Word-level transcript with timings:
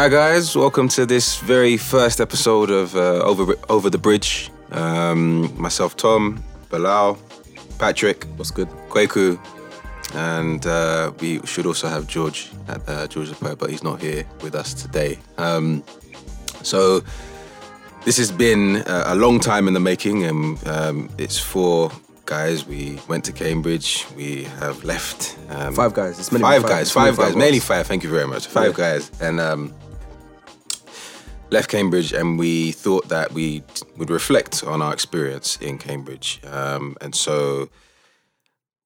Hi 0.00 0.08
guys, 0.08 0.56
welcome 0.56 0.88
to 0.88 1.04
this 1.04 1.40
very 1.40 1.76
first 1.76 2.22
episode 2.22 2.70
of 2.70 2.96
uh, 2.96 3.20
Over 3.22 3.52
Over 3.68 3.90
the 3.90 3.98
Bridge. 3.98 4.50
Um, 4.72 5.54
myself, 5.60 5.94
Tom, 5.94 6.42
Bilal, 6.70 7.18
Patrick, 7.78 8.24
What's 8.36 8.50
good? 8.50 8.68
Kweku, 8.88 9.38
and 10.14 10.64
uh, 10.64 11.12
we 11.20 11.44
should 11.44 11.66
also 11.66 11.86
have 11.86 12.06
George 12.06 12.50
at 12.68 12.80
uh, 12.88 13.08
George 13.08 13.38
but 13.40 13.68
he's 13.68 13.82
not 13.82 14.00
here 14.00 14.24
with 14.40 14.54
us 14.54 14.72
today. 14.72 15.18
Um, 15.36 15.84
so 16.62 17.02
this 18.06 18.16
has 18.16 18.32
been 18.32 18.76
a, 18.86 19.02
a 19.08 19.14
long 19.14 19.38
time 19.38 19.68
in 19.68 19.74
the 19.74 19.80
making, 19.80 20.24
and 20.24 20.66
um, 20.66 21.10
it's 21.18 21.38
for 21.38 21.92
guys. 22.24 22.64
We 22.64 22.98
went 23.06 23.26
to 23.26 23.32
Cambridge. 23.32 24.06
We 24.16 24.44
have 24.60 24.82
left. 24.82 25.36
Um, 25.50 25.74
Five 25.74 25.92
guys. 25.92 26.18
It's 26.18 26.30
five, 26.30 26.62
five- 26.62 26.70
guys. 26.70 26.90
Five 26.90 27.16
five 27.16 27.26
guys. 27.26 27.36
Mainly 27.36 27.60
five. 27.60 27.86
Thank 27.86 28.02
you 28.02 28.08
very 28.08 28.26
much. 28.26 28.46
Five 28.46 28.70
Yeah. 28.78 28.94
guys, 28.94 29.10
and 29.20 29.38
um, 29.38 29.74
left 31.50 31.70
Cambridge, 31.70 32.12
and 32.12 32.38
we 32.38 32.72
thought 32.72 33.08
that 33.08 33.32
we 33.32 33.62
would 33.96 34.10
reflect 34.10 34.64
on 34.64 34.82
our 34.82 34.92
experience 34.92 35.56
in 35.56 35.78
Cambridge, 35.78 36.40
um, 36.46 36.96
and 37.00 37.14
so 37.14 37.68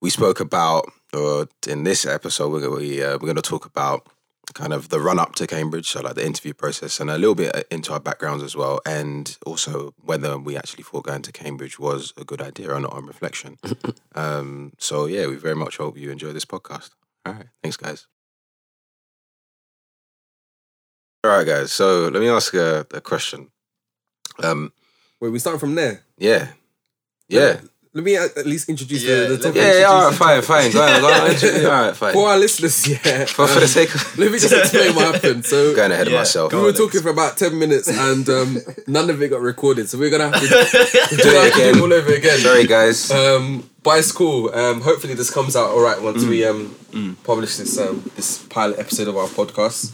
we 0.01 0.09
spoke 0.09 0.39
about, 0.39 0.85
or 1.13 1.47
in 1.67 1.83
this 1.83 2.05
episode, 2.05 2.51
we're 2.51 2.69
we, 2.69 3.03
uh, 3.03 3.13
we're 3.13 3.27
going 3.27 3.35
to 3.35 3.41
talk 3.41 3.65
about 3.65 4.07
kind 4.53 4.73
of 4.73 4.89
the 4.89 4.99
run 4.99 5.19
up 5.19 5.35
to 5.35 5.47
Cambridge, 5.47 5.89
so 5.89 6.01
like 6.01 6.15
the 6.15 6.25
interview 6.25 6.53
process, 6.53 6.99
and 6.99 7.09
a 7.09 7.17
little 7.17 7.35
bit 7.35 7.55
uh, 7.55 7.63
into 7.71 7.93
our 7.93 7.99
backgrounds 7.99 8.43
as 8.43 8.55
well, 8.55 8.79
and 8.85 9.37
also 9.45 9.93
whether 10.03 10.37
we 10.37 10.57
actually 10.57 10.83
thought 10.83 11.05
going 11.05 11.21
to 11.23 11.31
Cambridge 11.31 11.79
was 11.79 12.13
a 12.17 12.23
good 12.23 12.41
idea 12.41 12.71
or 12.71 12.79
not 12.79 12.93
on 12.93 13.05
reflection. 13.05 13.57
um, 14.15 14.73
so 14.77 15.05
yeah, 15.05 15.27
we 15.27 15.35
very 15.35 15.55
much 15.55 15.77
hope 15.77 15.97
you 15.97 16.11
enjoy 16.11 16.33
this 16.33 16.45
podcast. 16.45 16.91
All 17.25 17.33
right, 17.33 17.47
thanks, 17.63 17.77
guys. 17.77 18.07
All 21.31 21.37
right, 21.37 21.45
guys. 21.47 21.71
So 21.71 22.07
let 22.09 22.19
me 22.21 22.29
ask 22.29 22.53
a, 22.53 22.85
a 22.93 23.01
question. 23.01 23.49
Um, 24.43 24.71
Wait, 25.19 25.29
we 25.29 25.39
starting 25.39 25.59
from 25.59 25.75
there. 25.75 26.01
yeah, 26.17 26.49
yeah, 27.29 27.61
Let 27.93 28.03
me 28.03 28.17
at 28.17 28.35
at 28.37 28.45
least 28.45 28.67
introduce 28.69 29.01
Yeah, 29.03 29.21
the, 29.21 29.27
the 29.27 29.29
let 29.35 29.41
topic. 29.41 29.55
yeah. 29.55 29.79
yeah 29.79 29.85
all 29.87 30.09
right, 30.09 30.13
fine, 30.15 30.41
fine. 30.41 30.71
Go 30.71 30.81
on, 30.81 31.01
go 31.01 31.07
on. 31.07 31.21
All 31.65 31.85
right, 31.85 31.95
fine. 31.95 32.13
For 32.13 32.27
our 32.29 32.37
listeners, 32.37 32.85
yeah. 32.87 33.23
For, 33.25 33.47
for 33.47 33.61
the 33.61 33.67
sake 33.67 33.95
of 33.95 34.17
let 34.19 34.31
me 34.31 34.37
just 34.37 34.53
explain 34.53 34.93
what 34.93 35.15
happened. 35.15 35.45
So 35.45 35.73
going 35.79 35.93
ahead 35.93 36.07
of 36.07 36.13
Yeah, 36.13 36.19
myself. 36.19 36.51
we 36.51 36.57
go 36.57 36.63
were 36.63 36.67
on, 36.69 36.73
talking 36.75 37.01
for 37.01 37.09
about 37.09 37.37
ten 37.37 37.57
minutes, 37.57 37.87
and 37.87 38.27
um, 38.29 38.57
none 38.87 39.09
of 39.09 39.21
it 39.23 39.29
got 39.29 39.39
recorded. 39.41 39.87
So 39.89 39.97
we're 39.97 40.09
gonna 40.11 40.29
have 40.29 40.41
to 40.41 40.47
Do 40.47 40.55
it 40.55 40.71
have 40.73 41.09
to 41.09 41.15
do 41.15 41.61
again. 41.71 41.79
all 41.81 41.93
over 41.93 42.13
again. 42.13 42.39
Sorry, 42.39 42.67
guys. 42.67 43.09
Um, 43.09 43.69
but 43.81 43.99
it's 43.99 44.11
cool. 44.11 44.53
Um, 44.53 44.81
hopefully 44.81 45.13
this 45.13 45.29
comes 45.31 45.55
out 45.55 45.69
all 45.71 45.81
right 45.81 46.01
once 46.01 46.25
we 46.25 46.43
um 46.45 46.75
publish 47.23 47.55
this 47.55 47.79
um 47.79 48.03
this 48.17 48.45
pilot 48.49 48.77
episode 48.79 49.07
of 49.07 49.15
our 49.15 49.27
podcast. 49.27 49.93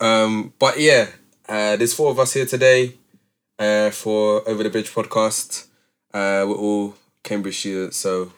Um, 0.00 0.52
but 0.58 0.78
yeah, 0.80 1.08
uh, 1.48 1.76
there's 1.76 1.94
four 1.94 2.10
of 2.10 2.18
us 2.18 2.32
here 2.34 2.46
today 2.46 2.94
uh, 3.58 3.90
for 3.90 4.48
Over 4.48 4.62
the 4.62 4.70
Bridge 4.70 4.90
podcast. 4.92 5.66
Uh, 6.12 6.44
we're 6.48 6.54
all 6.56 6.94
Cambridge 7.22 7.58
students, 7.58 7.96
so 7.98 8.32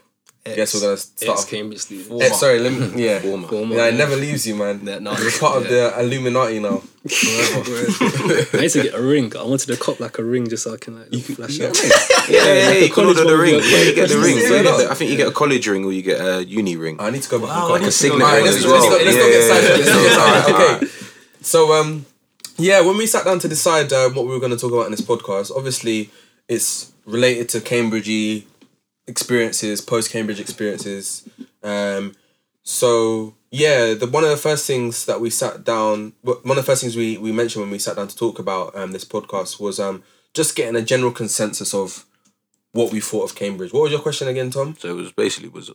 I 0.47 0.55
guess 0.55 0.75
we're 0.75 0.81
gonna 0.81 0.97
start. 0.97 1.39
Off- 1.39 1.49
Cambridge 1.51 1.81
student. 1.81 2.23
Eh, 2.23 2.29
sorry, 2.31 2.59
let 2.59 2.73
me, 2.73 2.93
yeah. 3.07 3.19
Former. 3.21 3.47
Former, 3.49 3.77
Yeah, 3.77 3.87
it 3.87 3.93
yeah. 3.93 3.99
never 3.99 4.17
leaves 4.17 4.47
you, 4.47 4.57
man. 4.57 4.81
Yeah, 4.85 4.99
no, 4.99 5.13
You're 5.17 5.31
part 5.39 5.59
of 5.59 5.69
the 5.69 5.95
Illuminati 6.01 6.59
now. 6.61 6.83
I 7.05 8.61
need 8.61 8.71
to 8.71 8.83
get 8.83 8.95
a 8.95 9.03
ring. 9.03 9.35
I 9.37 9.43
wanted 9.45 9.67
to 9.69 9.77
cop 9.77 10.01
like 10.01 10.19
a 10.19 10.25
ring 10.25 10.49
just 10.49 10.65
so 10.65 10.75
I 10.75 10.77
can 10.79 10.99
like 10.99 11.13
flash 11.23 11.59
Yeah, 11.59 11.69
out. 11.69 11.77
Yeah, 12.29 12.45
yeah, 12.45 12.55
yeah. 12.55 12.73
You 12.85 12.91
can 12.91 13.07
order 13.07 13.25
the 13.25 13.37
ring. 13.37 13.55
Yeah, 13.55 13.83
you 13.83 13.95
get 13.95 14.09
the 14.09 14.19
ring. 14.19 14.37
Yeah, 14.39 14.57
You 14.57 14.63
get 14.63 14.91
I 14.91 14.95
think 14.95 15.11
you 15.11 15.17
get 15.17 15.29
a 15.29 15.33
college 15.33 15.67
ring 15.69 15.85
or 15.85 15.93
you 15.93 16.03
get 16.03 16.21
a 16.21 16.45
uni 16.45 16.77
ring. 16.77 16.97
I 17.01 17.11
need 17.11 17.23
to 17.23 17.29
go 17.31 17.39
back. 17.39 17.49
Wow, 17.49 17.55
and 17.57 17.65
I 17.65 17.69
cop 17.69 17.81
need 17.81 17.87
it. 17.87 17.91
to 17.91 17.93
signet 17.93 18.33
ring 18.35 18.47
as 18.47 18.67
well. 18.67 18.91
let's 18.91 19.17
not 19.17 19.31
get 19.31 19.43
sidetracked. 19.45 19.79
Let's 19.79 19.89
not 19.89 20.03
get 20.03 20.11
yeah. 20.11 20.17
sidetracked. 20.17 20.51
Alright, 20.51 20.83
Okay. 20.83 20.97
So 21.41 21.73
um, 21.73 22.07
yeah, 22.57 22.81
when 22.81 22.97
we 22.97 23.07
sat 23.07 23.25
down 23.25 23.39
to 23.41 23.49
decide 23.49 23.93
uh, 23.93 24.11
what 24.11 24.27
we 24.27 24.33
were 24.33 24.41
going 24.41 24.53
to 24.53 24.59
talk 24.59 24.73
about 24.73 24.87
in 24.87 24.91
this 24.91 25.01
podcast, 25.01 25.51
obviously 25.55 26.11
it's 26.49 26.93
related 27.07 27.49
to 27.51 27.61
Cambridge 27.61 28.45
experiences, 29.07 29.81
post 29.81 30.11
Cambridge 30.11 30.41
experiences. 30.41 31.29
Um, 31.63 32.15
so 32.63 33.35
yeah, 33.51 33.95
the 33.95 34.07
one 34.07 34.25
of 34.25 34.31
the 34.31 34.37
first 34.37 34.67
things 34.67 35.07
that 35.07 35.21
we 35.21 35.31
sat 35.31 35.65
down, 35.65 36.13
one 36.23 36.39
of 36.45 36.57
the 36.57 36.63
first 36.63 36.83
things 36.83 36.97
we 36.97 37.17
we 37.19 37.33
mentioned 37.33 37.63
when 37.63 37.71
we 37.71 37.79
sat 37.79 37.97
down 37.97 38.09
to 38.09 38.17
talk 38.17 38.39
about 38.39 38.77
um 38.77 38.93
this 38.93 39.05
podcast 39.05 39.59
was 39.61 39.81
um 39.81 40.03
just 40.35 40.55
getting 40.55 40.77
a 40.77 40.83
general 40.83 41.11
consensus 41.11 41.75
of 41.75 42.05
what 42.73 42.93
we 42.93 43.01
thought 43.01 43.25
of 43.25 43.35
Cambridge. 43.35 43.73
What 43.73 43.83
was 43.83 43.93
your 43.93 44.01
question 44.01 44.29
again, 44.29 44.51
Tom? 44.51 44.77
So 44.79 44.89
it 44.89 44.95
was 44.95 45.11
basically 45.13 45.49
was 45.49 45.73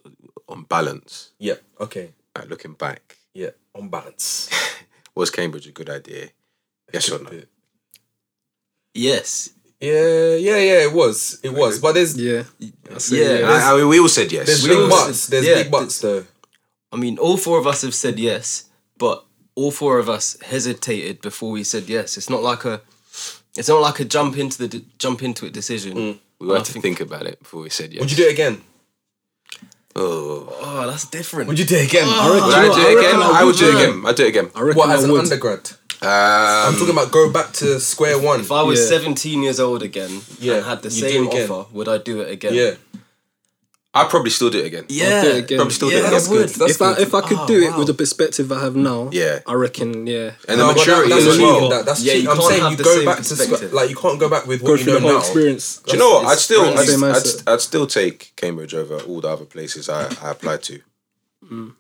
on 0.47 0.63
balance. 0.63 1.31
Yeah. 1.39 1.55
Okay. 1.79 2.11
Like 2.35 2.49
looking 2.49 2.73
back, 2.73 3.17
Yeah. 3.33 3.49
On 3.73 3.89
balance. 3.89 4.49
was 5.15 5.29
Cambridge 5.31 5.67
a 5.67 5.71
good 5.71 5.89
idea? 5.89 6.29
Yes 6.93 7.09
or 7.11 7.21
no? 7.23 7.41
Yes. 8.93 9.49
Yeah, 9.79 10.35
yeah, 10.35 10.57
yeah. 10.57 10.83
It 10.87 10.93
was, 10.93 11.39
it 11.43 11.53
was. 11.53 11.79
But 11.79 11.93
there's 11.93 12.15
Yeah. 12.17 12.43
I 12.93 12.97
see, 12.97 13.21
Yeah, 13.21 13.39
yeah. 13.39 13.49
I, 13.49 13.73
I 13.73 13.77
mean, 13.77 13.87
we 13.89 13.99
all 13.99 14.07
said 14.07 14.31
yes. 14.31 14.47
there's 14.47 14.63
We 14.63 14.69
big 14.69 14.79
all 14.79 14.89
buts. 14.89 15.27
There's 15.27 15.45
yeah, 15.47 15.55
big 15.63 15.71
buts 15.71 15.99
though. 15.99 16.25
I 16.91 16.97
mean, 16.97 17.17
all 17.17 17.37
four 17.37 17.59
of 17.59 17.67
us 17.67 17.81
have 17.81 17.93
said 17.93 18.19
yes, 18.19 18.65
but 18.97 19.25
all 19.55 19.71
four 19.71 19.99
of 19.99 20.09
us 20.09 20.37
hesitated 20.41 21.21
before 21.21 21.51
we 21.51 21.63
said 21.63 21.89
yes. 21.89 22.17
It's 22.17 22.29
not 22.29 22.41
like 22.41 22.63
a, 22.65 22.81
it's 23.57 23.67
not 23.67 23.81
like 23.81 23.99
a 23.99 24.05
jump 24.05 24.37
into 24.37 24.57
the 24.59 24.67
de- 24.67 24.85
jump 24.97 25.21
into 25.23 25.45
it 25.45 25.53
decision. 25.53 25.97
Mm. 25.97 26.19
we 26.39 26.53
had 26.53 26.65
to 26.65 26.71
think- 26.73 26.83
think 26.83 26.99
about 27.01 27.25
it 27.25 27.39
before 27.39 27.61
we 27.63 27.69
said 27.69 27.91
yes. 27.93 27.99
Would 28.01 28.11
you 28.11 28.17
do 28.17 28.27
it 28.27 28.31
again? 28.33 28.61
Oh. 29.95 30.47
Oh, 30.61 30.87
that's 30.87 31.05
different. 31.05 31.47
Would 31.47 31.57
you 31.59 31.65
do 31.65 31.75
it 31.75 31.87
again? 31.87 32.07
I 32.07 32.27
reckon, 32.33 32.47
Would 32.47 32.55
you 32.55 32.61
I 32.61 32.65
do 32.65 32.81
it 32.81 32.99
again? 32.99 33.19
reckon 33.19 33.35
I 33.35 33.43
would 33.43 33.55
do 33.55 33.67
it 33.69 33.75
again. 33.75 34.03
I'd 34.05 34.15
do 34.15 34.23
it 34.25 34.27
again. 34.29 34.51
I 34.55 34.61
reckon 34.61 34.77
What 34.77 34.89
I 34.89 34.93
as 34.95 35.03
an 35.05 35.11
would. 35.11 35.21
undergrad? 35.21 35.71
Um, 36.01 36.09
I'm 36.11 36.73
talking 36.73 36.89
about 36.91 37.11
go 37.11 37.31
back 37.31 37.53
to 37.53 37.79
square 37.79 38.19
one. 38.19 38.41
if 38.41 38.51
I 38.51 38.61
was 38.63 38.79
Yeah. 38.81 38.97
17 38.97 39.41
years 39.43 39.59
old 39.59 39.81
again 39.81 40.21
Yeah, 40.39 40.55
and 40.55 40.65
had 40.65 40.81
the 40.81 40.89
you 40.89 41.01
same 41.09 41.27
it 41.27 41.49
offer, 41.49 41.69
would 41.73 41.87
I 41.87 41.97
do 41.97 42.19
it 42.21 42.29
again? 42.31 42.53
yeah, 42.53 42.71
I'd 43.97 44.09
probably 44.09 44.29
still 44.29 44.49
do 44.49 44.59
it 44.59 44.65
again. 44.65 44.85
Yeah. 44.89 45.21
do 45.23 45.29
it 45.29 45.37
again. 45.45 45.57
Probably 45.59 45.73
still 45.73 45.89
do 45.89 45.97
it 45.97 46.01
that's 46.01 46.27
again. 46.27 46.37
good. 46.37 46.49
That's 46.49 46.71
if 46.75 46.81
I 46.81 46.93
good. 46.95 47.01
if 47.07 47.13
I 47.13 47.21
could 47.21 47.37
Oh, 47.39 47.47
do 47.47 47.61
it 47.63 47.71
wow. 47.71 47.77
with 47.79 47.87
the 47.87 47.93
perspective 47.93 48.51
I 48.51 48.59
have 48.59 48.75
now, 48.75 49.09
Yeah. 49.13 49.39
I 49.47 49.53
reckon 49.53 50.05
yeah. 50.05 50.31
And 50.49 50.57
No, 50.59 50.67
the 50.67 50.73
but 50.73 50.73
that- 50.73 50.75
maturity 50.75 51.09
that's 51.09 51.25
as 51.25 51.33
cheating, 51.37 51.45
well. 51.47 51.69
That, 51.69 51.85
that's 51.85 52.01
Yeah, 52.03 52.13
cheating. 52.13 52.25
you 52.25 52.31
I'm 52.31 52.37
can't 52.37 52.49
saying 52.49 52.61
have 52.63 52.71
you 52.71 52.77
the 52.77 52.83
go 52.83 52.95
same 52.95 53.05
back 53.05 53.21
to 53.69 53.75
like 53.75 53.89
you 53.89 53.95
can't 53.95 54.19
go 54.19 54.29
back 54.29 54.45
with 54.47 54.61
Go 54.63 54.71
what 54.71 54.79
you 54.81 54.85
know 54.87 54.93
the 54.95 54.99
whole 54.99 55.11
now. 55.13 55.19
experience. 55.19 55.81
Do 55.85 55.93
you 55.93 55.99
know 55.99 56.09
what? 56.15 56.25
I'd 56.25 56.37
still, 56.39 56.65
I'd, 56.77 56.89
I'd. 56.89 57.49
I'd 57.53 57.61
still 57.61 57.87
take 57.87 58.33
Cambridge 58.35 58.73
over 58.73 58.99
all 58.99 59.21
the 59.21 59.29
other 59.29 59.45
places 59.45 59.87
I, 59.89 60.07
I 60.21 60.31
applied 60.31 60.61
to. 60.63 60.81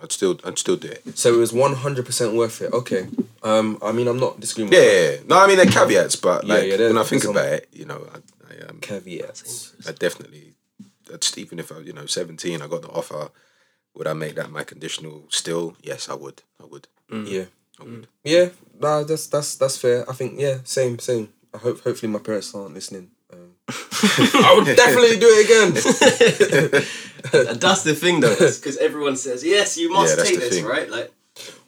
I'd 0.01 0.11
still, 0.11 0.39
I'd 0.43 0.59
still 0.59 0.75
do 0.77 0.89
it. 0.89 1.17
So 1.17 1.33
it 1.33 1.37
was 1.37 1.51
100 1.51 2.05
percent 2.05 2.33
worth 2.35 2.61
it. 2.61 2.71
Okay. 2.71 3.07
Um, 3.41 3.77
I 3.81 3.91
mean, 3.91 4.07
I'm 4.07 4.19
not 4.19 4.39
disagreeing. 4.39 4.71
Yeah, 4.71 4.79
with 4.79 4.87
yeah, 4.93 5.09
yeah. 5.11 5.17
no, 5.27 5.39
I 5.39 5.47
mean 5.47 5.57
there 5.57 5.67
are 5.67 5.71
caveats, 5.71 6.15
but 6.15 6.45
like 6.45 6.67
yeah, 6.67 6.77
when 6.77 6.97
I 6.97 7.03
think 7.03 7.23
about 7.25 7.45
it, 7.47 7.67
you 7.73 7.85
know, 7.85 8.07
I, 8.13 8.17
I, 8.53 8.67
um, 8.69 8.77
caveats. 8.79 9.73
I 9.87 9.91
definitely, 9.91 10.53
that's 11.15 11.37
even 11.37 11.59
if 11.59 11.71
I, 11.71 11.79
you 11.79 11.93
know, 11.93 12.05
seventeen, 12.05 12.61
I 12.61 12.67
got 12.67 12.81
the 12.81 12.89
offer. 12.89 13.29
Would 13.95 14.07
I 14.07 14.13
make 14.13 14.35
that 14.35 14.51
my 14.51 14.63
conditional? 14.63 15.23
Still, 15.29 15.75
yes, 15.81 16.09
I 16.09 16.15
would. 16.15 16.41
I 16.61 16.65
would. 16.65 16.87
Yeah, 17.09 17.45
I 17.79 17.83
would. 17.83 18.07
yeah. 18.23 18.49
Nah, 18.79 19.03
that's 19.03 19.27
that's 19.27 19.55
that's 19.55 19.77
fair. 19.77 20.09
I 20.09 20.13
think 20.13 20.39
yeah, 20.39 20.57
same, 20.65 20.99
same. 20.99 21.29
I 21.53 21.57
hope 21.59 21.79
hopefully 21.81 22.11
my 22.11 22.19
parents 22.19 22.53
aren't 22.53 22.73
listening. 22.73 23.11
Um, 23.31 23.55
I 23.69 24.53
would 24.57 24.75
definitely 24.75 25.17
do 25.17 25.27
it 25.29 25.45
again. 25.45 26.83
And 27.33 27.59
that's 27.59 27.83
the 27.83 27.95
thing 27.95 28.19
though, 28.19 28.35
because 28.35 28.77
everyone 28.77 29.15
says 29.17 29.43
yes, 29.43 29.77
you 29.77 29.89
must 29.91 30.17
Yeah, 30.17 30.23
take 30.23 30.39
this, 30.39 30.55
thing. 30.55 30.65
right? 30.65 30.87
Like, 30.89 31.11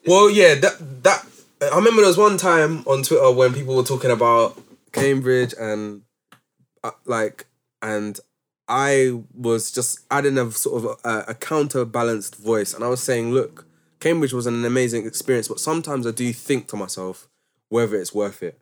Well, 0.05 0.29
yeah, 0.29 0.53
that 0.55 1.03
that 1.03 1.25
I 1.61 1.75
remember 1.75 2.01
there 2.01 2.09
was 2.13 2.17
one 2.17 2.37
time 2.37 2.83
on 2.85 3.01
Twitter 3.03 3.31
when 3.31 3.53
people 3.53 3.75
were 3.75 3.83
talking 3.83 4.11
about 4.11 4.55
Cambridge 4.91 5.53
and 5.59 6.03
uh, 6.83 6.91
like 7.05 7.47
and 7.81 8.19
I 8.69 9.21
was 9.33 9.71
just 9.71 9.99
adding 10.11 10.37
a 10.37 10.51
sort 10.51 10.83
of 10.83 10.99
a, 11.05 11.31
a 11.31 11.33
counterbalanced 11.33 12.35
voice 12.35 12.73
and 12.73 12.83
I 12.83 12.89
was 12.89 13.01
saying, 13.01 13.31
look, 13.31 13.65
Cambridge 13.99 14.33
was 14.33 14.45
an 14.45 14.63
amazing 14.65 15.05
experience, 15.07 15.47
but 15.47 15.59
sometimes 15.59 16.05
I 16.05 16.11
do 16.11 16.31
think 16.33 16.67
to 16.69 16.75
myself 16.75 17.27
whether 17.69 17.95
it's 17.95 18.13
worth 18.13 18.43
it, 18.43 18.59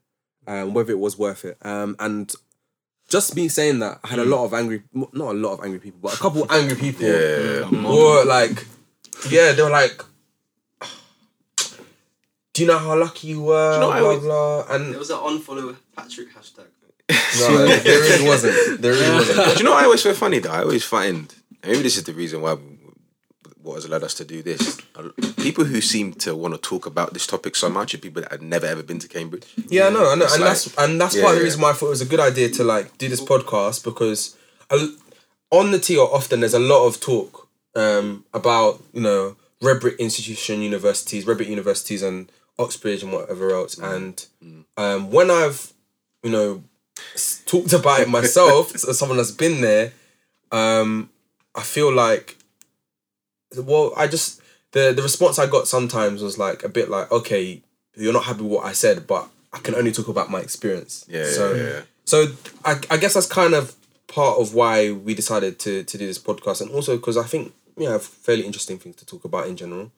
um, 0.48 0.74
whether 0.74 0.92
it 0.92 1.00
was 1.00 1.18
worth 1.18 1.44
it, 1.46 1.58
um, 1.64 1.96
and 2.00 2.32
just 3.10 3.36
me 3.36 3.48
saying 3.48 3.80
that 3.80 4.00
I 4.04 4.08
had 4.10 4.20
a 4.20 4.26
lot 4.26 4.46
of 4.46 4.54
angry, 4.54 4.84
not 4.94 5.12
a 5.14 5.34
lot 5.34 5.54
of 5.54 5.64
angry 5.64 5.80
people, 5.80 6.00
but 6.02 6.14
a 6.14 6.18
couple 6.18 6.52
angry 6.52 6.76
people 6.80 7.06
Yeah, 7.08 7.70
were 7.70 8.26
like, 8.26 8.66
yeah, 9.30 9.52
they 9.54 9.62
were 9.62 9.70
like, 9.70 10.02
do 12.54 12.62
you 12.62 12.68
know 12.68 12.78
how 12.78 12.98
lucky 12.98 13.28
you 13.30 13.42
were? 13.42 13.74
you 13.74 13.80
know, 13.80 13.92
blah 13.92 14.00
always- 14.02 14.20
blah. 14.22 14.66
And 14.70 14.92
there 14.94 15.00
was 15.00 15.10
an 15.10 15.18
unfollow 15.18 15.76
Patrick 15.96 16.34
hashtag. 16.34 16.66
no, 17.40 17.68
there 17.68 18.00
really 18.02 18.28
wasn't. 18.28 18.82
There 18.82 18.94
really 18.94 19.16
wasn't. 19.16 19.38
Do 19.58 19.58
you 19.60 19.64
know 19.64 19.72
what 19.72 19.82
I 19.82 19.86
always 19.86 20.02
find 20.02 20.16
funny 20.16 20.40
though? 20.40 20.52
I 20.52 20.62
always 20.62 20.84
find 20.84 21.34
maybe 21.64 21.82
this 21.82 21.98
is 21.98 22.04
the 22.04 22.14
reason 22.14 22.42
why 22.42 22.58
what 23.66 23.76
has 23.76 23.90
led 23.90 24.04
us 24.04 24.14
to 24.16 24.26
do 24.26 24.44
this. 24.44 24.80
People 25.38 25.66
who 25.66 25.82
seem 25.82 26.14
to 26.14 26.36
want 26.36 26.54
to 26.54 26.60
talk 26.60 26.86
about 26.86 27.14
this 27.14 27.26
topic 27.26 27.56
so 27.56 27.68
much 27.68 27.94
are 27.94 27.98
people 27.98 28.22
that 28.22 28.32
have 28.32 28.42
never 28.42 28.66
ever 28.66 28.84
been 28.84 29.00
to 29.00 29.08
Cambridge. 29.08 29.46
Yeah, 29.70 29.88
I 29.88 29.90
know, 29.90 30.12
I 30.12 30.16
know, 30.16 30.26
and 30.26 30.32
like- 30.32 30.40
that's 30.40 30.78
and 30.78 31.02
that's 31.02 31.16
Yeah, 31.16 31.24
part 31.24 31.34
of 31.34 31.40
the 31.40 31.44
reason 31.46 31.62
why 31.62 31.72
I 31.72 31.74
thought 31.74 31.88
it 31.88 31.90
was 31.90 32.02
a 32.02 32.06
good 32.06 32.20
idea 32.20 32.50
to 32.50 32.64
like 32.64 32.98
do 32.98 33.10
this 33.10 33.22
podcast 33.22 33.84
because 33.84 34.38
on 35.52 35.72
the 35.72 35.80
TO 35.80 36.00
often 36.00 36.40
there's 36.40 36.54
a 36.54 36.60
lot 36.60 36.86
of 36.86 37.00
talk 37.00 37.48
um, 37.76 38.26
about 38.34 38.82
you 38.94 39.02
know 39.02 39.36
red 39.62 39.80
brick 39.80 40.00
institution 40.00 40.62
universities, 40.62 41.26
red 41.26 41.38
brick 41.38 41.50
universities, 41.50 42.04
and 42.04 42.32
Oxbridge 42.60 43.04
and 43.04 43.12
whatever 43.12 43.52
else. 43.52 43.76
Mm. 43.76 43.96
And 43.96 44.26
um, 44.78 45.12
when 45.12 45.32
I've 45.32 45.74
you 46.24 46.32
know 46.32 46.64
talked 47.46 47.74
about 47.74 48.02
it 48.02 48.10
myself 48.10 48.74
as 48.76 48.98
someone 48.98 49.18
that's 49.18 49.32
been 49.32 49.62
there, 49.62 49.92
um, 50.52 51.10
I 51.56 51.62
feel 51.62 51.92
like 51.94 52.38
well, 53.58 53.94
I 53.96 54.08
just 54.08 54.42
the 54.72 54.92
the 54.94 55.02
response 55.02 55.40
I 55.40 55.48
got 55.48 55.68
sometimes 55.68 56.22
was 56.22 56.38
like 56.38 56.64
a 56.64 56.70
bit 56.70 56.90
like, 56.90 57.12
okay, 57.12 57.62
you're 57.96 58.14
not 58.14 58.26
happy 58.26 58.42
with 58.42 58.52
what 58.52 58.66
I 58.66 58.74
said, 58.74 59.08
but 59.08 59.28
I 59.54 59.60
can 59.60 59.76
only 59.76 59.92
talk 59.92 60.08
about 60.08 60.30
my 60.30 60.40
experience. 60.42 61.06
Yeah, 61.08 61.26
So 61.26 61.54
yeah, 61.54 61.64
yeah. 61.64 61.82
so 62.04 62.28
I 62.64 62.80
I 62.90 62.98
guess 62.98 63.14
that's 63.14 63.28
kind 63.28 63.54
of 63.54 63.76
part 64.08 64.40
of 64.40 64.54
why 64.54 64.92
we 64.92 65.14
decided 65.14 65.60
to 65.60 65.84
to 65.84 65.98
do 65.98 66.06
this 66.06 66.20
podcast, 66.20 66.62
and 66.62 66.72
also 66.72 66.98
because 66.98 67.18
I 67.18 67.24
think 67.24 67.54
we 67.76 67.86
have 67.86 68.04
fairly 68.04 68.46
interesting 68.46 68.78
things 68.78 68.96
to 68.98 69.06
talk 69.06 69.26
about 69.26 69.48
in 69.48 69.56
general. 69.58 69.92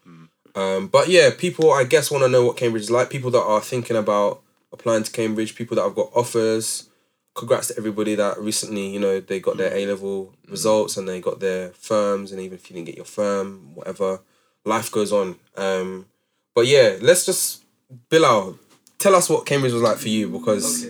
Um, 0.56 0.88
but 0.88 1.08
yeah, 1.08 1.30
people 1.38 1.72
I 1.72 1.84
guess 1.84 2.10
want 2.10 2.24
to 2.24 2.30
know 2.30 2.44
what 2.46 2.58
Cambridge 2.58 2.84
is 2.84 2.92
like. 2.92 3.10
People 3.10 3.32
that 3.32 3.44
are 3.44 3.62
thinking 3.62 3.96
about 3.96 4.42
applying 4.72 5.04
to 5.04 5.12
Cambridge, 5.12 5.56
people 5.56 5.75
that 5.75 5.84
have 5.84 5.96
got 5.96 6.12
offers. 6.16 6.90
Congrats 7.36 7.68
to 7.68 7.78
everybody 7.78 8.16
that 8.16 8.40
recently, 8.40 8.88
you 8.88 9.00
know, 9.00 9.19
they 9.19 9.40
got 9.40 9.58
their 9.58 9.74
A 9.74 9.86
level 9.86 10.34
results 10.50 10.98
and 10.98 11.08
they 11.08 11.22
got 11.22 11.40
their 11.40 11.69
firms, 11.69 12.31
and 12.31 12.42
even 12.42 12.58
if 12.58 12.69
you 12.69 12.74
didn't 12.75 12.88
get 12.88 12.96
your 12.96 13.06
firm, 13.06 13.75
whatever, 13.75 14.22
life 14.66 14.92
goes 14.92 15.12
on. 15.14 15.36
Um, 15.56 16.08
but 16.56 16.66
yeah, 16.66 16.98
let's 17.02 17.25
just 17.25 17.64
Bilal, 18.10 18.58
tell 18.98 19.16
us 19.16 19.30
what 19.30 19.46
Cambridge 19.46 19.74
was 19.74 19.81
like 19.84 19.98
for 19.98 20.10
you 20.10 20.30
because 20.30 20.86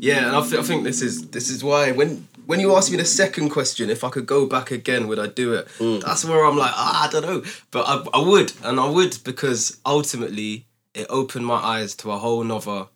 Yeah, 0.00 0.26
and 0.26 0.36
I, 0.36 0.40
th- 0.42 0.60
I 0.60 0.62
think 0.62 0.84
this 0.84 1.00
is 1.02 1.28
this 1.28 1.48
is 1.48 1.62
why 1.62 1.92
when 1.92 2.26
when 2.46 2.60
you 2.60 2.74
asked 2.76 2.90
me 2.90 2.96
the 2.96 3.04
second 3.04 3.50
question, 3.50 3.88
if 3.88 4.02
I 4.04 4.10
could 4.10 4.26
go 4.26 4.46
back 4.46 4.70
again, 4.70 5.06
would 5.08 5.18
I 5.18 5.26
do 5.28 5.54
it? 5.54 5.66
That's 6.00 6.24
where 6.24 6.44
I'm 6.44 6.56
like, 6.56 6.72
ah, 6.74 7.06
I 7.06 7.10
don't 7.10 7.22
know, 7.22 7.42
but 7.70 7.86
I, 7.86 8.04
I 8.18 8.20
would, 8.28 8.52
and 8.64 8.78
I 8.78 8.88
would 8.88 9.18
because 9.24 9.78
ultimately 9.86 10.66
it 10.94 11.06
opened 11.10 11.46
my 11.46 11.56
eyes 11.56 11.94
to 11.96 12.10
a 12.12 12.18
whole 12.18 12.42
nother 12.44 12.86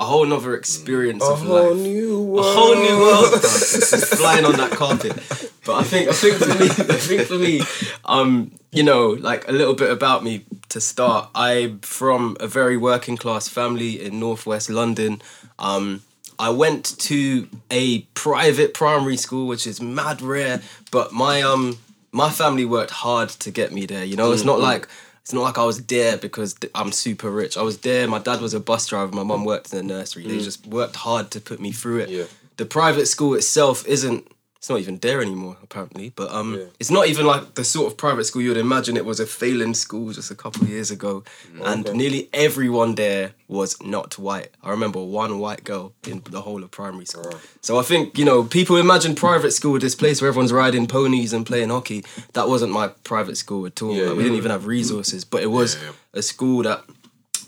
a 0.00 0.04
whole 0.04 0.24
nother 0.24 0.56
experience 0.56 1.22
a 1.22 1.32
of 1.32 1.42
whole 1.42 1.74
life. 1.74 1.76
new 1.76 2.38
a 2.38 2.42
whole 2.42 2.74
new 2.74 2.98
world. 2.98 3.34
This 3.34 4.14
flying 4.14 4.46
on 4.46 4.56
that 4.56 4.72
carpet. 4.72 5.12
But 5.66 5.76
I 5.76 5.82
think 5.84 6.08
I 6.08 6.12
think 6.12 6.36
for 6.36 6.48
me 6.48 6.66
I 6.66 6.98
think 6.98 7.22
for 7.28 7.38
me, 7.38 7.60
um, 8.06 8.50
you 8.72 8.82
know, 8.82 9.10
like 9.10 9.46
a 9.46 9.52
little 9.52 9.74
bit 9.74 9.90
about 9.90 10.24
me 10.24 10.46
to 10.70 10.80
start. 10.80 11.28
I'm 11.34 11.80
from 11.80 12.38
a 12.40 12.46
very 12.46 12.78
working 12.78 13.18
class 13.18 13.46
family 13.48 14.02
in 14.02 14.18
northwest 14.18 14.70
London. 14.70 15.20
Um, 15.58 16.02
I 16.38 16.48
went 16.48 16.98
to 17.00 17.48
a 17.70 18.00
private 18.14 18.72
primary 18.72 19.18
school, 19.18 19.46
which 19.46 19.66
is 19.66 19.82
mad 19.82 20.22
rare, 20.22 20.62
but 20.90 21.12
my 21.12 21.42
um 21.42 21.78
my 22.10 22.30
family 22.30 22.64
worked 22.64 22.90
hard 22.90 23.28
to 23.28 23.50
get 23.50 23.70
me 23.70 23.84
there. 23.84 24.04
You 24.04 24.16
know, 24.16 24.32
it's 24.32 24.44
not 24.44 24.60
like 24.60 24.88
it's 25.22 25.32
not 25.32 25.42
like 25.42 25.58
I 25.58 25.64
was 25.64 25.84
there 25.86 26.16
because 26.16 26.56
I'm 26.74 26.92
super 26.92 27.30
rich. 27.30 27.56
I 27.56 27.62
was 27.62 27.78
there. 27.78 28.08
My 28.08 28.18
dad 28.18 28.40
was 28.40 28.54
a 28.54 28.60
bus 28.60 28.86
driver. 28.86 29.12
My 29.12 29.22
mum 29.22 29.44
worked 29.44 29.72
in 29.72 29.86
the 29.86 29.94
nursery. 29.94 30.26
They 30.26 30.38
mm. 30.38 30.42
just 30.42 30.66
worked 30.66 30.96
hard 30.96 31.30
to 31.32 31.40
put 31.40 31.60
me 31.60 31.72
through 31.72 31.98
it. 32.00 32.08
Yeah. 32.08 32.24
The 32.56 32.66
private 32.66 33.06
school 33.06 33.34
itself 33.34 33.86
isn't. 33.86 34.26
It's 34.60 34.68
not 34.68 34.78
even 34.78 34.98
there 34.98 35.22
anymore, 35.22 35.56
apparently. 35.62 36.12
But 36.14 36.30
um, 36.30 36.54
Yeah. 36.54 36.64
it's 36.78 36.90
not 36.90 37.08
even 37.08 37.24
like 37.24 37.54
the 37.54 37.64
sort 37.64 37.90
of 37.90 37.96
private 37.96 38.24
school 38.24 38.42
you 38.42 38.48
would 38.50 38.58
imagine 38.58 38.94
it 38.94 39.06
was 39.06 39.18
a 39.18 39.24
failing 39.24 39.72
school 39.72 40.12
just 40.12 40.30
a 40.30 40.34
couple 40.34 40.64
of 40.64 40.68
years 40.68 40.90
ago, 40.90 41.24
and 41.64 41.90
nearly 41.94 42.28
everyone 42.34 42.94
there 42.94 43.32
was 43.48 43.80
not 43.82 44.18
white. 44.18 44.50
I 44.62 44.68
remember 44.68 45.02
one 45.02 45.38
white 45.38 45.64
girl 45.64 45.94
in 46.06 46.22
the 46.28 46.42
whole 46.42 46.62
of 46.62 46.70
primary 46.70 47.06
school. 47.06 47.32
So 47.62 47.78
I 47.78 47.82
think 47.82 48.18
you 48.18 48.26
know 48.26 48.44
people 48.44 48.76
imagine 48.76 49.14
private 49.14 49.52
school 49.52 49.78
this 49.78 49.94
place 49.94 50.20
where 50.20 50.28
everyone's 50.28 50.52
riding 50.52 50.86
ponies 50.86 51.32
and 51.32 51.46
playing 51.46 51.70
hockey. 51.70 52.04
That 52.34 52.46
wasn't 52.46 52.72
my 52.72 52.88
private 53.02 53.38
school 53.38 53.64
at 53.64 53.80
all. 53.80 53.94
Yeah, 53.96 54.08
Like, 54.08 54.10
we 54.10 54.16
yeah. 54.18 54.22
didn't 54.24 54.36
even 54.36 54.50
have 54.50 54.66
resources, 54.66 55.24
but 55.24 55.42
it 55.42 55.50
was 55.50 55.78
a 56.12 56.20
school 56.20 56.64
that 56.64 56.84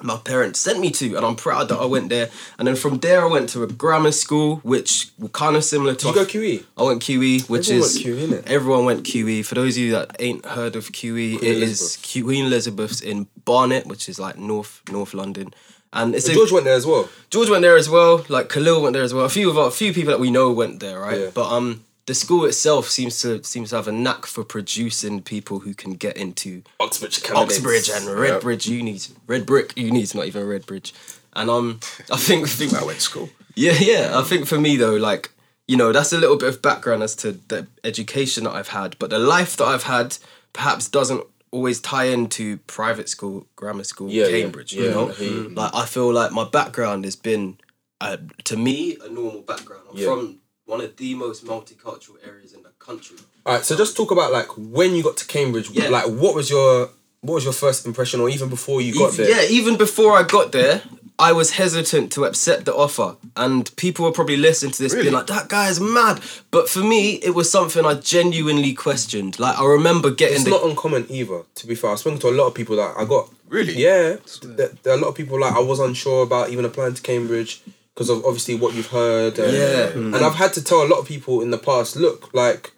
my 0.02 0.16
parents 0.16 0.60
sent 0.60 0.80
me 0.80 0.90
to, 0.92 1.16
and 1.16 1.24
I'm 1.24 1.36
proud 1.36 1.68
that 1.68 1.78
I 1.78 1.86
went 1.86 2.08
there. 2.08 2.30
And 2.58 2.66
then 2.66 2.76
from 2.76 2.98
there, 2.98 3.22
I 3.22 3.30
went 3.30 3.48
to 3.50 3.62
a 3.62 3.66
grammar 3.66 4.12
school, 4.12 4.56
which 4.56 5.10
were 5.18 5.28
kind 5.28 5.56
of 5.56 5.64
similar 5.64 5.94
to. 5.94 6.06
Did 6.06 6.14
you 6.14 6.14
go 6.14 6.24
QE? 6.24 6.64
I 6.76 6.82
went 6.82 7.02
QE, 7.02 7.48
which 7.48 7.70
Everyone 7.70 7.86
is 7.86 8.04
went 8.04 8.46
QE, 8.46 8.46
everyone 8.46 8.84
went 8.84 9.04
QE. 9.04 9.44
For 9.44 9.54
those 9.54 9.76
of 9.76 9.82
you 9.82 9.92
that 9.92 10.16
ain't 10.18 10.44
heard 10.44 10.76
of 10.76 10.92
QE, 10.92 11.36
it 11.36 11.42
is 11.42 11.80
Elizabeth. 11.80 12.24
Queen 12.24 12.46
Elizabeth's 12.46 13.00
in 13.00 13.26
Barnet, 13.44 13.86
which 13.86 14.08
is 14.08 14.18
like 14.18 14.38
North 14.38 14.80
North 14.90 15.14
London. 15.14 15.52
And 15.92 16.14
it's 16.14 16.26
a, 16.26 16.32
George 16.32 16.50
went 16.52 16.64
there 16.64 16.74
as 16.74 16.86
well. 16.86 17.08
George 17.28 17.50
went 17.50 17.62
there 17.62 17.76
as 17.76 17.88
well. 17.90 18.24
Like 18.28 18.48
Khalil 18.48 18.80
went 18.82 18.94
there 18.94 19.02
as 19.02 19.12
well. 19.12 19.26
A 19.26 19.28
few 19.28 19.50
of 19.50 19.58
our, 19.58 19.68
a 19.68 19.70
few 19.70 19.92
people 19.92 20.10
that 20.10 20.20
we 20.20 20.30
know 20.30 20.50
went 20.50 20.80
there, 20.80 20.98
right? 20.98 21.20
Yeah. 21.20 21.30
But 21.34 21.52
um, 21.52 21.84
the 22.06 22.14
school 22.14 22.44
itself 22.44 22.88
seems 22.88 23.20
to 23.22 23.42
seems 23.44 23.70
to 23.70 23.76
have 23.76 23.88
a 23.88 23.92
knack 23.92 24.26
for 24.26 24.44
producing 24.44 25.22
people 25.22 25.60
who 25.60 25.74
can 25.74 25.92
get 25.94 26.16
into 26.16 26.62
Oxbridge 26.80 27.22
candidates. 27.22 27.56
Oxbridge 27.58 27.88
and 27.90 28.06
Redbridge 28.06 28.66
unis, 28.68 29.12
Red 29.26 29.46
Brick 29.46 29.72
unis, 29.76 30.14
not 30.14 30.26
even 30.26 30.42
Redbridge. 30.46 30.92
And 31.34 31.48
um, 31.48 31.80
I 32.12 32.16
think, 32.16 32.44
I 32.46 32.48
think 32.50 32.74
I 32.74 32.84
went 32.84 32.98
to 32.98 33.04
school. 33.04 33.30
yeah, 33.54 33.72
yeah. 33.78 34.18
I 34.18 34.22
think 34.22 34.46
for 34.46 34.58
me 34.60 34.76
though, 34.76 34.96
like 34.96 35.30
you 35.68 35.76
know, 35.76 35.92
that's 35.92 36.12
a 36.12 36.18
little 36.18 36.36
bit 36.36 36.48
of 36.48 36.60
background 36.60 37.02
as 37.04 37.14
to 37.16 37.32
the 37.48 37.66
education 37.84 38.44
that 38.44 38.52
I've 38.54 38.68
had, 38.68 38.98
but 38.98 39.10
the 39.10 39.18
life 39.20 39.56
that 39.58 39.64
I've 39.64 39.84
had 39.84 40.18
perhaps 40.52 40.88
doesn't 40.88 41.24
always 41.52 41.80
tie 41.80 42.06
into 42.06 42.56
private 42.66 43.08
school, 43.08 43.46
grammar 43.56 43.84
school, 43.84 44.10
Yeah, 44.10 44.26
yeah, 44.26 44.40
Cambridge. 44.42 44.72
yeah, 44.74 44.82
you 44.82 44.90
know, 44.90 45.08
I 45.10 45.12
hear 45.12 45.32
you. 45.32 45.48
like 45.50 45.74
I 45.74 45.86
feel 45.86 46.12
like 46.12 46.32
my 46.32 46.44
background 46.44 47.04
has 47.04 47.14
been, 47.14 47.58
uh, 48.00 48.16
to 48.44 48.56
me, 48.56 48.98
a 49.02 49.08
normal 49.08 49.42
background. 49.42 49.84
I'm 49.90 49.96
Yeah. 49.96 50.06
from 50.06 50.38
one 50.72 50.80
of 50.80 50.96
the 50.96 51.14
most 51.14 51.44
multicultural 51.44 52.16
areas 52.26 52.54
in 52.54 52.62
the 52.62 52.70
country. 52.78 53.18
All 53.44 53.54
right, 53.54 53.64
so 53.64 53.76
just 53.76 53.94
talk 53.94 54.10
about 54.10 54.32
like 54.32 54.48
when 54.56 54.94
you 54.94 55.02
got 55.02 55.18
to 55.18 55.26
Cambridge. 55.26 55.68
Yeah. 55.70 55.88
Like, 55.88 56.06
what 56.06 56.34
was 56.34 56.48
your 56.48 56.88
what 57.20 57.34
was 57.34 57.44
your 57.44 57.52
first 57.52 57.84
impression, 57.86 58.20
or 58.20 58.28
even 58.30 58.48
before 58.48 58.80
you 58.80 58.94
got 58.94 59.10
Ev- 59.10 59.16
there? 59.18 59.30
Yeah, 59.30 59.48
even 59.50 59.76
before 59.76 60.16
I 60.16 60.22
got 60.22 60.50
there, 60.52 60.82
I 61.18 61.32
was 61.32 61.52
hesitant 61.52 62.10
to 62.12 62.24
accept 62.24 62.64
the 62.64 62.74
offer, 62.74 63.16
and 63.36 63.70
people 63.76 64.06
were 64.06 64.12
probably 64.12 64.38
listening 64.38 64.72
to 64.72 64.82
this 64.82 64.94
being 64.94 65.12
like, 65.12 65.26
"That 65.26 65.48
guy 65.50 65.68
is 65.68 65.78
mad." 65.78 66.22
But 66.50 66.70
for 66.70 66.80
me, 66.80 67.16
it 67.28 67.34
was 67.34 67.50
something 67.50 67.84
I 67.84 67.94
genuinely 67.94 68.72
questioned. 68.72 69.38
Like 69.38 69.58
I 69.58 69.66
remember 69.66 70.10
getting 70.10 70.36
It's 70.36 70.44
the 70.44 70.50
not 70.50 70.64
uncommon 70.64 71.06
either. 71.10 71.42
To 71.54 71.66
be 71.66 71.74
fair, 71.74 71.90
I've 71.90 71.98
spoken 71.98 72.18
to 72.20 72.28
a 72.28 72.36
lot 72.40 72.46
of 72.46 72.54
people 72.54 72.76
that 72.76 72.94
I 72.96 73.04
got. 73.04 73.28
Really? 73.50 73.74
Yeah, 73.76 74.16
there, 74.42 74.70
there 74.82 74.94
are 74.94 74.96
a 74.96 75.00
lot 75.00 75.08
of 75.08 75.14
people 75.14 75.38
like 75.38 75.54
I 75.54 75.60
was 75.60 75.80
unsure 75.80 76.22
about 76.22 76.48
even 76.48 76.64
applying 76.64 76.94
to 76.94 77.02
Cambridge 77.02 77.60
because 77.94 78.08
of 78.08 78.24
obviously 78.24 78.54
what 78.54 78.74
you've 78.74 78.86
heard. 78.88 79.38
And, 79.38 79.52
Yeah. 79.52 79.86
and 79.88 80.14
mm. 80.14 80.22
I've 80.22 80.34
had 80.34 80.52
to 80.54 80.64
tell 80.64 80.82
a 80.82 80.88
lot 80.88 80.98
of 80.98 81.06
people 81.06 81.42
in 81.42 81.50
the 81.50 81.58
past, 81.58 81.96
look, 81.96 82.32
like 82.34 82.72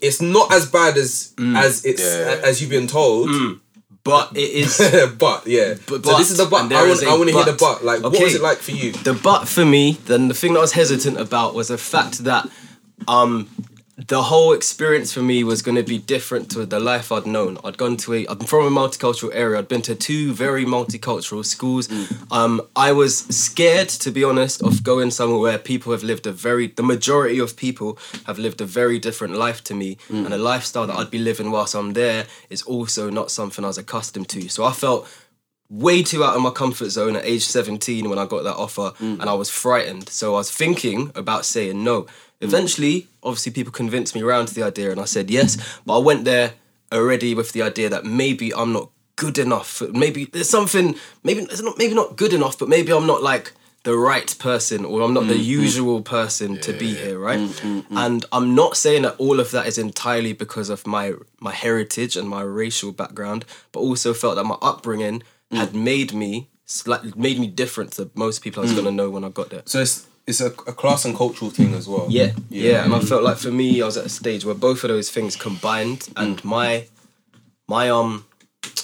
it's 0.00 0.20
not 0.20 0.52
as 0.52 0.66
bad 0.66 0.96
as 0.96 1.32
mm. 1.36 1.56
as 1.56 1.84
it's 1.84 2.02
Yeah. 2.02 2.40
as 2.42 2.60
you've 2.60 2.70
been 2.70 2.86
told. 2.88 3.28
Mm. 3.28 3.60
but 4.04 4.30
it 4.36 4.50
is 4.50 4.78
but 5.18 5.46
yeah, 5.46 5.74
But- 5.86 6.04
so 6.04 6.18
this 6.18 6.30
is 6.30 6.38
the 6.38 6.44
but, 6.44 6.50
but. 6.50 6.60
and 6.62 6.70
there 6.70 6.78
I 6.78 6.88
want 6.88 7.02
a 7.02 7.06
I 7.06 7.14
want 7.14 7.28
to 7.30 7.36
hear 7.36 7.44
the 7.44 7.52
but. 7.52 7.76
but. 7.76 7.84
Like, 7.84 8.02
what 8.02 8.12
was 8.12 8.34
it 8.34 8.42
like 8.42 8.58
for 8.58 8.72
you? 8.72 8.92
the 8.92 9.14
but 9.14 9.46
for 9.46 9.64
me. 9.64 9.92
Then 10.06 10.28
the 10.28 10.34
thing 10.34 10.54
that 10.54 10.58
I 10.58 10.62
was 10.62 10.72
hesitant 10.72 11.18
about 11.20 11.54
was 11.54 11.68
the 11.68 11.78
fact 11.78 12.24
that 12.24 12.48
um 13.06 13.48
the 14.08 14.22
whole 14.22 14.52
experience 14.52 15.12
for 15.12 15.22
me 15.22 15.44
was 15.44 15.62
going 15.62 15.76
to 15.76 15.82
be 15.82 15.98
different 15.98 16.50
to 16.50 16.64
the 16.64 16.80
life 16.80 17.12
I'd 17.12 17.26
known. 17.26 17.58
I'd 17.64 17.76
gone 17.76 17.96
to 17.98 18.14
a, 18.14 18.26
I'm 18.26 18.40
from 18.40 18.66
a 18.66 18.70
multicultural 18.70 19.30
area. 19.32 19.58
I'd 19.58 19.68
been 19.68 19.82
to 19.82 19.94
two 19.94 20.32
very 20.32 20.64
multicultural 20.64 21.44
schools. 21.44 21.88
Mm. 21.88 22.32
Um, 22.32 22.62
I 22.74 22.92
was 22.92 23.18
scared, 23.18 23.88
to 23.90 24.10
be 24.10 24.24
honest, 24.24 24.62
of 24.62 24.82
going 24.82 25.10
somewhere 25.10 25.38
where 25.38 25.58
people 25.58 25.92
have 25.92 26.02
lived 26.02 26.26
a 26.26 26.32
very, 26.32 26.68
the 26.68 26.82
majority 26.82 27.38
of 27.38 27.56
people 27.56 27.98
have 28.26 28.38
lived 28.38 28.60
a 28.60 28.64
very 28.64 28.98
different 28.98 29.34
life 29.34 29.62
to 29.64 29.74
me. 29.74 29.96
Mm. 30.08 30.24
And 30.24 30.34
a 30.34 30.38
lifestyle 30.38 30.86
that 30.86 30.96
I'd 30.96 31.10
be 31.10 31.18
living 31.18 31.50
whilst 31.50 31.74
I'm 31.74 31.92
there 31.92 32.26
is 32.50 32.62
also 32.62 33.10
not 33.10 33.30
something 33.30 33.64
I 33.64 33.68
was 33.68 33.78
accustomed 33.78 34.28
to. 34.30 34.48
So 34.48 34.64
I 34.64 34.72
felt 34.72 35.08
way 35.72 36.02
too 36.02 36.22
out 36.22 36.36
of 36.36 36.42
my 36.42 36.50
comfort 36.50 36.90
zone 36.90 37.16
at 37.16 37.24
age 37.24 37.44
17 37.44 38.08
when 38.10 38.18
I 38.18 38.26
got 38.26 38.44
that 38.44 38.56
offer 38.56 38.92
mm. 38.98 39.18
and 39.18 39.22
I 39.22 39.32
was 39.32 39.48
frightened. 39.48 40.08
So 40.08 40.34
I 40.34 40.38
was 40.38 40.50
thinking 40.50 41.10
about 41.14 41.44
saying 41.46 41.82
no. 41.82 42.06
Mm. 42.42 42.48
Eventually, 42.48 43.08
obviously, 43.22 43.52
people 43.52 43.72
convinced 43.72 44.14
me 44.14 44.22
around 44.22 44.46
to 44.48 44.54
the 44.54 44.62
idea 44.62 44.90
and 44.90 45.00
I 45.00 45.04
said 45.06 45.30
yes. 45.30 45.56
But 45.86 45.96
I 45.98 46.02
went 46.02 46.24
there 46.24 46.54
already 46.92 47.34
with 47.34 47.52
the 47.52 47.62
idea 47.62 47.88
that 47.88 48.04
maybe 48.04 48.52
I'm 48.52 48.72
not 48.72 48.90
good 49.16 49.38
enough. 49.38 49.82
Maybe 49.92 50.26
there's 50.26 50.50
something, 50.50 50.96
maybe 51.22 51.42
it's 51.42 51.62
not, 51.62 51.78
maybe 51.78 51.94
not 51.94 52.16
good 52.16 52.32
enough, 52.32 52.58
but 52.58 52.68
maybe 52.68 52.92
I'm 52.92 53.06
not 53.06 53.22
like 53.22 53.52
the 53.84 53.96
right 53.96 54.36
person 54.38 54.84
or 54.84 55.02
I'm 55.02 55.12
not 55.12 55.26
the 55.26 55.34
mm, 55.34 55.40
mm. 55.40 55.44
usual 55.44 56.02
person 56.02 56.60
to 56.60 56.72
be 56.72 56.94
here, 56.94 57.18
right? 57.18 57.64
And 57.90 58.24
I'm 58.30 58.54
not 58.54 58.76
saying 58.76 59.02
that 59.02 59.16
all 59.18 59.40
of 59.40 59.50
that 59.50 59.66
is 59.66 59.76
entirely 59.76 60.32
because 60.32 60.70
of 60.70 60.86
my 60.86 61.14
my 61.40 61.52
heritage 61.52 62.16
and 62.16 62.28
my 62.28 62.42
racial 62.42 62.92
background, 62.92 63.44
but 63.72 63.80
also 63.80 64.14
felt 64.14 64.36
that 64.36 64.44
my 64.44 64.56
upbringing 64.62 65.22
had 65.50 65.74
made 65.74 66.12
me 66.14 66.48
slightly 66.64 67.12
made 67.16 67.38
me 67.40 67.48
different 67.48 67.92
to 67.92 68.10
most 68.14 68.42
people 68.42 68.62
I 68.62 68.66
was 68.66 68.74
gonna 68.74 68.92
know 68.92 69.10
when 69.10 69.24
I 69.24 69.30
got 69.30 69.50
there. 69.50 69.62
So 69.64 69.80
it's 69.80 70.06
it's 70.26 70.40
a, 70.40 70.46
a 70.46 70.72
class 70.72 71.04
and 71.04 71.16
cultural 71.16 71.50
thing 71.50 71.74
as 71.74 71.88
well. 71.88 72.06
Yeah, 72.08 72.32
yeah, 72.50 72.84
and 72.84 72.94
I 72.94 73.00
felt 73.00 73.22
like 73.22 73.38
for 73.38 73.50
me, 73.50 73.82
I 73.82 73.86
was 73.86 73.96
at 73.96 74.06
a 74.06 74.08
stage 74.08 74.44
where 74.44 74.54
both 74.54 74.84
of 74.84 74.88
those 74.88 75.10
things 75.10 75.36
combined, 75.36 76.08
and 76.16 76.42
my 76.44 76.86
my 77.68 77.90
um, 77.90 78.24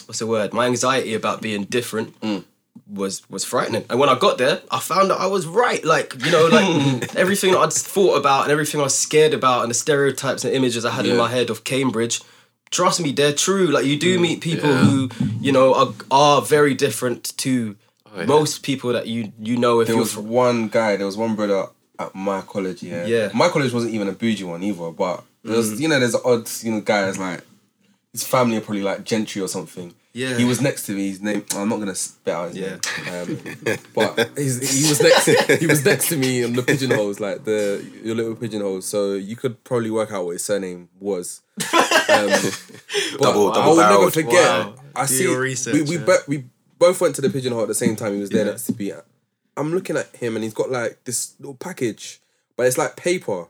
what's 0.06 0.18
the 0.18 0.26
word? 0.26 0.52
My 0.52 0.66
anxiety 0.66 1.14
about 1.14 1.42
being 1.42 1.64
different. 1.64 2.18
Mm. 2.20 2.44
Was 2.90 3.28
was 3.28 3.44
frightening, 3.44 3.84
and 3.90 4.00
when 4.00 4.08
I 4.08 4.18
got 4.18 4.38
there, 4.38 4.62
I 4.70 4.78
found 4.80 5.10
that 5.10 5.20
I 5.20 5.26
was 5.26 5.46
right. 5.46 5.84
Like 5.84 6.14
you 6.24 6.30
know, 6.32 6.46
like 6.46 7.14
everything 7.16 7.52
that 7.52 7.58
I'd 7.58 7.72
thought 7.72 8.16
about 8.16 8.44
and 8.44 8.52
everything 8.52 8.80
I 8.80 8.84
was 8.84 8.96
scared 8.96 9.34
about, 9.34 9.62
and 9.62 9.70
the 9.70 9.74
stereotypes 9.74 10.42
and 10.44 10.54
images 10.54 10.84
I 10.86 10.92
had 10.92 11.04
in 11.04 11.16
my 11.16 11.28
head 11.28 11.50
of 11.50 11.64
Cambridge. 11.64 12.22
Trust 12.70 13.00
me, 13.02 13.12
they're 13.12 13.32
true. 13.34 13.66
Like 13.66 13.84
you 13.84 13.96
Mm. 13.96 14.00
do 14.00 14.18
meet 14.20 14.40
people 14.40 14.70
Yeah. 14.70 14.84
who 14.84 15.10
you 15.40 15.52
know 15.52 15.74
are 15.74 15.92
are 16.10 16.40
very 16.40 16.72
different 16.74 17.36
to 17.38 17.76
yeah. 18.16 18.24
most 18.24 18.62
people 18.62 18.92
that 18.92 19.06
you 19.06 19.32
you 19.40 19.56
know 19.56 19.80
if 19.80 19.86
There 19.88 19.96
you're 19.96 20.02
was 20.02 20.14
from. 20.14 20.28
one 20.28 20.68
guy, 20.68 20.96
there 20.96 21.06
was 21.06 21.16
one 21.16 21.34
brother 21.36 21.66
at 21.98 22.14
my 22.14 22.40
college, 22.42 22.82
yeah. 22.82 23.06
Yeah. 23.06 23.30
My 23.34 23.48
college 23.48 23.72
wasn't 23.72 23.92
even 23.94 24.08
a 24.08 24.12
bougie 24.12 24.44
one 24.44 24.62
either, 24.62 24.90
but 24.92 25.24
there 25.42 25.56
was, 25.56 25.80
you 25.80 25.88
know, 25.88 25.98
there's 25.98 26.14
odd, 26.14 26.48
you 26.62 26.70
know, 26.72 26.80
guys 26.80 27.18
like 27.18 27.42
his 28.12 28.24
family 28.24 28.56
are 28.56 28.60
probably 28.60 28.82
like 28.82 29.04
gentry 29.04 29.42
or 29.42 29.48
something. 29.48 29.94
Yeah. 30.12 30.36
He 30.36 30.44
was 30.44 30.60
next 30.60 30.86
to 30.86 30.92
me. 30.92 31.08
His 31.10 31.20
name. 31.20 31.44
I'm 31.54 31.68
not 31.68 31.78
gonna 31.78 31.94
spit 31.94 32.34
out 32.34 32.48
his 32.48 32.56
Yeah. 32.58 32.76
name. 33.24 33.38
Um, 33.68 33.76
but 33.94 34.30
he's, 34.36 34.82
he 34.82 34.88
was 34.88 35.00
next. 35.00 35.60
He 35.60 35.66
was 35.66 35.84
next 35.84 36.08
to 36.08 36.16
me 36.16 36.42
in 36.42 36.54
the 36.54 36.62
pigeonholes, 36.62 37.20
like 37.20 37.44
the 37.44 37.84
your 38.02 38.14
little 38.16 38.34
pigeonholes. 38.34 38.86
So 38.86 39.14
you 39.14 39.36
could 39.36 39.62
probably 39.64 39.90
work 39.90 40.10
out 40.10 40.24
what 40.24 40.32
his 40.32 40.44
surname 40.44 40.88
was. 40.98 41.42
Um, 41.62 41.68
but 42.08 43.20
Double- 43.20 43.50
I 43.52 43.54
double 43.54 43.70
will 43.70 43.76
never 43.76 44.10
forget. 44.10 44.32
Wow. 44.66 44.74
I 44.96 45.06
Do 45.06 45.12
see. 45.14 45.22
your 45.24 45.40
research, 45.40 45.74
we 45.74 45.82
we, 45.82 45.96
yeah. 45.98 46.04
bo- 46.04 46.18
we 46.26 46.44
both 46.78 47.00
went 47.00 47.14
to 47.16 47.20
the 47.22 47.30
pigeonhole 47.30 47.62
at 47.62 47.68
the 47.68 47.74
same 47.74 47.96
time. 47.96 48.14
He 48.14 48.20
was 48.20 48.30
there 48.30 48.52
to 48.56 48.72
me. 48.78 48.92
I'm 49.56 49.74
looking 49.74 49.96
at 49.96 50.14
him 50.16 50.36
and 50.36 50.44
he's 50.44 50.54
got 50.54 50.70
like 50.70 51.02
this 51.04 51.34
little 51.40 51.54
package, 51.56 52.20
but 52.56 52.66
it's 52.66 52.78
like 52.78 52.96
paper. 52.96 53.46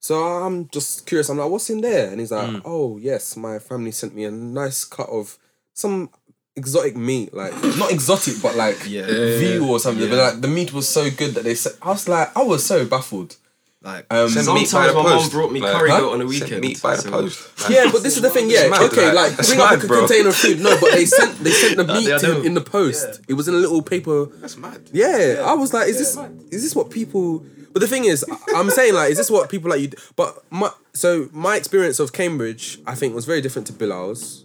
So 0.00 0.22
I'm 0.22 0.68
just 0.68 1.06
curious. 1.06 1.28
I'm 1.28 1.38
like, 1.38 1.50
what's 1.50 1.70
in 1.70 1.80
there? 1.80 2.10
And 2.10 2.20
he's 2.20 2.30
like, 2.32 2.48
Mm. 2.48 2.62
oh 2.64 2.96
yes, 2.98 3.36
my 3.36 3.58
family 3.58 3.90
sent 3.90 4.14
me 4.14 4.24
a 4.24 4.30
nice 4.30 4.84
cut 4.84 5.08
of 5.08 5.38
some 5.72 6.10
exotic 6.56 6.96
meat, 6.96 7.32
like 7.34 7.52
not 7.78 7.90
exotic, 7.90 8.34
but 8.42 8.54
like 8.56 8.78
Yeah. 8.86 9.06
veal 9.06 9.64
or 9.70 9.78
something. 9.80 10.08
But 10.08 10.18
like 10.18 10.40
the 10.40 10.48
meat 10.48 10.72
was 10.72 10.88
so 10.88 11.10
good 11.10 11.34
that 11.34 11.44
they 11.44 11.54
said, 11.54 11.72
I 11.82 11.88
was 11.90 12.08
like, 12.08 12.34
I 12.36 12.42
was 12.42 12.64
so 12.64 12.84
baffled. 12.86 13.36
Like 13.84 14.06
Um, 14.10 14.28
Send 14.30 14.46
sometimes 14.46 14.72
meat 14.72 14.72
by 14.72 14.86
the 14.86 14.94
my 14.94 15.02
mum 15.02 15.18
post. 15.18 15.30
brought 15.32 15.52
me 15.52 15.60
Like, 15.60 15.72
curry 15.76 15.90
huh? 15.90 16.00
goat 16.00 16.12
on 16.14 16.18
the 16.26 16.32
Send 16.32 16.42
weekend. 16.44 16.60
meat 16.62 16.80
by 16.82 16.96
the 16.96 17.02
so- 17.02 17.10
post. 17.10 17.48
Yeah, 17.70 17.90
but 17.92 18.02
this 18.02 18.16
is 18.16 18.22
the 18.22 18.30
thing. 18.30 18.48
Yeah, 18.50 18.68
mad, 18.68 18.82
okay, 18.90 19.06
like, 19.06 19.14
like 19.14 19.32
that's 19.36 19.48
bring 19.48 19.60
up 19.60 19.70
mad, 19.72 19.84
a 19.84 19.86
bro. 19.86 19.98
container 20.06 20.28
of 20.30 20.36
food. 20.36 20.60
No, 20.60 20.78
but 20.80 20.92
they 20.92 21.04
sent 21.04 21.38
they 21.44 21.50
sent 21.50 21.76
the 21.76 21.84
meat 21.84 22.18
to 22.20 22.36
him 22.36 22.46
in 22.46 22.54
the 22.54 22.60
post. 22.62 23.20
It 23.28 23.34
was 23.34 23.46
in 23.48 23.54
a 23.54 23.58
little 23.58 23.82
paper. 23.82 24.26
That's 24.40 24.56
mad. 24.56 24.80
Yeah, 24.92 25.42
I 25.44 25.52
was 25.54 25.72
like, 25.74 25.88
is 25.88 25.98
this 25.98 26.16
is 26.50 26.62
this 26.62 26.74
what 26.74 26.90
people? 26.90 27.44
But 27.72 27.80
the 27.80 27.88
thing 27.88 28.04
is, 28.04 28.24
I- 28.30 28.52
I'm 28.58 28.70
saying 28.70 28.94
like, 28.94 29.10
is 29.10 29.18
this 29.18 29.30
what 29.30 29.50
people 29.50 29.68
like 29.70 29.80
you? 29.80 29.90
But 30.16 30.42
my 30.50 30.70
so 30.94 31.28
my 31.32 31.56
experience 31.56 31.98
of 32.00 32.12
Cambridge, 32.12 32.78
I 32.86 32.94
think, 32.94 33.14
was 33.14 33.26
very 33.26 33.40
different 33.42 33.66
to 33.66 33.72
Bilal's. 33.74 34.44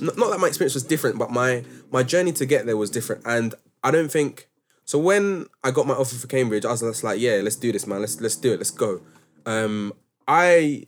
N- 0.00 0.10
Not 0.16 0.30
that 0.30 0.38
my 0.38 0.46
experience 0.48 0.74
was 0.74 0.84
different, 0.84 1.18
but 1.18 1.30
my 1.32 1.64
my 1.90 2.02
journey 2.04 2.32
to 2.32 2.46
get 2.46 2.66
there 2.66 2.76
was 2.76 2.90
different, 2.90 3.22
and 3.26 3.54
I 3.82 3.90
don't 3.90 4.10
think. 4.12 4.46
So 4.88 4.98
when 4.98 5.48
I 5.62 5.70
got 5.70 5.86
my 5.86 5.92
offer 5.92 6.14
for 6.14 6.28
Cambridge, 6.28 6.64
I 6.64 6.70
was 6.70 6.80
just 6.80 7.04
like, 7.04 7.20
yeah, 7.20 7.40
let's 7.42 7.56
do 7.56 7.70
this, 7.70 7.86
man. 7.86 8.00
Let's 8.00 8.22
let's 8.22 8.36
do 8.36 8.54
it. 8.54 8.56
Let's 8.56 8.70
go. 8.70 9.02
Um, 9.44 9.92
I 10.26 10.86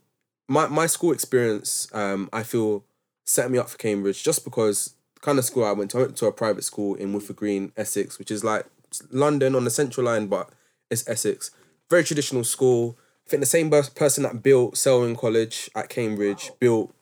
my 0.48 0.68
my 0.68 0.86
school 0.86 1.12
experience, 1.12 1.86
um, 1.92 2.30
I 2.32 2.42
feel 2.42 2.82
set 3.26 3.50
me 3.50 3.58
up 3.58 3.68
for 3.68 3.76
Cambridge 3.76 4.24
just 4.24 4.42
because 4.42 4.94
kind 5.20 5.38
of 5.38 5.44
school 5.44 5.66
I 5.66 5.72
went 5.72 5.90
to. 5.90 5.98
I 5.98 6.00
went 6.04 6.16
to 6.16 6.26
a 6.26 6.32
private 6.32 6.64
school 6.64 6.94
in 6.94 7.12
Woodford 7.12 7.36
Green, 7.36 7.72
Essex, 7.76 8.18
which 8.18 8.30
is 8.30 8.42
like 8.42 8.64
London 9.10 9.54
on 9.54 9.64
the 9.64 9.70
central 9.70 10.06
line, 10.06 10.28
but 10.28 10.48
it's 10.90 11.06
Essex. 11.06 11.50
Very 11.90 12.02
traditional 12.02 12.42
school. 12.42 12.96
I 13.26 13.28
think 13.28 13.40
the 13.40 13.46
same 13.46 13.70
person 13.70 14.22
that 14.22 14.42
built 14.42 14.78
Selwyn 14.78 15.14
College 15.14 15.68
at 15.76 15.90
Cambridge 15.90 16.52
built 16.58 16.94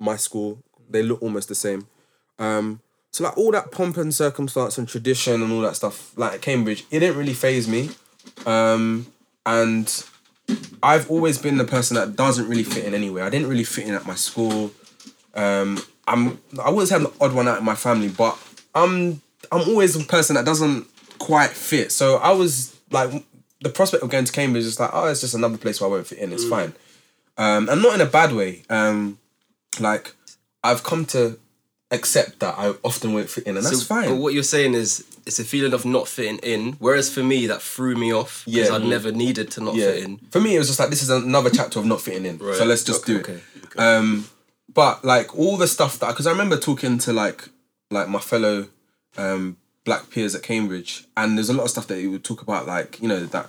my 0.00 0.16
school. 0.16 0.64
They 0.88 1.04
look 1.04 1.22
almost 1.22 1.46
the 1.46 1.54
same. 1.54 1.86
Um, 2.40 2.80
so 3.12 3.24
like 3.24 3.36
all 3.36 3.50
that 3.52 3.72
pomp 3.72 3.96
and 3.96 4.14
circumstance 4.14 4.78
and 4.78 4.88
tradition 4.88 5.42
and 5.42 5.52
all 5.52 5.60
that 5.62 5.76
stuff, 5.76 6.16
like 6.16 6.34
at 6.34 6.42
Cambridge, 6.42 6.84
it 6.90 7.00
didn't 7.00 7.16
really 7.16 7.34
phase 7.34 7.66
me. 7.66 7.90
Um, 8.46 9.06
and 9.44 10.04
I've 10.82 11.10
always 11.10 11.38
been 11.38 11.58
the 11.58 11.64
person 11.64 11.96
that 11.96 12.16
doesn't 12.16 12.48
really 12.48 12.62
fit 12.62 12.84
in 12.84 12.94
anywhere. 12.94 13.24
I 13.24 13.30
didn't 13.30 13.48
really 13.48 13.64
fit 13.64 13.86
in 13.86 13.94
at 13.94 14.06
my 14.06 14.14
school. 14.14 14.70
Um, 15.34 15.82
I'm 16.06 16.40
I 16.62 16.70
wouldn't 16.70 16.88
say 16.88 16.96
I'm 16.96 17.04
the 17.04 17.12
odd 17.20 17.32
one 17.32 17.48
out 17.48 17.58
in 17.58 17.64
my 17.64 17.74
family, 17.74 18.08
but 18.08 18.38
I'm 18.74 19.20
I'm 19.50 19.68
always 19.68 19.94
the 19.94 20.04
person 20.04 20.34
that 20.36 20.44
doesn't 20.44 20.86
quite 21.18 21.50
fit. 21.50 21.92
So 21.92 22.16
I 22.16 22.32
was 22.32 22.76
like 22.90 23.24
the 23.60 23.70
prospect 23.70 24.02
of 24.02 24.10
going 24.10 24.24
to 24.24 24.32
Cambridge 24.32 24.64
is 24.64 24.80
like, 24.80 24.90
oh, 24.92 25.08
it's 25.08 25.20
just 25.20 25.34
another 25.34 25.58
place 25.58 25.80
where 25.80 25.88
I 25.88 25.92
won't 25.92 26.06
fit 26.06 26.18
in. 26.18 26.32
It's 26.32 26.48
fine. 26.48 26.74
Um, 27.36 27.68
and 27.68 27.82
not 27.82 27.94
in 27.94 28.00
a 28.00 28.06
bad 28.06 28.32
way. 28.32 28.62
Um, 28.70 29.18
like 29.78 30.14
I've 30.62 30.82
come 30.82 31.04
to 31.06 31.38
accept 31.90 32.38
that 32.40 32.54
I 32.56 32.74
often 32.84 33.12
won't 33.12 33.28
fit 33.30 33.44
in, 33.44 33.56
and 33.56 33.66
that's 33.66 33.80
So- 33.80 33.84
fine. 33.84 34.08
But 34.08 34.16
what 34.16 34.32
you're 34.34 34.42
saying 34.42 34.74
is 34.74 35.04
it's 35.26 35.38
a 35.38 35.44
feeling 35.44 35.72
of 35.72 35.84
not 35.84 36.06
fitting 36.08 36.38
in. 36.38 36.74
Whereas 36.78 37.10
for 37.12 37.22
me, 37.22 37.46
that 37.48 37.60
threw 37.62 37.94
me 37.96 38.12
off 38.12 38.42
because 38.46 38.68
Yeah. 38.68 38.74
I'd 38.76 38.84
never 38.84 39.10
needed 39.12 39.50
to 39.52 39.60
not 39.62 39.74
yeah. 39.74 39.86
fit 39.92 40.04
in. 40.04 40.20
For 40.30 40.40
me, 40.40 40.54
it 40.54 40.58
was 40.58 40.68
just 40.68 40.78
like 40.78 40.90
this 40.90 41.02
is 41.02 41.10
another 41.10 41.50
chapter 41.50 41.78
of 41.78 41.86
not 41.86 42.00
fitting 42.00 42.26
in. 42.26 42.38
So 42.38 42.64
let's 42.64 42.84
just 42.84 43.04
do 43.06 43.16
it. 43.16 43.28
Okay. 43.28 43.40
Um, 43.76 44.28
but 44.72 45.04
like 45.04 45.36
all 45.36 45.56
the 45.56 45.66
stuff 45.66 45.98
that 45.98 46.08
because 46.08 46.26
I 46.26 46.30
remember 46.30 46.56
talking 46.56 46.98
to 46.98 47.12
like 47.12 47.48
like 47.90 48.08
my 48.08 48.20
fellow 48.20 48.68
um 49.16 49.56
black 49.84 50.10
peers 50.10 50.34
at 50.34 50.42
Cambridge, 50.42 51.04
and 51.16 51.36
there's 51.36 51.48
a 51.48 51.52
lot 51.54 51.64
of 51.64 51.70
stuff 51.70 51.86
that 51.88 51.98
he 51.98 52.06
would 52.06 52.22
talk 52.22 52.40
about, 52.42 52.66
like 52.66 53.00
you 53.02 53.08
know 53.08 53.24
that 53.26 53.48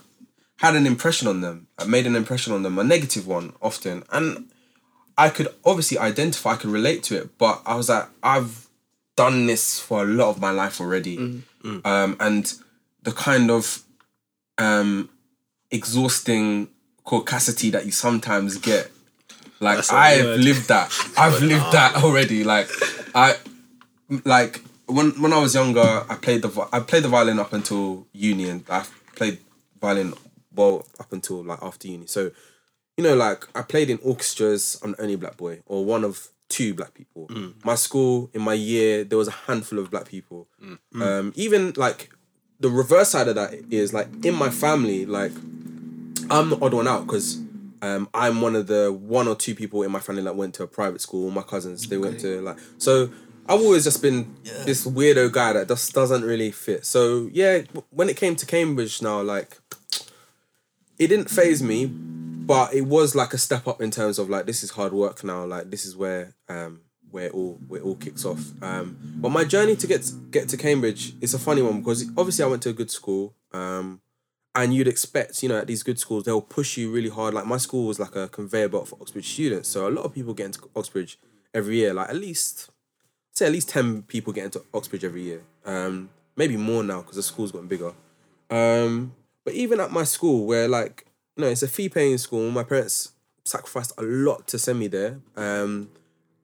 had 0.57 0.75
an 0.75 0.86
impression 0.88 1.27
on 1.27 1.41
them, 1.41 1.67
uh, 1.77 1.86
made 1.86 2.05
an 2.07 2.15
impression 2.15 2.53
on 2.53 2.63
them, 2.63 2.77
a 2.79 2.83
negative 2.83 3.27
one 3.27 3.53
often, 3.62 4.03
and 4.12 4.45
I 5.21 5.29
could 5.29 5.49
obviously 5.63 5.97
identify, 5.99 6.53
I 6.53 6.55
could 6.55 6.71
relate 6.71 7.03
to 7.03 7.17
it, 7.19 7.37
but 7.37 7.61
I 7.65 7.75
was 7.75 7.89
like, 7.89 8.07
I've 8.23 8.67
done 9.15 9.45
this 9.45 9.79
for 9.79 10.01
a 10.01 10.05
lot 10.05 10.29
of 10.29 10.41
my 10.41 10.49
life 10.51 10.81
already, 10.81 11.17
um, 11.85 12.17
and 12.19 12.53
the 13.03 13.11
kind 13.11 13.51
of 13.51 13.83
um 14.57 15.09
exhausting 15.69 16.69
caucasity 17.05 17.71
that 17.71 17.85
you 17.85 17.91
sometimes 17.91 18.57
get. 18.57 18.91
Like 19.59 19.77
That's 19.77 19.91
a 19.91 19.95
I've 20.07 20.39
lived 20.39 20.67
that. 20.69 20.87
I've 21.17 21.41
lived 21.41 21.71
that 21.71 21.91
already. 22.03 22.43
Like 22.43 22.67
I 23.13 23.35
like 24.25 24.61
when 24.87 25.11
when 25.21 25.33
I 25.33 25.39
was 25.39 25.53
younger, 25.53 26.03
I 26.09 26.15
played 26.15 26.41
the 26.41 26.67
I 26.73 26.79
played 26.79 27.03
the 27.03 27.09
violin 27.09 27.39
up 27.39 27.53
until 27.53 28.07
uni, 28.11 28.49
and 28.49 28.63
I 28.69 28.85
played 29.15 29.37
violin 29.79 30.13
well 30.55 30.87
up 30.99 31.13
until 31.13 31.43
like 31.43 31.61
after 31.61 31.87
uni. 31.87 32.07
So 32.07 32.31
you 33.01 33.10
know, 33.10 33.15
like 33.15 33.48
I 33.55 33.63
played 33.63 33.89
in 33.89 34.00
orchestras. 34.03 34.79
I'm 34.84 34.91
the 34.91 35.01
only 35.01 35.15
black 35.15 35.38
boy, 35.38 35.62
or 35.65 35.84
one 35.84 36.03
of 36.03 36.29
two 36.50 36.74
black 36.75 36.93
people. 36.93 37.27
My 37.63 37.75
school 37.75 38.29
in 38.34 38.41
my 38.41 38.53
year, 38.53 39.03
there 39.03 39.17
was 39.17 39.27
a 39.27 39.31
handful 39.31 39.79
of 39.79 39.89
black 39.89 40.08
people. 40.08 40.48
Um, 41.01 41.34
even 41.36 41.74
like 41.75 42.12
the 42.60 42.70
reverse 42.70 43.10
side 43.10 43.27
of 43.27 43.36
that 43.36 43.53
is 43.72 43.91
like 43.91 44.08
in 44.24 44.36
my 44.36 44.50
family, 44.51 45.08
like 45.08 45.31
I'm 46.29 46.51
the 46.51 46.60
odd 46.62 46.74
one 46.75 46.88
out 46.88 47.08
because 47.08 47.41
um, 47.81 48.08
I'm 48.13 48.39
one 48.41 48.55
of 48.55 48.67
the 48.67 48.93
one 48.93 49.27
or 49.27 49.36
two 49.36 49.55
people 49.55 49.81
in 49.81 49.91
my 49.91 50.00
family 50.00 50.22
that 50.24 50.36
went 50.36 50.53
to 50.55 50.63
a 50.63 50.67
private 50.67 51.01
school. 51.01 51.31
My 51.31 51.41
cousins 51.41 51.88
they 51.88 51.98
went 51.98 52.20
to 52.20 52.41
like 52.41 52.58
so. 52.77 53.10
I've 53.50 53.60
always 53.60 53.84
just 53.84 54.03
been 54.03 54.36
this 54.65 54.86
weirdo 54.86 55.31
guy 55.31 55.53
that 55.53 55.67
just 55.67 55.91
doesn't 55.93 56.24
really 56.24 56.51
fit. 56.51 56.86
So 56.86 57.27
yeah, 57.34 57.63
when 57.89 58.08
it 58.08 58.15
came 58.15 58.36
to 58.36 58.46
Cambridge 58.46 59.01
now, 59.01 59.22
like 59.24 59.58
it 61.00 61.08
didn't 61.08 61.31
phase 61.31 61.63
me, 61.63 61.91
but 62.51 62.74
it 62.74 62.81
was 62.81 63.15
like 63.15 63.34
a 63.34 63.38
step 63.38 63.65
up 63.65 63.81
in 63.81 63.91
terms 63.91 64.20
of 64.20 64.29
like 64.29 64.46
this 64.46 64.62
is 64.62 64.72
hard 64.72 64.91
work 64.91 65.24
now. 65.24 65.46
Like 65.46 65.72
this 65.72 65.86
is 65.86 65.96
where 65.96 66.36
um 66.50 66.81
where 67.10 67.27
it 67.27 67.34
all 67.34 67.62
where 67.65 67.79
it 67.79 67.86
all 67.86 67.96
kicks 67.96 68.25
off. 68.25 68.51
Um, 68.62 68.98
but 69.22 69.29
my 69.29 69.46
journey 69.46 69.77
to 69.77 69.88
get 69.88 70.12
get 70.31 70.50
to 70.50 70.58
Cambridge 70.58 71.13
is 71.22 71.34
a 71.34 71.39
funny 71.39 71.62
one 71.62 71.79
because 71.79 72.10
obviously 72.17 72.43
I 72.43 72.50
went 72.50 72.62
to 72.63 72.70
a 72.70 72.74
good 72.74 72.91
school. 72.91 73.34
Um, 73.53 74.01
and 74.53 74.74
you'd 74.74 74.89
expect, 74.89 75.41
you 75.41 75.48
know, 75.48 75.60
at 75.60 75.67
these 75.67 75.81
good 75.81 75.98
schools, 75.98 76.25
they'll 76.25 76.41
push 76.41 76.75
you 76.75 76.91
really 76.91 77.08
hard. 77.08 77.34
Like 77.34 77.46
my 77.46 77.55
school 77.55 77.88
was 77.88 78.01
like 78.01 78.17
a 78.17 78.27
conveyor 78.27 78.67
belt 78.67 78.89
for 78.89 78.98
Oxbridge 79.00 79.29
students, 79.29 79.70
so 79.70 79.88
a 79.88 79.89
lot 79.89 80.03
of 80.03 80.13
people 80.13 80.34
get 80.34 80.48
into 80.48 80.60
Oxbridge 80.75 81.17
every 81.53 81.77
year. 81.77 81.93
Like 81.93 82.10
at 82.10 82.17
least, 82.17 82.70
say 83.31 83.46
at 83.46 83.53
least 83.53 83.70
ten 83.70 84.01
people 84.01 84.34
get 84.34 84.43
into 84.43 84.62
Oxbridge 84.74 85.05
every 85.05 85.22
year. 85.22 85.41
Um, 85.65 86.10
maybe 86.36 86.58
more 86.58 86.84
now 86.84 87.00
because 87.00 87.15
the 87.15 87.24
school's 87.24 87.53
gotten 87.53 87.70
bigger. 87.70 87.93
Um, 88.50 89.13
but 89.46 89.53
even 89.53 89.79
at 89.79 89.91
my 89.91 90.03
school, 90.03 90.46
where 90.46 90.67
like 90.67 91.05
know 91.41 91.48
it's 91.48 91.63
a 91.63 91.67
fee 91.67 91.89
paying 91.89 92.17
school, 92.17 92.50
my 92.51 92.63
parents 92.63 93.12
sacrificed 93.43 93.93
a 93.98 94.03
lot 94.03 94.48
to 94.48 94.57
send 94.60 94.79
me 94.79 94.88
there. 94.88 95.19
Um, 95.36 95.89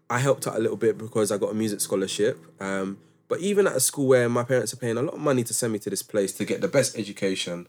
I 0.09 0.19
helped 0.19 0.47
out 0.47 0.55
a 0.55 0.59
little 0.59 0.77
bit 0.77 0.97
because 0.97 1.31
I 1.31 1.37
got 1.37 1.51
a 1.51 1.53
music 1.53 1.79
scholarship. 1.81 2.37
Um, 2.59 2.97
but 3.27 3.39
even 3.39 3.67
at 3.67 3.75
a 3.75 3.79
school 3.79 4.07
where 4.07 4.29
my 4.29 4.43
parents 4.43 4.73
are 4.73 4.77
paying 4.77 4.97
a 4.97 5.01
lot 5.01 5.15
of 5.15 5.19
money 5.19 5.43
to 5.43 5.53
send 5.53 5.73
me 5.73 5.79
to 5.79 5.89
this 5.89 6.01
place 6.01 6.31
to 6.33 6.45
get 6.45 6.61
the 6.61 6.67
best 6.69 6.97
education, 6.97 7.67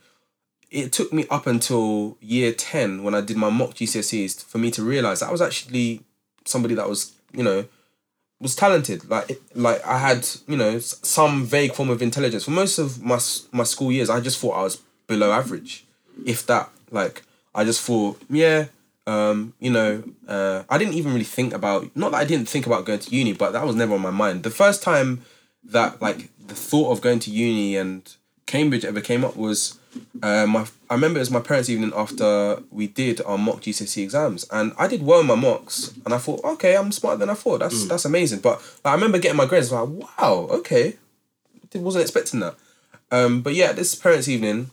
it 0.71 0.93
took 0.93 1.11
me 1.11 1.25
up 1.29 1.47
until 1.47 2.17
year 2.21 2.53
10 2.53 3.03
when 3.03 3.13
I 3.13 3.21
did 3.21 3.35
my 3.37 3.49
mock 3.49 3.71
GCSEs 3.71 4.43
for 4.45 4.57
me 4.57 4.71
to 4.71 4.83
realize 4.83 5.21
I 5.21 5.31
was 5.31 5.41
actually 5.41 6.01
somebody 6.45 6.75
that 6.75 6.87
was, 6.87 7.11
you 7.33 7.43
know, 7.43 7.65
was 8.39 8.55
talented. 8.55 9.09
Like, 9.09 9.29
it- 9.31 9.41
like 9.55 9.85
I 9.85 9.97
had, 9.97 10.27
you 10.47 10.55
know, 10.55 10.79
some 10.79 11.45
vague 11.45 11.73
form 11.73 11.89
of 11.89 12.01
intelligence. 12.01 12.45
For 12.45 12.51
most 12.51 12.79
of 12.79 13.01
my 13.03 13.19
my 13.51 13.65
school 13.65 13.91
years, 13.91 14.09
I 14.09 14.21
just 14.21 14.39
thought 14.39 14.53
I 14.57 14.63
was 14.63 14.77
below 15.07 15.31
average, 15.31 15.85
if 16.25 16.45
that. 16.47 16.69
Like, 16.91 17.23
I 17.53 17.63
just 17.63 17.81
thought, 17.81 18.21
yeah, 18.29 18.65
Um, 19.07 19.53
you 19.59 19.71
know, 19.71 20.03
uh, 20.27 20.63
I 20.69 20.77
didn't 20.77 20.93
even 20.93 21.13
really 21.13 21.25
think 21.25 21.51
about 21.53 21.89
not 21.95 22.11
that 22.11 22.19
I 22.19 22.25
didn't 22.25 22.47
think 22.47 22.67
about 22.67 22.85
going 22.85 22.99
to 22.99 23.09
uni, 23.15 23.33
but 23.33 23.53
that 23.53 23.65
was 23.65 23.75
never 23.75 23.95
on 23.95 24.01
my 24.01 24.11
mind. 24.11 24.43
The 24.43 24.51
first 24.51 24.83
time 24.83 25.23
that 25.63 25.99
like 25.99 26.29
the 26.47 26.53
thought 26.53 26.91
of 26.91 27.01
going 27.01 27.19
to 27.19 27.31
uni 27.31 27.75
and 27.75 28.01
Cambridge 28.45 28.85
ever 28.85 29.01
came 29.01 29.23
up 29.25 29.35
was 29.35 29.79
uh, 30.21 30.45
my 30.45 30.67
I 30.91 30.93
remember 30.93 31.17
it 31.17 31.21
was 31.21 31.31
my 31.31 31.39
parents' 31.39 31.69
evening 31.69 31.91
after 31.95 32.61
we 32.69 32.85
did 32.85 33.19
our 33.25 33.37
mock 33.37 33.61
GCSE 33.61 34.03
exams, 34.03 34.45
and 34.51 34.73
I 34.77 34.87
did 34.87 35.01
well 35.01 35.21
in 35.21 35.27
my 35.27 35.35
mocks, 35.35 35.91
and 36.05 36.13
I 36.13 36.19
thought, 36.19 36.43
okay, 36.43 36.77
I'm 36.77 36.91
smarter 36.91 37.17
than 37.17 37.31
I 37.31 37.35
thought. 37.35 37.61
That's 37.61 37.87
that's 37.87 38.05
amazing. 38.05 38.41
But 38.41 38.61
like, 38.83 38.91
I 38.91 38.93
remember 38.93 39.17
getting 39.17 39.37
my 39.37 39.47
grades, 39.47 39.71
like, 39.71 39.89
wow, 39.89 40.47
okay, 40.51 40.97
wasn't 41.73 42.03
expecting 42.03 42.41
that. 42.41 42.55
Um, 43.11 43.41
but 43.41 43.55
yeah, 43.55 43.71
this 43.71 43.95
parents' 43.95 44.27
evening, 44.27 44.69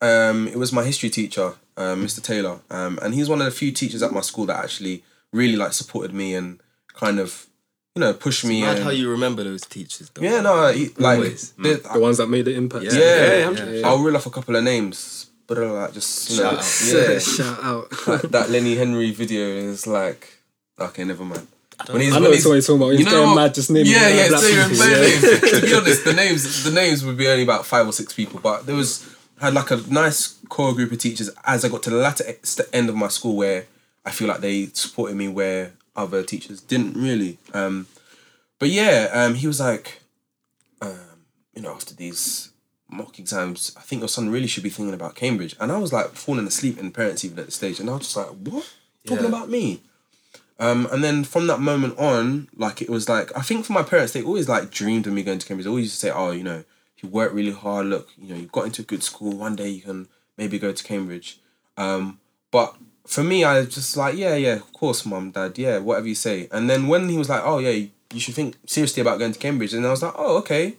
um, 0.00 0.48
it 0.48 0.56
was 0.56 0.72
my 0.72 0.84
history 0.84 1.10
teacher, 1.10 1.54
um, 1.76 2.04
Mr. 2.04 2.22
Taylor, 2.22 2.60
um, 2.70 2.98
and 3.02 3.14
he's 3.14 3.28
one 3.28 3.40
of 3.40 3.44
the 3.46 3.50
few 3.50 3.72
teachers 3.72 4.02
at 4.02 4.12
my 4.12 4.20
school 4.20 4.46
that 4.46 4.62
actually 4.62 5.02
really 5.32 5.56
like 5.56 5.72
supported 5.72 6.12
me 6.14 6.34
and 6.34 6.60
kind 6.94 7.18
of, 7.18 7.46
you 7.94 8.00
know, 8.00 8.12
pushed 8.12 8.44
me. 8.44 8.60
Mad 8.62 8.76
and, 8.76 8.84
how 8.84 8.90
you 8.90 9.10
remember 9.10 9.42
those 9.44 9.62
teachers 9.62 10.10
though. 10.10 10.22
yeah, 10.22 10.40
no, 10.40 10.68
he, 10.72 10.88
like 10.98 11.16
Always. 11.18 11.50
the- 11.52 11.80
The 11.92 11.98
ones 12.00 12.18
that 12.18 12.28
made 12.28 12.44
the 12.44 12.54
impact. 12.54 12.84
yeah, 12.84 12.92
Yeah, 12.92 13.50
yeah, 13.50 13.64
yeah, 13.70 13.86
I'll 13.88 13.98
reel 13.98 14.16
off 14.16 14.26
a 14.26 14.30
couple 14.30 14.54
of 14.56 14.64
names, 14.64 15.30
but 15.46 15.58
uh, 15.58 15.72
like 15.72 15.92
just 15.94 16.30
you 16.30 16.42
know, 16.42 16.60
Shout 16.60 17.10
yeah, 17.10 17.18
Shout 17.36 17.64
out. 17.64 18.08
like 18.08 18.22
that 18.30 18.50
Lenny 18.50 18.76
Henry 18.76 19.10
video 19.12 19.46
is 19.48 19.86
like, 19.86 20.38
okay, 20.78 21.04
never 21.04 21.24
mind. 21.24 21.46
When 21.90 22.00
he's, 22.00 22.14
I 22.14 22.18
know 22.20 22.30
when 22.30 22.34
it's 22.38 22.46
what 22.46 22.52
you're 22.54 22.62
talking 22.62 22.76
about. 22.82 22.90
He's 22.92 23.00
you 23.00 23.04
know 23.06 23.10
going 23.12 23.26
what? 23.28 23.34
mad 23.36 23.54
just 23.54 23.70
naming 23.70 23.92
yeah, 23.92 24.08
yeah, 24.08 24.28
so 24.28 24.46
Yeah. 24.48 24.66
names. 24.68 25.50
to 25.50 25.60
be 25.60 25.74
honest, 25.74 26.04
the 26.04 26.14
names 26.14 26.64
the 26.64 26.70
names 26.70 27.04
would 27.04 27.18
be 27.18 27.28
only 27.28 27.42
about 27.42 27.66
five 27.66 27.86
or 27.86 27.92
six 27.92 28.14
people, 28.14 28.40
but 28.40 28.64
there 28.64 28.74
was 28.76 29.04
had 29.40 29.54
like 29.54 29.70
a 29.70 29.76
nice 29.88 30.38
core 30.48 30.74
group 30.74 30.92
of 30.92 30.98
teachers 30.98 31.30
as 31.44 31.64
I 31.64 31.68
got 31.68 31.82
to 31.84 31.90
the 31.90 31.96
latter 31.96 32.24
end 32.72 32.88
of 32.88 32.94
my 32.96 33.08
school 33.08 33.36
where 33.36 33.66
I 34.04 34.10
feel 34.10 34.28
like 34.28 34.40
they 34.40 34.66
supported 34.66 35.16
me 35.16 35.28
where 35.28 35.72
other 35.94 36.22
teachers 36.22 36.60
didn't 36.60 36.94
really. 36.94 37.38
Um, 37.52 37.86
but 38.58 38.68
yeah, 38.68 39.08
um, 39.12 39.34
he 39.34 39.46
was 39.46 39.60
like, 39.60 40.00
um, 40.80 40.98
you 41.54 41.62
know, 41.62 41.72
after 41.72 41.94
these 41.94 42.50
mock 42.88 43.18
exams, 43.18 43.72
I 43.76 43.80
think 43.80 44.00
your 44.00 44.08
son 44.08 44.30
really 44.30 44.46
should 44.46 44.62
be 44.62 44.70
thinking 44.70 44.94
about 44.94 45.14
Cambridge. 45.16 45.56
And 45.60 45.72
I 45.72 45.78
was 45.78 45.92
like 45.92 46.12
falling 46.12 46.46
asleep 46.46 46.78
in 46.78 46.90
parents 46.92 47.24
even 47.24 47.38
at 47.38 47.46
the 47.46 47.52
stage, 47.52 47.80
and 47.80 47.90
I 47.90 47.94
was 47.94 48.02
just 48.02 48.16
like, 48.16 48.28
what? 48.28 48.72
Talking 49.04 49.24
Yeah. 49.24 49.28
about 49.28 49.48
me? 49.50 49.82
Um, 50.58 50.88
and 50.90 51.04
then 51.04 51.24
from 51.24 51.46
that 51.48 51.60
moment 51.60 51.98
on, 51.98 52.48
like 52.56 52.80
it 52.80 52.88
was 52.88 53.08
like 53.10 53.36
I 53.36 53.42
think 53.42 53.66
for 53.66 53.74
my 53.74 53.82
parents, 53.82 54.12
they 54.14 54.22
always 54.22 54.48
like 54.48 54.70
dreamed 54.70 55.06
of 55.06 55.12
me 55.12 55.22
going 55.22 55.38
to 55.38 55.46
Cambridge. 55.46 55.64
They 55.64 55.70
always 55.70 55.84
used 55.86 55.96
to 55.96 56.06
say, 56.06 56.10
"Oh, 56.10 56.30
you 56.30 56.42
know, 56.44 56.64
you 57.06 57.12
work 57.12 57.32
really 57.32 57.52
hard, 57.52 57.86
look, 57.86 58.08
you 58.18 58.28
know, 58.34 58.40
you 58.40 58.46
got 58.46 58.66
into 58.66 58.82
a 58.82 58.84
good 58.84 59.02
school. 59.02 59.32
One 59.36 59.56
day 59.56 59.68
you 59.70 59.80
can 59.82 60.08
maybe 60.36 60.58
go 60.58 60.72
to 60.72 60.84
Cambridge." 60.84 61.38
Um, 61.76 62.18
but 62.50 62.76
for 63.06 63.22
me, 63.22 63.44
I 63.44 63.60
was 63.60 63.74
just 63.74 63.96
like, 63.96 64.16
"Yeah, 64.16 64.34
yeah, 64.34 64.54
of 64.54 64.72
course, 64.72 65.06
mum, 65.06 65.30
dad, 65.30 65.58
yeah, 65.58 65.78
whatever 65.78 66.08
you 66.08 66.14
say." 66.14 66.48
And 66.52 66.68
then 66.68 66.86
when 66.88 67.08
he 67.08 67.18
was 67.18 67.28
like, 67.28 67.42
"Oh, 67.44 67.58
yeah, 67.58 67.86
you 68.12 68.20
should 68.20 68.34
think 68.34 68.56
seriously 68.66 69.00
about 69.00 69.18
going 69.18 69.32
to 69.32 69.38
Cambridge," 69.38 69.74
and 69.74 69.86
I 69.86 69.90
was 69.90 70.02
like, 70.02 70.14
"Oh, 70.16 70.38
okay." 70.38 70.76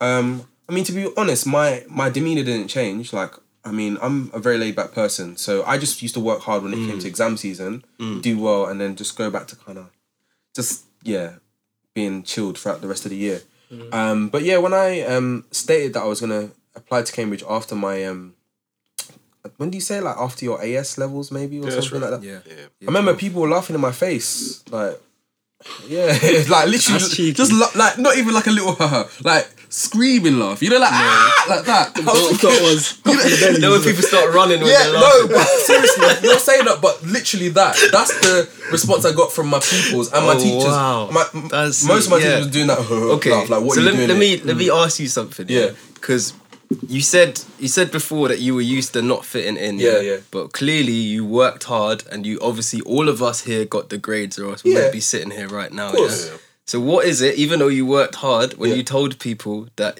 Um, 0.00 0.46
I 0.68 0.72
mean, 0.72 0.84
to 0.84 0.92
be 0.92 1.10
honest, 1.16 1.46
my 1.46 1.84
my 1.88 2.08
demeanor 2.10 2.42
didn't 2.44 2.68
change. 2.68 3.12
Like, 3.12 3.32
I 3.64 3.72
mean, 3.72 3.98
I'm 4.00 4.30
a 4.32 4.38
very 4.38 4.56
laid 4.58 4.76
back 4.76 4.92
person, 4.92 5.36
so 5.36 5.62
I 5.64 5.78
just 5.78 6.00
used 6.02 6.14
to 6.14 6.20
work 6.20 6.40
hard 6.40 6.62
when 6.62 6.72
it 6.72 6.76
came 6.88 6.98
to 7.00 7.08
exam 7.08 7.36
season, 7.36 7.84
do 8.22 8.38
well, 8.38 8.66
and 8.66 8.80
then 8.80 8.96
just 8.96 9.16
go 9.18 9.30
back 9.30 9.46
to 9.48 9.56
kind 9.56 9.78
of, 9.78 9.90
just 10.54 10.84
yeah, 11.02 11.34
being 11.94 12.22
chilled 12.22 12.56
throughout 12.58 12.80
the 12.80 12.88
rest 12.88 13.04
of 13.04 13.10
the 13.10 13.16
year. 13.16 13.42
Um, 13.92 14.28
but 14.28 14.42
yeah, 14.42 14.58
when 14.58 14.72
I 14.72 15.02
um 15.02 15.44
stated 15.50 15.94
that 15.94 16.02
I 16.02 16.06
was 16.06 16.20
gonna 16.20 16.50
apply 16.74 17.02
to 17.02 17.12
Cambridge 17.12 17.44
after 17.48 17.74
my 17.74 18.04
um, 18.04 18.34
when 19.56 19.70
do 19.70 19.76
you 19.76 19.82
say 19.82 20.00
like 20.00 20.16
after 20.16 20.44
your 20.44 20.62
AS 20.62 20.98
levels 20.98 21.30
maybe 21.30 21.58
or 21.58 21.62
that's 21.64 21.76
something 21.76 22.00
right. 22.00 22.10
like 22.10 22.20
that? 22.20 22.26
Yeah. 22.26 22.40
Yeah. 22.46 22.66
I 22.82 22.86
remember 22.86 23.14
people 23.14 23.42
were 23.42 23.48
laughing 23.48 23.74
in 23.74 23.80
my 23.80 23.92
face, 23.92 24.64
like, 24.70 25.00
yeah, 25.86 26.06
like 26.48 26.68
literally, 26.68 26.98
That's 26.98 27.16
cheeky. 27.16 27.32
just 27.32 27.52
like 27.76 27.98
not 27.98 28.16
even 28.16 28.34
like 28.34 28.46
a 28.46 28.50
little 28.50 28.74
haha, 28.80 29.04
like 29.22 29.48
screaming 29.70 30.38
laugh, 30.38 30.60
you 30.62 30.68
know, 30.68 30.78
like 30.78 30.90
ah, 30.92 31.46
like 31.48 31.64
that. 31.64 31.96
I 31.98 32.02
was 32.02 32.12
What 32.12 32.40
thinking- 32.40 32.50
that 32.50 32.62
was 32.62 33.60
Then 33.60 33.70
when 33.70 33.82
people 33.82 34.02
start 34.02 34.34
running 34.34 34.58
yeah, 34.60 34.90
no, 34.92 35.28
but 35.28 35.46
seriously, 35.46 36.04
you're 36.28 36.38
saying 36.38 36.64
that, 36.66 36.80
but 36.82 37.02
literally 37.04 37.48
that. 37.50 37.76
That's 37.92 38.12
the 38.20 38.48
response 38.72 39.04
I 39.06 39.12
got 39.12 39.32
from 39.32 39.48
my 39.48 39.60
pupils 39.60 40.12
and 40.12 40.26
my 40.26 40.34
Oh, 40.34 40.38
teachers. 40.38 40.64
wow. 40.64 41.10
My, 41.10 41.24
That's- 41.48 41.84
most 41.84 42.06
of 42.06 42.10
my 42.10 42.18
yeah. 42.18 42.24
teachers 42.40 42.46
were 42.46 42.52
doing 42.52 42.66
that. 42.66 42.78
Okay. 42.90 43.30
laugh, 43.30 43.48
like 43.48 43.62
what 43.62 43.74
so 43.74 43.80
you 43.80 43.86
let, 43.86 43.96
doing? 43.96 44.08
let 44.08 44.18
me 44.18 44.36
let 44.42 44.56
me 44.56 44.70
ask 44.70 44.98
you 45.00 45.08
something. 45.08 45.46
Yeah. 45.48 45.70
Because 45.94 46.34
you 46.86 47.00
said 47.00 47.40
you 47.58 47.66
said 47.68 47.90
before 47.90 48.28
that 48.28 48.38
you 48.38 48.54
were 48.54 48.60
used 48.60 48.92
to 48.92 49.02
not 49.02 49.24
fitting 49.24 49.56
in. 49.56 49.78
Yeah, 49.80 50.00
yeah. 50.00 50.16
But 50.30 50.52
clearly 50.52 50.92
you 50.92 51.24
worked 51.24 51.64
hard, 51.64 52.04
and 52.12 52.24
you 52.26 52.38
obviously 52.40 52.80
all 52.82 53.08
of 53.08 53.22
us 53.22 53.42
here 53.44 53.64
got 53.64 53.88
the 53.88 53.98
grades, 53.98 54.38
or 54.38 54.50
else 54.50 54.62
we 54.64 54.70
Yeah. 54.70 54.76
wouldn't 54.76 54.92
be 54.94 55.00
sitting 55.00 55.30
here 55.32 55.48
right 55.48 55.72
now. 55.72 55.92
Yeah? 55.92 56.16
So 56.70 56.78
what 56.90 57.02
is 57.12 57.20
it? 57.20 57.34
Even 57.44 57.58
though 57.58 57.72
you 57.78 57.84
worked 57.98 58.16
hard, 58.26 58.54
when 58.60 58.70
Yeah. 58.70 58.76
you 58.78 58.84
told 58.96 59.18
people 59.18 59.56
that 59.80 59.94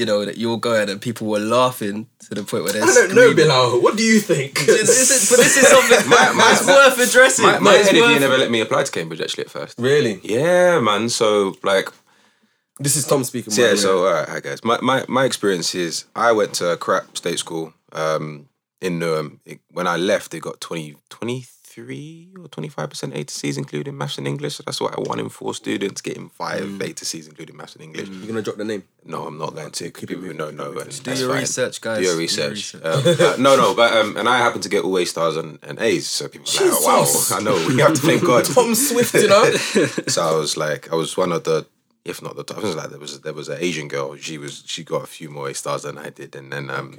you 0.00 0.06
know 0.10 0.24
that 0.28 0.36
you 0.40 0.48
were 0.52 0.62
going, 0.70 0.88
and 0.88 0.98
people 1.08 1.26
were 1.26 1.44
laughing 1.58 1.96
to 2.26 2.34
the 2.38 2.42
point 2.50 2.64
where 2.64 2.72
they're 2.72 2.82
I 2.90 2.94
don't 3.00 3.14
know. 3.14 3.34
Bilal. 3.34 3.82
What 3.84 3.94
do 4.00 4.02
you 4.12 4.18
think? 4.20 4.52
This 4.66 4.90
is, 5.10 5.28
but 5.30 5.38
this 5.44 5.56
is 5.60 5.66
something 5.68 6.02
that's 6.10 6.66
worth 6.66 6.98
addressing. 7.08 7.44
My, 7.44 7.58
my 7.58 7.74
It's 7.76 7.88
head 7.88 7.96
of 7.96 8.00
year 8.00 8.08
worth- 8.12 8.20
never 8.26 8.38
let 8.38 8.50
me 8.50 8.60
apply 8.62 8.84
to 8.84 8.92
Cambridge 8.96 9.20
actually 9.20 9.44
at 9.44 9.50
first. 9.50 9.74
really? 9.78 10.14
Yeah, 10.22 10.80
man. 10.80 11.10
So 11.10 11.28
like, 11.62 11.88
This 12.84 12.96
is 12.96 13.06
Tom 13.06 13.22
speaking. 13.24 13.52
by 13.54 13.62
yeah. 13.62 13.74
So 13.76 13.90
all 14.06 14.12
right, 14.14 14.28
hi 14.28 14.40
guys. 14.40 14.60
My, 14.64 14.78
my 14.90 15.04
my 15.08 15.24
experience 15.30 15.74
is 15.86 16.06
I 16.16 16.32
went 16.32 16.54
to 16.60 16.64
a 16.72 16.76
crap 16.84 17.04
state 17.20 17.38
school 17.38 17.74
um, 17.92 18.48
in 18.80 18.98
Newham. 18.98 19.28
It, 19.44 19.58
when 19.76 19.86
I 19.86 19.96
left, 19.98 20.30
they 20.30 20.40
got 20.40 20.60
20, 20.60 20.96
23 21.74 22.28
or 22.40 22.48
twenty 22.48 22.68
five 22.68 22.90
percent 22.90 23.14
A 23.14 23.24
to 23.24 23.34
C's, 23.34 23.58
including 23.58 23.96
maths 23.96 24.18
and 24.18 24.26
English. 24.26 24.56
So 24.56 24.62
that's 24.64 24.80
why 24.80 24.92
one 24.96 25.18
in 25.18 25.28
four 25.28 25.54
students 25.54 26.00
getting 26.00 26.28
five 26.28 26.80
A 26.80 26.92
to 26.92 27.04
C's, 27.04 27.26
including 27.26 27.56
maths 27.56 27.74
and 27.74 27.84
English. 27.84 28.08
you're 28.08 28.26
gonna 28.26 28.42
drop 28.42 28.56
the 28.56 28.64
name. 28.64 28.84
No, 29.04 29.26
I'm 29.26 29.38
not 29.38 29.54
going 29.54 29.70
to. 29.70 29.90
People 29.90 30.16
no, 30.34 30.50
no. 30.50 30.78
and 30.78 30.90
Do 30.90 31.02
that's 31.02 31.20
your 31.20 31.30
fine. 31.30 31.40
research, 31.40 31.80
guys. 31.80 31.98
Do 31.98 32.04
your 32.04 32.16
research. 32.16 32.74
Um, 32.76 32.82
uh, 32.84 33.36
no, 33.38 33.56
no, 33.56 33.74
but 33.74 33.92
um, 33.92 34.16
and 34.16 34.28
I 34.28 34.38
happen 34.38 34.60
to 34.62 34.68
get 34.68 34.84
all 34.84 34.96
A 34.98 35.04
stars 35.04 35.36
and, 35.36 35.58
and 35.62 35.78
A's, 35.78 36.08
so 36.08 36.28
people 36.28 36.48
are 36.60 36.64
like, 36.64 36.74
oh, 36.74 37.30
wow, 37.30 37.36
I 37.36 37.42
know. 37.42 37.66
We 37.68 37.80
have 37.80 37.94
to 37.94 38.00
thank 38.00 38.24
God. 38.24 38.44
Tom 38.54 38.74
Swift, 38.74 39.14
you 39.14 39.28
know. 39.28 39.50
so 40.08 40.22
I 40.22 40.34
was 40.36 40.56
like, 40.56 40.92
I 40.92 40.94
was 40.96 41.16
one 41.16 41.32
of 41.32 41.44
the, 41.44 41.66
if 42.04 42.22
not 42.22 42.36
the 42.36 42.44
top. 42.44 42.58
I 42.58 42.60
was 42.60 42.76
like, 42.76 42.90
there 42.90 42.98
was 42.98 43.20
there 43.20 43.32
was 43.34 43.48
an 43.48 43.58
Asian 43.60 43.88
girl. 43.88 44.16
She 44.16 44.38
was 44.38 44.62
she 44.66 44.84
got 44.84 45.02
a 45.02 45.06
few 45.06 45.28
more 45.28 45.48
A 45.48 45.54
stars 45.54 45.82
than 45.82 45.98
I 45.98 46.10
did, 46.10 46.34
and 46.34 46.52
then 46.52 46.70
um, 46.70 46.96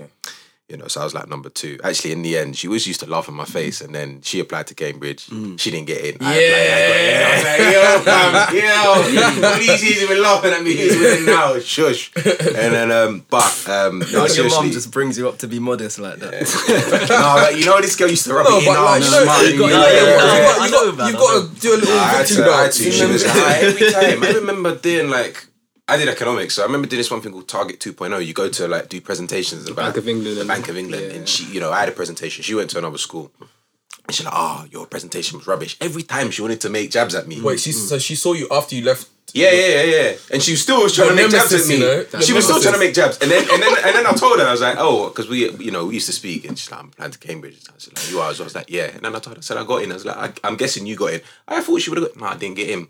you 0.67 0.78
know, 0.78 0.88
so 0.88 1.01
I 1.01 1.04
was 1.04 1.13
like 1.13 1.28
number 1.28 1.49
two. 1.49 1.78
Actually, 1.84 2.13
in 2.13 2.23
the 2.23 2.38
end, 2.38 2.58
she 2.58 2.67
was 2.67 2.88
used 2.88 2.99
to 3.01 3.06
laugh 3.08 3.28
in 3.28 3.36
my 3.36 3.45
face, 3.45 3.82
and 3.82 3.93
then 3.93 4.21
she 4.21 4.39
applied 4.39 4.65
to 4.67 4.73
Cambridge. 4.73 5.25
She 5.60 5.69
didn't 5.69 5.86
get 5.86 6.04
in. 6.04 6.17
I 6.21 6.34
applied, 6.34 6.65
I 6.71 6.88
got 6.88 6.99
in. 7.06 7.21
I 7.21 7.36
was 7.36 7.43
like, 7.45 7.60
yo, 7.75 7.99
fam, 8.01 9.56
yo, 9.60 9.60
years 9.86 10.08
been 10.08 10.21
laughing 10.23 10.51
at 10.54 10.63
me? 10.63 10.75
He's 10.75 10.97
winning 10.97 11.25
now. 11.25 11.60
Shush. 11.60 12.12
And 12.15 12.73
then, 12.73 12.91
um, 12.91 13.25
but 13.30 13.69
um, 13.69 13.99
no, 13.99 14.06
And 14.06 14.12
your 14.12 14.28
seriously, 14.30 14.71
just 14.71 14.89
brings 14.91 15.17
you 15.19 15.30
up 15.30 15.38
to 15.39 15.47
be 15.47 15.60
modest 15.60 15.99
like 15.99 16.17
that. 16.17 16.32
no, 17.10 17.15
like, 17.43 17.58
you 17.58 17.65
know, 17.65 17.80
this 17.80 17.95
girl 17.95 18.10
used 18.10 18.25
to 18.25 18.34
rub 18.34 18.47
No, 18.47 18.60
me 18.60 18.67
in. 18.67 18.73
like, 18.73 19.04
you 19.04 19.12
know, 19.12 19.21
you 19.21 19.60
got, 19.60 19.69
got, 19.69 19.71
yeah, 19.71 19.91
you 19.91 20.10
yeah, 20.10 20.17
got, 20.17 20.65
you 20.65 20.97
got, 20.97 21.12
you 21.12 21.13
got 21.13 21.54
to 21.54 21.62
do 21.62 21.75
a 21.75 21.78
little 21.78 21.93
I 21.99 22.08
had 22.08 22.25
to, 22.25 22.43
I 22.43 22.63
had 22.63 22.71
to. 22.71 22.91
She 22.91 23.06
was 23.06 23.23
like, 23.23 23.63
every 23.63 23.91
time. 23.91 24.23
I 24.23 24.32
remember 24.39 24.75
doing 24.75 25.10
like, 25.12 25.45
I 25.87 25.97
did 25.97 26.09
economics, 26.09 26.55
so 26.55 26.63
I 26.63 26.65
remember 26.65 26.87
doing 26.87 26.99
this 26.99 27.11
one 27.11 27.21
thing 27.21 27.31
called 27.31 27.47
Target 27.47 27.79
2.0. 27.79 28.25
You 28.25 28.33
go 28.33 28.49
to 28.49 28.67
like 28.67 28.89
do 28.89 28.99
presentations 29.01 29.69
about 29.69 29.83
Bank 29.83 29.97
of 29.97 30.07
England 30.07 30.37
the 30.37 30.45
Bank 30.45 30.67
of 30.67 30.77
England, 30.77 31.05
yeah. 31.05 31.17
and 31.17 31.29
she, 31.29 31.45
you 31.45 31.59
know, 31.59 31.71
I 31.71 31.81
had 31.81 31.89
a 31.89 31.91
presentation. 31.91 32.43
She 32.43 32.55
went 32.55 32.71
to 32.71 32.79
another 32.79 32.97
school, 32.97 33.31
and 33.39 34.15
she's 34.15 34.25
like, 34.25 34.33
"Oh, 34.35 34.65
your 34.71 34.87
presentation 34.87 35.37
was 35.37 35.45
rubbish." 35.45 35.77
Every 35.79 36.01
time 36.01 36.31
she 36.31 36.41
wanted 36.41 36.61
to 36.61 36.69
make 36.69 36.89
jabs 36.89 37.13
at 37.13 37.27
me. 37.27 37.39
Wait, 37.39 37.59
she 37.59 37.69
mm. 37.69 37.73
so 37.73 37.99
she 37.99 38.15
saw 38.15 38.33
you 38.33 38.47
after 38.49 38.75
you 38.75 38.83
left. 38.83 39.09
Yeah, 39.33 39.51
yeah, 39.51 39.67
yeah, 39.67 39.83
yeah. 39.83 40.13
And 40.31 40.41
she 40.41 40.53
was 40.53 40.61
still 40.61 40.81
was 40.81 40.95
trying 40.95 41.09
to 41.09 41.15
make 41.15 41.29
jabs 41.29 41.53
at 41.53 41.67
me. 41.67 41.75
you 41.75 41.79
know? 41.81 42.19
She 42.21 42.31
was 42.33 42.45
still 42.45 42.61
trying 42.61 42.73
to 42.73 42.79
make 42.79 42.95
jabs. 42.95 43.19
And 43.21 43.29
then 43.29 43.43
and 43.51 43.61
then 43.61 43.77
and 43.83 43.95
then 43.95 44.07
I 44.07 44.13
told 44.13 44.39
her, 44.39 44.47
I 44.47 44.51
was 44.51 44.61
like, 44.61 44.77
oh, 44.79 45.09
because 45.09 45.27
we 45.27 45.51
you 45.57 45.71
know, 45.71 45.85
we 45.85 45.95
used 45.95 46.07
to 46.07 46.13
speak 46.13 46.45
and 46.45 46.57
she's 46.57 46.71
like, 46.71 46.79
I'm 46.79 46.89
planning 46.89 47.11
to 47.11 47.19
Cambridge. 47.19 47.59
I 47.69 47.73
was 47.73 47.87
like, 47.87 48.09
you 48.09 48.21
are? 48.21 48.33
So 48.33 48.43
I 48.43 48.45
was 48.45 48.55
like, 48.55 48.69
yeah. 48.69 48.85
And 48.85 49.01
then 49.01 49.15
I 49.15 49.19
told 49.19 49.35
her, 49.35 49.39
I 49.39 49.41
said, 49.41 49.57
I 49.57 49.65
got 49.65 49.83
in. 49.83 49.91
I 49.91 49.95
was 49.95 50.05
like, 50.05 50.17
I, 50.17 50.47
I'm 50.47 50.55
guessing 50.55 50.87
you 50.87 50.95
got 50.95 51.13
in. 51.13 51.21
I 51.47 51.61
thought 51.61 51.81
she 51.81 51.89
would 51.89 51.99
have 51.99 52.07
got 52.07 52.19
no, 52.19 52.27
I 52.27 52.37
didn't 52.37 52.55
get 52.55 52.69
in. 52.69 52.87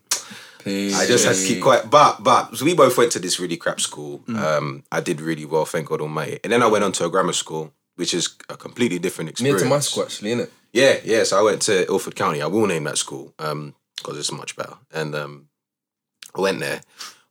I 0.65 1.05
just 1.05 1.25
had 1.25 1.35
to 1.35 1.45
keep 1.47 1.61
quiet. 1.61 1.89
But 1.89 2.23
but 2.23 2.57
so 2.57 2.65
we 2.65 2.73
both 2.73 2.97
went 2.97 3.11
to 3.13 3.19
this 3.19 3.39
really 3.39 3.57
crap 3.57 3.79
school. 3.79 4.23
Um, 4.27 4.83
I 4.91 4.99
did 5.01 5.21
really 5.21 5.45
well, 5.45 5.65
thank 5.65 5.87
God 5.87 6.01
Almighty. 6.01 6.39
And 6.43 6.51
then 6.51 6.63
I 6.63 6.67
went 6.67 6.83
on 6.83 6.91
to 6.93 7.05
a 7.05 7.09
grammar 7.09 7.33
school, 7.33 7.71
which 7.95 8.13
is 8.13 8.35
a 8.49 8.57
completely 8.57 8.99
different 8.99 9.27
near 9.39 9.55
experience. 9.55 9.61
to 9.63 9.69
my 9.69 9.79
school 9.79 10.03
actually, 10.03 10.31
innit? 10.31 10.49
Yeah, 10.73 10.97
yeah. 11.03 11.23
So 11.23 11.39
I 11.39 11.41
went 11.41 11.61
to 11.63 11.85
Ilford 11.87 12.15
County. 12.15 12.41
I 12.41 12.47
will 12.47 12.65
name 12.67 12.83
that 12.85 12.97
school 12.97 13.33
because 13.37 14.17
it's 14.17 14.31
much 14.31 14.55
better. 14.55 14.75
And 14.91 15.15
um, 15.15 15.47
I 16.35 16.41
went 16.41 16.59
there, 16.59 16.81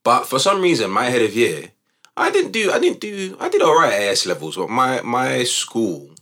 but 0.03 0.25
for 0.25 0.38
some 0.38 0.62
reason, 0.62 0.90
my 0.90 1.07
head 1.11 1.23
of 1.23 1.35
year, 1.35 1.73
I 2.16 2.31
didn't 2.31 2.53
do. 2.53 2.70
I 2.73 2.79
didn't 2.79 3.01
do. 3.01 3.37
I 3.40 3.49
did 3.49 3.62
all 3.62 3.77
right 3.79 3.92
at 3.92 4.03
AS 4.03 4.27
levels, 4.27 4.57
but 4.57 4.70
my 4.70 5.03
my 5.03 5.42
school 5.44 6.13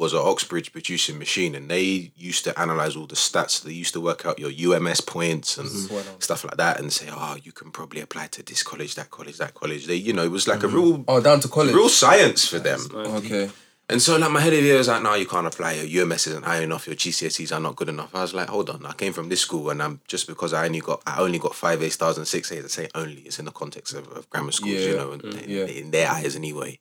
was 0.00 0.14
an 0.14 0.20
Oxbridge 0.20 0.72
producing 0.72 1.18
machine, 1.18 1.54
and 1.54 1.70
they 1.70 2.10
used 2.16 2.42
to 2.44 2.58
analyze 2.58 2.96
all 2.96 3.06
the 3.06 3.14
stats. 3.14 3.62
They 3.62 3.74
used 3.74 3.92
to 3.92 4.00
work 4.00 4.24
out 4.24 4.38
your 4.38 4.50
UMS 4.50 5.02
points 5.02 5.58
and 5.58 5.68
mm-hmm. 5.68 6.18
stuff 6.18 6.42
like 6.42 6.56
that, 6.56 6.80
and 6.80 6.90
say, 6.90 7.08
"Oh, 7.12 7.36
you 7.42 7.52
can 7.52 7.70
probably 7.70 8.00
apply 8.00 8.28
to 8.28 8.42
this 8.42 8.62
college, 8.62 8.94
that 8.94 9.10
college, 9.10 9.36
that 9.36 9.52
college." 9.52 9.86
They, 9.86 9.96
you 9.96 10.14
know, 10.14 10.24
it 10.24 10.30
was 10.30 10.48
like 10.48 10.62
a 10.62 10.68
mm-hmm. 10.68 10.76
real, 10.76 11.04
Oh, 11.06 11.20
down 11.20 11.40
to 11.40 11.48
college. 11.48 11.74
real 11.74 11.90
science 11.90 12.48
for 12.48 12.58
them. 12.58 12.80
Okay. 12.94 13.50
And 13.90 14.00
so 14.00 14.16
like 14.16 14.30
my 14.30 14.40
head 14.40 14.52
of 14.52 14.62
year 14.62 14.78
was 14.78 14.86
like, 14.86 15.02
no, 15.02 15.14
you 15.14 15.26
can't 15.26 15.48
apply. 15.48 15.72
Your 15.72 16.04
UMS 16.04 16.28
isn't 16.28 16.44
high 16.44 16.62
enough. 16.62 16.86
Your 16.86 16.94
GCSEs 16.94 17.52
are 17.54 17.58
not 17.58 17.74
good 17.74 17.88
enough. 17.88 18.14
I 18.14 18.22
was 18.22 18.32
like, 18.32 18.48
hold 18.48 18.70
on. 18.70 18.86
I 18.86 18.92
came 18.92 19.12
from 19.12 19.28
this 19.28 19.40
school, 19.40 19.68
and 19.68 19.82
I'm 19.82 20.00
just 20.06 20.28
because 20.28 20.52
I 20.54 20.64
only 20.66 20.78
got 20.80 21.02
I 21.06 21.18
only 21.18 21.40
got 21.40 21.56
five 21.56 21.82
A 21.82 21.90
stars 21.90 22.16
and 22.16 22.26
six 22.26 22.52
A's. 22.52 22.64
I 22.64 22.68
say 22.68 22.88
only. 22.94 23.22
It's 23.22 23.38
in 23.40 23.46
the 23.46 23.50
context 23.50 23.92
of, 23.94 24.06
of 24.12 24.30
grammar 24.30 24.52
schools, 24.52 24.74
you 24.74 24.92
Yeah. 24.92 24.96
know, 24.96 25.12
and 25.12 25.22
mm-hmm. 25.22 25.50
Yeah. 25.50 25.64
in 25.64 25.90
their 25.90 26.08
eyes 26.08 26.36
anyway. 26.36 26.78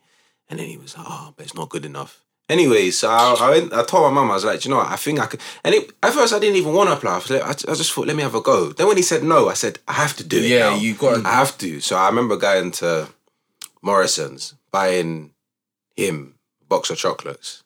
And 0.50 0.60
then 0.60 0.68
he 0.68 0.78
was 0.78 0.96
like, 0.98 1.08
oh, 1.10 1.34
but 1.36 1.46
it's 1.46 1.56
not 1.56 1.70
good 1.70 1.86
enough. 1.86 2.24
Anyway, 2.50 2.90
so 2.90 3.08
I, 3.10 3.36
I 3.40 3.50
went. 3.52 3.74
I 3.74 3.84
told 3.84 4.12
my 4.12 4.22
mum, 4.22 4.32
I 4.32 4.34
was 4.34 4.44
like, 4.46 4.60
"Do 4.62 4.68
you 4.70 4.74
know 4.74 4.82
what? 4.82 4.92
I 4.92 4.96
think 4.96 5.20
I 5.20 5.28
could. 5.28 5.40
And 5.64 5.76
it, 5.76 5.92
at 6.02 6.14
first, 6.14 6.34
I 6.34 6.40
didn't 6.40 6.56
even 6.56 6.74
want 6.74 6.90
to 6.90 6.94
apply. 6.96 7.12
I, 7.12 7.34
like, 7.34 7.44
I, 7.44 7.72
I 7.72 7.76
just 7.76 7.92
thought, 7.94 8.08
let 8.08 8.16
me 8.16 8.24
have 8.24 8.34
a 8.36 8.42
go. 8.42 8.72
Then 8.72 8.88
when 8.88 8.98
he 8.98 9.04
said 9.04 9.24
no, 9.24 9.50
I 9.50 9.54
said, 9.54 9.78
I 9.88 9.94
have 9.94 10.16
to 10.18 10.24
do 10.24 10.38
it. 10.38 10.46
Yeah, 10.50 10.72
now. 10.72 10.76
you 10.78 10.96
gotta- 10.96 11.28
I 11.28 11.34
have 11.34 11.58
to. 11.60 11.80
So 11.80 11.96
I 11.96 12.08
remember 12.10 12.36
going 12.38 12.72
to 12.72 13.08
Morrison's, 13.82 14.56
buying 14.72 15.32
him 15.96 16.34
a 16.62 16.66
box 16.66 16.90
of 16.90 16.98
chocolates, 16.98 17.64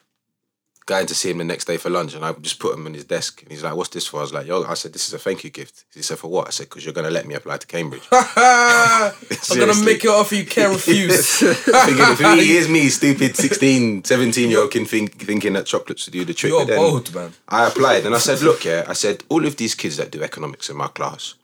going 0.86 1.08
to 1.08 1.16
see 1.16 1.32
him 1.32 1.38
the 1.38 1.44
next 1.44 1.66
day 1.66 1.78
for 1.78 1.90
lunch, 1.90 2.14
and 2.14 2.24
I 2.26 2.34
just 2.34 2.60
put 2.60 2.74
him 2.76 2.86
on 2.86 2.94
his 2.94 3.06
desk. 3.06 3.42
And 3.42 3.52
he's 3.52 3.64
like, 3.64 3.76
"What's 3.76 3.90
this 3.90 4.08
for?" 4.08 4.18
I 4.18 4.22
was 4.22 4.34
like, 4.34 4.48
"Yo," 4.48 4.64
I 4.64 4.74
said, 4.74 4.94
"This 4.94 5.08
is 5.08 5.14
a 5.14 5.20
thank 5.20 5.44
you 5.44 5.50
gift." 5.50 5.86
He 5.94 6.02
said, 6.02 6.20
"For 6.20 6.30
what?" 6.30 6.48
I 6.48 6.52
said, 6.52 6.70
"Because 6.70 6.86
you're 6.86 6.94
gonna 6.94 7.10
let 7.10 7.26
me 7.26 7.36
apply 7.36 7.58
to 7.58 7.68
Cambridge." 7.68 8.08
I'm 8.12 9.14
gonna 9.60 9.84
make 9.84 10.04
it 10.04 10.10
off 10.10 10.32
you 10.32 10.46
can't 10.46 10.74
refuse. 10.74 11.40
Thinking, 11.40 12.16
for 12.16 12.36
me, 12.36 12.46
here's 12.46 12.70
me, 12.70 12.90
stupid 12.90 13.36
16, 13.36 14.04
17 14.04 14.50
year 14.50 14.60
old 14.60 14.72
kid 14.72 14.88
think, 14.88 15.20
thinking 15.20 15.54
that 15.54 15.66
chocolates 15.66 16.06
would 16.06 16.14
do 16.14 16.26
the 16.26 16.34
trick. 16.34 16.52
You're 16.52 16.66
bold, 16.66 17.14
man. 17.14 17.34
I 17.48 17.68
applied 17.68 18.06
and 18.06 18.16
I 18.16 18.20
said, 18.20 18.42
look, 18.42 18.66
yeah, 18.66 18.86
I 18.88 18.94
said, 18.94 19.24
all 19.30 19.46
of 19.46 19.58
these 19.58 19.76
kids 19.76 19.98
that 19.98 20.12
do 20.12 20.22
economics 20.24 20.70
in 20.70 20.78
my 20.78 20.88
class, 20.88 21.36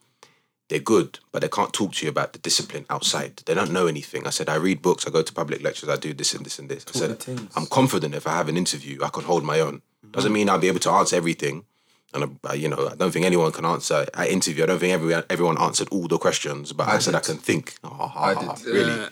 they're 0.70 0.80
good, 0.80 1.20
but 1.32 1.42
they 1.42 1.50
can't 1.50 1.74
talk 1.74 1.94
to 1.94 2.06
you 2.06 2.12
about 2.12 2.34
the 2.34 2.40
discipline 2.40 2.86
outside. 2.90 3.38
They 3.46 3.56
don't 3.56 3.72
know 3.72 3.88
anything. 3.88 4.26
I 4.26 4.30
said, 4.30 4.50
I 4.50 4.56
read 4.56 4.82
books, 4.82 5.06
I 5.06 5.10
go 5.10 5.24
to 5.24 5.34
public 5.34 5.62
lectures, 5.62 5.90
I 5.90 5.98
do 5.98 6.14
this 6.14 6.34
and 6.34 6.46
this 6.46 6.60
and 6.60 6.70
this. 6.70 6.86
I 6.88 6.92
said, 6.92 7.40
I'm 7.56 7.66
confident 7.66 8.16
if 8.16 8.28
I 8.28 8.34
have 8.36 8.48
an 8.48 8.58
interview, 8.58 9.00
I 9.04 9.10
can 9.10 9.24
hold 9.24 9.44
my 9.44 9.60
own. 9.60 9.82
Doesn't 10.12 10.32
mean 10.32 10.50
I'll 10.50 10.60
be 10.60 10.68
able 10.68 10.80
to 10.80 10.92
answer 10.92 11.16
everything. 11.16 11.66
And 12.14 12.24
uh, 12.24 12.28
I, 12.50 12.54
you 12.54 12.68
know, 12.68 12.90
I 12.92 12.96
don't 12.96 13.12
think 13.12 13.26
anyone 13.26 13.52
can 13.52 13.66
answer. 13.66 14.06
At 14.14 14.30
interview, 14.30 14.64
I 14.64 14.68
don't 14.68 14.80
think 14.80 14.94
everyone 14.94 15.24
everyone 15.30 15.62
answered 15.62 15.90
all 15.92 16.08
the 16.08 16.18
questions, 16.18 16.74
but 16.74 16.88
I, 16.88 16.98
said 16.98 17.14
I 17.14 17.20
can 17.20 17.38
think. 17.38 17.76
Oh, 17.84 18.12
I 18.16 18.32
I 18.32 18.56
did. 18.56 18.66
Really? 18.66 19.00
Uh, 19.00 19.10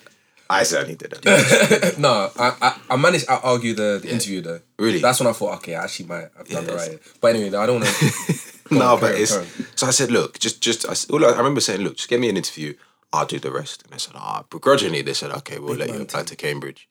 I 0.50 0.64
certainly 0.64 0.96
didn't. 0.96 1.24
no, 2.00 2.32
I, 2.40 2.56
I 2.60 2.80
I 2.90 2.96
managed 2.96 3.26
to 3.26 3.40
argue 3.40 3.76
the, 3.76 4.00
the 4.02 4.10
interview 4.10 4.42
though. 4.42 4.62
Really? 4.80 5.00
That's 5.00 5.20
when 5.20 5.28
I 5.28 5.34
thought, 5.34 5.58
okay, 5.58 5.76
I 5.76 5.84
actually 5.84 6.08
might 6.08 6.30
have 6.38 6.48
done 6.48 6.66
the 6.66 6.74
right. 6.74 7.00
But 7.22 7.36
anyway, 7.36 7.56
I 7.56 7.66
don't 7.68 7.82
want 7.82 7.86
to. 7.86 8.52
no, 8.72 8.98
but 8.98 9.16
on, 9.16 9.22
it's 9.22 9.36
on. 9.36 9.46
so 9.76 9.88
I 9.88 9.92
said, 9.92 10.12
look, 10.12 10.40
just 10.40 10.62
just 10.62 10.88
I, 10.88 10.92
s- 10.92 11.10
all 11.10 11.24
I, 11.26 11.30
I 11.30 11.38
remember 11.38 11.62
saying, 11.62 11.82
look, 11.82 11.96
just 11.98 12.10
get 12.10 12.20
me 12.20 12.30
an 12.30 12.38
interview, 12.38 12.74
I'll 13.14 13.26
do 13.26 13.40
the 13.40 13.52
rest. 13.52 13.84
And 13.86 13.94
I 13.94 13.98
said, 13.98 14.14
ah, 14.16 14.44
begrudgingly, 14.50 15.02
they 15.02 15.14
said, 15.14 15.32
okay, 15.32 15.60
we'll 15.60 15.76
let 15.78 15.90
you 15.90 16.02
apply 16.02 16.24
to 16.24 16.36
Cambridge. 16.36 16.88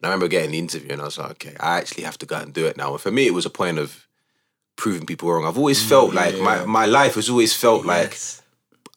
And 0.00 0.06
I 0.06 0.08
remember 0.10 0.28
getting 0.28 0.50
the 0.52 0.58
interview, 0.58 0.92
and 0.92 1.00
I 1.00 1.04
was 1.04 1.18
like, 1.18 1.30
okay, 1.32 1.56
I 1.60 1.78
actually 1.78 2.04
have 2.04 2.18
to 2.18 2.26
go 2.26 2.36
out 2.36 2.42
and 2.44 2.52
do 2.52 2.66
it 2.66 2.76
now. 2.76 2.92
And 2.92 3.00
for 3.00 3.10
me, 3.10 3.26
it 3.26 3.32
was 3.34 3.46
a 3.46 3.50
point 3.50 3.78
of 3.78 4.06
proving 4.76 5.06
people 5.06 5.30
wrong. 5.32 5.46
I've 5.46 5.56
always 5.58 5.82
felt 5.86 6.12
like 6.14 6.38
my 6.40 6.64
my 6.64 6.86
life 6.86 7.14
has 7.14 7.30
always 7.30 7.54
felt 7.56 7.84
like 7.86 8.18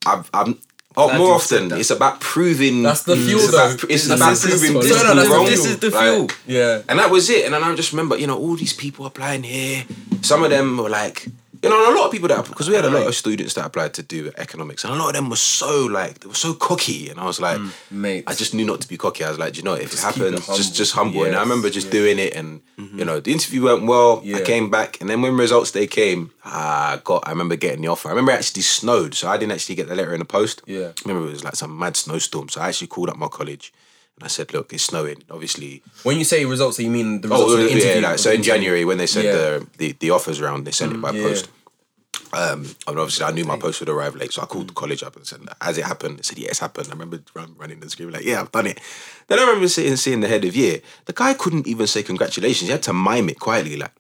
I've, 0.06 0.30
I'm. 0.34 0.60
Oh, 1.00 1.16
more 1.16 1.36
often, 1.36 1.72
it's 1.74 1.92
about 1.92 2.20
proving. 2.22 2.82
That's 2.82 3.04
the 3.04 3.16
fuel, 3.16 3.40
It's 3.40 3.52
though. 3.52 3.66
about, 3.70 3.84
it's 3.84 4.08
This 4.08 4.10
about 4.10 4.32
is- 4.34 4.42
proving 4.42 4.74
this 4.82 4.86
is- 4.90 5.04
no, 5.04 5.04
no, 5.10 5.14
that's 5.16 5.28
the 5.30 5.36
wrong. 5.36 5.46
fuel. 5.46 5.58
This 5.58 5.66
is 5.68 5.78
the 5.78 5.90
Like, 5.92 6.02
fuel. 6.02 6.28
Yeah. 6.48 6.82
and 6.90 6.98
that 6.98 7.12
was 7.12 7.30
it. 7.30 7.46
And 7.46 7.54
then 7.54 7.64
I 7.64 7.76
just 7.76 7.92
remember, 7.92 8.18
you 8.18 8.26
know, 8.26 8.36
all 8.36 8.56
these 8.56 8.74
people 8.74 9.06
applying 9.06 9.44
here. 9.44 9.86
Some 10.24 10.44
of 10.44 10.50
them 10.50 10.76
were 10.78 10.90
like, 10.90 11.28
you 11.62 11.70
know, 11.70 11.88
and 11.88 11.96
a 11.96 11.98
lot 11.98 12.06
of 12.06 12.12
people 12.12 12.28
that 12.28 12.46
because 12.48 12.70
we 12.70 12.76
had 12.76 12.86
a 12.86 12.90
lot 12.90 13.00
uh-huh. 13.00 13.10
of 13.10 13.16
students 13.16 13.54
that 13.56 13.66
applied 13.66 13.94
to 13.96 14.04
do 14.04 14.32
economics, 14.38 14.84
and 14.84 14.94
a 14.94 14.98
lot 14.98 15.10
of 15.10 15.14
them 15.14 15.30
were 15.30 15.36
so 15.36 15.86
like 15.86 16.20
they 16.20 16.28
were 16.28 16.34
so 16.34 16.54
cocky, 16.54 17.10
and 17.10 17.20
I 17.20 17.26
was 17.26 17.40
like, 17.40 17.58
mm, 17.58 17.72
mate. 17.92 18.24
I 18.28 18.34
just 18.34 18.54
knew 18.54 18.66
not 18.66 18.82
to 18.82 18.88
be 18.88 18.98
cocky. 18.98 19.24
I 19.24 19.30
was 19.30 19.40
like, 19.40 19.54
"Do 19.54 19.58
you 19.58 19.64
know, 19.64 19.74
if 19.74 19.88
it 19.88 19.92
Just 19.92 20.04
it 20.04 20.06
happens, 20.06 20.46
humble. 20.46 20.58
just 20.58 20.76
just 20.76 20.94
humble. 20.94 21.24
And 21.24 21.36
I 21.36 21.42
remember 21.42 21.70
just 21.70 21.88
yeah. 21.88 21.94
doing 21.94 22.20
it, 22.20 22.34
and 22.34 22.62
you 22.78 22.84
mm-hmm. 22.84 23.04
know, 23.04 23.20
the 23.20 23.32
interview 23.32 23.64
went 23.64 23.86
well. 23.86 24.22
Yeah. 24.24 24.38
I 24.38 24.42
came 24.42 24.70
back, 24.70 25.02
and 25.02 25.10
then 25.10 25.22
when 25.22 25.36
results 25.38 25.72
day 25.72 25.88
came, 25.88 26.32
I 26.44 27.02
got. 27.04 27.28
I 27.28 27.32
remember 27.32 27.56
getting 27.56 27.82
the 27.82 27.88
offer. 27.88 28.10
I 28.10 28.12
remember 28.12 28.32
it 28.32 28.36
actually 28.36 28.64
snowed, 28.64 29.14
so 29.14 29.28
I 29.28 29.38
didn't 29.38 29.54
actually 29.54 29.76
get 29.76 29.88
the 29.88 29.96
letter 29.96 30.14
in 30.14 30.20
the 30.20 30.26
post. 30.26 30.62
Yeah. 30.66 30.90
I 30.90 31.08
remember 31.08 31.28
it 31.28 31.32
was 31.32 31.44
like 31.44 31.56
some 31.56 31.78
mad 31.78 31.96
snowstorm, 31.96 32.50
so 32.50 32.62
I 32.62 32.70
actually 32.70 32.88
called 32.88 33.10
up 33.10 33.18
my 33.18 33.28
college. 33.28 33.74
And 34.18 34.26
I 34.26 34.28
said, 34.30 34.52
look, 34.52 34.74
it's 34.74 34.84
snowing. 34.84 35.24
Obviously, 35.30 35.84
When 36.04 36.18
you 36.18 36.24
say 36.24 36.44
results, 36.46 36.80
you 36.80 36.90
mean 36.90 37.22
the 37.22 37.28
results 37.30 37.52
Oh, 37.52 37.54
of 37.58 37.60
the 37.64 37.72
interview? 37.72 38.02
yeah, 38.02 38.10
like, 38.10 38.20
so 38.20 38.32
in 38.32 38.42
January 38.44 38.84
when 38.84 38.98
they 38.98 39.06
sent 39.08 39.26
Yeah. 39.26 39.34
the, 39.34 39.68
the 39.78 39.92
the 40.00 40.10
offers 40.12 40.42
around, 40.42 40.64
they 40.66 40.72
sent 40.72 40.92
it 40.94 41.02
by 41.02 41.12
yeah. 41.12 41.22
post. 41.24 41.50
Um, 42.34 42.66
and 42.88 43.00
obviously 43.00 43.26
I 43.26 43.32
knew 43.32 43.46
my 43.46 43.58
post 43.58 43.80
would 43.80 43.90
arrive 43.90 44.16
late, 44.16 44.34
so 44.34 44.42
I 44.42 44.46
called 44.46 44.70
the 44.70 44.74
college 44.74 45.02
up 45.04 45.16
and 45.16 45.26
said, 45.26 45.40
"As 45.62 45.78
it 45.78 45.86
happened?" 45.86 46.18
They 46.18 46.24
said, 46.24 46.38
"Yeah, 46.40 46.50
it's 46.50 46.60
happened." 46.60 46.88
I 46.88 46.92
remember 46.92 47.22
run, 47.36 47.54
running 47.58 47.80
and 47.82 47.90
screaming 47.92 48.16
like, 48.16 48.26
"Yeah, 48.26 48.42
I've 48.42 48.52
done 48.52 48.68
it." 48.68 48.82
Then 49.28 49.40
I 49.40 49.44
remember 49.44 49.68
sitting 49.70 49.96
seeing 49.96 50.20
the 50.22 50.28
head 50.28 50.44
of 50.44 50.56
year. 50.56 50.82
The 51.06 51.14
guy 51.14 51.34
couldn't 51.36 51.68
even 51.68 51.88
say 51.88 52.04
congratulations. 52.04 52.68
He 52.68 52.72
had 52.72 52.84
to 52.84 52.94
mime 52.94 53.30
it 53.30 53.40
quietly, 53.40 53.78
like 53.78 53.94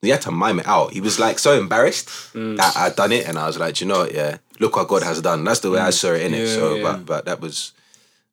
he 0.00 0.08
had 0.08 0.22
to 0.22 0.30
mime 0.32 0.58
it 0.58 0.66
out. 0.66 0.92
He 0.94 1.00
was 1.00 1.20
like 1.20 1.38
so 1.38 1.52
embarrassed 1.56 2.08
that 2.34 2.72
I'd 2.76 2.96
done 2.96 3.12
it, 3.12 3.28
and 3.28 3.38
I 3.38 3.46
was 3.46 3.58
like, 3.58 3.74
"Do 3.76 3.84
you 3.84 3.88
know, 3.90 4.00
what? 4.00 4.14
yeah, 4.14 4.38
look 4.58 4.74
what 4.74 4.88
God 4.88 5.02
has 5.04 5.20
done. 5.20 5.44
That's 5.44 5.60
the 5.60 5.70
way 5.70 5.78
I 5.80 5.90
saw 5.90 6.12
it 6.14 6.22
in 6.22 6.34
it. 6.34 6.48
Yeah, 6.48 6.54
So, 6.54 6.74
yeah. 6.74 6.82
but 6.82 7.06
but 7.06 7.24
that 7.26 7.40
was 7.40 7.72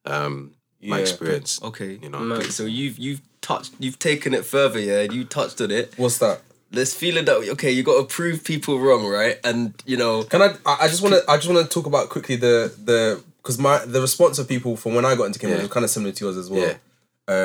um, 0.05 0.55
my 0.81 0.97
Yeah. 0.97 1.01
experience. 1.01 1.59
Okay. 1.63 1.99
you 2.01 2.09
know. 2.09 2.41
So 2.41 2.65
you've 2.65 2.97
you've 2.97 3.21
touched 3.41 3.73
you've 3.79 3.99
taken 3.99 4.33
it 4.33 4.45
further, 4.45 4.79
yeah. 4.79 5.01
You 5.01 5.23
touched 5.25 5.59
on 5.61 5.71
it. 5.71 5.93
What's 5.97 6.17
that? 6.19 6.41
This 6.71 6.93
feeling 6.93 7.25
that 7.25 7.37
okay, 7.37 7.71
you 7.71 7.81
got 7.83 7.97
to 7.99 8.05
prove 8.05 8.43
people 8.43 8.79
wrong, 8.79 9.05
right? 9.05 9.37
And 9.43 9.73
you 9.85 9.97
know, 9.97 10.23
Can 10.23 10.41
I? 10.41 10.55
I 10.65 10.87
just 10.87 11.01
want 11.01 11.15
to. 11.15 11.23
I 11.31 11.37
just 11.37 11.49
want 11.51 11.65
to 11.67 11.73
talk 11.73 11.85
about 11.87 12.09
quickly 12.09 12.35
the 12.35 12.71
the 12.83 13.23
because 13.41 13.57
my 13.57 13.79
the 13.85 14.01
response 14.01 14.37
of 14.39 14.47
people 14.47 14.75
from 14.77 14.93
when 14.93 15.03
I 15.05 15.15
got 15.15 15.23
into 15.25 15.39
Cambridge 15.39 15.59
Yeah. 15.59 15.63
was 15.63 15.71
kind 15.73 15.83
of 15.83 15.89
similar 15.89 16.11
to 16.11 16.25
yours 16.25 16.37
as 16.37 16.49
well. 16.49 16.61
Yeah. 16.61 16.75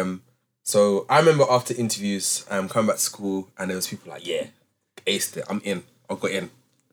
Um. 0.01 0.23
So 0.63 1.07
I 1.09 1.19
remember 1.21 1.45
after 1.49 1.75
interviews, 1.75 2.45
um, 2.51 2.69
coming 2.69 2.87
back 2.89 2.97
to 2.97 3.03
school, 3.03 3.49
and 3.59 3.71
there 3.71 3.77
was 3.77 3.87
people 3.87 4.11
like, 4.13 4.27
"Yeah, 4.27 4.47
aced 5.07 5.37
it. 5.39 5.45
I'm 5.49 5.61
in. 5.65 5.83
I 6.11 6.15
got 6.17 6.31
in." 6.31 6.51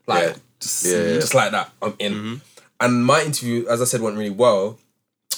Like 0.07 0.23
Yeah. 0.23 0.35
just 0.61 0.85
Yeah, 0.85 0.91
yeah. 1.03 1.13
just 1.19 1.33
like 1.35 1.51
that. 1.51 1.71
I'm 1.81 1.95
in. 1.99 2.41
And 2.79 3.05
my 3.05 3.21
interview, 3.23 3.67
as 3.67 3.81
I 3.81 3.85
said, 3.85 4.01
went 4.01 4.17
really 4.17 4.29
well. 4.31 4.79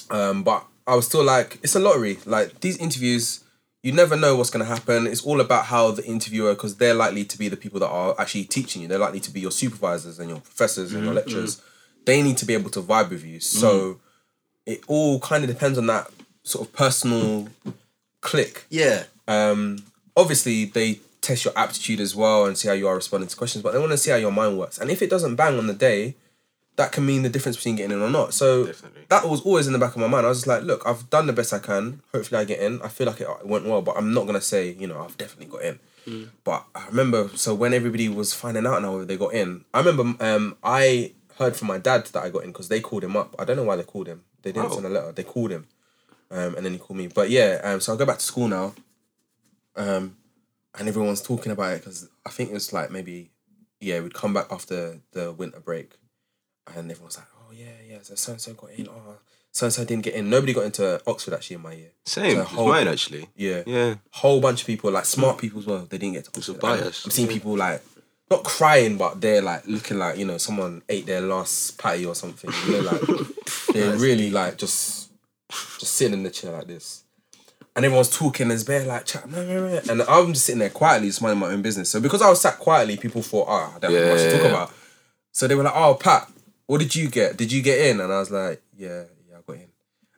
Um, 0.09 0.43
but 0.43 0.65
I 0.87 0.95
was 0.95 1.05
still 1.05 1.23
like, 1.23 1.59
it's 1.63 1.75
a 1.75 1.79
lottery. 1.79 2.17
Like 2.25 2.59
these 2.61 2.77
interviews, 2.77 3.43
you 3.81 3.91
never 3.91 4.15
know 4.15 4.35
what's 4.35 4.49
gonna 4.49 4.65
happen. 4.65 5.07
It's 5.07 5.23
all 5.23 5.41
about 5.41 5.65
how 5.65 5.91
the 5.91 6.05
interviewer, 6.05 6.53
because 6.53 6.75
they're 6.77 6.93
likely 6.93 7.25
to 7.25 7.37
be 7.37 7.49
the 7.49 7.57
people 7.57 7.79
that 7.81 7.89
are 7.89 8.15
actually 8.19 8.45
teaching 8.45 8.81
you. 8.81 8.87
They're 8.87 8.97
likely 8.99 9.19
to 9.21 9.31
be 9.31 9.39
your 9.39 9.51
supervisors 9.51 10.19
and 10.19 10.29
your 10.29 10.39
professors 10.39 10.93
and 10.93 11.03
your 11.03 11.13
lecturers. 11.13 11.61
They 12.05 12.21
need 12.21 12.37
to 12.37 12.45
be 12.45 12.53
able 12.53 12.69
to 12.71 12.81
vibe 12.81 13.09
with 13.09 13.23
you. 13.25 13.39
So 13.39 13.99
it 14.65 14.81
all 14.87 15.19
kind 15.19 15.43
of 15.43 15.49
depends 15.49 15.77
on 15.77 15.87
that 15.87 16.09
sort 16.43 16.67
of 16.67 16.73
personal 16.73 17.47
click. 18.21 18.65
yeah, 18.69 19.03
Um, 19.27 19.83
obviously, 20.15 20.65
they 20.65 20.99
test 21.21 21.45
your 21.45 21.53
aptitude 21.57 21.99
as 22.01 22.15
well 22.15 22.45
and 22.45 22.57
see 22.57 22.67
how 22.67 22.73
you 22.73 22.87
are 22.87 22.95
responding 22.95 23.29
to 23.29 23.35
questions, 23.35 23.63
but 23.63 23.71
they 23.73 23.79
want 23.79 23.91
to 23.91 23.97
see 23.97 24.11
how 24.11 24.17
your 24.17 24.31
mind 24.31 24.57
works. 24.57 24.77
And 24.77 24.91
if 24.91 25.01
it 25.01 25.09
doesn't 25.09 25.35
bang 25.35 25.57
on 25.57 25.67
the 25.67 25.73
day, 25.73 26.15
that 26.75 26.91
can 26.91 27.05
mean 27.05 27.21
the 27.21 27.29
difference 27.29 27.55
between 27.57 27.75
getting 27.75 27.91
in 27.95 28.01
or 28.01 28.09
not. 28.09 28.33
So 28.33 28.65
Definitely. 28.65 29.03
that 29.09 29.27
was 29.29 29.41
always 29.41 29.67
in 29.67 29.73
the 29.73 29.79
back 29.79 29.91
of 29.95 29.97
my 30.01 30.07
mind. 30.07 30.25
I 30.25 30.29
was 30.29 30.39
just 30.39 30.47
like, 30.47 30.63
look, 30.63 30.81
I've 30.87 31.07
done 31.09 31.27
the 31.27 31.33
best 31.33 31.53
I 31.53 31.59
can. 31.59 32.01
Hopefully, 32.13 32.41
I 32.41 32.45
get 32.45 32.59
in. 32.59 32.81
I 32.81 32.87
feel 32.87 33.05
like 33.07 33.21
it 33.21 33.27
went 33.45 33.65
well, 33.65 33.81
but 33.83 33.95
I'm 33.95 34.13
not 34.13 34.25
gonna 34.25 34.41
say, 34.41 34.71
you 34.71 34.87
know, 34.87 34.99
I've 35.03 35.17
definitely 35.17 35.45
got 35.47 35.61
in. 35.61 35.79
But 36.43 36.65
I 36.75 36.85
remember, 36.87 37.29
so 37.35 37.53
when 37.55 37.73
everybody 37.73 38.09
was 38.09 38.33
finding 38.33 38.65
out 38.67 38.81
now 38.81 38.91
whether 38.91 39.05
they 39.05 39.15
got 39.17 39.33
in, 39.33 39.63
I 39.73 39.79
remember 39.79 40.21
um, 40.25 40.57
I 40.63 41.13
heard 41.37 41.55
from 41.55 41.69
my 41.69 41.77
dad 41.77 42.05
that 42.07 42.23
I 42.23 42.29
got 42.29 42.43
in 42.43 42.49
because 42.51 42.67
they 42.67 42.81
called 42.81 43.03
him 43.05 43.15
up. 43.15 43.35
I 43.39 43.45
don't 43.45 43.55
know 43.55 43.63
why 43.63 43.75
they 43.77 43.83
called 43.83 44.07
him. 44.07 44.23
They 44.41 44.51
didn't 44.51 44.71
Oh. 44.71 44.73
send 44.75 44.85
a 44.85 44.89
letter. 44.89 45.11
They 45.13 45.23
called 45.23 45.51
him, 45.51 45.65
um, 46.29 46.55
and 46.55 46.65
then 46.65 46.73
he 46.73 46.77
called 46.79 46.97
me. 46.97 47.07
But 47.07 47.29
yeah, 47.29 47.61
um, 47.63 47.79
so 47.79 47.93
I 47.93 47.97
go 47.97 48.05
back 48.05 48.17
to 48.17 48.25
school 48.25 48.47
now, 48.49 48.73
um, 49.75 50.17
and 50.77 50.87
everyone's 50.89 51.21
talking 51.21 51.51
about 51.51 51.73
it 51.73 51.79
because 51.81 52.09
I 52.25 52.29
think 52.31 52.49
it 52.49 52.53
was 52.53 52.73
like 52.73 52.91
maybe, 52.91 53.31
yeah, 53.79 53.99
we'd 54.01 54.13
come 54.13 54.33
back 54.33 54.47
after 54.51 54.99
the 55.11 55.31
winter 55.31 55.59
break, 55.61 55.93
and 56.75 56.89
everyone's 56.91 57.17
like, 57.17 57.27
oh 57.39 57.51
yeah, 57.53 57.65
yeah, 57.89 57.97
so 58.01 58.15
so 58.15 58.31
and 58.33 58.41
so 58.41 58.53
got 58.53 58.71
in. 58.71 58.87
Oh, 58.89 59.15
so 59.51 59.65
and 59.67 59.73
so 59.73 59.85
didn't 59.85 60.03
get 60.03 60.15
in. 60.15 60.29
Nobody 60.29 60.53
got 60.53 60.65
into 60.65 61.01
Oxford 61.05 61.33
actually 61.35 61.55
in 61.57 61.61
my 61.61 61.73
year. 61.73 61.91
Same, 62.05 62.37
So 62.37 62.43
whole- 62.43 62.67
mine 62.69 62.87
actually. 62.87 63.29
Yeah, 63.35 63.63
Yeah. 63.65 63.95
whole 64.11 64.41
bunch 64.41 64.61
of 64.61 64.67
people, 64.67 64.91
like 64.91 65.05
smart 65.05 65.37
people 65.37 65.59
as 65.59 65.65
well, 65.67 65.85
they 65.89 65.97
didn't 65.97 66.13
get 66.13 66.25
to 66.25 66.31
It's 66.39 66.49
a 66.49 66.51
Oxford. 66.53 66.61
Bias. 66.61 67.05
I'm 67.05 67.11
seeing 67.11 67.27
people 67.27 67.55
like 67.57 67.81
not 68.31 68.43
crying, 68.43 68.97
but 68.97 69.21
they're 69.21 69.41
like 69.41 69.67
looking 69.67 69.99
like 69.99 70.17
you 70.17 70.25
know 70.25 70.37
someone 70.37 70.81
ate 70.89 71.05
their 71.05 71.21
last 71.21 71.77
patty 71.77 72.05
or 72.05 72.15
something. 72.15 72.51
You 72.65 72.81
know, 72.81 72.91
like 72.91 73.01
they're 73.73 73.97
really 73.97 74.29
like 74.31 74.57
just 74.57 75.09
just 75.79 75.93
sitting 75.95 76.13
in 76.13 76.23
the 76.23 76.31
chair 76.31 76.51
like 76.51 76.65
this, 76.65 77.03
and 77.75 77.85
everyone's 77.85 78.09
talking. 78.09 78.47
There's 78.47 78.63
bare 78.63 78.85
like 78.85 79.05
chat, 79.05 79.25
and 79.25 80.01
I'm 80.01 80.33
just 80.33 80.45
sitting 80.45 80.59
there 80.59 80.69
quietly, 80.71 81.09
just 81.09 81.21
minding 81.21 81.39
my 81.39 81.47
own 81.49 81.61
business. 81.61 81.89
So 81.91 81.99
because 81.99 82.23
I 82.23 82.29
was 82.29 82.41
sat 82.41 82.57
quietly, 82.57 82.97
people 82.97 83.21
thought, 83.21 83.45
ah, 83.47 83.73
I 83.75 83.79
don't 83.79 83.93
have 83.93 84.07
much 84.07 84.17
to 84.19 84.23
Yeah, 84.25 84.31
talk 84.31 84.41
yeah. 84.41 84.47
about. 84.49 84.71
So 85.31 85.47
they 85.47 85.53
were 85.55 85.63
like, 85.63 85.75
oh, 85.75 85.93
Pat, 85.95 86.27
what 86.73 86.79
did 86.81 86.95
you 86.95 87.07
get? 87.07 87.37
Did 87.37 87.51
you 87.51 87.61
get 87.61 87.77
in? 87.85 87.99
And 88.01 88.11
I 88.11 88.17
was 88.17 88.31
like, 88.31 88.59
yeah, 88.75 89.03
yeah, 89.29 89.37
I 89.37 89.41
got 89.45 89.57
in. 89.57 89.67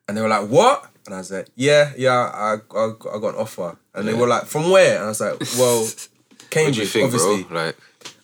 And 0.07 0.15
they 0.15 0.21
were 0.21 0.29
like, 0.29 0.47
what? 0.47 0.89
And 1.05 1.13
I 1.13 1.17
was 1.17 1.29
like, 1.29 1.49
yeah, 1.55 1.91
yeah, 1.97 2.13
I, 2.13 2.53
I, 2.73 2.85
I 3.13 3.19
got 3.19 3.33
an 3.33 3.35
offer. 3.35 3.77
And 3.93 4.07
they 4.07 4.13
were 4.13 4.25
like, 4.25 4.45
from 4.45 4.69
where? 4.71 4.95
And 4.95 5.03
I 5.03 5.07
was 5.09 5.19
like, 5.19 5.37
well, 5.59 5.85
Cambridge, 6.49 6.91
think, 6.91 7.03
obviously. 7.07 7.43
bro? 7.43 7.57
Like, 7.65 7.75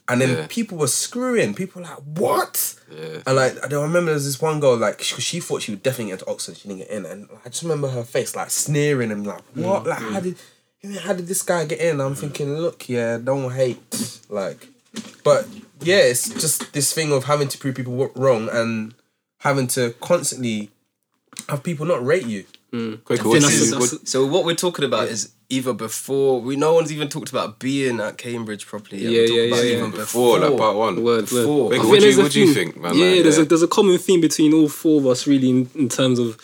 And 0.07 0.21
then 0.21 0.29
Yeah. 0.37 0.47
people 0.49 0.77
were 0.77 0.87
screwing. 0.87 1.53
People 1.53 1.81
were 1.81 1.89
like, 1.89 1.97
what? 2.05 2.75
yeah. 2.89 3.17
And 3.27 3.35
like, 3.35 3.61
I 3.65 3.67
don't 3.67 3.83
remember 3.83 4.11
there's 4.11 4.23
this 4.23 4.39
one 4.41 4.61
girl, 4.61 4.77
like, 4.77 5.01
she, 5.01 5.19
she 5.19 5.39
thought 5.41 5.61
she 5.63 5.73
would 5.73 5.83
definitely 5.83 6.11
get 6.11 6.21
into 6.21 6.31
Oxford. 6.31 6.55
She 6.55 6.69
didn't 6.69 6.83
get 6.83 6.89
in. 6.89 7.05
And 7.05 7.27
I 7.43 7.49
just 7.49 7.63
remember 7.63 7.89
her 7.89 8.05
face, 8.05 8.33
like, 8.33 8.49
sneering 8.49 9.11
and 9.11 9.27
like, 9.27 9.41
what? 9.55 9.85
Like, 9.85 9.99
how 9.99 10.21
did 10.21 10.37
how 11.01 11.11
did 11.11 11.27
this 11.27 11.41
guy 11.41 11.65
get 11.65 11.81
in? 11.81 11.99
I'm 11.99 12.15
thinking, 12.15 12.55
look, 12.57 12.87
yeah, 12.87 13.17
don't 13.17 13.51
hate, 13.51 14.23
like, 14.29 14.69
but 15.25 15.45
yeah, 15.81 15.97
it's 15.97 16.29
just 16.29 16.73
this 16.73 16.93
thing 16.93 17.11
of 17.11 17.25
having 17.25 17.47
to 17.49 17.57
prove 17.57 17.75
people 17.75 18.11
wrong 18.15 18.49
and 18.51 18.93
having 19.39 19.67
to 19.67 19.91
constantly 20.01 20.69
have 21.49 21.63
people 21.63 21.85
not 21.85 22.05
rate 22.05 22.25
you. 22.25 22.45
Quick, 22.71 23.19
think 23.19 23.25
what's 23.25 23.45
that's- 23.45 23.71
that's- 23.71 24.09
So 24.09 24.25
what 24.25 24.45
we're 24.45 24.55
talking 24.55 24.85
about 24.85 25.09
is 25.09 25.31
either 25.49 25.73
before 25.73 26.39
we 26.39 26.55
no 26.55 26.73
one's 26.73 26.91
even 26.93 27.09
talked 27.09 27.29
about 27.29 27.59
being 27.59 27.99
at 27.99 28.17
Cambridge 28.17 28.65
properly. 28.65 29.01
Yeah, 29.01 29.09
we're 29.09 29.25
yeah, 29.47 29.55
yeah, 29.55 29.63
even 29.77 29.91
yeah. 29.91 29.97
before, 29.97 30.39
like 30.39 30.57
part 30.57 30.77
one. 30.77 30.95
Word, 31.03 31.03
word. 31.03 31.21
Before. 31.43 31.69
Wait, 31.69 31.79
what 31.79 31.87
do 31.87 31.93
you- 31.95 31.99
there's 32.01 32.17
a 32.17 32.21
what 32.23 32.31
do 32.31 32.39
you 32.39 32.53
think, 32.53 32.77
man? 32.79 32.95
Yeah, 32.95 33.05
Like, 33.07 33.23
there's 33.23 33.37
yeah. 33.37 33.43
a 33.43 33.45
there's 33.45 33.61
a 33.61 33.67
common 33.67 33.97
theme 33.97 34.21
between 34.21 34.53
all 34.53 34.69
four 34.69 35.01
of 35.01 35.07
us, 35.07 35.27
really, 35.27 35.49
in, 35.49 35.69
in 35.75 35.89
terms 35.89 36.19
of 36.19 36.37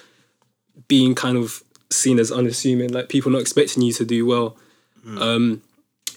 being 0.90 1.16
kind 1.16 1.38
of 1.38 1.64
seen 1.90 2.20
as 2.20 2.32
unassuming, 2.32 2.92
like 2.92 3.08
people 3.08 3.32
not 3.32 3.40
expecting 3.42 3.82
you 3.84 3.94
to 3.94 4.04
do 4.04 4.26
well. 4.26 4.58
Hmm. 5.04 5.18
Um, 5.20 5.62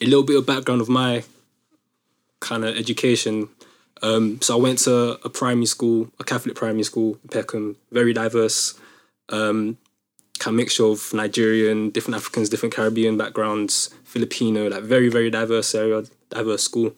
a 0.00 0.06
little 0.06 0.24
bit 0.24 0.36
of 0.36 0.44
background 0.46 0.80
of 0.80 0.88
my 0.88 1.22
kind 2.40 2.64
of 2.64 2.76
education. 2.76 3.48
Um, 4.02 4.40
so 4.40 4.56
I 4.56 4.60
went 4.60 4.78
to 4.80 5.18
a 5.24 5.28
primary 5.28 5.66
school, 5.66 6.10
a 6.18 6.24
Catholic 6.24 6.56
primary 6.56 6.84
school, 6.84 7.18
in 7.22 7.28
Peckham, 7.28 7.76
very 7.92 8.12
diverse, 8.12 8.78
um, 9.28 9.76
kind 10.38 10.54
of 10.54 10.56
mixture 10.56 10.84
of 10.84 11.12
Nigerian, 11.12 11.90
different 11.90 12.16
Africans, 12.16 12.48
different 12.48 12.74
Caribbean 12.74 13.18
backgrounds, 13.18 13.90
Filipino, 14.04 14.68
like 14.68 14.82
very 14.82 15.08
very 15.08 15.30
diverse 15.30 15.74
area, 15.74 16.04
diverse 16.30 16.62
school. 16.62 16.94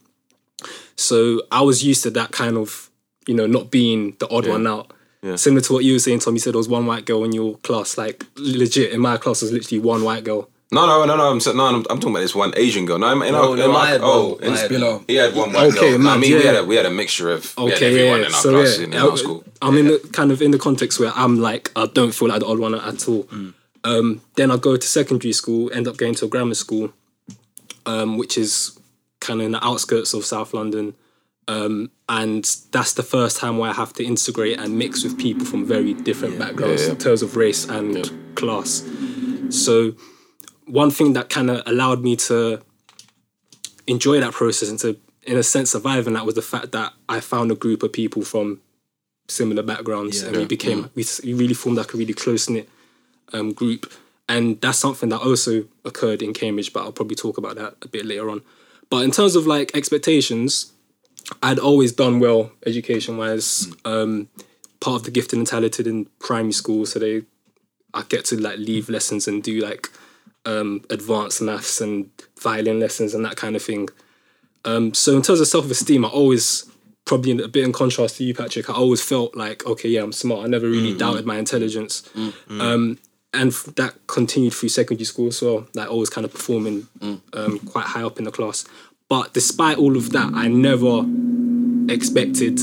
So 0.96 1.42
I 1.50 1.62
was 1.62 1.82
used 1.82 2.04
to 2.04 2.10
that 2.10 2.30
kind 2.30 2.56
of, 2.56 2.88
you 3.26 3.34
know, 3.34 3.46
not 3.46 3.70
being 3.70 4.16
the 4.20 4.28
odd 4.28 4.46
one 4.46 4.66
out. 4.66 4.92
Yeah. 5.22 5.36
Similar 5.36 5.62
to 5.62 5.72
what 5.72 5.84
you 5.84 5.94
were 5.94 5.98
saying, 5.98 6.20
Tom. 6.20 6.34
You 6.34 6.40
said 6.40 6.52
there 6.54 6.58
was 6.58 6.68
one 6.68 6.86
white 6.86 7.04
girl 7.04 7.24
in 7.24 7.32
your 7.32 7.56
class. 7.58 7.98
Like 7.98 8.24
legit, 8.36 8.92
in 8.92 9.00
my 9.00 9.16
class 9.16 9.42
was 9.42 9.52
literally 9.52 9.80
one 9.80 10.02
white 10.02 10.24
girl. 10.24 10.48
No, 10.72 10.86
no, 10.86 11.04
no, 11.04 11.16
no. 11.16 11.30
I'm 11.30 11.56
no, 11.56 11.66
I'm, 11.66 11.74
I'm 11.76 11.84
talking 11.84 12.10
about 12.10 12.20
this 12.20 12.34
one 12.34 12.52
Asian 12.56 12.86
girl. 12.86 12.98
No, 12.98 13.06
I'm, 13.08 13.22
in 13.22 13.32
No, 13.32 13.50
our- 13.50 13.56
no, 13.56 13.64
in 13.70 13.70
I 13.70 13.74
our- 13.80 13.86
had 13.86 14.00
oh, 14.02 14.28
one. 14.34 14.42
in 14.44 14.52
I 14.52 14.56
had 14.56 14.64
Spiller. 14.66 14.92
one. 14.96 15.04
He 15.06 15.14
had 15.16 15.34
one 15.34 15.52
white 15.52 15.66
Okay, 15.74 15.80
girl. 15.90 15.94
I 15.94 15.96
mad, 15.98 16.20
mean, 16.20 16.34
we 16.36 16.42
had 16.44 16.56
a 16.56 16.64
we 16.64 16.76
had 16.76 16.86
a 16.86 16.90
mixture 16.90 17.30
of 17.30 17.54
we 17.58 17.64
had 17.64 17.74
Okay, 17.74 17.88
everyone 17.90 18.20
yeah. 18.20 18.26
in 18.28 18.34
our 18.34 18.40
so 18.40 18.50
class 18.50 18.78
yeah, 18.78 18.84
in, 18.84 18.92
in 18.94 18.98
I- 18.98 19.06
our 19.06 19.16
school. 19.18 19.44
I'm 19.60 19.76
in 19.76 19.86
the 19.86 20.08
kind 20.12 20.32
of 20.32 20.40
in 20.42 20.50
the 20.50 20.58
context 20.58 20.98
where 20.98 21.12
I'm 21.14 21.38
like 21.40 21.70
I 21.76 21.86
don't 21.86 22.12
feel 22.14 22.28
like 22.28 22.40
the 22.40 22.46
odd 22.46 22.58
one 22.58 22.74
at 22.74 23.08
all. 23.08 23.24
Mm. 23.24 23.54
Um, 23.84 24.20
then 24.36 24.50
I 24.50 24.56
go 24.56 24.76
to 24.76 24.86
secondary 24.86 25.32
school, 25.32 25.70
end 25.74 25.86
up 25.88 25.96
going 25.96 26.14
to 26.14 26.24
a 26.24 26.28
grammar 26.28 26.54
school, 26.54 26.92
um, 27.84 28.16
which 28.16 28.38
is 28.38 28.78
kind 29.20 29.40
of 29.40 29.46
in 29.46 29.52
the 29.52 29.64
outskirts 29.64 30.14
of 30.14 30.24
South 30.24 30.54
London. 30.54 30.94
Um, 31.48 31.90
and 32.08 32.44
that's 32.70 32.92
the 32.94 33.02
first 33.02 33.36
time 33.36 33.58
where 33.58 33.68
I 33.70 33.72
have 33.74 33.92
to 33.94 34.04
integrate 34.04 34.58
and 34.60 34.78
mix 34.78 35.02
with 35.02 35.18
people 35.18 35.44
from 35.44 35.66
very 35.66 35.92
different 35.92 36.38
backgrounds 36.38 36.82
Yeah, 36.82 36.86
yeah. 36.88 36.92
in 36.92 36.98
terms 36.98 37.20
of 37.22 37.36
race 37.36 37.68
and 37.68 38.10
class. 38.36 38.88
So 39.50 39.94
one 40.72 40.90
thing 40.90 41.12
that 41.12 41.28
kind 41.28 41.50
of 41.50 41.62
allowed 41.66 42.02
me 42.02 42.16
to 42.16 42.58
enjoy 43.86 44.18
that 44.20 44.32
process 44.32 44.70
and 44.70 44.78
to, 44.78 44.96
in 45.24 45.36
a 45.36 45.42
sense, 45.42 45.72
survive 45.72 46.06
in 46.06 46.14
that 46.14 46.24
was 46.24 46.34
the 46.34 46.40
fact 46.40 46.72
that 46.72 46.94
I 47.10 47.20
found 47.20 47.52
a 47.52 47.54
group 47.54 47.82
of 47.82 47.92
people 47.92 48.22
from 48.22 48.62
similar 49.28 49.62
backgrounds 49.62 50.22
and 50.22 50.34
we 50.34 50.46
became 50.46 50.90
we, 50.94 51.04
we 51.24 51.34
really 51.34 51.52
formed 51.52 51.76
like 51.76 51.92
a 51.92 51.96
really 51.98 52.14
close 52.14 52.48
knit 52.48 52.70
um, 53.34 53.52
group. 53.52 53.92
And 54.30 54.62
that's 54.62 54.78
something 54.78 55.10
that 55.10 55.20
also 55.20 55.66
occurred 55.84 56.22
in 56.22 56.32
Cambridge 56.32 56.72
but 56.72 56.84
I'll 56.84 56.92
probably 56.92 57.16
talk 57.16 57.36
about 57.36 57.56
that 57.56 57.74
a 57.82 57.88
bit 57.88 58.06
later 58.06 58.30
on. 58.30 58.40
But 58.88 59.04
in 59.04 59.10
terms 59.10 59.36
of 59.36 59.46
like 59.46 59.76
expectations 59.76 60.72
I'd 61.42 61.58
always 61.58 61.92
done 61.92 62.18
well 62.18 62.50
education 62.64 63.18
wise 63.18 63.70
um, 63.84 64.28
part 64.80 64.96
of 64.96 65.04
the 65.04 65.10
gifted 65.10 65.38
and 65.38 65.46
talented 65.46 65.86
in 65.86 66.06
primary 66.18 66.52
school 66.52 66.86
so 66.86 66.98
they 66.98 67.24
I 67.92 68.04
get 68.08 68.24
to 68.26 68.40
like 68.40 68.58
leave 68.58 68.88
lessons 68.88 69.28
and 69.28 69.42
do 69.42 69.60
like 69.60 69.90
um, 70.46 70.84
advanced 70.90 71.42
maths 71.42 71.80
and 71.80 72.10
violin 72.40 72.80
lessons 72.80 73.14
and 73.14 73.24
that 73.24 73.36
kind 73.36 73.56
of 73.56 73.62
thing. 73.62 73.88
Um, 74.64 74.94
so 74.94 75.16
in 75.16 75.22
terms 75.22 75.40
of 75.40 75.46
self-esteem 75.48 76.04
I 76.04 76.08
always 76.08 76.70
probably 77.04 77.32
a 77.42 77.48
bit 77.48 77.64
in 77.64 77.72
contrast 77.72 78.16
to 78.16 78.24
you 78.24 78.32
Patrick 78.32 78.70
I 78.70 78.74
always 78.74 79.02
felt 79.02 79.36
like 79.36 79.66
okay 79.66 79.88
yeah 79.88 80.02
I'm 80.02 80.12
smart. 80.12 80.44
I 80.44 80.48
never 80.48 80.68
really 80.68 80.96
doubted 80.96 81.26
my 81.26 81.36
intelligence. 81.36 82.08
Um, 82.60 82.98
and 83.34 83.50
that 83.76 83.94
continued 84.06 84.52
through 84.52 84.68
secondary 84.68 85.04
school 85.04 85.28
as 85.28 85.42
well 85.42 85.66
like 85.74 85.90
always 85.90 86.10
kind 86.10 86.24
of 86.24 86.32
performing 86.32 86.86
um, 87.32 87.58
quite 87.60 87.86
high 87.86 88.04
up 88.04 88.18
in 88.18 88.24
the 88.24 88.30
class. 88.30 88.64
But 89.08 89.34
despite 89.34 89.78
all 89.78 89.96
of 89.96 90.12
that 90.12 90.32
I 90.34 90.48
never 90.48 91.04
expected 91.92 92.60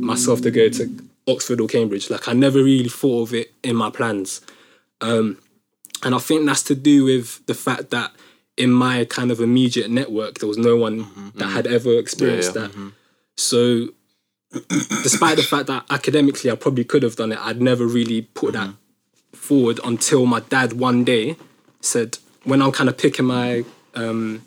myself 0.00 0.40
to 0.42 0.50
go 0.50 0.68
to 0.68 0.90
Oxford 1.26 1.60
or 1.60 1.68
Cambridge. 1.68 2.10
Like 2.10 2.28
I 2.28 2.32
never 2.32 2.62
really 2.62 2.88
thought 2.88 3.28
of 3.28 3.34
it 3.34 3.52
in 3.62 3.76
my 3.76 3.90
plans. 3.90 4.40
Um, 5.00 5.38
and 6.02 6.14
I 6.14 6.18
think 6.18 6.46
that's 6.46 6.62
to 6.64 6.74
do 6.74 7.04
with 7.04 7.44
the 7.46 7.54
fact 7.54 7.90
that 7.90 8.12
in 8.56 8.70
my 8.70 9.04
kind 9.04 9.30
of 9.30 9.40
immediate 9.40 9.90
network 9.90 10.38
there 10.38 10.48
was 10.48 10.58
no 10.58 10.76
one 10.76 11.04
mm-hmm. 11.04 11.38
that 11.38 11.44
mm-hmm. 11.44 11.54
had 11.54 11.66
ever 11.66 11.98
experienced 11.98 12.54
yeah. 12.54 12.62
that. 12.62 12.70
Mm-hmm. 12.72 12.88
So 13.36 13.88
despite 15.02 15.36
the 15.36 15.42
fact 15.42 15.66
that 15.66 15.84
academically 15.90 16.50
I 16.50 16.54
probably 16.54 16.84
could 16.84 17.02
have 17.02 17.16
done 17.16 17.32
it, 17.32 17.38
I'd 17.40 17.60
never 17.60 17.86
really 17.86 18.22
put 18.22 18.52
that 18.54 18.70
forward 19.32 19.80
until 19.84 20.26
my 20.26 20.40
dad 20.40 20.74
one 20.74 21.04
day 21.04 21.36
said, 21.80 22.18
when 22.44 22.62
I'm 22.62 22.72
kind 22.72 22.88
of 22.88 22.96
picking 22.96 23.26
my 23.26 23.64
um, 23.94 24.42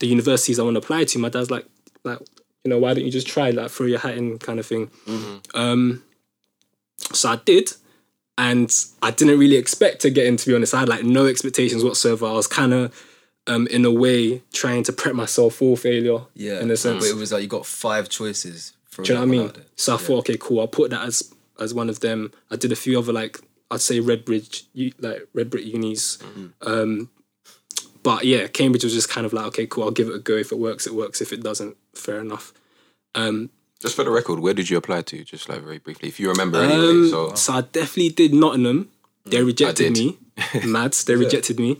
the 0.00 0.06
universities 0.06 0.58
I 0.58 0.62
want 0.62 0.74
to 0.74 0.78
apply 0.78 1.04
to, 1.04 1.18
my 1.18 1.28
dad's 1.28 1.50
like, 1.50 1.66
like, 2.04 2.18
you 2.64 2.70
know, 2.70 2.78
why 2.78 2.94
don't 2.94 3.04
you 3.04 3.10
just 3.10 3.26
try, 3.26 3.50
like, 3.50 3.70
throw 3.70 3.86
your 3.86 3.98
hat 3.98 4.16
in, 4.16 4.38
kind 4.38 4.58
of 4.58 4.66
thing. 4.66 4.90
Um, 5.54 6.02
so 7.12 7.30
I 7.30 7.36
did, 7.36 7.72
and 8.38 8.72
I 9.02 9.10
didn't 9.10 9.38
really 9.38 9.56
expect 9.56 10.00
to 10.02 10.10
get 10.10 10.26
in. 10.26 10.36
To 10.36 10.46
be 10.46 10.54
honest, 10.54 10.72
I 10.72 10.80
had 10.80 10.88
like 10.88 11.02
no 11.02 11.26
expectations 11.26 11.84
whatsoever. 11.84 12.24
I 12.24 12.32
was 12.32 12.46
kind 12.46 12.72
of, 12.72 13.04
um, 13.48 13.66
in 13.66 13.84
a 13.84 13.90
way, 13.90 14.42
trying 14.52 14.84
to 14.84 14.92
prep 14.92 15.14
myself 15.14 15.56
for 15.56 15.76
failure. 15.76 16.20
Yeah, 16.34 16.60
in 16.60 16.70
a 16.70 16.76
sense. 16.76 17.04
But 17.04 17.10
it 17.10 17.16
was 17.16 17.32
like 17.32 17.42
you 17.42 17.48
got 17.48 17.66
five 17.66 18.08
choices. 18.08 18.72
Do 18.96 19.02
you 19.02 19.14
know 19.14 19.20
what 19.20 19.26
I 19.26 19.30
mean? 19.30 19.52
So 19.76 19.94
I 19.94 19.98
thought, 19.98 20.20
okay, 20.20 20.36
cool. 20.40 20.60
I'll 20.60 20.68
put 20.68 20.90
that 20.90 21.04
as 21.04 21.34
as 21.60 21.74
one 21.74 21.90
of 21.90 22.00
them. 22.00 22.32
I 22.50 22.56
did 22.56 22.70
a 22.70 22.76
few 22.76 22.96
other 22.98 23.12
like 23.12 23.40
I'd 23.70 23.80
say 23.80 23.98
Redbridge, 24.00 24.64
like 25.00 25.28
Redbridge 25.34 25.66
unis. 25.66 26.18
Um, 26.62 27.10
but 28.04 28.24
yeah, 28.24 28.46
Cambridge 28.46 28.84
was 28.84 28.94
just 28.94 29.10
kind 29.10 29.26
of 29.26 29.32
like, 29.32 29.46
okay, 29.46 29.66
cool. 29.66 29.84
I'll 29.84 29.90
give 29.90 30.08
it 30.08 30.14
a 30.14 30.20
go. 30.20 30.34
If 30.34 30.52
it 30.52 30.58
works, 30.58 30.86
it 30.86 30.94
works. 30.94 31.20
If 31.20 31.32
it 31.32 31.42
doesn't, 31.42 31.76
fair 31.94 32.20
enough. 32.20 32.52
Um, 33.14 33.50
Just 33.80 33.94
for 33.94 34.02
the 34.04 34.10
record, 34.10 34.40
where 34.40 34.54
did 34.54 34.68
you 34.70 34.76
apply 34.76 35.02
to? 35.02 35.22
Just 35.24 35.48
like 35.48 35.62
very 35.62 35.78
briefly, 35.78 36.08
if 36.08 36.18
you 36.18 36.28
remember 36.28 36.58
anyway. 36.60 36.88
um, 36.88 37.08
so 37.10 37.34
so 37.34 37.52
I 37.54 37.60
definitely 37.60 38.10
did 38.10 38.34
Nottingham. 38.34 38.88
They 39.24 39.42
rejected 39.52 39.92
me. 39.92 40.18
Mads, 40.64 41.04
they 41.04 41.14
rejected 41.16 41.58
me. 41.60 41.78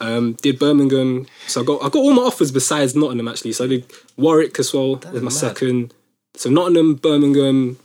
Um, 0.00 0.34
did 0.34 0.58
Birmingham. 0.58 1.26
So 1.46 1.62
I 1.62 1.64
got 1.64 1.82
I 1.82 1.88
got 1.88 1.96
all 2.00 2.12
my 2.12 2.22
offers 2.22 2.50
besides 2.52 2.94
Nottingham 2.94 3.28
actually. 3.28 3.52
So 3.52 3.64
I 3.64 3.68
did 3.68 3.86
Warwick 4.16 4.58
as 4.58 4.72
well 4.74 4.96
with 4.96 5.14
my 5.14 5.20
mad. 5.20 5.32
second. 5.32 5.94
So 6.34 6.50
Nottingham, 6.50 6.94
Birmingham, 6.96 7.78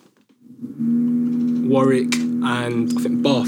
Warwick, 1.70 2.16
and 2.16 2.92
I 2.98 3.02
think 3.02 3.22
Bath. 3.24 3.48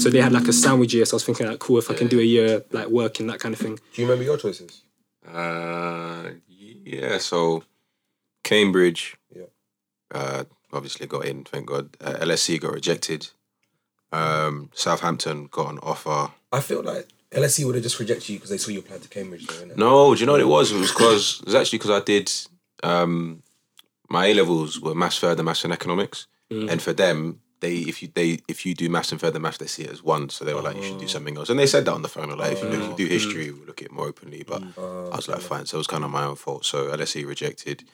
So 0.00 0.10
they 0.10 0.20
had 0.20 0.32
like 0.32 0.46
a 0.46 0.52
sandwich 0.52 0.94
year. 0.94 1.04
So 1.04 1.14
I 1.14 1.16
was 1.16 1.24
thinking 1.24 1.46
like, 1.46 1.58
cool, 1.58 1.78
if 1.78 1.90
I 1.90 1.94
can 1.94 2.06
do 2.06 2.20
a 2.20 2.22
year 2.22 2.64
like 2.70 2.88
working 2.88 3.26
that 3.28 3.40
kind 3.40 3.54
of 3.54 3.60
thing. 3.60 3.76
Do 3.94 4.02
you 4.02 4.06
remember 4.06 4.24
your 4.24 4.36
choices? 4.36 4.82
Uh, 5.26 6.30
yeah, 6.48 7.18
so 7.18 7.64
Cambridge, 8.46 9.16
Yeah. 9.34 9.46
uh, 10.14 10.44
obviously 10.72 11.06
got 11.06 11.24
in, 11.26 11.44
thank 11.44 11.66
God. 11.66 11.96
Uh, 12.00 12.14
LSE 12.20 12.60
got 12.60 12.72
rejected. 12.72 13.28
Um, 14.12 14.70
Southampton 14.72 15.48
got 15.50 15.70
an 15.72 15.78
offer. 15.82 16.32
I 16.52 16.60
feel 16.60 16.82
like 16.82 17.08
LSE 17.32 17.64
would 17.66 17.74
have 17.74 17.82
just 17.84 17.98
rejected 17.98 18.28
you 18.30 18.36
because 18.38 18.50
they 18.50 18.58
saw 18.58 18.70
you 18.70 18.78
applied 18.78 19.02
to 19.02 19.08
Cambridge. 19.08 19.46
Though. 19.46 19.74
No, 19.76 20.14
do 20.14 20.20
you 20.20 20.26
know 20.26 20.32
what 20.32 20.40
it 20.40 20.48
was? 20.48 20.70
It 20.72 20.78
was 20.78 20.90
because 20.92 21.40
it 21.40 21.46
was 21.46 21.54
actually 21.54 21.78
because 21.78 21.90
I 21.90 22.04
did 22.04 22.32
um, 22.82 23.42
my 24.08 24.26
A 24.26 24.34
levels 24.34 24.80
were 24.80 24.94
maths, 24.94 25.18
further 25.18 25.42
maths, 25.42 25.64
and 25.64 25.72
economics, 25.72 26.26
and 26.50 26.80
for 26.80 26.92
them. 26.92 27.40
They 27.60 27.76
if 27.78 28.02
you 28.02 28.10
they 28.14 28.38
if 28.48 28.66
you 28.66 28.74
do 28.74 28.90
maths 28.90 29.12
and 29.12 29.18
further 29.20 29.40
maths 29.40 29.56
they 29.56 29.66
see 29.66 29.84
it 29.84 29.90
as 29.90 30.02
one 30.02 30.28
so 30.28 30.44
they 30.44 30.52
were 30.52 30.60
like 30.60 30.76
you 30.76 30.82
should 30.82 31.00
do 31.00 31.08
something 31.08 31.38
else 31.38 31.48
and 31.48 31.58
they 31.58 31.66
said 31.66 31.86
that 31.86 31.94
on 31.94 32.02
the 32.02 32.08
phone 32.08 32.28
like 32.36 32.52
if 32.52 32.62
you, 32.62 32.68
if 32.68 32.80
you 32.90 32.94
do 32.94 33.06
history 33.06 33.50
we'll 33.50 33.64
look 33.64 33.80
at 33.80 33.86
it 33.86 33.92
more 33.92 34.06
openly 34.06 34.44
but 34.46 34.62
I 34.76 35.16
was 35.16 35.26
like 35.26 35.40
fine 35.40 35.64
so 35.64 35.78
it 35.78 35.82
was 35.82 35.86
kind 35.86 36.04
of 36.04 36.10
my 36.10 36.24
own 36.24 36.36
fault 36.36 36.66
so 36.66 36.94
LSE 36.94 37.26
rejected 37.26 37.84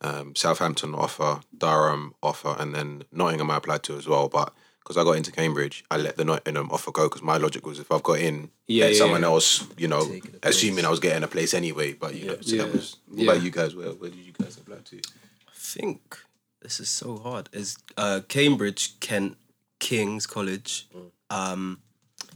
um, 0.00 0.34
Southampton 0.34 0.94
offer, 0.94 1.40
Durham 1.56 2.14
offer, 2.22 2.54
and 2.58 2.74
then 2.74 3.04
Nottingham 3.12 3.50
I 3.50 3.56
applied 3.56 3.82
to 3.84 3.96
as 3.96 4.06
well. 4.06 4.28
But 4.28 4.52
because 4.80 4.96
I 4.98 5.04
got 5.04 5.12
into 5.16 5.32
Cambridge, 5.32 5.82
I 5.90 5.96
let 5.96 6.16
the 6.16 6.24
Nottingham 6.24 6.70
offer 6.70 6.90
go 6.92 7.08
because 7.08 7.22
my 7.22 7.38
logic 7.38 7.64
was 7.66 7.78
if 7.78 7.90
I've 7.90 8.02
got 8.02 8.18
in, 8.18 8.50
Yeah, 8.66 8.84
let 8.84 8.92
yeah, 8.92 8.98
someone 8.98 9.22
yeah. 9.22 9.28
else, 9.28 9.66
you 9.78 9.88
know, 9.88 10.04
Taking 10.06 10.32
the 10.32 10.38
place. 10.40 10.56
assuming 10.56 10.84
I 10.84 10.90
was 10.90 11.00
getting 11.00 11.22
a 11.22 11.28
place 11.28 11.54
anyway. 11.54 11.94
But 11.94 12.14
you 12.14 12.26
know, 12.26 12.36
so 12.42 12.56
Yeah. 12.56 12.64
that 12.64 12.72
was. 12.74 12.96
What 13.08 13.18
Yeah. 13.24 13.32
about 13.32 13.42
you 13.44 13.50
guys? 13.50 13.74
Where 13.74 13.90
where 13.92 14.10
did 14.10 14.18
you 14.20 14.32
guys 14.32 14.56
apply 14.58 14.76
to? 14.84 14.96
I 14.98 15.52
think 15.54 16.18
this 16.60 16.80
is 16.80 16.88
so 16.90 17.16
hard. 17.18 17.48
Is 17.52 17.78
uh, 17.96 18.20
Cambridge, 18.28 19.00
Kent, 19.00 19.38
King's 19.78 20.26
College, 20.26 20.86
um, 21.30 21.80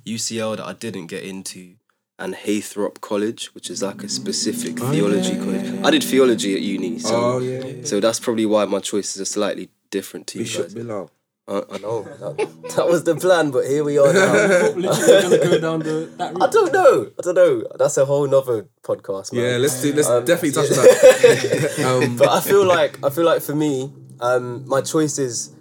UCL 0.07 0.57
that 0.57 0.65
I 0.67 0.73
didn't 0.73 1.09
get 1.09 1.25
into, 1.25 1.75
and 2.19 2.35
Heythrop 2.35 3.01
College, 3.01 3.47
which 3.55 3.71
is 3.71 3.83
like 3.83 4.03
a 4.03 4.09
specific 4.09 4.79
theology 4.79 5.37
college. 5.37 5.85
I 5.85 5.91
did 5.91 6.03
theology 6.05 6.55
at 6.55 6.61
uni, 6.63 6.99
so 6.99 7.15
Oh 7.15 7.39
yeah. 7.39 7.85
so 7.85 8.01
that's 8.01 8.19
probably 8.21 8.47
why 8.47 8.65
my 8.65 8.81
choices 8.81 9.21
are 9.21 9.25
slightly 9.25 9.69
different 9.91 10.27
to 10.29 10.39
you 10.39 10.45
Bishop 10.45 10.63
guys. 10.65 10.75
Bilal. 10.75 11.11
Uh, 11.47 11.63
I 11.73 11.79
know 11.79 12.03
that, 12.21 12.73
that 12.77 12.87
was 12.89 13.05
the 13.05 13.15
plan, 13.17 13.51
but 13.51 13.65
here 13.67 13.83
we 13.83 13.97
are 13.99 14.13
now. 14.13 14.33
Literally 14.77 15.23
gonna 15.23 15.39
go 15.39 15.61
down 15.61 15.79
the 15.81 16.11
that 16.19 16.35
route. 16.35 16.43
I 16.43 16.51
don't 16.51 16.73
know. 16.73 17.11
I 17.19 17.23
don't 17.23 17.35
know. 17.35 17.65
That's 17.79 17.97
a 17.97 18.05
whole 18.05 18.27
nother 18.27 18.69
podcast, 18.83 19.33
man. 19.33 19.45
Yeah, 19.45 19.57
let's 19.57 19.81
do. 19.81 19.95
Let's 19.95 20.09
Um, 20.09 20.25
definitely 20.27 20.53
touch 20.53 20.71
on 20.71 20.77
that. 20.77 21.85
um, 22.05 22.17
but 22.17 22.29
I 22.29 22.41
feel 22.41 22.67
like 22.67 23.03
I 23.03 23.09
feel 23.11 23.25
like 23.25 23.41
for 23.43 23.55
me, 23.55 23.91
um, 24.21 24.69
my 24.69 24.81
choices. 24.83 25.53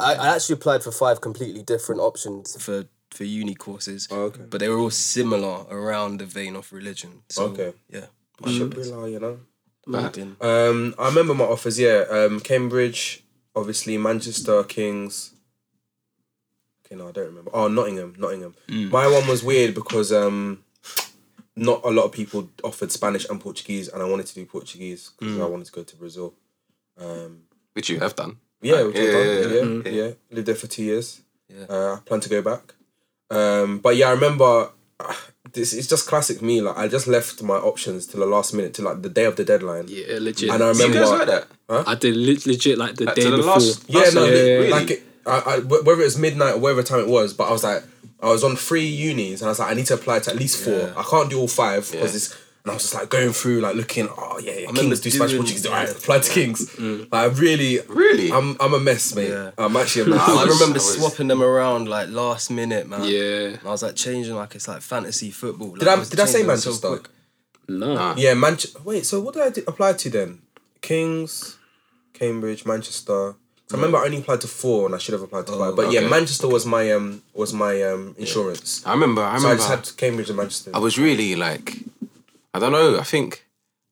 I, 0.00 0.14
I 0.14 0.34
actually 0.34 0.54
applied 0.54 0.82
for 0.82 0.90
five 0.92 1.20
completely 1.20 1.62
different 1.62 2.00
options 2.00 2.60
for 2.60 2.86
for 3.10 3.24
uni 3.24 3.54
courses. 3.54 4.08
Oh, 4.10 4.22
okay. 4.24 4.42
But 4.48 4.60
they 4.60 4.68
were 4.68 4.78
all 4.78 4.90
similar 4.90 5.64
around 5.70 6.18
the 6.20 6.26
vein 6.26 6.56
of 6.56 6.72
religion. 6.72 7.22
So, 7.28 7.44
Okay. 7.46 7.72
Yeah. 7.88 8.06
should 8.46 8.76
rely, 8.76 9.08
you 9.08 9.20
know. 9.20 9.40
Imagine. 9.86 10.36
Um, 10.40 10.94
I 10.98 11.08
remember 11.08 11.34
my 11.34 11.44
offers. 11.44 11.78
Yeah, 11.78 12.04
um, 12.10 12.38
Cambridge, 12.40 13.24
obviously 13.56 13.96
Manchester 13.98 14.62
Kings. 14.64 15.32
Okay, 16.86 16.94
no, 16.96 17.08
I 17.08 17.12
don't 17.12 17.26
remember. 17.26 17.50
Oh, 17.54 17.68
Nottingham, 17.68 18.14
Nottingham. 18.18 18.54
My 18.68 19.06
one 19.08 19.26
was 19.26 19.42
weird 19.42 19.74
because 19.74 20.12
um, 20.12 20.62
not 21.56 21.80
a 21.84 21.90
lot 21.90 22.04
of 22.04 22.12
people 22.12 22.50
offered 22.62 22.92
Spanish 22.92 23.28
and 23.28 23.40
Portuguese, 23.40 23.88
and 23.88 24.02
I 24.02 24.06
wanted 24.08 24.26
to 24.26 24.34
do 24.34 24.44
Portuguese 24.46 25.10
because 25.18 25.38
I 25.38 25.46
wanted 25.46 25.66
to 25.66 25.72
go 25.72 25.82
to 25.82 25.96
Brazil. 25.96 26.34
Um, 26.98 27.42
Which 27.72 27.88
you 27.88 27.98
have 28.00 28.14
done. 28.14 28.36
yeah, 28.62 28.82
which 28.84 28.96
Yeah, 28.96 29.02
I've 29.02 29.12
done. 29.12 29.82
yeah, 29.86 29.90
yeah, 29.90 30.04
yeah, 30.04 30.10
Lived 30.30 30.46
there 30.48 30.54
for 30.54 30.66
two 30.66 30.84
years. 30.84 31.20
Yeah. 31.48 31.64
Uh, 31.68 31.94
I 31.96 32.00
plan 32.04 32.20
to 32.20 32.28
go 32.28 32.42
back. 32.42 32.74
Um, 33.30 33.78
but 33.78 33.96
yeah, 33.96 34.08
I 34.08 34.12
remember. 34.12 34.70
uh, 34.98 35.14
This 35.52 35.72
it's 35.72 35.88
just 35.88 36.06
classic 36.06 36.42
me. 36.42 36.60
Like 36.60 36.76
I 36.76 36.86
just 36.86 37.06
left 37.08 37.42
my 37.42 37.56
options 37.56 38.06
till 38.06 38.20
the 38.20 38.26
last 38.26 38.54
minute, 38.54 38.74
till 38.74 38.84
like 38.84 39.02
the 39.02 39.08
day 39.08 39.24
of 39.24 39.34
the 39.36 39.44
deadline. 39.44 39.86
Yeah, 39.88 40.18
legit. 40.20 40.50
And 40.50 40.62
I 40.62 40.66
You 40.68 40.72
remember 40.78 41.00
guys 41.00 41.10
like 41.10 41.26
that? 41.26 41.46
I 41.88 41.94
did 41.96 42.14
lit- 42.16 42.46
legit 42.46 42.78
like 42.78 42.94
the 42.96 43.04
Like, 43.06 43.14
day 43.16 43.24
the 43.30 43.36
before. 43.38 43.52
last- 43.54 43.82
Yeah, 43.88 44.00
last 44.00 44.14
no, 44.14 44.20
night, 44.26 44.32
li- 44.34 44.52
really? 44.56 44.70
like 44.70 44.90
it, 44.90 45.02
I, 45.26 45.36
I, 45.46 45.60
wh- 45.60 45.84
whether 45.84 46.02
it's 46.02 46.16
midnight 46.16 46.54
or 46.54 46.58
whatever 46.58 46.82
time 46.84 47.00
it 47.00 47.08
was, 47.08 47.34
but 47.34 47.48
I 47.48 47.52
was 47.52 47.64
like, 47.64 47.82
I 48.22 48.28
was 48.28 48.44
on 48.44 48.54
three 48.56 48.86
unis, 48.86 49.40
and 49.40 49.48
I 49.48 49.50
was 49.50 49.58
like, 49.58 49.70
I 49.70 49.74
need 49.74 49.86
to 49.86 49.94
apply 49.94 50.20
to 50.20 50.30
at 50.30 50.36
least 50.36 50.62
four. 50.64 50.74
Yeah. 50.74 50.92
I 50.96 51.02
can't 51.02 51.28
do 51.30 51.40
all 51.40 51.48
five 51.48 51.90
because 51.90 52.10
Yeah. 52.12 52.16
it's. 52.16 52.36
And 52.62 52.70
I 52.70 52.74
was 52.74 52.82
just 52.82 52.94
like 52.94 53.08
going 53.08 53.32
through, 53.32 53.60
like 53.60 53.74
looking. 53.74 54.08
Oh 54.10 54.38
yeah, 54.38 54.50
yeah 54.52 54.58
remember 54.66 54.80
Kings 54.82 55.00
do 55.00 55.10
Spanish, 55.10 55.30
doing- 55.32 55.42
Portuguese. 55.42 55.66
All 55.66 55.72
right, 55.72 55.90
apply 55.90 56.18
to 56.18 56.30
Kings. 56.30 56.78
Like 56.78 57.08
I 57.12 57.24
really, 57.26 57.78
Really? 57.88 58.30
I'm, 58.30 58.56
I'm 58.60 58.74
a 58.74 58.78
mess, 58.80 59.14
mate. 59.14 59.30
Yeah. 59.30 59.52
I'm 59.56 59.74
actually 59.76 60.02
a 60.02 60.06
mess. 60.14 60.20
I 60.28 60.44
was- 60.44 60.60
remember 60.60 60.78
I 60.78 60.82
was- 60.82 60.98
swapping 60.98 61.28
them 61.28 61.42
around 61.42 61.88
like 61.88 62.10
last 62.10 62.50
minute, 62.50 62.86
man. 62.88 63.04
Yeah. 63.04 63.56
And 63.58 63.60
I 63.66 63.70
was 63.70 63.82
like 63.82 63.96
changing 63.96 64.34
like 64.34 64.54
it's 64.54 64.68
like 64.68 64.82
fantasy 64.82 65.30
football. 65.30 65.72
Did 65.76 65.86
Like, 65.86 66.00
I- 66.00 66.04
did 66.04 66.20
I 66.20 66.24
say 66.26 66.40
changing 66.40 66.56
so 66.56 66.70
Manchester? 66.70 66.88
quick. 66.88 67.08
No. 67.68 68.14
Yeah, 68.16 68.34
Manchester. 68.34 68.80
Wait, 68.84 69.06
so 69.06 69.20
what 69.20 69.32
did 69.34 69.42
I 69.44 69.50
do, 69.50 69.62
apply 69.66 69.94
to 69.94 70.10
then? 70.10 70.40
Kings, 70.82 71.56
Cambridge, 72.12 72.66
Manchester. 72.66 73.30
I 73.72 73.76
remember 73.76 73.98
I 73.98 74.06
only 74.06 74.18
applied 74.18 74.40
to 74.40 74.48
four, 74.48 74.86
and 74.86 74.94
I 74.94 74.98
should 74.98 75.12
have 75.12 75.22
applied 75.22 75.46
to 75.46 75.52
five. 75.52 75.76
But 75.76 75.92
yeah. 75.92 76.00
Manchester 76.08 76.48
was 76.48 76.66
my 76.66 76.90
um 76.92 77.22
was 77.32 77.52
my 77.52 77.80
um 77.84 78.16
insurance. 78.18 78.84
I 78.84 78.92
remember. 78.92 79.22
I 79.22 79.38
So 79.38 79.48
I 79.48 79.54
just 79.54 79.68
had 79.68 79.96
Cambridge 79.96 80.28
and 80.28 80.36
Manchester. 80.36 80.72
I 80.74 80.78
was 80.80 80.98
really 80.98 81.36
like, 81.36 81.76
I 82.54 82.58
don't 82.58 82.72
know. 82.72 82.98
I 82.98 83.04
think 83.04 83.46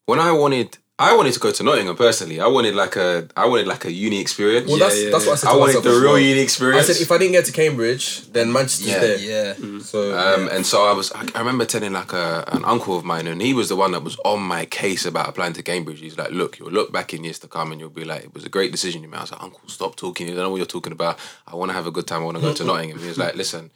when 0.06 0.18
I 0.18 0.32
wanted, 0.32 0.78
I 0.98 1.14
wanted 1.14 1.32
to 1.34 1.38
go 1.38 1.52
to 1.52 1.62
Nottingham 1.62 1.94
personally. 1.94 2.40
I 2.40 2.48
wanted 2.48 2.74
like 2.74 2.96
a, 2.96 3.28
I 3.36 3.46
wanted 3.46 3.68
like 3.68 3.84
a 3.84 3.92
uni 3.92 4.18
experience. 4.20 4.68
well, 4.68 4.78
that's 4.80 5.00
that's 5.12 5.26
what 5.26 5.32
I 5.34 5.36
said. 5.36 5.48
I 5.48 5.52
to 5.52 5.58
wanted 5.58 5.68
myself 5.76 5.84
the 5.84 5.90
as 5.90 6.00
real 6.00 6.12
well. 6.14 6.18
uni 6.18 6.40
I 6.40 6.42
experience. 6.42 6.86
said 6.88 6.96
if 7.00 7.12
I 7.12 7.18
didn't 7.18 7.32
get 7.32 7.44
to 7.44 7.52
Cambridge, 7.52 8.26
then 8.32 8.50
Manchester's 8.52 8.88
Yeah. 8.88 8.98
there. 8.98 9.18
Yeah. 9.18 9.78
So 9.80 10.18
Um, 10.18 10.46
yeah. 10.46 10.56
and 10.56 10.66
so 10.66 10.84
I 10.86 10.92
was, 10.92 11.12
I, 11.12 11.24
I 11.36 11.38
remember 11.38 11.64
telling 11.66 11.92
like 11.92 12.12
a, 12.12 12.42
an 12.48 12.64
uncle 12.64 12.96
of 12.96 13.04
mine, 13.04 13.28
and 13.28 13.40
he 13.40 13.54
was 13.54 13.68
the 13.68 13.76
one 13.76 13.92
that 13.92 14.02
was 14.02 14.16
on 14.24 14.40
my 14.42 14.64
case 14.66 15.06
about 15.06 15.28
applying 15.28 15.52
to 15.52 15.62
Cambridge. 15.62 16.00
He's 16.00 16.18
like, 16.18 16.32
look, 16.32 16.58
you'll 16.58 16.72
look 16.72 16.90
back 16.92 17.14
in 17.14 17.22
years 17.22 17.38
to 17.40 17.46
come 17.48 17.70
and 17.70 17.80
you'll 17.80 17.90
be 17.90 18.04
like, 18.04 18.24
it 18.24 18.34
was 18.34 18.44
a 18.44 18.48
great 18.48 18.72
decision 18.72 19.02
you 19.02 19.08
made. 19.08 19.18
I 19.18 19.20
was 19.20 19.30
like, 19.32 19.42
uncle, 19.42 19.68
stop 19.68 19.94
talking. 19.94 20.26
You 20.26 20.34
don't 20.34 20.42
know 20.42 20.50
what 20.50 20.56
you're 20.56 20.66
talking 20.66 20.92
about. 20.92 21.16
I 21.46 21.54
want 21.54 21.68
to 21.70 21.74
have 21.74 21.86
a 21.86 21.92
good 21.92 22.08
time. 22.08 22.22
I 22.22 22.24
want 22.24 22.38
to 22.38 22.42
go 22.42 22.52
to 22.54 22.64
Nottingham. 22.70 22.98
He 22.98 23.06
was 23.06 23.18
like, 23.18 23.36
listen, 23.36 23.70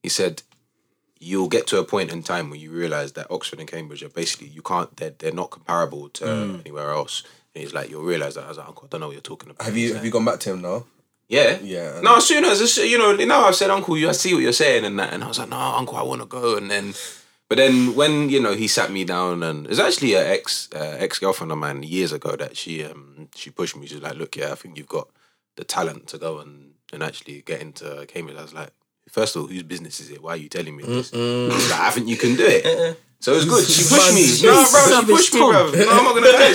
he 0.00 0.08
said, 0.08 0.42
you'll 1.20 1.48
get 1.48 1.66
to 1.68 1.78
a 1.78 1.84
point 1.84 2.12
in 2.12 2.22
time 2.22 2.50
where 2.50 2.58
you 2.58 2.70
realize 2.70 3.12
that 3.12 3.26
Oxford 3.30 3.58
and 3.58 3.68
Cambridge 3.68 4.02
are 4.02 4.08
basically, 4.08 4.48
you 4.48 4.62
can't, 4.62 4.96
they're, 4.96 5.10
they're 5.18 5.32
not 5.32 5.50
comparable 5.50 6.08
to 6.10 6.60
anywhere 6.64 6.90
else. 6.90 7.22
And 7.54 7.62
he's 7.64 7.74
like, 7.74 7.90
you'll 7.90 8.04
realize 8.04 8.34
that. 8.36 8.44
I 8.44 8.48
was 8.48 8.58
like, 8.58 8.68
uncle, 8.68 8.84
I 8.84 8.88
don't 8.88 9.00
know 9.00 9.08
what 9.08 9.14
you're 9.14 9.22
talking 9.22 9.50
about. 9.50 9.64
have 9.64 9.76
you 9.76 9.94
have 9.94 10.04
you 10.04 10.10
gone 10.10 10.24
back 10.24 10.40
to 10.40 10.50
him 10.52 10.62
now? 10.62 10.84
yeah. 11.28 11.58
Yeah. 11.60 12.00
No, 12.02 12.16
as 12.16 12.26
soon 12.26 12.44
as 12.44 12.60
as- 12.60 12.76
you 12.78 12.98
know, 12.98 13.14
now 13.16 13.44
I've 13.44 13.56
said, 13.56 13.70
Uncle, 13.70 13.96
you 13.96 14.08
I 14.08 14.12
see 14.12 14.32
what 14.34 14.42
you're 14.42 14.52
saying 14.52 14.84
and 14.84 14.98
that, 14.98 15.12
and 15.12 15.24
I 15.24 15.28
was 15.28 15.38
like, 15.38 15.48
No, 15.48 15.56
Uncle, 15.58 15.96
I 15.96 16.02
want 16.02 16.20
to 16.22 16.26
go, 16.26 16.56
and 16.56 16.70
then, 16.70 16.94
but 17.48 17.56
then 17.58 17.94
when 17.96 18.28
you 18.30 18.40
know 18.40 18.54
he 18.54 18.68
sat 18.68 18.90
me 18.92 19.04
down, 19.04 19.42
and 19.42 19.66
it's 19.66 19.78
actually 19.80 20.14
an 20.14 20.26
ex 20.26 20.68
uh, 20.74 20.96
ex 20.98 21.18
girlfriend 21.18 21.50
of 21.50 21.58
mine 21.58 21.82
years 21.82 22.12
ago 22.12 22.36
that 22.36 22.56
she 22.56 22.84
um 22.84 23.28
she 23.34 23.50
pushed 23.50 23.76
me. 23.76 23.86
She's 23.86 24.00
like, 24.02 24.14
Look, 24.14 24.36
yeah, 24.36 24.52
I 24.52 24.54
think 24.54 24.76
you've 24.78 24.86
got 24.88 25.08
the 25.56 25.64
talent 25.64 26.06
to 26.08 26.18
go 26.18 26.38
and 26.38 26.74
and 26.92 27.02
actually 27.02 27.42
get 27.42 27.60
into 27.60 28.04
Cambridge. 28.06 28.36
I 28.38 28.42
was 28.42 28.54
like. 28.54 28.70
First 29.08 29.36
of 29.36 29.42
all, 29.42 29.48
whose 29.48 29.62
business 29.62 30.00
is 30.00 30.10
it? 30.10 30.22
Why 30.22 30.32
are 30.32 30.36
you 30.36 30.48
telling 30.48 30.76
me 30.76 30.84
this? 30.84 31.12
Like, 31.12 31.80
I 31.80 31.90
think 31.90 32.08
you 32.08 32.16
can 32.16 32.36
do 32.36 32.46
it. 32.46 32.64
Uh-uh. 32.66 32.94
So 33.20 33.32
it 33.32 33.36
was 33.36 33.44
good. 33.46 33.64
She 33.66 33.82
pushed 33.82 34.14
me. 34.14 34.48
No, 34.48 34.64
bro, 34.70 35.00
she 35.00 35.06
pushed 35.12 35.34
me, 35.34 35.40
bro. 35.40 35.50
No, 35.50 35.90
I'm 35.90 36.04
not 36.04 36.14
gonna 36.14 36.30
lie. 36.38 36.52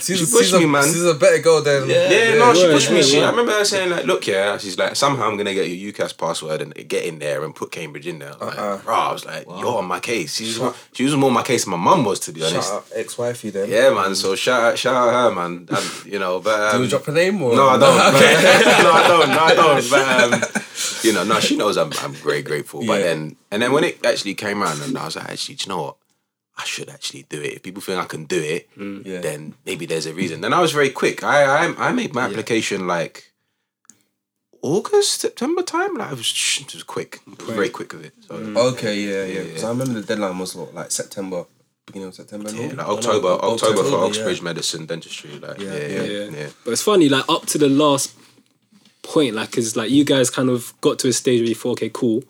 She, 0.00 0.16
she 0.16 0.26
pushed 0.26 0.52
me, 0.54 0.66
man. 0.66 0.82
She's 0.82 1.04
a 1.04 1.14
better 1.14 1.38
girl 1.38 1.62
than 1.62 1.88
Yeah, 1.88 2.34
no, 2.34 2.52
she 2.52 2.64
word, 2.64 2.72
pushed 2.72 2.90
me. 2.90 2.96
word, 2.96 3.04
She, 3.04 3.20
I 3.22 3.30
remember 3.30 3.52
her 3.52 3.64
saying 3.64 3.90
like, 3.90 4.06
"Look, 4.06 4.26
yeah." 4.26 4.58
She's 4.58 4.76
like, 4.76 4.96
"Somehow 4.96 5.28
I'm 5.28 5.36
gonna 5.36 5.54
get 5.54 5.68
your 5.68 5.92
UCAS 5.92 6.18
password 6.18 6.62
and 6.62 6.74
get 6.88 7.04
in 7.04 7.20
there 7.20 7.44
and 7.44 7.54
put 7.54 7.70
Cambridge 7.70 8.08
in 8.08 8.18
there." 8.18 8.34
I 8.40 8.44
was 8.44 8.56
like, 8.56 8.84
bro, 8.84 8.94
I 8.96 9.12
was 9.12 9.24
like, 9.24 9.46
"You're 9.46 9.78
on 9.78 9.84
my 9.86 10.00
case." 10.00 10.34
She 10.34 10.46
was, 10.58 10.74
she 10.92 11.04
was 11.04 11.14
more 11.14 11.28
on 11.28 11.34
my 11.34 11.44
case 11.44 11.62
than 11.64 11.70
my 11.70 11.76
mum 11.76 12.04
was, 12.04 12.18
to 12.20 12.32
be 12.32 12.40
Shout 12.40 12.52
honest. 12.54 12.72
out 12.72 12.86
ex-wifey 12.92 13.50
then. 13.50 13.68
Yeah, 13.70 13.90
man. 13.94 14.16
So 14.16 14.34
shout 14.34 14.64
out, 14.64 14.78
shout 14.78 14.96
out 14.96 15.12
her, 15.12 15.32
man. 15.32 15.68
And, 15.70 16.04
you 16.04 16.18
know, 16.18 16.40
but 16.40 16.72
Do 16.72 16.76
um, 16.78 16.82
you 16.82 16.88
drop 16.90 17.04
her 17.04 17.12
name 17.12 17.40
or 17.40 17.54
no, 17.54 17.68
I 17.68 17.78
don't. 17.78 17.96
but- 18.12 18.20
no, 18.82 18.90
I 18.90 19.06
don't. 19.06 19.28
No, 19.30 19.38
I 19.44 19.54
don't. 19.54 19.90
But 19.90 20.44
um, 20.48 20.64
you 21.04 21.12
know, 21.12 21.22
no, 21.22 21.38
she 21.38 21.56
knows 21.56 21.76
I'm 21.76 21.92
I'm 22.00 22.14
very 22.14 22.42
grateful. 22.42 22.80
But 22.84 22.98
Yeah. 22.98 23.04
then, 23.06 23.36
and 23.52 23.62
then 23.62 23.70
when 23.70 23.84
it 23.84 24.04
actually 24.04 24.34
came 24.34 24.60
around, 24.60 24.82
and 24.82 24.98
I 24.98 25.04
was 25.04 25.14
like, 25.14 25.28
actually, 25.30 25.54
do 25.54 25.64
you 25.64 25.68
know 25.76 25.82
what? 25.82 25.96
I 26.60 26.64
should 26.64 26.90
actually 26.90 27.24
do 27.34 27.40
it. 27.40 27.52
If 27.56 27.62
people 27.62 27.82
think 27.82 27.98
I 28.00 28.04
can 28.14 28.24
do 28.24 28.40
it, 28.56 28.68
mm. 28.76 29.04
Yeah. 29.04 29.20
then 29.20 29.54
maybe 29.64 29.86
there's 29.86 30.06
a 30.06 30.14
reason. 30.14 30.40
Then 30.40 30.52
I 30.52 30.60
was 30.60 30.72
very 30.72 30.90
quick. 30.90 31.22
I 31.24 31.38
I, 31.60 31.88
I 31.88 31.92
made 31.92 32.12
my 32.14 32.24
application 32.28 32.86
like 32.86 33.32
August, 34.62 35.20
September 35.20 35.62
time. 35.62 35.94
Like 35.94 36.10
I 36.10 36.14
was, 36.14 36.30
it 36.60 36.74
was 36.74 36.82
quick, 36.82 37.20
very 37.26 37.70
quick 37.70 37.92
with 37.92 38.04
it. 38.06 38.14
So 38.26 38.34
mm. 38.38 38.56
Okay, 38.72 38.96
yeah, 39.00 39.24
yeah. 39.24 39.44
Because 39.44 39.64
I 39.64 39.68
remember 39.68 39.94
the 40.00 40.06
deadline 40.06 40.38
was 40.38 40.54
what, 40.54 40.74
like 40.74 40.90
September, 40.90 41.44
beginning 41.86 42.08
of 42.08 42.14
September. 42.14 42.50
yeah, 42.50 42.66
like 42.68 42.86
October, 42.86 43.28
no, 43.28 43.34
October, 43.34 43.52
October, 43.52 43.82
for 43.84 43.98
yeah. 43.98 44.04
Oxbridge 44.04 44.42
Medicine 44.42 44.86
Dentistry. 44.86 45.30
Like 45.38 45.58
yeah, 45.58 45.74
yeah, 45.74 46.02
Yeah. 46.02 46.24
yeah. 46.38 46.48
But 46.64 46.72
it's 46.72 46.82
funny, 46.82 47.08
like 47.08 47.24
up 47.28 47.46
to 47.46 47.58
the 47.58 47.68
last 47.68 48.14
point, 49.02 49.34
like, 49.34 49.50
cause 49.50 49.76
like 49.76 49.90
you 49.90 50.04
guys 50.04 50.28
kind 50.28 50.50
of 50.50 50.74
got 50.80 50.98
to 51.00 51.08
a 51.08 51.12
stage 51.12 51.40
where 51.40 51.48
you 51.48 51.54
thought, 51.54 51.72
okay, 51.78 51.90
cool, 51.92 52.22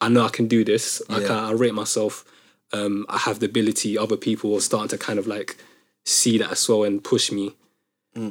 I 0.00 0.08
know 0.08 0.24
I 0.24 0.28
can 0.28 0.48
do 0.48 0.64
this. 0.64 1.02
I 1.08 1.20
can, 1.20 1.30
I 1.30 1.52
rate 1.52 1.74
myself. 1.74 2.24
Um, 2.72 3.04
I 3.08 3.18
have 3.18 3.40
the 3.40 3.46
ability. 3.46 3.98
Other 3.98 4.16
people 4.16 4.54
are 4.56 4.60
starting 4.60 4.88
to 4.88 4.98
kind 4.98 5.18
of 5.18 5.26
like 5.26 5.56
see 6.04 6.38
that 6.38 6.52
as 6.52 6.68
well 6.68 6.84
and 6.84 7.02
push 7.02 7.32
me. 7.32 7.54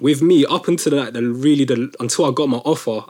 With 0.02 0.22
me, 0.22 0.46
up 0.46 0.68
until 0.68 0.98
like 0.98 1.14
the 1.14 1.24
really 1.24 1.64
the 1.64 1.94
until 2.02 2.26
I 2.26 2.32
got 2.32 2.50
my 2.50 2.58
offer, 2.58 3.06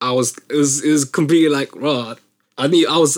I 0.00 0.10
was 0.12 0.36
it 0.50 0.56
was 0.56 0.84
it 0.84 0.90
was 0.90 1.04
completely 1.04 1.48
like, 1.48 1.74
raw. 1.76 2.14
I 2.58 2.66
need 2.66 2.86
I 2.88 2.98
was 2.98 3.16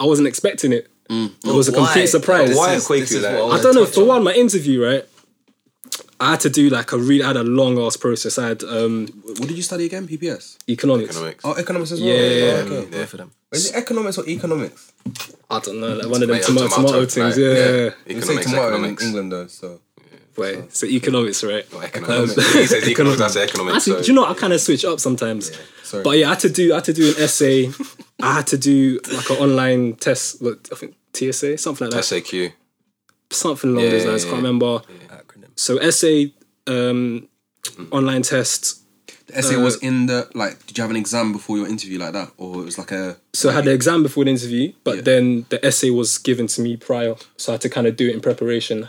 I 0.00 0.04
wasn't 0.04 0.26
expecting 0.28 0.72
it. 0.72 0.90
It 1.08 1.30
was 1.44 1.68
a 1.68 1.72
Why? 1.72 1.78
complete 1.78 2.08
surprise. 2.08 2.56
Why 2.56 2.74
is- 2.74 2.88
this 2.88 3.12
you 3.12 3.18
is 3.18 3.24
like 3.24 3.34
what? 3.42 3.58
I 3.58 3.62
don't 3.62 3.74
know. 3.74 3.86
For 3.86 4.02
on. 4.02 4.08
one, 4.08 4.24
my 4.24 4.34
interview, 4.34 4.84
right? 4.84 5.04
I 6.20 6.30
had 6.32 6.40
to 6.40 6.50
do 6.50 6.68
like 6.68 6.90
a 6.92 6.98
really 6.98 7.22
I 7.22 7.28
had 7.28 7.36
a 7.36 7.44
long 7.44 7.78
ass 7.78 7.96
process. 7.96 8.38
I 8.38 8.48
had 8.48 8.64
um, 8.64 9.06
What 9.22 9.48
did 9.48 9.56
you 9.56 9.62
study 9.62 9.84
again? 9.86 10.08
PPS. 10.08 10.56
economics. 10.68 11.10
Economics. 11.10 11.44
Oh, 11.44 11.54
economics 11.54 11.92
as 11.92 12.00
well. 12.00 12.08
Yeah, 12.10 12.14
yeah, 12.16 12.22
Oh, 12.22 12.56
yeah. 12.56 12.62
okay. 12.62 12.90
Both 12.90 13.12
of 13.14 13.18
them. 13.18 13.30
Is 13.52 13.70
it 13.70 13.76
economics 13.76 14.18
or 14.18 14.28
economics? 14.28 14.92
I 15.50 15.60
don't 15.60 15.80
know, 15.80 15.94
like 15.94 16.06
one 16.10 16.22
of 16.22 16.28
them 16.28 16.38
Tomato, 16.40 16.46
tomato, 16.68 16.68
tomato, 16.68 16.92
tomato, 16.92 17.06
things. 17.06 17.36
right, 17.36 17.36
Yeah, 17.38 17.54
yeah. 17.54 17.90
yeah. 18.06 18.14
You 18.16 18.20
say 18.22 18.34
Economics, 18.34 18.46
tomato 18.50 18.68
economics. 18.68 19.02
in 19.02 19.08
England 19.08 19.32
though, 19.32 19.46
so 19.46 19.80
Wait, 20.36 20.72
so 20.76 20.86
economics, 20.86 21.42
right? 21.44 21.72
Not 21.72 21.84
economics. 21.84 22.34
he 22.54 22.66
says 22.66 22.86
economics. 22.88 23.20
I 23.22 23.28
say 23.28 23.44
economics. 23.44 23.76
Actually, 23.76 23.92
so- 23.98 24.02
do 24.02 24.06
you 24.08 24.14
know 24.14 24.22
what? 24.22 24.36
I 24.36 24.40
kind 24.40 24.52
of 24.52 24.60
switch 24.60 24.84
up 24.84 25.00
sometimes. 25.00 25.50
sorry. 25.82 26.02
But 26.04 26.18
yeah, 26.18 26.26
I 26.26 26.30
had 26.30 26.40
to 26.40 26.50
do 26.50 26.72
I 26.72 26.76
had 26.76 26.84
to 26.84 26.92
do 26.92 27.08
an 27.08 27.14
essay. 27.22 27.70
I 28.20 28.34
had 28.34 28.46
to 28.48 28.58
do 28.58 29.00
like 29.12 29.30
an 29.30 29.36
online 29.36 29.94
test. 29.94 30.42
What 30.42 30.68
I 30.72 30.76
think 30.76 30.94
TSA, 31.14 31.58
something 31.58 31.86
like 31.90 31.94
that. 31.94 32.04
SAQ. 32.04 32.52
Something 33.30 33.70
along 33.70 33.84
Yeah, 33.84 33.90
those 33.90 34.06
lines. 34.06 34.24
yeah, 34.24 34.30
Can't 34.30 34.42
yeah. 34.42 34.48
remember. 34.48 34.82
So 35.58 35.76
essay, 35.78 36.32
um, 36.66 37.28
online 37.90 38.22
test. 38.22 38.80
the 39.26 39.38
essay 39.38 39.56
was 39.56 39.76
in 39.82 40.06
the 40.06 40.28
like. 40.34 40.64
Did 40.66 40.78
you 40.78 40.82
have 40.82 40.90
an 40.90 40.96
exam 40.96 41.32
before 41.32 41.56
your 41.58 41.66
interview 41.68 41.98
like 41.98 42.12
that, 42.12 42.30
or 42.38 42.62
it 42.62 42.64
was 42.64 42.78
like 42.78 42.92
a? 42.92 43.16
So 43.34 43.50
I 43.50 43.52
had 43.52 43.64
the 43.64 43.72
exam 43.72 44.02
before 44.02 44.24
the 44.24 44.30
interview, 44.30 44.72
but 44.84 44.96
Yeah. 44.96 45.02
then 45.02 45.46
the 45.48 45.58
essay 45.66 45.90
was 45.90 46.16
given 46.18 46.46
to 46.48 46.60
me 46.62 46.76
prior, 46.76 47.16
so 47.36 47.52
I 47.52 47.54
had 47.54 47.60
to 47.62 47.68
kind 47.68 47.86
of 47.86 47.96
do 47.96 48.08
it 48.08 48.14
in 48.14 48.20
preparation, 48.20 48.88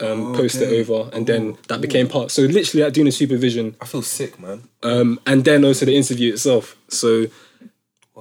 um, 0.00 0.32
post 0.34 0.56
it 0.62 0.72
over, 0.80 1.10
and 1.12 1.26
then 1.26 1.58
that 1.68 1.80
became 1.80 2.06
part. 2.08 2.30
So 2.30 2.42
literally, 2.42 2.84
like 2.84 2.92
doing 2.94 3.06
the 3.06 3.12
supervision, 3.12 3.76
I 3.80 3.86
feel 3.86 4.02
sick, 4.02 4.38
man. 4.40 4.62
um, 4.82 5.18
and 5.26 5.44
then 5.44 5.64
also 5.64 5.84
the 5.84 5.96
interview 5.96 6.32
itself. 6.34 6.76
So 6.88 7.26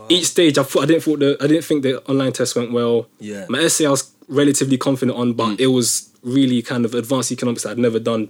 each 0.09 0.25
stage, 0.25 0.57
I 0.57 0.63
thought 0.63 0.83
I 0.83 0.85
didn't 0.87 1.03
thought 1.03 1.19
the 1.19 1.37
I 1.41 1.47
didn't 1.47 1.65
think 1.65 1.83
the 1.83 2.01
online 2.09 2.31
test 2.33 2.55
went 2.55 2.71
well. 2.71 3.07
Yeah. 3.19 3.45
my 3.49 3.59
essay 3.59 3.85
I 3.85 3.89
was 3.91 4.11
relatively 4.27 4.77
confident 4.77 5.17
on, 5.17 5.33
Mm. 5.33 5.37
but 5.37 5.59
it 5.59 5.67
was 5.67 6.09
really 6.23 6.61
kind 6.61 6.85
of 6.85 6.93
advanced 6.95 7.31
economics 7.31 7.63
that 7.63 7.71
I'd 7.71 7.77
never 7.77 7.99
done 7.99 8.29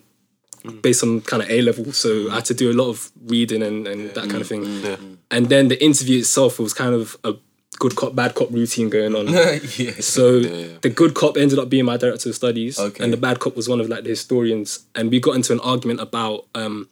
mm. 0.65 0.81
based 0.81 1.03
on 1.03 1.21
kind 1.21 1.41
of 1.43 1.49
A 1.49 1.61
level. 1.61 1.91
So 1.93 2.09
mm. 2.09 2.31
I 2.31 2.35
had 2.35 2.45
to 2.45 2.53
do 2.53 2.71
a 2.71 2.73
lot 2.73 2.89
of 2.89 3.11
reading 3.25 3.61
and, 3.63 3.87
and 3.87 4.09
that 4.11 4.29
kind 4.29 4.41
of 4.41 4.47
mm. 4.47 4.83
thing. 4.83 5.17
And 5.31 5.49
then 5.49 5.67
the 5.67 5.81
interview 5.83 6.19
itself 6.19 6.59
was 6.59 6.73
kind 6.73 6.93
of 6.93 7.15
a 7.23 7.35
good 7.79 7.95
cop, 7.95 8.15
bad 8.15 8.35
cop 8.35 8.49
routine 8.51 8.89
going 8.89 9.15
on. 9.15 9.27
yeah. 9.77 9.91
So 9.99 10.39
the 10.39 10.91
good 10.93 11.13
cop 11.13 11.37
ended 11.37 11.59
up 11.59 11.69
being 11.69 11.85
my 11.85 11.97
director 11.97 12.29
of 12.29 12.35
studies, 12.35 12.79
Okay. 12.79 13.03
and 13.03 13.11
the 13.13 13.17
bad 13.17 13.39
cop 13.39 13.55
was 13.55 13.67
one 13.69 13.79
of 13.79 13.89
like 13.89 14.03
the 14.03 14.09
historians. 14.09 14.85
And 14.95 15.09
we 15.09 15.19
got 15.19 15.35
into 15.35 15.53
an 15.53 15.59
argument 15.61 15.99
about 16.01 16.45
um, 16.55 16.89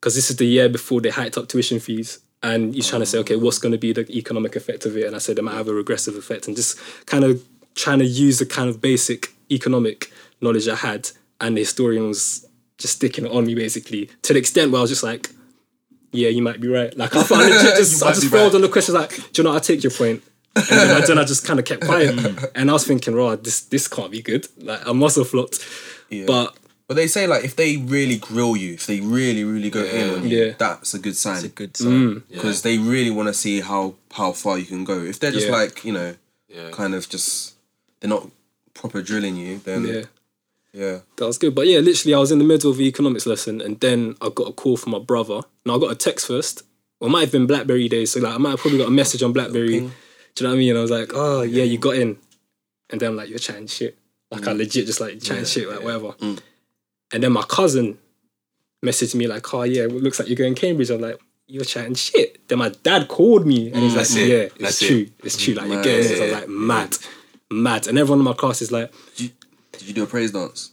because 0.00 0.14
this 0.14 0.30
is 0.30 0.36
the 0.36 0.46
year 0.46 0.68
before 0.68 1.00
they 1.00 1.10
hiked 1.10 1.36
up 1.38 1.48
tuition 1.48 1.80
fees, 1.80 2.20
and 2.46 2.74
he's 2.74 2.88
trying 2.88 3.00
to 3.02 3.06
say, 3.06 3.18
okay, 3.18 3.36
what's 3.36 3.58
going 3.58 3.72
to 3.72 3.78
be 3.78 3.92
the 3.92 4.08
economic 4.10 4.54
effect 4.54 4.86
of 4.86 4.96
it? 4.96 5.06
And 5.06 5.16
I 5.16 5.18
said 5.18 5.38
it 5.38 5.42
might 5.42 5.54
have 5.54 5.68
a 5.68 5.74
regressive 5.74 6.14
effect, 6.16 6.46
and 6.46 6.56
just 6.56 6.78
kind 7.06 7.24
of 7.24 7.44
trying 7.74 7.98
to 7.98 8.04
use 8.04 8.38
the 8.38 8.46
kind 8.46 8.68
of 8.70 8.80
basic 8.80 9.34
economic 9.50 10.12
knowledge 10.40 10.68
I 10.68 10.76
had, 10.76 11.10
and 11.40 11.56
the 11.56 11.62
historian 11.62 12.06
was 12.08 12.46
just 12.78 12.96
sticking 12.96 13.26
it 13.26 13.32
on 13.32 13.46
me 13.46 13.54
basically 13.54 14.10
to 14.22 14.32
the 14.32 14.38
extent 14.38 14.70
where 14.70 14.78
I 14.78 14.82
was 14.82 14.90
just 14.90 15.02
like. 15.02 15.30
Yeah, 16.12 16.28
you 16.28 16.40
might 16.40 16.60
be 16.60 16.68
right. 16.68 16.96
Like 16.96 17.14
I, 17.14 17.20
I 17.30 17.38
legit 17.42 17.76
just, 17.76 18.02
I 18.02 18.12
just 18.12 18.30
failed 18.30 18.52
right. 18.52 18.54
on 18.54 18.60
the 18.62 18.68
questions. 18.68 18.94
Like, 18.94 19.10
do 19.32 19.42
you 19.42 19.44
know? 19.44 19.54
I 19.54 19.58
take 19.58 19.82
your 19.82 19.90
point. 19.90 20.22
And 20.54 20.64
then 20.66 21.02
I, 21.02 21.06
then 21.06 21.18
I 21.18 21.24
just 21.24 21.44
kind 21.44 21.58
of 21.58 21.66
kept 21.66 21.84
quiet, 21.84 22.14
and 22.54 22.70
I 22.70 22.72
was 22.72 22.86
thinking, 22.86 23.14
"Raw, 23.14 23.36
this 23.36 23.60
this 23.60 23.86
can't 23.86 24.10
be 24.10 24.22
good." 24.22 24.46
Like 24.56 24.86
I 24.86 24.92
must 24.92 25.16
have 25.16 25.28
flopped, 25.28 25.58
but 26.26 26.56
But 26.88 26.94
they 26.94 27.08
say 27.08 27.26
like 27.26 27.44
if 27.44 27.56
they 27.56 27.76
really 27.78 28.16
grill 28.16 28.56
you, 28.56 28.74
if 28.74 28.86
they 28.86 29.00
really 29.00 29.42
really 29.44 29.70
go 29.70 29.84
in 29.84 30.10
on 30.10 30.28
you, 30.28 30.46
Yeah. 30.46 30.52
that's 30.56 30.94
a 30.94 30.98
good 30.98 31.16
sign. 31.16 31.36
It's 31.36 31.44
a 31.44 31.48
good 31.48 31.76
sign. 31.76 31.90
Mm. 31.90 32.14
Mm. 32.14 32.22
because 32.28 32.62
they 32.62 32.78
really 32.78 33.10
want 33.10 33.28
to 33.28 33.34
see 33.34 33.60
how 33.60 33.94
how 34.12 34.32
far 34.32 34.58
you 34.58 34.66
can 34.66 34.84
go. 34.84 35.00
If 35.00 35.18
they're 35.18 35.32
just 35.32 35.46
Yeah. 35.48 35.52
like 35.52 35.84
you 35.84 35.92
know, 35.92 36.14
Yeah. 36.48 36.70
kind 36.70 36.94
of 36.94 37.08
just 37.08 37.54
they're 38.00 38.10
not 38.10 38.30
proper 38.74 39.02
drilling 39.02 39.36
you, 39.36 39.60
then 39.64 39.84
yeah. 39.86 39.92
yeah, 39.92 40.04
yeah. 40.72 40.98
That 41.16 41.26
was 41.26 41.38
good. 41.38 41.54
But 41.54 41.66
yeah, 41.66 41.80
literally, 41.80 42.14
I 42.14 42.18
was 42.18 42.30
in 42.30 42.38
the 42.38 42.44
middle 42.44 42.70
of 42.70 42.76
the 42.76 42.86
economics 42.86 43.26
lesson, 43.26 43.60
and 43.60 43.80
then 43.80 44.14
I 44.20 44.28
got 44.28 44.48
a 44.48 44.52
call 44.52 44.76
from 44.76 44.92
my 44.92 45.00
brother. 45.00 45.40
Now 45.64 45.76
I 45.76 45.78
got 45.80 45.90
a 45.90 45.96
text 45.96 46.26
first. 46.28 46.62
Well, 47.00 47.08
it 47.08 47.12
might 47.12 47.22
have 47.22 47.32
been 47.32 47.46
BlackBerry 47.46 47.88
days, 47.88 48.12
so 48.12 48.20
like 48.20 48.34
I 48.34 48.38
might 48.38 48.50
have 48.50 48.60
probably 48.60 48.78
got 48.78 48.88
a 48.88 48.92
message 48.92 49.22
on 49.24 49.32
BlackBerry. 49.32 49.80
Do 49.80 50.44
you 50.44 50.44
know 50.44 50.50
what 50.50 50.54
I 50.54 50.58
mean? 50.58 50.70
And 50.70 50.78
I 50.78 50.82
was 50.82 50.90
like, 50.90 51.10
"Oh 51.14 51.42
yeah, 51.42 51.64
you 51.64 51.78
got 51.78 51.96
in," 51.96 52.18
and 52.90 53.00
then 53.00 53.10
I'm 53.10 53.16
like, 53.16 53.28
"You're 53.28 53.38
chatting 53.38 53.66
shit." 53.66 53.98
Like 54.30 54.46
I 54.46 54.52
mm. 54.52 54.58
legit 54.58 54.86
just 54.86 55.00
like 55.00 55.20
chatting 55.20 55.44
shit, 55.44 55.68
like 55.68 55.82
whatever. 55.82 56.14
And 57.12 57.22
then 57.22 57.32
my 57.32 57.42
cousin 57.42 57.98
messaged 58.84 59.14
me 59.14 59.26
like, 59.26 59.52
"Oh 59.54 59.62
yeah, 59.62 59.84
it 59.84 59.92
looks 59.92 60.18
like 60.18 60.28
you're 60.28 60.36
going 60.36 60.54
Cambridge." 60.54 60.90
I'm 60.90 61.00
like, 61.00 61.20
"You're 61.46 61.64
chatting 61.64 61.94
shit." 61.94 62.46
Then 62.48 62.58
my 62.58 62.70
dad 62.82 63.08
called 63.08 63.46
me, 63.46 63.70
and 63.70 63.76
he's 63.76 63.92
mm, 63.92 63.96
like, 63.96 64.06
That's 64.08 64.16
it. 64.16 64.28
"Yeah, 64.28 64.36
it's 64.36 64.58
That's 64.58 64.82
it. 64.82 64.86
true. 64.88 65.06
It's 65.24 65.42
true. 65.42 65.54
Like 65.54 65.68
you're 65.68 65.82
getting 65.82 66.08
this." 66.08 66.20
I 66.20 66.24
was 66.24 66.32
like, 66.32 66.48
"Mad, 66.48 66.96
mad." 67.50 67.86
And 67.86 67.98
everyone 67.98 68.20
in 68.20 68.24
my 68.24 68.32
class 68.34 68.60
is 68.62 68.72
like, 68.72 68.92
Did 69.16 69.20
you, 69.20 69.30
did 69.72 69.82
you 69.88 69.94
do 69.94 70.02
a 70.02 70.06
praise 70.06 70.32
dance? 70.32 70.72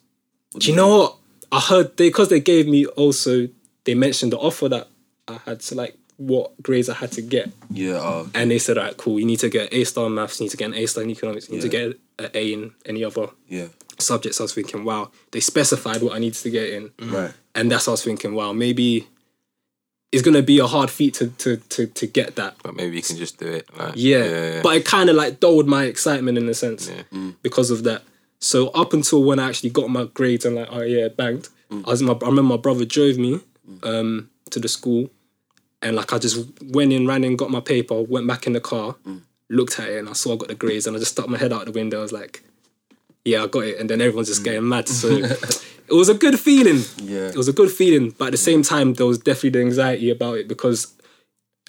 do 0.58 0.70
you 0.70 0.76
know 0.76 0.98
what? 0.98 1.18
I 1.52 1.60
heard 1.60 1.98
they 1.98 2.10
because 2.10 2.30
they 2.30 2.40
gave 2.40 2.68
me 2.68 2.86
also 2.86 3.48
they 3.86 3.96
mentioned 3.96 4.32
the 4.32 4.38
offer 4.38 4.70
that 4.70 4.88
I 5.28 5.40
had 5.46 5.60
to 5.62 5.76
like 5.76 5.96
what 6.18 6.51
grades 6.61 6.89
I 6.89 6.93
had 6.93 7.11
to 7.14 7.22
get, 7.22 7.51
Yeah. 7.72 7.95
Uh, 7.97 8.28
and 8.34 8.51
they 8.51 8.59
said, 8.59 8.78
"Alright, 8.78 8.97
cool. 8.97 9.20
You 9.20 9.26
need 9.26 9.39
to 9.39 9.49
get 9.49 9.74
A 9.74 9.84
star 9.84 10.05
in 10.07 10.14
maths. 10.16 10.39
You 10.39 10.45
need 10.45 10.51
to 10.51 10.57
get 10.57 10.68
an 10.68 10.76
A 10.76 10.86
star 10.86 11.03
in 11.03 11.09
economics. 11.09 11.47
You 11.49 11.55
need 11.55 11.61
to 11.61 11.70
get 11.70 11.99
an 12.20 12.30
A 12.34 12.53
in 12.53 12.72
any 12.86 13.03
other 13.03 13.28
yeah. 13.47 13.68
subjects." 13.99 14.39
I 14.39 14.43
was 14.43 14.53
thinking, 14.53 14.84
"Wow." 14.86 15.11
They 15.32 15.39
specified 15.39 16.01
what 16.01 16.14
I 16.16 16.20
needed 16.20 16.39
to 16.41 16.49
get 16.49 16.70
in, 16.70 16.91
Right. 16.99 17.32
and 17.55 17.72
that's 17.72 17.88
what 17.88 17.91
I 17.91 17.95
was 17.95 18.03
thinking. 18.03 18.34
Wow, 18.36 18.53
maybe 18.53 19.07
it's 20.11 20.22
gonna 20.22 20.43
be 20.43 20.59
a 20.59 20.68
hard 20.68 20.89
feat 20.91 21.16
to 21.16 21.28
to 21.39 21.57
to 21.57 21.88
to 21.88 22.07
get 22.07 22.36
that. 22.36 22.55
But 22.64 22.76
maybe 22.76 22.95
you 22.97 23.01
can 23.01 23.18
just 23.18 23.39
do 23.39 23.47
it. 23.47 23.68
Like, 23.78 23.93
Yeah, 23.95 24.61
but 24.61 24.76
it 24.78 24.86
kind 24.86 25.09
of 25.09 25.16
like 25.16 25.39
dulled 25.39 25.68
my 25.68 25.86
excitement 25.86 26.38
in 26.38 26.47
a 26.47 26.53
sense 26.53 26.91
because 27.41 27.72
of 27.72 27.84
that. 27.84 28.03
So 28.39 28.68
up 28.70 28.93
until 28.93 29.24
when 29.24 29.39
I 29.39 29.47
actually 29.49 29.70
got 29.72 29.89
my 29.89 30.03
grades 30.05 30.45
and 30.45 30.55
like, 30.55 30.68
oh 30.72 30.82
yeah, 30.82 31.07
banged. 31.07 31.49
I 31.72 31.89
was 31.89 32.03
my, 32.03 32.14
I 32.14 32.26
remember 32.28 32.43
my 32.55 32.57
brother 32.57 32.86
drove 32.86 33.18
me 33.18 33.39
um, 33.82 34.30
to 34.51 34.59
the 34.59 34.68
school, 34.68 35.09
and 35.84 35.96
like 35.96 36.14
I 36.14 36.18
just 36.18 36.48
went 36.64 36.94
in, 36.94 37.08
ran 37.08 37.24
in, 37.24 37.36
got 37.36 37.52
my 37.52 37.60
paper, 37.60 38.02
went 38.02 38.28
back 38.28 38.48
in 38.48 38.54
the 38.54 38.62
car, 38.62 38.96
mm. 39.06 39.22
looked 39.50 39.80
at 39.80 39.90
it, 39.90 40.00
and 40.00 40.10
I 40.10 40.14
saw 40.14 40.34
I 40.34 40.38
got 40.38 40.48
the 40.48 40.56
grades, 40.56 40.88
and 40.88 40.96
I 40.96 41.00
just 41.00 41.12
stuck 41.12 41.28
my 41.28 41.38
head 41.38 41.54
out 41.54 41.66
the 41.66 41.72
window. 41.72 42.00
I 42.00 42.02
was 42.02 42.12
like, 42.12 42.44
yeah, 43.26 43.44
I 43.44 43.48
got 43.48 43.66
it, 43.66 43.80
and 43.80 43.90
then 43.90 44.02
everyone's 44.02 44.30
just 44.30 44.42
mm. 44.42 44.46
getting 44.46 44.68
mad. 44.68 44.88
So 44.88 45.08
it 45.88 45.92
was 45.92 46.10
a 46.10 46.14
good 46.14 46.40
feeling. 46.40 46.84
Yeah. 46.98 47.28
It 47.28 47.38
was 47.38 47.48
a 47.48 47.54
good 47.54 47.72
feeling, 47.72 48.12
but 48.18 48.26
at 48.26 48.32
the 48.32 48.38
same 48.38 48.64
time, 48.64 48.94
there 48.94 49.06
was 49.06 49.18
definitely 49.18 49.52
the 49.52 49.62
anxiety 49.62 50.10
about 50.10 50.38
it 50.38 50.48
because 50.48 50.94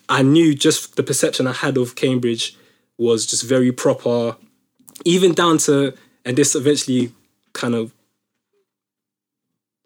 I 0.08 0.22
knew 0.22 0.54
just 0.54 0.96
the 0.96 1.02
perception 1.02 1.46
I 1.46 1.52
had 1.52 1.76
of 1.76 1.96
Cambridge 1.96 2.56
was 2.98 3.26
just 3.26 3.42
very 3.44 3.72
proper, 3.72 4.36
even 5.04 5.32
down 5.32 5.58
to, 5.58 5.94
and 6.24 6.36
this 6.36 6.54
eventually 6.54 7.12
kind 7.52 7.74
of 7.74 7.92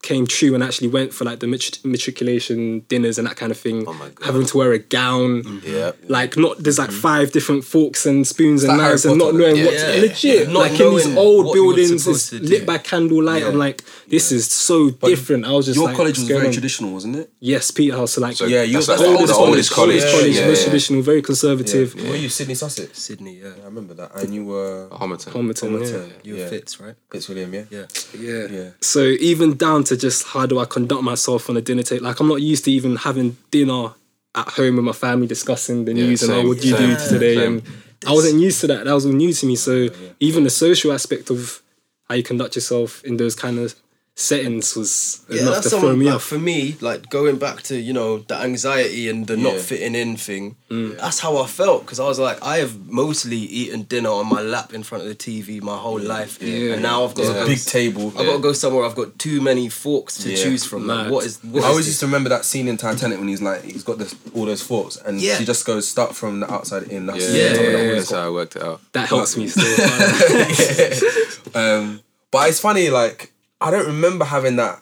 came 0.00 0.26
true 0.28 0.54
and 0.54 0.62
actually 0.62 0.86
went 0.88 1.12
for 1.12 1.24
like 1.24 1.40
the 1.40 1.46
matri- 1.48 1.80
matriculation 1.84 2.80
dinners 2.88 3.18
and 3.18 3.26
that 3.26 3.36
kind 3.36 3.50
of 3.50 3.58
thing. 3.58 3.84
Oh 3.86 3.92
my 3.94 4.08
God. 4.10 4.24
Having 4.26 4.46
to 4.46 4.56
wear 4.58 4.72
a 4.72 4.78
gown, 4.78 5.42
mm-hmm. 5.42 5.66
Yeah. 5.76 5.92
like 6.08 6.36
not 6.36 6.58
there's 6.62 6.78
like 6.78 6.90
five 6.92 7.32
different 7.32 7.64
forks 7.64 8.06
and 8.06 8.26
spoons 8.26 8.62
and 8.64 8.78
like 8.78 8.88
knives 8.90 9.04
and 9.04 9.18
not 9.18 9.34
knowing 9.34 9.56
Yeah, 9.56 9.64
what 9.64 9.74
yeah, 9.74 9.86
legit 10.00 10.46
yeah. 10.48 10.52
Not 10.52 10.60
like 10.60 10.80
in 10.80 10.90
these 10.94 11.16
old 11.16 11.46
what 11.46 11.54
you 11.56 11.66
were 11.66 11.74
buildings 11.74 12.04
supposed 12.04 12.32
it's 12.32 12.48
lit 12.48 12.64
by 12.64 12.78
candlelight. 12.78 13.42
I'm 13.42 13.56
like, 13.58 13.82
this 14.08 14.30
is 14.32 14.48
so 14.50 14.90
different. 14.90 15.44
I 15.44 15.50
was 15.52 15.66
just 15.66 15.76
Your 15.76 15.86
like, 15.88 15.96
college 15.96 16.18
was 16.18 16.28
very 16.28 16.46
on? 16.46 16.52
traditional, 16.52 16.92
wasn't 16.92 17.16
it? 17.16 17.30
Yes, 17.40 17.70
Peterhouse. 17.72 18.12
So 18.12 18.20
like, 18.20 18.36
So 18.36 18.46
Yeah, 18.46 18.62
you- 18.62 18.74
that's 18.74 18.88
like 18.88 18.98
that's 18.98 19.10
the 19.10 19.14
the 19.14 19.18
oldest, 19.18 19.34
oldest 19.34 19.72
oldest 19.72 19.72
college. 19.74 20.02
college. 20.12 20.34
Yeah, 20.36 20.42
yeah, 20.42 20.48
most 20.48 20.62
traditional, 20.64 21.02
very 21.02 21.22
conservative. 21.22 21.94
Were 21.96 22.16
you 22.16 22.28
Sidney 22.28 22.54
Sussex? 22.54 22.98
Sidney, 23.02 23.40
yeah. 23.42 23.50
I 23.62 23.64
remember 23.64 23.94
that. 23.94 24.14
And 24.14 24.32
you 24.34 24.44
were 24.44 24.88
Homerton. 24.92 25.32
Homerton, 25.32 25.70
yeah. 25.90 26.12
You 26.22 26.36
were. 26.36 26.46
Fitz, 26.48 26.80
right? 26.80 26.94
Fitzwilliam, 27.10 27.52
yeah. 27.52 27.64
Yeah. 27.70 27.86
Yeah. 28.18 28.46
Yeah. 28.48 28.70
So 28.80 29.02
even 29.02 29.56
down 29.56 29.84
to 29.88 29.96
just 29.96 30.26
how 30.28 30.46
do 30.46 30.58
I 30.58 30.64
conduct 30.64 31.02
myself 31.02 31.50
on 31.50 31.56
a 31.56 31.60
dinner 31.60 31.82
table? 31.82 32.04
Like 32.04 32.20
I'm 32.20 32.28
not 32.28 32.42
used 32.42 32.64
to 32.64 32.72
even 32.72 32.96
having 32.96 33.36
dinner 33.50 33.94
at 34.34 34.48
home 34.48 34.76
with 34.76 34.84
my 34.84 34.92
family 34.92 35.26
discussing 35.26 35.84
the 35.84 35.94
news 35.94 36.22
and 36.22 36.32
oh, 36.32 36.48
what 36.48 36.60
do 36.60 36.68
you 36.68 36.76
same, 36.76 36.96
do 36.96 37.08
today? 37.08 37.36
same. 37.36 37.52
And 37.54 37.62
I 38.06 38.12
wasn't 38.12 38.40
used 38.40 38.60
to 38.60 38.68
that. 38.68 38.84
That 38.84 38.92
was 38.92 39.06
all 39.06 39.12
new 39.12 39.32
to 39.32 39.46
me. 39.46 39.56
So 39.56 39.88
even 40.20 40.44
the 40.44 40.50
social 40.50 40.92
aspect 40.92 41.30
of 41.30 41.62
how 42.08 42.14
you 42.14 42.22
conduct 42.22 42.54
yourself 42.54 43.02
in 43.04 43.16
those 43.16 43.34
kind 43.34 43.58
of 43.58 43.74
settings 44.20 44.74
was 44.74 45.24
Yeah, 45.30 45.42
enough 45.42 45.62
to 45.62 45.70
throw 45.70 45.94
me 45.94 46.06
like, 46.06 46.16
off. 46.16 46.24
for 46.24 46.40
me, 46.40 46.76
like 46.80 47.08
going 47.08 47.36
back 47.38 47.62
to, 47.62 47.78
you 47.78 47.92
know, 47.92 48.18
the 48.18 48.34
anxiety 48.34 49.08
and 49.08 49.28
the 49.28 49.36
not 49.36 49.58
fitting 49.60 49.94
in 49.94 50.16
thing. 50.16 50.56
Mm. 50.72 50.98
That's 50.98 51.20
how 51.20 51.36
I 51.36 51.46
felt 51.46 51.82
because 51.82 52.00
I 52.00 52.04
was 52.04 52.18
like, 52.18 52.42
I 52.42 52.56
have 52.58 52.88
mostly 52.88 53.36
eaten 53.36 53.82
dinner 53.82 54.10
on 54.10 54.26
my 54.28 54.40
lap 54.42 54.74
in 54.74 54.82
front 54.82 55.04
of 55.04 55.08
the 55.08 55.14
TV 55.14 55.62
my 55.62 55.76
whole 55.76 56.00
life. 56.00 56.42
Yeah. 56.42 56.72
And 56.72 56.82
now 56.82 57.04
I've 57.04 57.14
got 57.14 57.32
There's 57.32 57.44
a 57.44 57.46
big 57.46 57.60
table. 57.64 58.08
I've 58.18 58.26
got 58.26 58.36
to 58.36 58.42
go 58.42 58.52
somewhere. 58.52 58.84
I've 58.84 58.96
got 58.96 59.16
too 59.20 59.40
many 59.40 59.68
forks 59.68 60.18
to 60.24 60.30
Yeah. 60.30 60.42
choose 60.42 60.64
from. 60.64 60.88
Like, 60.88 61.12
what 61.12 61.24
is? 61.24 61.38
What 61.44 61.58
I 61.62 61.66
is 61.66 61.70
always 61.70 61.78
this? 61.86 61.92
used 61.92 62.00
to 62.00 62.06
remember 62.06 62.28
that 62.30 62.44
scene 62.44 62.66
in 62.66 62.76
Titanic 62.76 63.18
when 63.20 63.28
he's 63.28 63.40
like, 63.40 63.62
he's 63.62 63.84
got 63.84 63.98
this, 63.98 64.16
all 64.34 64.46
those 64.46 64.62
forks, 64.62 64.96
and 64.96 65.20
Yeah. 65.20 65.36
she 65.38 65.44
just 65.44 65.64
goes 65.64 65.86
start 65.86 66.16
from 66.16 66.40
the 66.40 66.52
outside 66.52 66.82
in. 66.84 67.06
That's 67.06 67.20
Yeah, 67.22 67.28
Yeah, 67.30 67.36
yeah, 67.36 67.60
yeah, 67.60 67.70
yeah, 67.70 67.82
yeah. 67.84 67.94
That's 67.94 68.10
how 68.10 68.26
I 68.26 68.30
worked 68.30 68.56
it 68.56 68.62
out. 68.64 68.80
That 68.94 69.08
helps 69.08 69.36
me 69.36 69.46
still. 69.46 69.64
um, 71.54 72.00
but 72.32 72.48
it's 72.48 72.58
funny, 72.60 72.90
like 72.90 73.32
I 73.60 73.70
don't 73.70 73.86
remember 73.86 74.24
having 74.24 74.56
that 74.56 74.80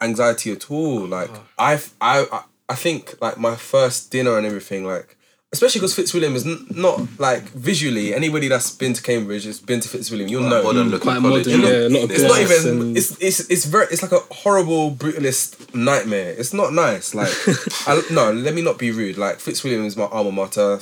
anxiety 0.00 0.52
at 0.52 0.70
all. 0.70 1.06
Like 1.06 1.30
oh. 1.32 1.44
I've, 1.58 1.92
I, 2.00 2.26
I, 2.32 2.42
I 2.70 2.74
think 2.74 3.20
like 3.20 3.38
my 3.38 3.56
first 3.56 4.10
dinner 4.10 4.36
and 4.38 4.46
everything, 4.46 4.84
like 4.84 5.16
especially 5.52 5.78
because 5.80 5.94
Fitzwilliam 5.94 6.34
is 6.34 6.44
n- 6.46 6.66
not 6.70 7.00
like 7.20 7.42
visually. 7.50 8.12
Anybody 8.14 8.48
that's 8.48 8.70
been 8.74 8.92
to 8.94 9.02
Cambridge 9.02 9.44
has 9.44 9.60
been 9.60 9.80
to 9.80 9.88
Fitzwilliam. 9.88 10.28
You'll 10.28 10.48
know. 10.48 10.62
Modern 10.64 10.88
looking 10.88 11.10
Quite 11.10 11.20
college. 11.20 11.46
modern, 11.46 11.60
yeah. 11.62 11.68
A 11.86 11.88
lot 11.88 12.04
of 12.04 12.10
It's 12.10 12.22
not 12.22 12.40
even. 12.40 12.80
and- 12.80 12.96
It's 12.96 13.16
it's 13.20 13.40
it's 13.50 13.64
very. 13.66 13.86
It's 13.90 14.02
like 14.02 14.12
a 14.12 14.20
horrible 14.34 14.90
brutalist 14.96 15.74
nightmare. 15.74 16.34
It's 16.36 16.52
not 16.52 16.72
nice. 16.72 17.14
Like, 17.14 17.32
I, 17.86 18.02
no. 18.10 18.32
Let 18.32 18.54
me 18.54 18.62
not 18.62 18.78
be 18.78 18.90
rude. 18.90 19.16
Like 19.18 19.38
Fitzwilliam 19.38 19.84
is 19.84 19.96
my 19.96 20.04
alma 20.06 20.32
mater. 20.32 20.80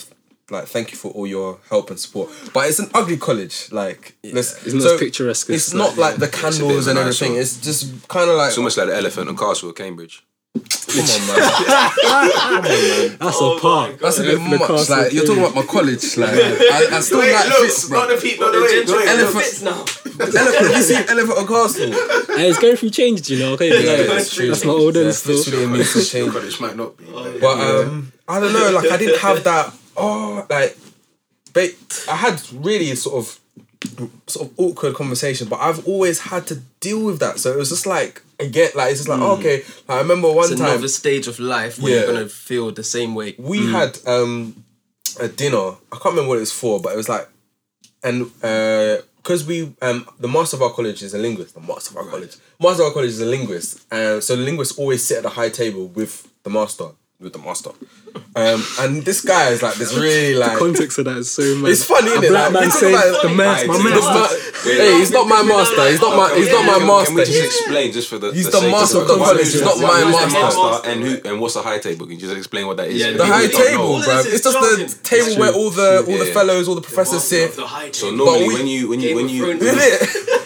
Like, 0.50 0.66
thank 0.66 0.90
you 0.90 0.98
for 0.98 1.10
all 1.12 1.26
your 1.26 1.58
help 1.70 1.88
and 1.90 1.98
support. 1.98 2.28
But 2.52 2.68
it's 2.68 2.78
an 2.78 2.90
ugly 2.92 3.16
college. 3.16 3.68
Like, 3.72 4.16
let's- 4.24 4.64
It's 4.66 4.74
not 4.74 4.92
as 4.94 5.00
picturesque 5.00 5.48
as, 5.50 5.56
It's 5.56 5.72
not 5.74 5.96
like 5.96 6.16
the 6.16 6.26
It's 6.26 6.34
a 6.36 6.38
bit 6.38 6.52
candles 6.58 6.86
of 6.86 6.90
and 6.90 6.98
everything. 6.98 7.36
It's 7.36 7.56
just 7.58 8.08
kind 8.08 8.28
of 8.30 8.36
like. 8.36 8.48
It's 8.48 8.58
almost 8.58 8.76
like 8.76 8.88
the 8.88 8.96
elephant 8.96 9.28
and 9.30 9.38
castle 9.38 9.70
of 9.70 9.76
Cambridge. 9.76 10.24
Come 10.54 11.00
on, 11.00 11.26
man. 11.26 13.16
That's 13.18 13.40
a 13.40 13.58
part. 13.60 13.98
That's 13.98 14.18
a 14.18 14.22
bit 14.24 14.40
much. 14.40 14.60
Castle, 14.60 14.96
Like, 14.96 15.12
you're 15.12 15.24
talking 15.24 15.42
about 15.42 15.54
my 15.54 15.62
college. 15.62 16.16
Like, 16.18 16.34
I, 16.34 16.88
I 16.92 17.00
still 17.00 17.18
like 17.18 17.46
Fitz, 17.54 17.88
bro. 17.88 18.20
peak, 18.20 18.38
not 18.38 18.52
the 18.52 19.04
Elephant. 19.08 19.62
now. 19.62 19.84
Elephant. 20.20 20.76
You 20.76 20.82
see 20.82 20.94
Elephant 20.96 21.38
and 21.38 21.48
Castle. 21.48 22.36
Hey, 22.36 22.48
it's 22.50 22.58
going 22.58 22.76
through 22.76 22.90
changes, 22.90 23.30
you 23.30 23.38
know. 23.38 23.52
Okay, 23.54 23.70
like, 23.70 24.20
it's 24.20 24.34
true. 24.34 24.48
that's 24.48 24.64
not 24.64 24.76
all 24.76 24.92
then 24.92 25.06
Yeah, 25.06 25.10
still. 25.12 25.36
Fitzwilliam 25.42 25.72
needs 25.72 25.92
to 25.94 26.04
change. 26.04 26.32
College 26.32 26.60
might 26.60 26.76
not 26.76 26.96
be. 26.98 27.04
But 27.06 27.58
um, 27.58 28.12
I 28.28 28.40
don't 28.40 28.52
know. 28.52 28.70
Like 28.72 28.90
I 28.90 28.96
didn't 28.98 29.20
have 29.20 29.42
that. 29.44 29.72
Oh, 29.96 30.46
like, 30.48 30.76
but 31.52 31.70
I 32.10 32.16
had 32.16 32.40
really 32.52 32.94
sort 32.94 33.16
of 33.26 33.38
sort 34.26 34.48
of 34.48 34.54
awkward 34.58 34.94
conversation. 34.94 35.48
But 35.48 35.60
I've 35.60 35.86
always 35.86 36.20
had 36.20 36.46
to 36.48 36.56
deal 36.80 37.04
with 37.04 37.18
that. 37.20 37.38
So 37.38 37.52
it 37.52 37.56
was 37.58 37.68
just 37.70 37.86
like 37.86 38.22
again, 38.40 38.70
like 38.74 38.90
it's 38.90 39.00
just 39.00 39.08
like 39.08 39.20
oh, 39.20 39.36
okay. 39.38 39.58
Like, 39.88 39.98
I 39.98 40.00
remember 40.00 40.28
one 40.32 40.44
time. 40.46 40.52
It's 40.52 40.60
time 40.60 40.70
another 40.70 40.88
stage 40.88 41.26
of 41.26 41.38
life 41.38 41.78
where 41.80 41.92
Yeah. 41.92 42.04
you're 42.06 42.14
gonna 42.14 42.28
feel 42.28 42.70
the 42.70 42.84
same 42.84 43.14
way. 43.14 43.34
we 43.38 43.66
had 43.70 43.98
um 44.06 44.64
a 45.20 45.28
dinner. 45.28 45.72
I 45.92 45.96
can't 45.96 46.14
remember 46.14 46.28
what 46.28 46.36
it 46.38 46.40
was 46.40 46.52
for, 46.52 46.80
but 46.80 46.92
it 46.94 46.96
was 46.96 47.08
like, 47.08 47.28
and 48.02 48.30
uh 48.42 48.98
because 49.16 49.46
we 49.46 49.72
um 49.82 50.06
the 50.18 50.26
master 50.28 50.56
of 50.56 50.62
our 50.62 50.70
college 50.70 51.02
is 51.02 51.12
a 51.14 51.18
linguist. 51.18 51.54
The 51.54 51.60
master 51.60 51.90
of 51.98 52.04
our 52.04 52.10
college, 52.10 52.36
master 52.60 52.82
of 52.82 52.88
our 52.88 52.92
college 52.94 53.10
is 53.10 53.20
a 53.20 53.26
linguist, 53.26 53.84
and 53.90 54.22
so 54.22 54.36
the 54.36 54.42
linguists 54.42 54.78
always 54.78 55.04
sit 55.04 55.18
at 55.18 55.22
the 55.24 55.28
high 55.28 55.48
table 55.50 55.86
with 55.88 56.26
the 56.44 56.50
master, 56.50 56.86
with 57.22 57.32
the 57.32 57.38
master. 57.38 57.70
Um, 58.34 58.64
and 58.80 59.02
this 59.04 59.20
guy 59.22 59.50
is 59.50 59.62
like 59.62 59.74
this 59.76 59.94
really 59.96 60.34
like. 60.34 60.58
Context 60.58 60.98
of 60.98 61.04
that 61.06 61.16
is 61.18 61.30
so 61.30 61.42
mad. 61.56 61.70
It's 61.70 61.84
funny, 61.84 62.10
A 62.12 62.16
innit? 62.16 62.28
black 62.28 62.52
Like, 62.52 62.62
man 62.62 62.70
saying 62.70 62.96
talking 62.96 63.30
the 63.30 63.36
man's 63.36 63.68
my 63.68 63.76
Hey, 63.76 63.82
man. 63.82 63.92
He's 63.92 64.04
not, 64.04 64.30
hey, 64.64 64.98
he's 64.98 65.10
not 65.10 65.26
my 65.28 65.42
master. 65.42 65.88
He's 65.90 66.00
not 66.00 66.16
my. 66.16 66.34
He's 66.36 66.50
not 66.50 66.64
my 66.66 66.78
master. 66.86 67.06
Can 67.06 67.14
we 67.16 67.20
just 67.24 67.32
He's- 67.32 67.46
explain 67.56 67.92
just 67.92 68.08
for 68.08 68.18
the 68.18 68.32
He's 68.32 68.50
the 68.50 68.60
the 68.60 68.68
master 68.70 68.98
of 68.98 69.02
of 69.02 69.08
the 69.08 69.16
one 69.18 69.28
college, 69.28 69.52
he's 69.52 69.62
not 69.62 69.78
my 69.78 70.04
one 70.12 70.32
master. 70.32 70.88
and 70.90 71.02
who 71.02 71.20
and 71.28 71.40
what's 71.40 71.54
the 71.54 71.62
high 71.62 71.78
table? 71.78 72.06
Can 72.06 72.14
you 72.16 72.20
just 72.20 72.36
explain 72.36 72.66
what 72.66 72.76
that 72.78 72.88
is? 72.88 73.00
Yeah, 73.00 73.12
the 73.12 73.26
high 73.26 73.46
table, 73.48 74.00
bro. 74.02 74.20
It's 74.24 74.42
just 74.42 74.58
the 74.60 74.98
table 75.02 75.40
where 75.40 75.52
all 75.52 75.70
the 75.70 76.04
all 76.08 76.18
the 76.18 76.26
fellows, 76.26 76.68
all 76.68 76.74
the 76.74 76.80
professors 76.82 77.24
sit. 77.24 77.52
So 77.94 78.10
normally 78.10 78.48
we- 78.48 78.54
when 78.54 78.66
you 78.66 78.88
when 78.88 79.00
you 79.00 79.14
when 79.16 79.28
you 79.28 79.44
Thrones. 79.44 79.62
Isn't 79.62 79.78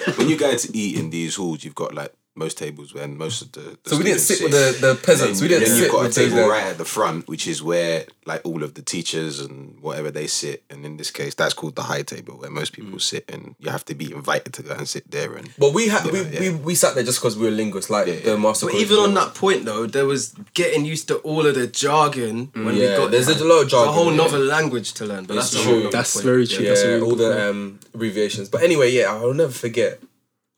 it? 0.09 0.19
when 0.19 0.29
you 0.29 0.37
go 0.37 0.57
to 0.57 0.77
eat 0.77 0.99
in 0.99 1.11
these 1.11 1.37
halls, 1.37 1.65
you've 1.65 1.75
got 1.75 1.95
like 1.95 2.13
most 2.37 2.59
tables 2.59 2.93
when 2.95 3.17
most 3.17 3.43
of 3.43 3.53
the, 3.53 3.77
the 3.83 3.91
So 3.91 3.97
we 3.99 4.05
didn't 4.05 4.21
students 4.21 4.25
sit 4.25 4.43
with 4.43 4.53
the, 4.81 4.87
the 4.89 4.95
peasants. 4.95 5.41
We 5.41 5.49
didn't 5.49 5.69
then 5.69 5.79
you've 5.83 5.91
got 5.91 6.01
a 6.01 6.03
with 6.05 6.15
those. 6.15 6.29
table 6.31 6.49
right 6.49 6.65
at 6.65 6.79
the 6.79 6.85
front, 6.85 7.27
which 7.29 7.47
is 7.47 7.63
where 7.63 8.07
like 8.27 8.43
all 8.45 8.63
of 8.63 8.75
the 8.75 8.83
teachers 8.83 9.41
and 9.41 9.81
whatever 9.81 10.11
they 10.11 10.27
sit. 10.27 10.65
And 10.71 10.85
in 10.85 10.97
this 10.97 11.11
case, 11.11 11.35
that's 11.35 11.55
called 11.55 11.77
the 11.77 11.83
high 11.85 12.03
table, 12.03 12.35
where 12.39 12.51
most 12.51 12.73
people 12.73 12.99
sit, 12.99 13.31
and 13.31 13.55
you 13.59 13.71
have 13.71 13.85
to 13.87 13.95
be 13.95 14.13
invited 14.13 14.53
to 14.55 14.63
go 14.63 14.75
and 14.75 14.89
sit 14.89 15.11
there. 15.11 15.35
And 15.37 15.49
But 15.59 15.73
we 15.75 15.89
had 15.89 16.05
we, 16.11 16.23
yeah. 16.23 16.41
we 16.41 16.51
we 16.51 16.75
sat 16.75 16.95
there 16.95 17.05
just 17.05 17.19
because 17.21 17.37
we 17.39 17.45
were 17.47 17.53
linguists, 17.53 17.91
like 17.91 18.07
Yeah, 18.07 18.21
the 18.21 18.31
yeah. 18.33 18.37
master. 18.37 18.67
But 18.67 18.75
even 18.77 18.99
on 18.99 19.15
that 19.15 19.35
point 19.35 19.65
though, 19.65 19.87
there 19.87 20.07
was 20.07 20.35
getting 20.55 20.85
used 20.85 21.09
to 21.09 21.17
all 21.19 21.47
of 21.47 21.55
the 21.55 21.67
jargon 21.67 22.51
when 22.55 22.67
we 22.75 22.83
Yeah, 22.83 22.97
got 22.97 23.11
there's 23.13 23.27
there. 23.27 23.41
a 23.41 23.45
lot 23.45 23.63
of 23.63 23.69
jargon, 23.69 23.89
a 23.91 23.93
whole 23.93 24.13
yeah. 24.13 24.37
language 24.57 24.93
to 24.95 25.05
learn. 25.07 25.25
But 25.25 25.37
It's 25.39 25.51
that's 25.53 25.63
a 25.63 25.67
true. 25.69 25.81
whole 25.83 25.91
That's 25.91 26.15
point. 26.15 26.25
very 26.27 26.47
true. 26.47 26.65
yeah, 26.65 26.71
That's 26.71 26.83
a 26.83 27.01
all 27.01 27.15
the 27.15 27.51
um, 27.51 27.79
abbreviations. 27.95 28.49
But 28.49 28.63
anyway, 28.63 28.91
yeah, 28.93 29.13
I'll 29.15 29.33
never 29.35 29.53
forget. 29.53 30.01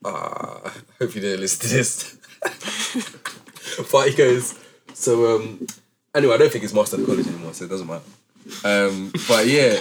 Uh, 0.05 0.61
I 0.65 0.71
hope 0.99 1.15
you 1.15 1.21
didn't 1.21 1.41
listen 1.41 1.69
to 1.69 1.75
this. 1.75 2.17
but 3.93 4.09
he 4.09 4.15
goes, 4.15 4.59
so 4.95 5.37
um, 5.37 5.67
anyway, 6.15 6.35
I 6.35 6.39
don't 6.39 6.53
think 6.53 6.65
it's 6.65 6.75
master 6.75 7.01
of 7.01 7.07
college 7.07 7.27
anymore, 7.27 7.55
so 7.55 7.65
it 7.65 7.69
doesn't 7.69 7.87
matter. 7.87 8.05
Um, 8.65 9.13
but 9.29 9.47
yeah, 9.47 9.79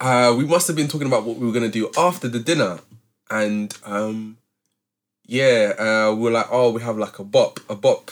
uh, 0.00 0.34
we 0.36 0.44
must 0.44 0.66
have 0.66 0.76
been 0.76 0.88
talking 0.88 1.06
about 1.06 1.24
what 1.24 1.36
we 1.36 1.46
were 1.46 1.52
gonna 1.52 1.68
do 1.68 1.90
after 1.96 2.28
the 2.28 2.38
dinner, 2.38 2.80
and 3.30 3.76
um, 3.84 4.36
yeah, 5.26 5.72
uh, 5.78 6.14
we 6.14 6.28
are 6.28 6.32
like, 6.32 6.46
oh, 6.50 6.70
we 6.72 6.82
have 6.82 6.98
like 6.98 7.18
a 7.18 7.24
bop, 7.24 7.60
a 7.68 7.74
bop 7.74 8.10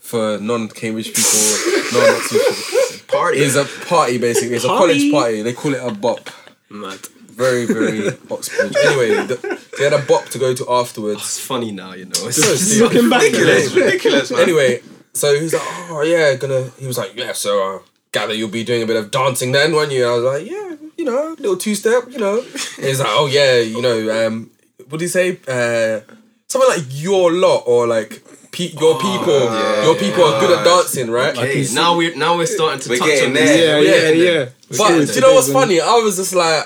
for 0.00 0.38
non-Cambridge 0.38 1.08
people, 1.08 2.00
non-Oxford 2.00 3.08
Party. 3.08 3.38
It's 3.38 3.56
a 3.56 3.64
party 3.86 4.18
basically. 4.18 4.56
It's 4.56 4.64
a 4.64 4.68
college 4.68 5.12
party. 5.12 5.42
They 5.42 5.52
call 5.52 5.74
it 5.74 5.84
a 5.84 5.92
bop. 5.92 6.30
Mad. 6.70 6.98
Very, 7.26 7.66
very 7.66 8.08
Oxford. 8.30 8.74
Anyway, 8.76 9.26
the, 9.26 9.61
they 9.78 9.84
had 9.84 9.92
a 9.92 10.02
bop 10.02 10.26
to 10.26 10.38
go 10.38 10.54
to 10.54 10.70
afterwards. 10.70 11.20
It's 11.20 11.40
funny 11.40 11.72
now, 11.72 11.92
you 11.94 12.04
know. 12.06 12.10
It's 12.28 12.36
So 12.42 12.52
just, 12.52 12.70
stupid. 12.72 12.94
Looking 12.94 13.10
back, 13.10 13.22
ridiculous, 13.22 13.74
ridiculous, 13.74 14.30
man. 14.30 14.40
Anyway, 14.40 14.82
so 15.14 15.34
he 15.34 15.42
was 15.42 15.52
like, 15.54 15.62
oh 15.90 16.02
yeah, 16.02 16.34
gonna. 16.36 16.70
He 16.78 16.86
was 16.86 16.98
like, 16.98 17.14
yeah. 17.16 17.32
So 17.32 17.76
uh, 17.76 17.78
gather 18.12 18.34
you'll 18.34 18.48
be 18.50 18.64
doing 18.64 18.82
a 18.82 18.86
bit 18.86 18.96
of 18.96 19.10
dancing 19.10 19.52
then, 19.52 19.72
won't 19.72 19.90
you? 19.92 20.02
And 20.04 20.12
I 20.12 20.14
was 20.16 20.24
like, 20.24 20.50
yeah, 20.50 20.76
you 20.98 21.04
know, 21.04 21.34
little 21.38 21.56
two 21.56 21.74
step, 21.74 22.04
you 22.10 22.18
know. 22.18 22.40
And 22.40 22.84
he's 22.86 23.00
like, 23.00 23.08
oh 23.10 23.26
yeah, 23.26 23.58
you 23.60 23.80
know, 23.82 24.26
um, 24.26 24.50
what 24.88 24.98
did 24.98 25.02
he 25.02 25.08
say? 25.08 25.38
Uh, 25.48 26.00
something 26.48 26.70
like 26.70 26.86
your 26.90 27.32
lot 27.32 27.64
or 27.66 27.86
like. 27.86 28.22
Pe- 28.52 28.68
your 28.68 29.00
people, 29.00 29.44
yeah, 29.44 29.82
your 29.84 29.94
people 29.94 30.22
are 30.24 30.38
good 30.38 30.58
at 30.58 30.62
dancing, 30.62 31.10
right? 31.10 31.34
okay, 31.34 31.66
now 31.72 31.96
we're 31.96 32.14
now 32.14 32.36
we're 32.36 32.44
starting 32.44 32.80
to 32.80 32.90
We're 32.90 32.98
touch 32.98 33.22
on 33.22 33.32
there. 33.32 33.46
this. 33.80 33.86
Yeah, 33.88 33.94
Yeah, 33.94 34.10
yeah, 34.10 34.40
yeah. 34.40 34.48
But 34.76 35.06
do 35.06 35.14
you 35.14 35.20
know 35.22 35.32
what's 35.32 35.50
funny? 35.50 35.80
I 35.80 35.94
was 36.04 36.16
just 36.16 36.34
like, 36.34 36.64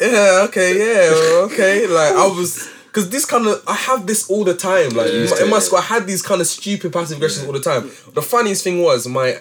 yeah, 0.00 0.44
okay, 0.48 0.78
yeah, 0.78 1.44
okay. 1.44 1.86
Like 1.86 2.14
I 2.14 2.26
was, 2.26 2.68
because 2.86 3.10
this 3.10 3.24
kind 3.24 3.46
of, 3.46 3.62
I 3.66 3.74
have 3.74 4.06
this 4.06 4.28
all 4.30 4.44
the 4.44 4.54
time. 4.54 4.90
Like 4.90 5.08
in 5.10 5.30
my- 5.30 5.38
in 5.40 5.50
my 5.50 5.56
yeah. 5.56 5.58
school, 5.60 5.78
I 5.78 5.82
had 5.82 6.06
these 6.06 6.22
kind 6.22 6.40
of 6.40 6.46
stupid 6.46 6.92
passive 6.92 7.16
aggressions 7.18 7.46
all 7.46 7.52
the 7.52 7.60
time. 7.60 7.90
The 8.14 8.22
funniest 8.22 8.62
thing 8.64 8.82
was 8.82 9.06
my, 9.06 9.40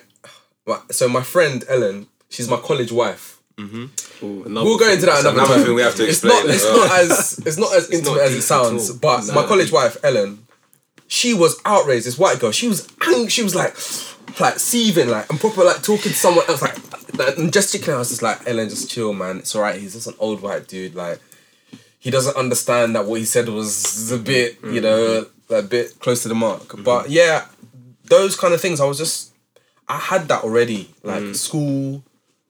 my, 0.65 0.79
so 0.91 1.07
my 1.09 1.21
friend 1.23 1.63
Ellen, 1.69 2.07
she's 2.29 2.49
my 2.49 2.57
college 2.57 2.91
wife. 2.91 3.41
mm-hmm 3.57 3.85
We'll 4.21 4.77
go 4.79 4.89
into 4.91 5.05
that 5.05 5.19
another, 5.19 5.37
another 5.37 5.55
time. 5.55 5.65
thing 5.65 5.75
we 5.75 5.81
have 5.81 5.95
to 5.95 6.03
it's 6.03 6.23
explain 6.23 6.47
not, 6.47 6.55
it's 6.55 6.63
not 6.63 6.99
as, 6.99 7.39
it's 7.45 7.57
not 7.57 7.73
as 7.75 7.89
intimate 7.91 8.17
not 8.17 8.25
as 8.25 8.33
it 8.33 8.41
sounds. 8.41 8.91
But 8.91 9.27
my 9.35 9.45
college 9.45 9.71
wife 9.71 9.97
Ellen, 10.03 10.45
she 11.07 11.33
was 11.33 11.59
outraged. 11.65 12.05
This 12.05 12.17
white 12.17 12.39
girl, 12.39 12.51
she 12.51 12.67
was 12.67 12.87
she 13.29 13.43
was 13.43 13.53
like, 13.55 13.75
like 14.39 14.59
seething, 14.59 15.09
like 15.09 15.31
I'm 15.31 15.37
proper 15.37 15.63
like 15.63 15.81
talking 15.81 16.11
to 16.11 16.17
someone 16.17 16.45
else, 16.47 16.61
like, 16.61 17.17
like 17.17 17.37
and 17.37 17.51
gesticulating. 17.51 17.95
I 17.95 17.99
was 17.99 18.09
just 18.09 18.21
like, 18.21 18.47
Ellen, 18.47 18.69
just 18.69 18.89
chill, 18.89 19.13
man. 19.13 19.39
It's 19.39 19.55
alright. 19.55 19.79
He's 19.79 19.93
just 19.93 20.07
an 20.07 20.15
old 20.19 20.41
white 20.41 20.67
dude. 20.67 20.95
Like, 20.95 21.19
he 21.99 22.11
doesn't 22.11 22.35
understand 22.35 22.95
that 22.95 23.05
what 23.05 23.19
he 23.19 23.25
said 23.25 23.49
was 23.49 24.11
a 24.11 24.17
bit, 24.17 24.59
you 24.61 24.81
mm-hmm. 24.81 24.83
know, 24.83 25.25
a 25.57 25.61
bit 25.61 25.99
close 25.99 26.23
to 26.23 26.29
the 26.29 26.35
mark. 26.35 26.61
Mm-hmm. 26.61 26.83
But 26.83 27.09
yeah, 27.09 27.45
those 28.05 28.35
kind 28.35 28.53
of 28.53 28.61
things. 28.61 28.79
I 28.79 28.85
was 28.85 28.97
just, 28.97 29.33
I 29.87 29.97
had 29.97 30.27
that 30.27 30.43
already, 30.43 30.93
like 31.03 31.21
mm-hmm. 31.21 31.33
school, 31.33 32.03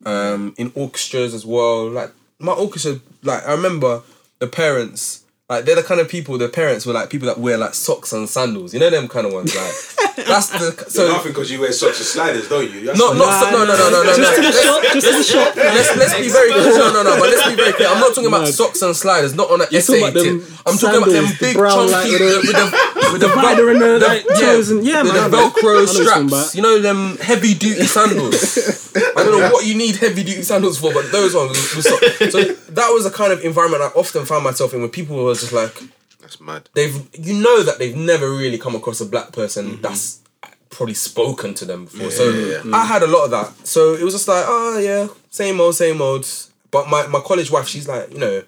um, 0.05 0.53
in 0.57 0.71
orchestras 0.75 1.33
as 1.33 1.45
well. 1.45 1.89
Like 1.89 2.11
my 2.39 2.53
orchestra, 2.53 2.99
like 3.23 3.45
I 3.47 3.51
remember 3.51 4.03
the 4.39 4.47
parents. 4.47 5.24
Like 5.47 5.65
they're 5.65 5.75
the 5.75 5.83
kind 5.83 6.01
of 6.01 6.09
people. 6.09 6.39
The 6.39 6.49
parents 6.49 6.87
were 6.87 6.93
like 6.93 7.11
people 7.11 7.27
that 7.27 7.37
wear 7.37 7.55
like 7.55 7.75
socks 7.75 8.13
and 8.13 8.27
sandals. 8.27 8.73
You 8.73 8.79
know 8.79 8.89
them 8.89 9.07
kind 9.07 9.27
of 9.27 9.33
ones. 9.33 9.53
Like 9.55 10.15
that's 10.25 10.49
the 10.49 10.85
so. 10.89 11.07
Nothing 11.07 11.33
because 11.33 11.51
you 11.51 11.59
wear 11.61 11.71
socks 11.71 11.97
and 11.99 12.05
sliders, 12.07 12.49
don't 12.49 12.65
you? 12.71 12.85
That's 12.85 12.97
No, 12.97 13.13
not 13.13 13.43
so, 13.43 13.51
no, 13.51 13.61
no, 13.63 13.77
no, 13.77 13.89
no, 13.91 14.01
no, 14.01 14.09
no. 14.09 14.15
Just 14.17 14.35
to 14.35 14.41
the 14.41 14.47
Let's- 14.49 14.63
shop, 14.65 14.81
just 14.89 15.05
to 15.05 15.13
the 15.13 15.23
shop. 15.23 15.55
Let's 15.55 15.95
let's 15.97 16.17
be 16.17 16.29
very 16.29 16.49
clear. 16.49 16.71
No, 16.79 16.93
no, 16.93 17.03
no. 17.03 17.19
But 17.19 17.29
let's 17.29 17.47
be 17.47 17.55
very 17.55 17.73
clear. 17.73 17.89
I'm 17.89 17.99
not 17.99 18.15
talking 18.15 18.25
about 18.25 18.41
Mad. 18.49 18.55
socks 18.55 18.81
and 18.81 18.95
sliders. 18.95 19.35
Not 19.35 19.51
on 19.51 19.61
an 19.61 19.67
You're 19.69 19.79
essay 19.85 19.99
talking 20.01 20.41
tip. 20.41 20.49
I'm 20.65 20.77
talking 20.81 20.97
about 20.97 21.13
them 21.13 21.25
sandals, 21.29 21.37
the 21.37 21.45
big 21.45 21.55
brown, 21.57 21.91
like, 21.91 22.09
chunky 22.09 22.11
with 22.25 22.25
the- 22.25 22.41
with 22.41 22.55
the 22.57 23.11
with 23.13 23.21
the 23.21 23.27
divider 23.37 23.69
in 23.69 23.77
the, 23.77 23.99
like, 24.01 24.25
toes 24.25 24.71
and- 24.71 24.83
yeah, 24.83 25.03
with 25.03 25.13
man, 25.13 25.29
the 25.29 25.37
I 25.37 25.41
know. 25.41 25.45
I 25.45 25.45
know 25.45 25.49
Velcro 25.53 25.85
what 25.85 25.93
you're 25.93 26.05
talking 26.09 26.29
straps. 26.29 26.55
You 26.55 26.61
know 26.65 26.79
them 26.81 27.17
heavy 27.21 27.53
duty 27.53 27.85
sandals. 27.85 28.97
I 28.97 29.21
don't 29.21 29.37
know 29.39 29.51
what 29.53 29.63
you 29.67 29.75
need 29.77 29.97
heavy 29.97 30.23
duty 30.23 30.41
sandals 30.41 30.79
for, 30.79 30.91
but 30.91 31.11
those 31.11 31.35
ones. 31.37 31.53
was- 31.53 31.75
was 31.75 31.85
so, 31.85 31.97
so 32.33 32.43
that 32.73 32.89
was 32.89 33.03
the 33.03 33.11
kind 33.11 33.31
of 33.31 33.45
environment 33.45 33.83
I 33.83 33.87
often 33.93 34.25
found 34.25 34.43
myself 34.43 34.73
in, 34.73 34.79
where 34.79 34.89
people 34.89 35.23
were 35.23 35.34
just 35.41 35.53
like, 35.53 35.73
That's 36.21 36.39
mad. 36.41 36.69
they've 36.73 37.07
you 37.17 37.33
know 37.41 37.63
that 37.63 37.77
they've 37.79 37.95
never 37.95 38.29
really 38.31 38.57
come 38.57 38.75
across 38.75 39.01
a 39.01 39.05
black 39.05 39.31
person 39.31 39.65
Mm-hmm. 39.71 39.81
that's 39.81 40.21
probably 40.69 40.93
spoken 40.95 41.53
to 41.53 41.63
them 41.65 41.85
before. 41.85 42.11
so 42.11 42.29
yeah, 42.29 42.61
I 42.75 42.85
had 42.85 43.01
a 43.01 43.07
lot 43.07 43.25
of 43.25 43.31
that. 43.31 43.65
So 43.67 43.93
it 43.93 44.03
was 44.03 44.13
just 44.13 44.27
like, 44.27 44.43
oh 44.47 44.77
yeah, 44.79 45.07
same 45.29 45.61
old, 45.61 45.75
same 45.75 46.01
old. 46.01 46.27
But 46.71 46.89
my, 46.89 47.07
my 47.07 47.21
college 47.21 47.49
wife, 47.49 47.67
she's 47.69 47.87
like, 47.87 48.11
you 48.11 48.19
know, 48.19 48.43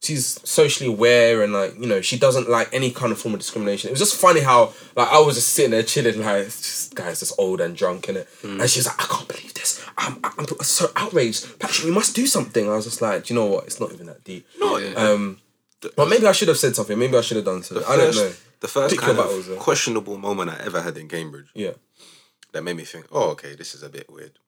she's 0.00 0.38
socially 0.48 0.88
aware 0.88 1.42
and 1.42 1.52
like, 1.52 1.74
you 1.80 1.86
know, 1.86 2.00
she 2.00 2.16
doesn't 2.18 2.48
like 2.48 2.68
any 2.72 2.92
kind 2.92 3.10
of 3.10 3.18
form 3.18 3.34
of 3.34 3.40
discrimination. 3.40 3.88
It 3.88 3.92
was 3.92 3.98
just 3.98 4.14
funny 4.14 4.40
how 4.40 4.72
like 4.94 5.08
I 5.08 5.18
was 5.18 5.34
just 5.34 5.48
sitting 5.54 5.72
there 5.72 5.82
chilling, 5.82 6.20
like 6.20 6.44
this 6.44 6.88
guy's 6.94 7.18
just 7.18 7.34
old 7.38 7.60
and 7.60 7.74
drunk 7.76 8.08
in 8.08 8.16
it. 8.18 8.28
And 8.44 8.68
she's 8.70 8.86
like, 8.86 9.02
I 9.02 9.06
can't 9.12 9.26
believe 9.26 9.52
this. 9.54 9.84
I'm, 9.98 10.20
I'm 10.22 10.46
so 10.60 10.86
outraged. 10.94 11.58
Patrick, 11.58 11.86
we 11.86 11.90
must 11.92 12.14
do 12.14 12.26
something. 12.26 12.68
I 12.70 12.76
was 12.76 12.84
just 12.84 13.02
like, 13.02 13.24
do 13.24 13.34
you 13.34 13.40
know 13.40 13.46
what? 13.46 13.64
It's 13.64 13.80
not 13.80 13.92
even 13.92 14.06
that 14.06 14.22
deep. 14.22 14.46
No, 14.60 14.76
Um, 14.96 15.38
but 15.96 16.08
maybe 16.08 16.26
I 16.26 16.32
should 16.32 16.48
have 16.48 16.58
said 16.58 16.74
something. 16.76 16.98
Maybe 16.98 17.16
I 17.16 17.20
should 17.20 17.36
have 17.36 17.46
done 17.46 17.62
so. 17.62 17.76
I 17.76 17.96
don't 17.96 18.06
First- 18.06 18.18
know. 18.18 18.32
The 18.60 18.68
first 18.68 18.92
Pick 18.94 19.00
kind 19.00 19.18
of 19.18 19.24
battles, 19.26 19.48
questionable 19.58 20.16
moment 20.18 20.50
I 20.50 20.58
ever 20.64 20.80
had 20.82 20.96
in 20.96 21.08
Cambridge 21.08 21.48
Yeah. 21.52 21.72
that 22.52 22.62
made 22.62 22.76
me 22.76 22.84
think, 22.84 23.06
oh, 23.10 23.30
okay, 23.30 23.56
this 23.56 23.74
is 23.74 23.82
a 23.82 23.88
bit 23.88 24.08
weird. 24.08 24.38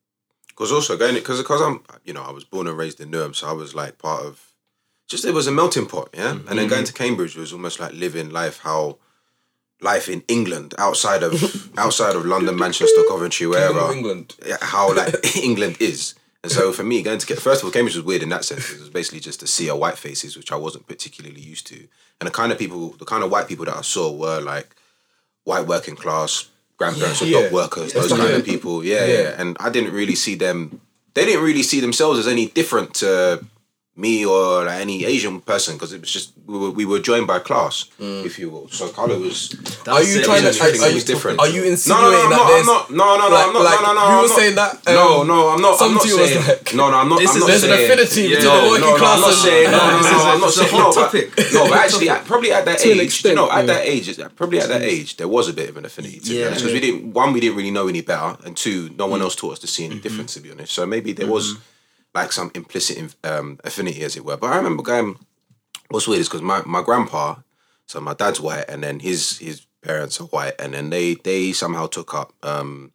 Because 0.47 0.71
also 0.71 0.97
going, 0.97 1.15
because 1.17 1.39
because 1.39 1.61
I'm, 1.61 1.83
you 2.05 2.13
know, 2.13 2.23
I 2.23 2.31
was 2.31 2.45
born 2.45 2.69
and 2.69 2.79
raised 2.79 3.01
in 3.01 3.11
Newham, 3.11 3.35
so 3.35 3.49
I 3.49 3.53
was 3.53 3.75
like 3.75 3.99
part 3.99 4.25
of, 4.25 4.53
just 5.09 5.25
it 5.25 5.35
was 5.35 5.49
a 5.49 5.51
melting 5.51 5.87
pot, 5.87 6.11
yeah. 6.15 6.31
And 6.31 6.41
Mm-hmm. 6.45 6.57
then 6.57 6.69
going 6.69 6.85
to 6.85 6.93
Cambridge 6.93 7.35
was 7.35 7.53
almost 7.53 7.81
like 7.81 7.93
living 7.93 8.31
life 8.31 8.61
how, 8.61 8.99
life 9.81 10.09
in 10.09 10.23
England 10.29 10.75
outside 10.79 11.25
of 11.25 11.33
outside 11.77 12.15
of 12.15 12.25
London, 12.25 12.57
Manchester, 12.57 13.03
Coventry, 13.09 13.49
wherever, 13.49 13.91
England. 13.93 14.37
how 14.63 14.95
like 14.95 15.37
England 15.43 15.77
is. 15.81 16.15
And 16.45 16.53
so 16.53 16.73
for 16.73 16.85
me, 16.85 17.03
going 17.03 17.19
to 17.19 17.37
first 17.37 17.63
of 17.63 17.65
all, 17.65 17.73
Cambridge 17.73 17.97
was 17.97 18.05
weird 18.05 18.23
in 18.23 18.29
that 18.29 18.45
sense. 18.45 18.71
It 18.71 18.79
was 18.79 18.91
basically 18.91 19.21
just 19.21 19.41
to 19.41 19.47
see 19.47 19.69
a 19.69 19.75
white 19.75 19.97
faces, 19.97 20.37
which 20.37 20.53
I 20.53 20.57
wasn't 20.57 20.87
particularly 20.87 21.41
used 21.41 21.67
to. 21.69 21.89
And 22.21 22.27
the 22.29 22.31
kind 22.31 22.53
of 22.53 22.59
people, 22.59 22.91
the 22.99 23.07
kind 23.07 23.25
of 23.25 23.31
white 23.31 23.49
people 23.49 23.65
that 23.65 23.77
I 23.77 23.81
saw 23.81 24.13
were 24.13 24.41
like 24.43 24.77
white 25.45 25.67
working 25.67 25.97
class 25.97 26.51
grandparents 26.77 27.23
or 27.23 27.27
Yeah. 27.27 27.43
dog 27.45 27.53
workers, 27.53 27.93
those 27.95 28.13
kind 28.13 28.35
of 28.35 28.45
people. 28.45 28.85
Yeah, 28.85 29.07
Yeah. 29.07 29.23
yeah, 29.23 29.35
And 29.39 29.57
I 29.59 29.71
didn't 29.71 29.93
really 29.95 30.15
see 30.17 30.35
them. 30.35 30.81
They 31.15 31.25
didn't 31.25 31.43
really 31.45 31.63
see 31.63 31.81
themselves 31.81 32.19
as 32.19 32.27
any 32.29 32.47
different 32.47 32.93
to 32.97 33.43
me 33.97 34.27
or 34.27 34.65
like 34.65 34.81
any 34.81 35.05
Asian 35.05 35.41
person 35.41 35.77
because 35.77 35.93
it 35.93 36.01
was 36.01 36.11
just 36.11 36.33
we 36.47 36.59
were, 36.59 36.71
we 36.71 36.85
were 36.85 36.99
joined 36.99 37.27
by 37.27 37.39
class, 37.39 37.85
mm. 38.01 38.25
if 38.25 38.39
you 38.39 38.51
will. 38.51 38.69
So 38.69 38.89
color 38.89 39.19
was. 39.19 39.55
Are 39.87 40.03
you 40.03 40.19
it, 40.21 40.25
trying 40.25 40.43
to? 40.43 40.49
everything 40.49 40.81
Are, 40.81 40.85
are 40.85 40.89
you 40.89 40.95
was 40.95 41.05
different. 41.05 41.39
Are 41.39 41.49
you 41.49 41.63
No, 41.63 41.69
insinuating 41.69 42.11
no, 42.11 42.11
no, 42.11 42.25
I'm 42.25 42.31
that 42.31 42.47
there's 42.49 42.61
I'm 42.61 42.67
not, 42.67 42.91
no, 42.91 42.97
no, 42.97 43.29
no, 43.29 43.35
like- 43.35 43.47
I'm 43.47 43.53
not, 43.55 43.63
like, 43.63 43.81
no, 43.81 43.87
no, 43.87 43.95
no. 43.95 44.01
you 44.01 44.07
I'm 44.07 44.23
were 44.23 44.29
not- 44.29 44.39
saying 44.39 44.55
that, 44.57 44.87
no, 44.87 45.21
um, 45.21 45.27
no, 45.29 45.49
I'm 45.49 45.63
not. 45.63 45.79
some 45.79 45.89
I'm 45.89 45.95
not 45.95 46.03
to 46.03 46.09
you 46.09 46.19
was 46.19 46.31
saying. 46.31 46.47
like- 46.47 46.75
no, 46.75 46.91
no, 46.91 46.97
I'm 46.99 47.09
not. 47.09 47.19
This 47.21 47.31
I'm 47.31 47.37
is- 47.37 47.41
not 47.41 47.47
there's 47.47 47.65
an 47.65 47.73
affinity 47.73 48.23
Yeah, 48.23 48.29
between 48.37 48.45
no, 48.45 48.61
the 48.61 48.69
working 48.69 48.85
no, 48.85 48.91
no, 48.91 48.99
class 48.99 49.15
I'm 49.15 49.21
not 49.21 49.31
and- 49.31 49.39
saying. 49.39 49.71
No, 49.71 49.79
no, 49.79 49.91
no, 49.95 49.99
is 49.99 50.05
a- 50.05 50.29
I'm 50.35 50.41
not 50.41 50.53
saying. 50.53 50.73
No, 50.75 50.85
but, 50.85 50.95
topic. 50.95 51.27
no, 51.55 51.69
but 51.71 51.79
actually, 51.79 52.09
at, 52.11 52.25
probably 52.27 52.53
at 52.53 52.65
that 52.65 52.79
age, 52.87 53.01
extent, 53.01 53.31
you 53.31 53.37
know, 53.37 53.51
at 53.51 53.67
that 53.67 53.83
age, 53.87 54.07
probably 54.35 54.59
at 54.59 54.69
that 54.69 54.83
mm. 54.83 54.91
age, 54.91 55.17
there 55.17 55.29
was 55.29 55.49
a 55.49 55.55
bit 55.55 55.71
of 55.71 55.77
an 55.79 55.85
affinity 55.87 56.19
to 56.19 56.31
be 56.31 56.45
honest, 56.45 56.61
because 56.61 56.75
we 56.75 56.81
didn't. 56.81 57.15
One, 57.15 57.33
we 57.33 57.41
didn't 57.41 57.57
really 57.57 57.71
know 57.71 57.87
any 57.87 58.03
better, 58.03 58.37
and 58.45 58.57
two, 58.57 58.91
no 58.99 59.07
one 59.07 59.21
mm. 59.21 59.25
else 59.25 59.37
taught 59.37 59.53
us 59.55 59.59
to 59.61 59.67
see 59.67 59.85
any 59.85 59.95
mm-hmm. 59.95 60.03
difference. 60.03 60.35
To 60.35 60.41
be 60.41 60.51
honest, 60.51 60.73
so 60.73 60.85
maybe 60.85 61.13
there 61.13 61.25
mm-hmm. 61.25 61.33
was 61.33 61.57
like 62.15 62.33
some 62.33 62.51
implicit 62.55 63.17
um, 63.25 63.59
affinity, 63.65 64.03
as 64.03 64.17
it 64.17 64.25
were. 64.25 64.37
But 64.37 64.53
I 64.53 64.57
remember 64.57 64.83
going 64.83 65.19
what's 65.89 66.09
weird 66.09 66.21
is 66.21 66.29
because 66.29 66.43
my, 66.43 66.63
my 66.65 66.83
grandpa, 66.83 67.37
so 67.87 68.01
my 68.01 68.15
dad's 68.15 68.41
white, 68.41 68.65
and 68.69 68.83
then 68.83 69.01
his 69.01 69.39
his 69.39 69.67
parents 69.83 70.21
are 70.21 70.25
white, 70.25 70.55
and 70.59 70.75
then 70.75 70.91
they 70.91 71.15
they 71.15 71.53
somehow 71.53 71.87
took 71.87 72.15
up 72.15 72.33
um 72.43 72.93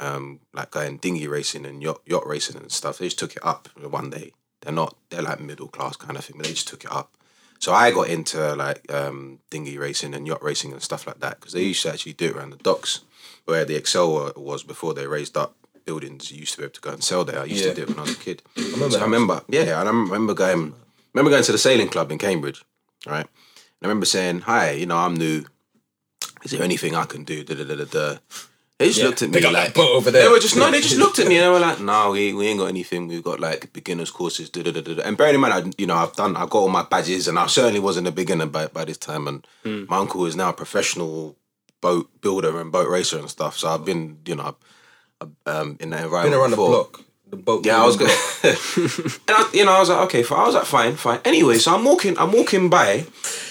um 0.00 0.40
like 0.52 0.70
going 0.70 0.96
dinghy 0.98 1.26
racing 1.26 1.66
and 1.66 1.82
yacht 1.82 2.00
yacht 2.06 2.26
racing 2.26 2.56
and 2.56 2.72
stuff. 2.72 2.98
They 2.98 3.06
just 3.06 3.18
took 3.18 3.36
it 3.36 3.44
up 3.44 3.68
one 3.78 4.10
day. 4.10 4.32
They're 4.62 4.72
not 4.72 4.96
they're 5.10 5.22
like 5.22 5.40
middle 5.40 5.68
class 5.68 5.96
kind 5.96 6.16
of 6.16 6.24
thing, 6.24 6.36
but 6.36 6.46
they 6.46 6.52
just 6.52 6.68
took 6.68 6.84
it 6.84 6.92
up. 6.92 7.16
So 7.58 7.72
I 7.72 7.90
got 7.90 8.08
into 8.08 8.54
like 8.54 8.92
um 8.92 9.40
dinghy 9.50 9.78
racing 9.78 10.14
and 10.14 10.26
yacht 10.26 10.42
racing 10.42 10.72
and 10.72 10.82
stuff 10.82 11.06
like 11.06 11.20
that 11.20 11.40
because 11.40 11.52
they 11.52 11.62
used 11.62 11.82
to 11.82 11.92
actually 11.92 12.14
do 12.14 12.26
it 12.26 12.36
around 12.36 12.50
the 12.50 12.56
docks 12.56 13.00
where 13.44 13.64
the 13.64 13.78
ExCeL 13.78 14.36
was 14.36 14.62
before 14.62 14.94
they 14.94 15.06
raised 15.06 15.36
up 15.36 15.56
buildings. 15.84 16.30
You 16.32 16.38
used 16.40 16.52
to 16.54 16.58
be 16.58 16.64
able 16.64 16.72
to 16.74 16.80
go 16.80 16.90
and 16.90 17.02
sell 17.04 17.24
there. 17.24 17.40
I 17.40 17.44
used 17.44 17.62
Yeah. 17.64 17.70
to 17.70 17.74
do 17.76 17.82
it 17.82 17.88
when 17.90 17.98
I 17.98 18.02
was 18.02 18.12
a 18.12 18.16
kid. 18.16 18.42
I 18.56 18.60
remember 18.72 18.90
So 18.90 19.00
I 19.00 19.04
remember, 19.04 19.42
yeah, 19.48 19.80
and 19.80 19.88
I 19.88 19.92
remember 19.92 20.34
going, 20.34 20.74
remember 21.12 21.30
going 21.30 21.44
to 21.44 21.52
the 21.52 21.58
sailing 21.58 21.88
club 21.88 22.10
in 22.12 22.18
Cambridge, 22.18 22.64
right? 23.06 23.26
And 23.26 23.82
I 23.82 23.86
remember 23.86 24.06
saying, 24.06 24.40
"Hi, 24.40 24.70
you 24.72 24.86
know, 24.86 24.96
I'm 24.96 25.14
new. 25.14 25.44
Is 26.44 26.50
there 26.50 26.62
anything 26.62 26.94
I 26.94 27.04
can 27.04 27.24
do?" 27.24 27.44
Da 27.44 27.54
da 27.54 27.64
da 27.64 27.76
da 27.76 27.84
da. 27.84 28.18
They 28.78 28.88
just 28.88 29.02
looked 29.02 29.22
at 29.22 29.28
me 29.30 29.34
They 29.34 29.40
got 29.40 29.52
like 29.52 29.66
that 29.68 29.74
boat 29.74 29.92
over 29.94 30.10
there. 30.10 30.22
They 30.24 30.28
were 30.28 30.40
just 30.40 30.56
no, 30.56 30.68
they 30.68 30.80
just 30.80 30.96
looked 30.96 31.20
at 31.20 31.28
me 31.28 31.36
and 31.38 31.44
they 31.44 31.48
were 31.48 31.60
like, 31.60 31.80
"No, 31.80 32.10
we, 32.10 32.32
we 32.34 32.48
ain't 32.48 32.58
got 32.58 32.66
anything. 32.66 33.06
We've 33.06 33.22
got 33.22 33.38
like 33.40 33.72
beginners 33.72 34.10
courses." 34.10 34.50
Da, 34.50 34.62
da, 34.62 34.72
da, 34.72 34.80
da. 34.80 34.94
da." 34.94 35.02
And 35.02 35.16
bearing 35.16 35.36
in 35.36 35.40
mind, 35.40 35.54
I, 35.54 35.72
you 35.78 35.86
know, 35.86 35.94
I've 35.96 36.14
done, 36.16 36.36
I've 36.36 36.50
got 36.50 36.58
all 36.58 36.68
my 36.68 36.82
badges, 36.82 37.28
and 37.28 37.38
I 37.38 37.46
certainly 37.46 37.78
wasn't 37.80 38.08
a 38.08 38.12
beginner 38.12 38.46
by 38.46 38.66
by 38.66 38.84
this 38.84 38.98
time. 38.98 39.28
And 39.28 39.46
Hmm. 39.64 39.84
my 39.88 39.98
uncle 39.98 40.26
is 40.26 40.34
now 40.34 40.48
a 40.50 40.52
professional 40.52 41.36
boat 41.80 42.08
builder 42.20 42.60
and 42.60 42.72
boat 42.72 42.88
racer 42.88 43.18
and 43.18 43.30
stuff. 43.30 43.56
So 43.58 43.68
I've 43.68 43.84
been, 43.84 44.18
you 44.26 44.34
know, 44.34 44.56
um, 45.46 45.76
in 45.80 45.90
that 45.90 45.96
Been 45.98 46.04
environment 46.04 46.34
around 46.40 46.50
the 46.50 46.56
block. 46.56 47.00
The 47.30 47.36
boat. 47.36 47.64
Yeah, 47.66 47.82
I 47.82 47.86
was 47.86 47.96
building 47.96 48.14
gonna, 48.42 48.54
and 49.28 49.36
I, 49.36 49.50
you 49.54 49.64
know, 49.64 49.72
I 49.72 49.80
was 49.80 49.88
like, 49.88 50.00
okay, 50.06 50.22
fine. 50.22 50.38
I 50.40 50.46
was 50.46 50.54
like, 50.54 50.64
fine, 50.64 50.94
fine. 50.96 51.20
Anyway, 51.24 51.56
so 51.58 51.74
I'm 51.74 51.84
walking, 51.84 52.16
I'm 52.18 52.32
walking 52.32 52.68
by, 52.70 53.06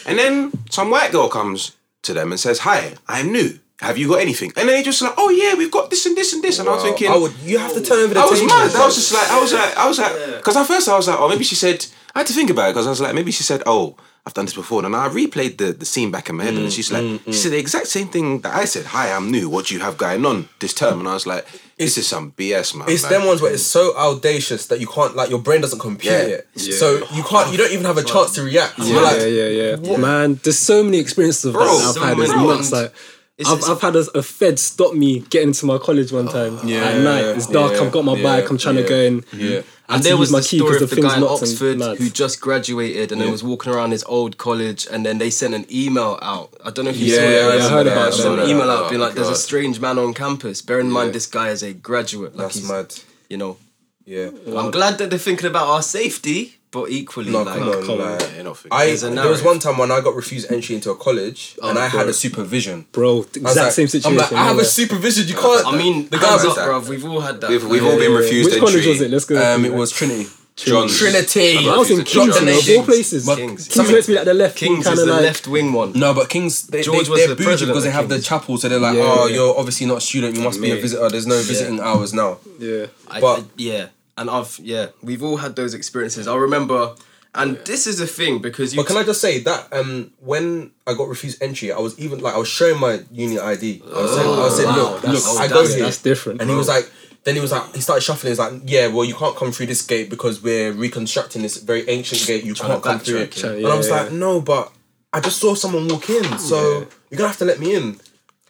and 0.05 0.17
then 0.19 0.51
some 0.69 0.89
white 0.89 1.11
girl 1.11 1.27
comes 1.27 1.75
to 2.03 2.13
them 2.13 2.31
and 2.31 2.39
says, 2.39 2.59
"Hi, 2.59 2.93
I'm 3.07 3.31
new. 3.31 3.59
Have 3.79 3.97
you 3.97 4.07
got 4.07 4.19
anything?" 4.21 4.51
And 4.55 4.69
then 4.69 4.75
they 4.77 4.83
just 4.83 5.01
like, 5.01 5.13
"Oh 5.17 5.29
yeah, 5.29 5.55
we've 5.55 5.71
got 5.71 5.89
this 5.89 6.05
and 6.05 6.15
this 6.15 6.33
and 6.33 6.43
this." 6.43 6.59
And 6.59 6.69
I 6.69 6.75
was 6.75 6.83
thinking, 6.83 7.09
I 7.09 7.17
would. 7.17 7.33
You 7.43 7.57
have 7.57 7.73
to 7.73 7.81
turn 7.81 7.99
over 7.99 8.13
the 8.13 8.19
I 8.21 8.25
was 8.25 8.39
table. 8.39 8.53
mad. 8.53 8.75
I 8.75 8.85
was 8.85 8.95
just 8.95 9.11
like, 9.13 9.29
I 9.29 9.41
was 9.41 9.51
like, 9.53 9.77
I 9.77 9.87
was 9.87 9.99
like, 9.99 10.37
because 10.37 10.55
at 10.55 10.67
first 10.67 10.87
I 10.87 10.95
was 10.95 11.07
like, 11.07 11.19
oh, 11.19 11.27
maybe 11.27 11.43
she 11.43 11.55
said. 11.55 11.85
I 12.15 12.19
had 12.19 12.27
to 12.27 12.33
think 12.33 12.51
about 12.51 12.69
it 12.69 12.73
because 12.73 12.85
I 12.85 12.91
was 12.91 13.01
like, 13.01 13.15
maybe 13.15 13.31
she 13.31 13.41
said, 13.43 13.63
oh, 13.65 13.97
I've 14.25 14.33
done 14.33 14.45
this 14.45 14.53
before. 14.55 14.85
And 14.85 14.95
I 14.95 15.09
replayed 15.09 15.57
the, 15.57 15.73
the 15.73 15.85
scene 15.85 16.09
back 16.09 16.29
in 16.29 16.37
my 16.37 16.45
head, 16.45 16.53
and 16.53 16.67
mm, 16.67 16.71
she's 16.73 16.91
like, 16.91 17.03
mm, 17.03 17.19
mm. 17.19 17.25
she 17.25 17.33
said 17.33 17.51
the 17.51 17.57
exact 17.57 17.87
same 17.87 18.07
thing 18.07 18.39
that 18.41 18.55
I 18.55 18.63
said. 18.63 18.85
Hi, 18.85 19.11
I'm 19.11 19.29
new. 19.29 19.49
What 19.49 19.65
do 19.67 19.73
you 19.73 19.81
have 19.81 19.97
going 19.97 20.25
on 20.25 20.47
this 20.59 20.73
term? 20.73 20.99
And 20.99 21.09
I 21.09 21.13
was 21.13 21.27
like, 21.27 21.45
this 21.77 21.97
is 21.97 22.07
some 22.07 22.31
BS, 22.31 22.73
man. 22.73 22.87
It's 22.89 23.03
Like, 23.03 23.11
them 23.11 23.25
ones 23.27 23.41
where 23.41 23.51
it's 23.53 23.63
so 23.63 23.93
audacious 23.97 24.67
that 24.67 24.79
you 24.79 24.87
can't 24.87 25.13
like 25.15 25.29
your 25.29 25.39
brain 25.39 25.59
doesn't 25.59 25.79
compute 25.79 26.13
Yeah. 26.13 26.19
it. 26.37 26.47
So 26.57 27.05
you 27.13 27.23
can't. 27.23 27.51
You 27.51 27.57
don't 27.57 27.73
even 27.73 27.85
have 27.85 27.97
a 27.97 28.03
chance 28.03 28.33
to 28.35 28.43
react. 28.43 28.77
You're 28.79 29.01
like, 29.01 29.19
yeah, 29.19 29.27
yeah, 29.27 29.75
yeah. 29.81 29.97
Man, 29.97 30.39
there's 30.43 30.59
so 30.59 30.83
many 30.83 30.99
experiences 30.99 31.43
of 31.45 31.53
Bro, 31.53 31.65
that 31.65 31.71
I've 31.87 31.93
so 31.95 32.01
had. 32.01 32.17
It's 32.19 32.29
many. 32.29 32.47
nuts. 32.47 32.71
Like, 32.71 32.93
It's- 33.37 33.51
I've, 33.51 33.57
it's- 33.57 33.69
I've 33.69 33.81
had 33.81 33.95
a, 33.97 34.19
a 34.19 34.23
Fed 34.23 34.57
stop 34.59 34.93
me 34.93 35.19
getting 35.31 35.51
to 35.53 35.65
my 35.65 35.77
college 35.79 36.13
one 36.13 36.27
time 36.29 36.59
Yeah, 36.63 36.85
at 36.85 37.01
night. 37.01 37.25
It's 37.35 37.47
dark. 37.47 37.73
yeah, 37.73 37.81
I've 37.81 37.91
got 37.91 38.05
my 38.05 38.15
yeah, 38.15 38.23
bike. 38.23 38.49
I'm 38.49 38.57
trying 38.57 38.75
yeah, 38.77 38.83
to 38.83 38.87
go 38.89 38.95
in. 38.95 39.25
yeah. 39.33 39.61
I 39.89 39.93
had 39.93 39.95
And 39.97 40.03
to 40.03 40.09
there 40.09 40.17
was 40.17 40.31
my 40.31 40.39
the 40.39 40.47
key 40.47 40.57
story 40.59 40.73
'cause 40.73 40.81
of 40.83 40.89
the 40.91 40.95
thing's 40.95 41.07
guy 41.07 41.17
in 41.17 41.23
Oxford 41.23 41.97
who 41.97 42.09
just 42.09 42.39
graduated 42.39 43.11
and 43.11 43.19
then 43.19 43.29
was 43.31 43.43
walking 43.43 43.73
around 43.73 43.91
his 43.91 44.03
old 44.05 44.37
college, 44.37 44.87
and 44.89 45.05
then 45.05 45.17
they 45.17 45.29
sent 45.29 45.53
an 45.53 45.65
email 45.69 46.17
out. 46.21 46.53
I 46.63 46.69
don't 46.71 46.85
know 46.85 46.91
if 46.91 46.97
you 46.97 47.07
Yeah, 47.13 47.17
saw 47.17 47.23
it. 47.23 47.31
yeah, 47.31 47.37
I 47.37 47.43
They 47.43 47.51
heard 47.51 47.59
sent 47.69 47.87
about 47.89 48.19
an 48.19 48.35
that. 48.37 48.47
email 48.49 48.69
Oh, 48.69 48.75
out 48.85 48.89
being 48.89 49.01
like, 49.01 49.13
"There's 49.13 49.27
a 49.29 49.35
strange 49.35 49.79
man 49.81 49.99
on 49.99 50.13
campus." 50.13 50.61
Bear 50.61 50.79
in 50.79 50.89
mind, 50.89 51.11
this 51.13 51.25
guy 51.25 51.49
is 51.49 51.63
a 51.63 51.73
graduate. 51.73 52.33
Like 52.35 52.47
That's 52.47 52.59
he's, 52.59 52.69
mad. 52.69 52.95
You 53.29 53.37
know, 53.37 53.57
Yeah. 54.05 54.29
I'm 54.57 54.71
glad 54.71 54.97
that 54.99 55.09
they're 55.09 55.19
thinking 55.19 55.47
about 55.47 55.67
our 55.67 55.81
safety, 55.83 56.57
but 56.73 56.89
equally, 56.89 57.31
No, 57.31 57.43
like, 57.43 57.57
come 57.59 57.69
on. 57.69 57.85
come 57.85 58.01
on. 58.01 58.11
like, 58.17 58.31
Yeah, 58.35 58.41
not. 58.43 58.57
I 58.71 58.87
There's 58.87 59.03
a 59.03 59.05
there 59.05 59.15
was 59.15 59.25
narrative. 59.41 59.45
one 59.45 59.59
time 59.59 59.77
when 59.77 59.91
I 59.91 60.01
got 60.01 60.15
refused 60.15 60.51
entry 60.51 60.75
into 60.75 60.89
a 60.91 60.95
college 60.95 61.55
and 61.63 61.77
I 61.79 61.87
had 61.87 62.07
a 62.09 62.13
supervision. 62.13 62.85
Bro, 62.91 63.11
I 63.11 63.17
was 63.19 63.27
exact 63.37 63.57
like- 63.57 63.71
same 63.73 63.87
situation. 63.87 64.11
I'm 64.11 64.17
like, 64.17 64.33
I 64.33 64.43
have 64.49 64.57
a 64.57 64.65
supervision. 64.65 65.27
You 65.27 65.35
can't. 65.35 65.65
I 65.67 65.77
mean, 65.77 66.03
the 66.05 66.09
the 66.09 66.17
guy 66.17 66.29
hands 66.31 66.43
was 66.43 66.57
up, 66.57 66.67
like, 66.67 66.67
bruv. 66.83 66.89
We've 66.89 67.05
all 67.05 67.21
had 67.21 67.39
that. 67.41 67.49
We've, 67.49 67.65
we've 67.67 67.85
all 67.85 67.97
been 67.97 68.11
Yeah. 68.11 68.17
refused 68.17 68.45
Which 68.49 68.55
entry. 68.55 68.67
college 68.71 68.87
was 68.87 69.01
it? 69.01 69.11
Let's 69.11 69.25
go. 69.25 69.35
um, 69.55 69.63
it 69.65 69.73
was 69.73 69.91
Trinity. 69.91 70.27
John's. 70.55 70.95
Trinity. 70.99 71.57
I 71.67 71.75
was 71.77 71.89
in 71.89 71.97
Drop 71.97 72.07
Kings, 72.07 72.33
the 72.35 72.39
you 72.41 72.45
know, 72.45 72.59
of 72.59 72.69
all 72.79 72.85
places. 72.85 73.25
But 73.25 73.37
Kings. 73.37 73.67
Kings 73.67 73.91
meant 73.91 74.05
to 74.05 74.11
be 74.11 74.15
like 74.17 74.25
the 74.25 74.33
left 74.35 74.55
Kings 74.55 74.83
kind 74.85 74.93
is 74.93 74.99
of 75.01 75.07
the 75.07 75.13
like. 75.13 75.23
left 75.23 75.47
wing 75.47 75.73
one. 75.73 75.93
No, 75.93 76.13
but 76.13 76.29
Kings, 76.29 76.67
they, 76.67 76.83
George 76.83 77.05
they, 77.05 77.09
was 77.11 77.19
they're 77.19 77.27
the 77.29 77.35
bougie 77.35 77.43
president 77.45 77.69
because 77.71 77.83
they 77.85 77.89
of 77.89 77.95
have 77.95 78.09
the 78.09 78.15
Kings. 78.15 78.27
chapel, 78.27 78.57
so 78.59 78.69
they're 78.69 78.79
like, 78.79 78.95
Yeah, 78.95 79.01
oh, 79.03 79.25
yeah. 79.27 79.35
you're 79.35 79.57
obviously 79.57 79.87
not 79.87 79.97
a 79.97 80.01
student, 80.01 80.35
you 80.37 80.43
must 80.43 80.61
be 80.61 80.69
a 80.69 80.75
visitor. 80.75 81.09
There's 81.09 81.25
no 81.25 81.37
visiting 81.41 81.79
hours 81.79 82.13
now. 82.13 82.37
Yeah. 82.59 82.85
I, 83.09 83.19
But- 83.19 83.39
I- 83.39 83.43
yeah, 83.57 83.85
and 84.17 84.29
I've 84.29 84.59
yeah, 84.61 84.87
we've 85.01 85.23
all 85.23 85.37
had 85.37 85.55
those 85.55 85.73
experiences. 85.73 86.27
I 86.27 86.35
remember, 86.35 86.95
and 87.35 87.57
this 87.65 87.87
is 87.87 87.99
a 87.99 88.07
thing 88.07 88.39
because 88.39 88.73
you. 88.73 88.79
But 88.81 88.87
can 88.87 88.97
I 88.97 89.03
just 89.03 89.21
say 89.21 89.39
that 89.39 89.71
um, 89.73 90.11
when 90.19 90.71
I 90.85 90.93
got 90.93 91.07
refused 91.07 91.41
entry, 91.41 91.71
I 91.71 91.79
was 91.79 91.97
even 91.99 92.19
like 92.19 92.35
I 92.35 92.37
was 92.37 92.47
showing 92.47 92.79
my 92.79 93.01
uni 93.11 93.39
ID. 93.39 93.81
I 93.85 94.01
was 94.01 94.15
saying, 94.15 94.27
I 94.27 94.37
was 94.37 94.55
saying 94.57 94.69
wow. 94.69 94.75
look, 94.75 94.91
look, 94.93 95.01
That's- 95.03 95.37
I 95.37 95.47
go 95.47 95.53
that's- 95.55 95.73
here. 95.75 95.83
That's 95.85 96.01
different. 96.01 96.41
And 96.41 96.49
he 96.49 96.55
was 96.55 96.67
like, 96.67 96.91
then 97.23 97.35
he 97.35 97.41
was 97.41 97.51
like, 97.51 97.73
he 97.73 97.81
started 97.81 98.01
shuffling. 98.01 98.31
He's 98.31 98.39
like, 98.39 98.53
yeah, 98.65 98.87
well, 98.87 99.05
you 99.05 99.15
can't 99.15 99.35
come 99.35 99.51
through 99.51 99.67
this 99.67 99.81
gate 99.81 100.09
because 100.09 100.43
we're 100.43 100.71
reconstructing 100.73 101.41
this 101.41 101.57
very 101.57 101.87
ancient 101.89 102.25
gate. 102.27 102.43
You 102.43 102.53
can't 102.53 102.83
come 102.83 102.99
through 102.99 103.19
it. 103.19 103.41
yeah. 103.41 103.49
and 103.51 103.67
I 103.67 103.75
was 103.77 103.87
Yeah, 103.87 104.01
like, 104.03 104.11
no, 104.11 104.41
but 104.41 104.71
I 105.13 105.19
just 105.21 105.39
saw 105.39 105.55
someone 105.55 105.87
walk 105.87 106.09
in, 106.09 106.37
so 106.37 106.55
Yeah. 106.81 106.85
you're 107.09 107.17
gonna 107.19 107.29
have 107.29 107.37
to 107.37 107.45
let 107.45 107.59
me 107.59 107.75
in. 107.75 107.99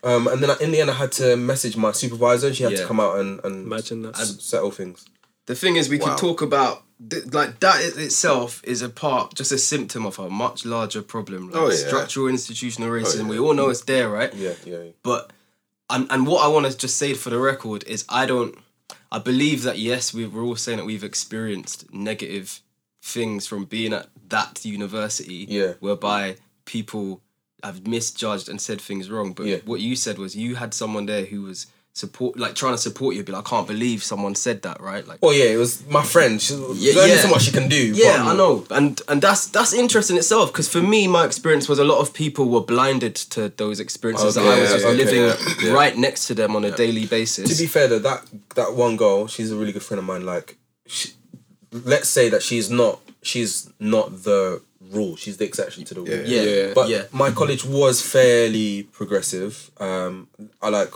Um, 0.04 0.28
and 0.28 0.42
then 0.44 0.50
in 0.60 0.72
the 0.72 0.82
end, 0.82 0.90
I 0.90 0.96
had 0.96 1.12
to 1.14 1.38
message 1.38 1.78
my 1.78 1.92
supervisor. 1.94 2.54
She 2.54 2.64
had 2.64 2.76
to 2.76 2.86
come 2.86 3.00
out 3.00 3.20
and, 3.20 3.40
and 3.46 3.66
Imagine 3.68 4.02
that. 4.02 4.20
s- 4.20 4.42
settle 4.44 4.72
things. 4.72 5.06
The 5.46 5.56
thing 5.56 5.76
is, 5.76 5.90
we 5.90 5.98
Wow. 5.98 6.08
can 6.08 6.18
talk 6.18 6.42
about 6.42 6.84
like 7.32 7.60
that 7.60 7.82
itself 7.98 8.62
is 8.64 8.82
a 8.82 8.88
part, 8.88 9.34
just 9.36 9.52
a 9.52 9.58
symptom 9.58 10.06
of 10.06 10.18
a 10.20 10.30
much 10.30 10.64
larger 10.66 11.02
problem. 11.02 11.50
Like 11.50 11.62
Oh, 11.62 11.70
yeah. 11.70 11.76
structural 11.76 12.28
institutional 12.30 12.90
oh, 12.90 12.94
racism. 12.94 13.24
yeah. 13.24 13.30
We 13.30 13.40
all 13.40 13.54
know 13.54 13.70
it's 13.70 13.82
there, 13.82 14.10
right? 14.10 14.34
Yeah, 14.34 14.54
yeah. 14.66 14.84
But 15.04 15.32
and 15.90 16.08
and 16.10 16.26
what 16.26 16.44
I 16.46 16.48
want 16.48 16.66
to 16.72 16.78
just 16.78 16.98
say 16.98 17.14
for 17.14 17.30
the 17.30 17.40
record 17.40 17.84
is 17.88 18.06
I 18.08 18.26
don't 18.26 18.58
I 19.12 19.20
believe 19.20 19.64
that 19.64 19.78
yes 19.78 20.14
we 20.14 20.26
we're 20.26 20.44
all 20.44 20.56
saying 20.56 20.78
that 20.78 20.86
we've 20.86 21.04
experienced 21.04 21.94
negative 21.94 22.62
things 23.02 23.46
from 23.48 23.66
being 23.66 23.92
at 23.94 24.08
that 24.30 24.64
university 24.64 25.46
Yeah. 25.50 25.74
whereby 25.82 26.38
people 26.66 27.22
have 27.64 27.86
misjudged 27.86 28.48
and 28.50 28.62
said 28.62 28.80
things 28.80 29.10
wrong 29.10 29.34
but 29.34 29.46
Yeah. 29.46 29.58
what 29.66 29.82
you 29.82 29.96
said 29.98 30.18
was 30.18 30.36
you 30.36 30.56
had 30.56 30.74
someone 30.74 31.06
there 31.06 31.26
who 31.26 31.42
was 31.42 31.68
support 31.96 32.36
like 32.40 32.56
trying 32.56 32.74
to 32.74 32.78
support 32.80 33.16
you 33.16 33.24
be 33.24 33.32
like 33.32 33.46
I 33.46 33.50
can't 33.52 33.68
believe 33.68 34.04
someone 34.04 34.34
said 34.34 34.64
that 34.64 34.82
right 34.82 35.08
like 35.08 35.20
oh 35.22 35.30
yeah, 35.30 35.46
it 35.46 35.58
was 35.58 35.86
my 35.88 36.02
friend. 36.04 36.42
She, 36.42 36.56
Yeah, 36.56 37.00
only 37.00 37.12
yeah. 37.14 37.22
so 37.22 37.30
much 37.30 37.44
she 37.44 37.52
can 37.52 37.70
do. 37.70 37.94
yeah, 37.94 38.18
but- 38.24 38.34
I 38.34 38.36
know, 38.36 38.66
and 38.72 39.00
and 39.08 39.22
that's 39.22 39.46
that's 39.48 39.74
interesting 39.74 40.18
itself 40.18 40.52
because 40.52 40.68
for 40.68 40.82
me, 40.82 41.08
my 41.08 41.24
experience 41.24 41.70
was 41.70 41.78
a 41.78 41.84
lot 41.84 42.00
of 42.00 42.12
people 42.12 42.50
were 42.50 42.62
blinded 42.62 43.16
to 43.36 43.50
those 43.50 43.80
experiences 43.80 44.34
that 44.36 44.44
I 44.44 44.52
Okay, 44.54 44.62
was 44.62 44.72
just 44.72 44.86
okay, 44.86 44.98
living 44.98 45.22
yeah, 45.22 45.68
yeah. 45.68 45.74
right 45.74 45.96
next 45.96 46.26
to 46.28 46.34
them 46.34 46.56
on 46.56 46.66
a 46.66 46.72
daily 46.72 47.06
basis. 47.06 47.56
To 47.56 47.64
be 47.64 47.68
fair, 47.68 47.88
though, 47.88 48.00
that 48.00 48.26
that 48.56 48.74
one 48.74 48.98
girl, 48.98 49.28
she's 49.28 49.52
a 49.52 49.56
really 49.56 49.72
good 49.72 49.84
friend 49.84 50.00
of 50.00 50.06
mine. 50.06 50.26
Like, 50.26 50.58
she, 50.88 51.12
let's 51.72 52.10
say 52.10 52.28
that 52.30 52.42
she's 52.42 52.72
not 52.72 53.02
she's 53.22 53.70
not 53.80 54.24
the 54.24 54.64
rule. 54.92 55.16
She's 55.16 55.38
the 55.38 55.46
exception 55.46 55.84
to 55.86 55.94
the 55.94 56.02
rule. 56.02 56.10
Yeah. 56.10 56.42
yeah, 56.42 56.42
Yeah. 56.68 56.74
But 56.74 56.90
yeah, 56.90 57.04
my 57.12 57.30
college 57.30 57.64
was 57.66 58.02
fairly 58.02 58.84
progressive. 58.92 59.70
Um, 59.78 60.28
I 60.62 60.70
like 60.70 60.92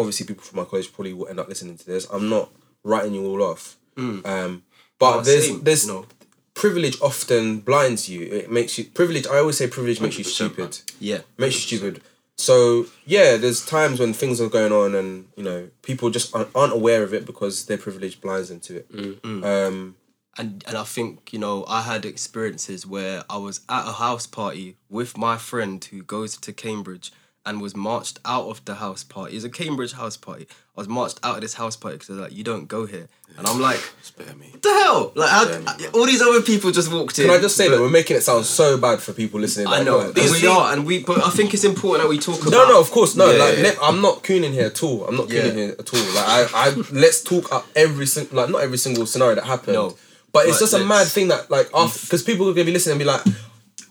obviously 0.00 0.26
people 0.26 0.42
from 0.42 0.58
my 0.58 0.64
college 0.64 0.92
probably 0.92 1.12
will 1.12 1.28
end 1.28 1.38
up 1.40 1.48
listening 1.48 1.76
to 1.78 1.86
this. 1.86 2.06
I'm 2.10 2.28
not 2.28 2.50
writing 2.84 3.14
you 3.14 3.24
all 3.26 3.42
off. 3.42 3.76
Um, 3.96 4.62
but 4.98 5.16
Oh, 5.18 5.20
there's 5.20 5.46
same, 5.46 5.62
there's 5.62 5.86
know. 5.86 6.06
privilege 6.54 6.96
often 7.00 7.60
blinds 7.60 8.08
you. 8.08 8.22
It 8.22 8.50
makes 8.50 8.78
you 8.78 8.84
privilege. 8.84 9.26
I 9.26 9.38
always 9.38 9.58
say 9.58 9.66
privilege 9.68 10.00
makes 10.00 10.18
you 10.18 10.24
100%, 10.24 10.28
stupid. 10.28 10.78
yeah. 10.98 11.18
Makes 11.38 11.56
you 11.70 11.78
stupid. 11.78 12.02
So 12.36 12.86
yeah, 13.04 13.36
there's 13.36 13.64
times 13.64 14.00
when 14.00 14.14
things 14.14 14.40
are 14.40 14.48
going 14.48 14.72
on 14.72 14.94
and 14.94 15.28
you 15.36 15.42
know 15.42 15.68
people 15.82 16.08
just 16.08 16.34
aren't, 16.34 16.48
aren't 16.54 16.72
aware 16.72 17.02
of 17.02 17.12
it 17.12 17.26
because 17.26 17.66
their 17.66 17.76
privilege 17.76 18.20
blinds 18.22 18.48
them 18.48 18.60
to 18.60 18.76
it. 18.78 18.90
Mm. 18.92 19.44
Um, 19.44 19.96
and 20.38 20.64
and 20.66 20.76
I 20.78 20.84
think 20.84 21.34
you 21.34 21.38
know 21.38 21.66
I 21.68 21.82
had 21.82 22.06
experiences 22.06 22.86
where 22.86 23.24
I 23.28 23.36
was 23.36 23.60
at 23.68 23.86
a 23.86 23.92
house 23.92 24.26
party 24.26 24.76
with 24.88 25.18
my 25.18 25.36
friend 25.36 25.84
who 25.84 26.02
goes 26.02 26.38
to 26.38 26.52
Cambridge 26.54 27.12
and 27.46 27.60
was 27.60 27.74
marched 27.74 28.18
out 28.24 28.46
of 28.48 28.62
the 28.66 28.74
house 28.74 29.02
party. 29.02 29.32
It 29.32 29.36
was 29.36 29.44
a 29.44 29.48
Cambridge 29.50 29.92
house 29.92 30.16
party. 30.16 30.46
I 30.76 30.80
was 30.80 30.88
marched 30.88 31.18
out 31.22 31.36
of 31.36 31.40
this 31.40 31.54
house 31.54 31.74
party 31.76 31.96
because 31.96 32.08
they're 32.08 32.16
like, 32.24 32.34
"You 32.34 32.44
don't 32.44 32.68
go 32.68 32.84
here," 32.86 33.08
and 33.38 33.46
I'm 33.46 33.60
like, 33.60 33.80
Spare 34.02 34.34
me. 34.34 34.48
"What 34.50 34.62
the 34.62 34.68
hell?" 34.68 35.12
Like, 35.14 35.30
how, 35.30 35.44
Yeah. 35.78 35.88
all 35.94 36.04
these 36.06 36.20
other 36.22 36.42
people 36.42 36.70
just 36.70 36.90
walked 36.92 37.18
in. 37.18 37.26
can 37.26 37.34
I 37.34 37.40
just 37.40 37.56
say 37.56 37.68
but- 37.68 37.76
that 37.76 37.82
we're 37.82 37.88
making 37.90 38.16
it 38.18 38.22
sound 38.22 38.44
so 38.46 38.76
bad 38.76 39.00
for 39.00 39.12
people 39.12 39.40
listening? 39.40 39.66
I 39.68 39.70
like, 39.78 39.84
know, 39.84 39.98
like, 39.98 40.14
these- 40.14 40.32
we 40.32 40.46
are, 40.46 40.72
and 40.72 40.84
we. 40.86 41.02
But 41.02 41.24
I 41.26 41.30
think 41.30 41.54
it's 41.54 41.64
important 41.64 42.02
that 42.04 42.10
we 42.10 42.18
talk 42.18 42.40
about. 42.40 42.50
No, 42.50 42.68
no, 42.68 42.80
of 42.80 42.90
course, 42.90 43.16
no. 43.16 43.30
Yeah, 43.30 43.42
like, 43.44 43.56
yeah. 43.56 43.62
let- 43.64 43.78
I'm 43.82 44.00
not 44.02 44.22
cooning 44.22 44.52
here 44.52 44.66
at 44.66 44.82
all. 44.82 45.06
I'm 45.06 45.16
not 45.16 45.30
Yeah. 45.30 45.42
cooning 45.42 45.56
here 45.56 45.76
at 45.78 45.94
all. 45.94 46.00
Like, 46.14 46.26
I, 46.54 46.68
I 46.68 46.74
let's 46.92 47.22
talk 47.22 47.52
up 47.52 47.66
every 47.74 48.06
single, 48.06 48.36
like, 48.36 48.50
not 48.50 48.60
every 48.62 48.78
single 48.78 49.06
scenario 49.06 49.34
that 49.36 49.44
happened. 49.44 49.74
No. 49.74 49.96
but 50.32 50.46
it's 50.46 50.60
just 50.60 50.72
a 50.74 50.78
mad 50.78 51.08
thing 51.08 51.26
that, 51.26 51.50
like, 51.50 51.68
after 51.74 51.98
because 52.06 52.22
people 52.22 52.48
are 52.48 52.52
gonna 52.52 52.64
be 52.64 52.70
listening 52.72 52.92
and 52.92 52.98
be 53.00 53.04
like, 53.04 53.20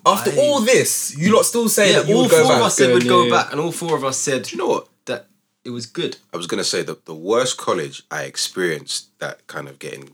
after 0.05 0.31
I- 0.31 0.37
all 0.37 0.59
this, 0.61 1.15
you 1.17 1.33
lot 1.35 1.45
still 1.45 1.69
say 1.69 1.91
Yeah, 1.91 1.99
that 1.99 2.07
you 2.07 2.15
all 2.15 2.21
would 2.23 2.31
four 2.31 2.43
go 2.43 2.55
of 2.55 2.61
us 2.61 2.75
said 2.75 2.93
we'd 2.93 3.07
go 3.07 3.23
yeah. 3.25 3.29
back, 3.31 3.51
and 3.51 3.59
all 3.61 3.71
four 3.71 3.95
of 3.95 4.03
us 4.03 4.17
said, 4.17 4.43
Do 4.43 4.51
you 4.51 4.57
know 4.57 4.67
what? 4.67 4.87
that 5.05 5.27
it 5.65 5.71
was 5.71 5.85
good. 5.85 6.17
I 6.33 6.37
was 6.37 6.47
gonna 6.47 6.63
say 6.63 6.81
that 6.83 7.05
the 7.05 7.15
worst 7.15 7.57
college 7.57 8.03
I 8.11 8.23
experienced 8.23 9.17
that 9.19 9.45
kind 9.47 9.67
of 9.67 9.79
getting, 9.79 10.11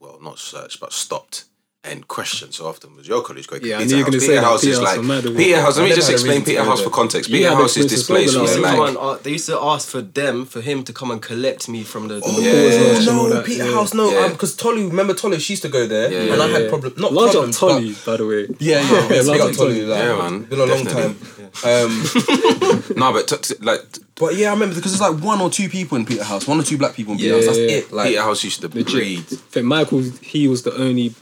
well, 0.00 0.18
not 0.22 0.38
searched 0.38 0.80
but 0.80 0.92
stopped, 0.92 1.44
and 1.84 2.06
question 2.06 2.52
so 2.52 2.66
often 2.66 2.94
was 2.94 3.08
your 3.08 3.22
college 3.22 3.46
great? 3.48 3.64
Yeah, 3.64 3.78
I 3.78 3.84
knew 3.84 3.96
you 3.96 4.04
were 4.04 4.10
gonna 4.10 4.20
say 4.20 4.34
that 4.36 4.40
Peterhouse 4.42 4.62
is 4.64 4.78
Peterhouse 4.78 4.84
like 4.84 4.96
for 4.98 5.02
murder. 5.02 5.30
Peterhouse. 5.34 5.76
Let 5.78 5.88
me 5.88 5.94
just 5.96 6.10
explain 6.10 6.38
reason 6.40 6.44
to 6.44 6.52
go 6.52 6.60
Peterhouse 6.60 6.80
for 6.82 6.90
context. 6.90 7.28
You 7.30 7.36
had 7.42 7.48
Peterhouse 7.50 7.76
is 7.76 7.92
experience 7.92 7.92
this 7.92 8.06
place 8.06 8.36
where 8.36 8.44
They 8.46 8.52
used, 8.52 8.94
to 8.94 9.00
like 9.00 9.18
uh, 9.18 9.22
they 9.22 9.30
used 9.32 9.46
to 9.46 9.58
ask 9.60 9.88
for 9.88 10.00
them 10.00 10.46
for 10.46 10.60
him 10.60 10.84
to 10.84 10.92
come 10.92 11.10
and 11.10 11.20
collect 11.20 11.68
me 11.68 11.82
from 11.82 12.06
the. 12.06 12.14
the 12.14 12.22
Oh, 12.24 12.40
Yeah. 12.40 12.96
and 12.96 13.06
no, 13.06 13.28
that, 13.30 13.44
Peter 13.44 13.64
yeah. 13.64 13.72
House, 13.72 13.94
no, 13.94 14.10
Yeah. 14.12 14.28
because 14.28 14.54
Tolly, 14.54 14.84
remember 14.86 15.12
Tolly, 15.14 15.40
she 15.40 15.54
used 15.54 15.62
to 15.64 15.68
go 15.68 15.86
there, 15.88 16.12
Yeah, 16.12 16.32
and 16.34 16.40
I 16.42 16.46
had 16.48 16.62
yeah. 16.62 16.68
problems. 16.68 16.96
Not 16.98 17.12
Large 17.12 17.28
up 17.30 17.32
problems, 17.34 17.58
but- 17.60 17.68
Tolly, 17.68 17.96
by 18.06 18.16
the 18.16 18.26
way. 18.26 18.46
Yeah, 18.60 18.80
yeah, 18.80 18.80
Yeah, 18.80 19.14
yeah. 19.14 19.22
large 19.22 19.26
Big 19.26 19.40
up 19.40 19.50
up 19.50 19.56
Tolly, 19.56 19.74
Tolly. 19.80 19.86
like, 19.86 19.98
Yeah, 20.04 20.16
man, 20.30 20.42
Been 20.44 20.60
a 20.60 20.66
long 20.66 20.84
time. 20.86 21.16
Um, 21.64 21.90
no, 22.96 23.12
but 23.12 23.26
t- 23.28 23.36
t- 23.42 23.54
like 23.60 23.80
but 24.14 24.36
yeah, 24.36 24.50
I 24.50 24.52
remember 24.52 24.74
because 24.76 24.92
there's 24.98 25.12
like 25.12 25.22
one 25.22 25.40
or 25.40 25.50
two 25.50 25.68
people 25.68 25.98
in 25.98 26.06
Peterhouse, 26.06 26.46
one 26.46 26.60
or 26.60 26.62
two 26.62 26.78
black 26.78 26.94
people 26.94 27.12
in 27.14 27.18
Peter 27.18 27.30
Yeah, 27.30 27.36
House. 27.36 27.46
That's 27.46 27.58
yeah, 27.58 27.66
yeah. 27.66 27.76
it. 27.78 27.92
Like, 27.92 28.08
Peterhouse 28.08 28.44
used 28.44 28.60
to 28.60 28.68
breed. 28.68 29.18
I 29.18 29.22
think 29.50 29.66
Michael, 29.66 30.00
he 30.22 30.46
was 30.48 30.62
the 30.62 30.74
only, 30.76 31.14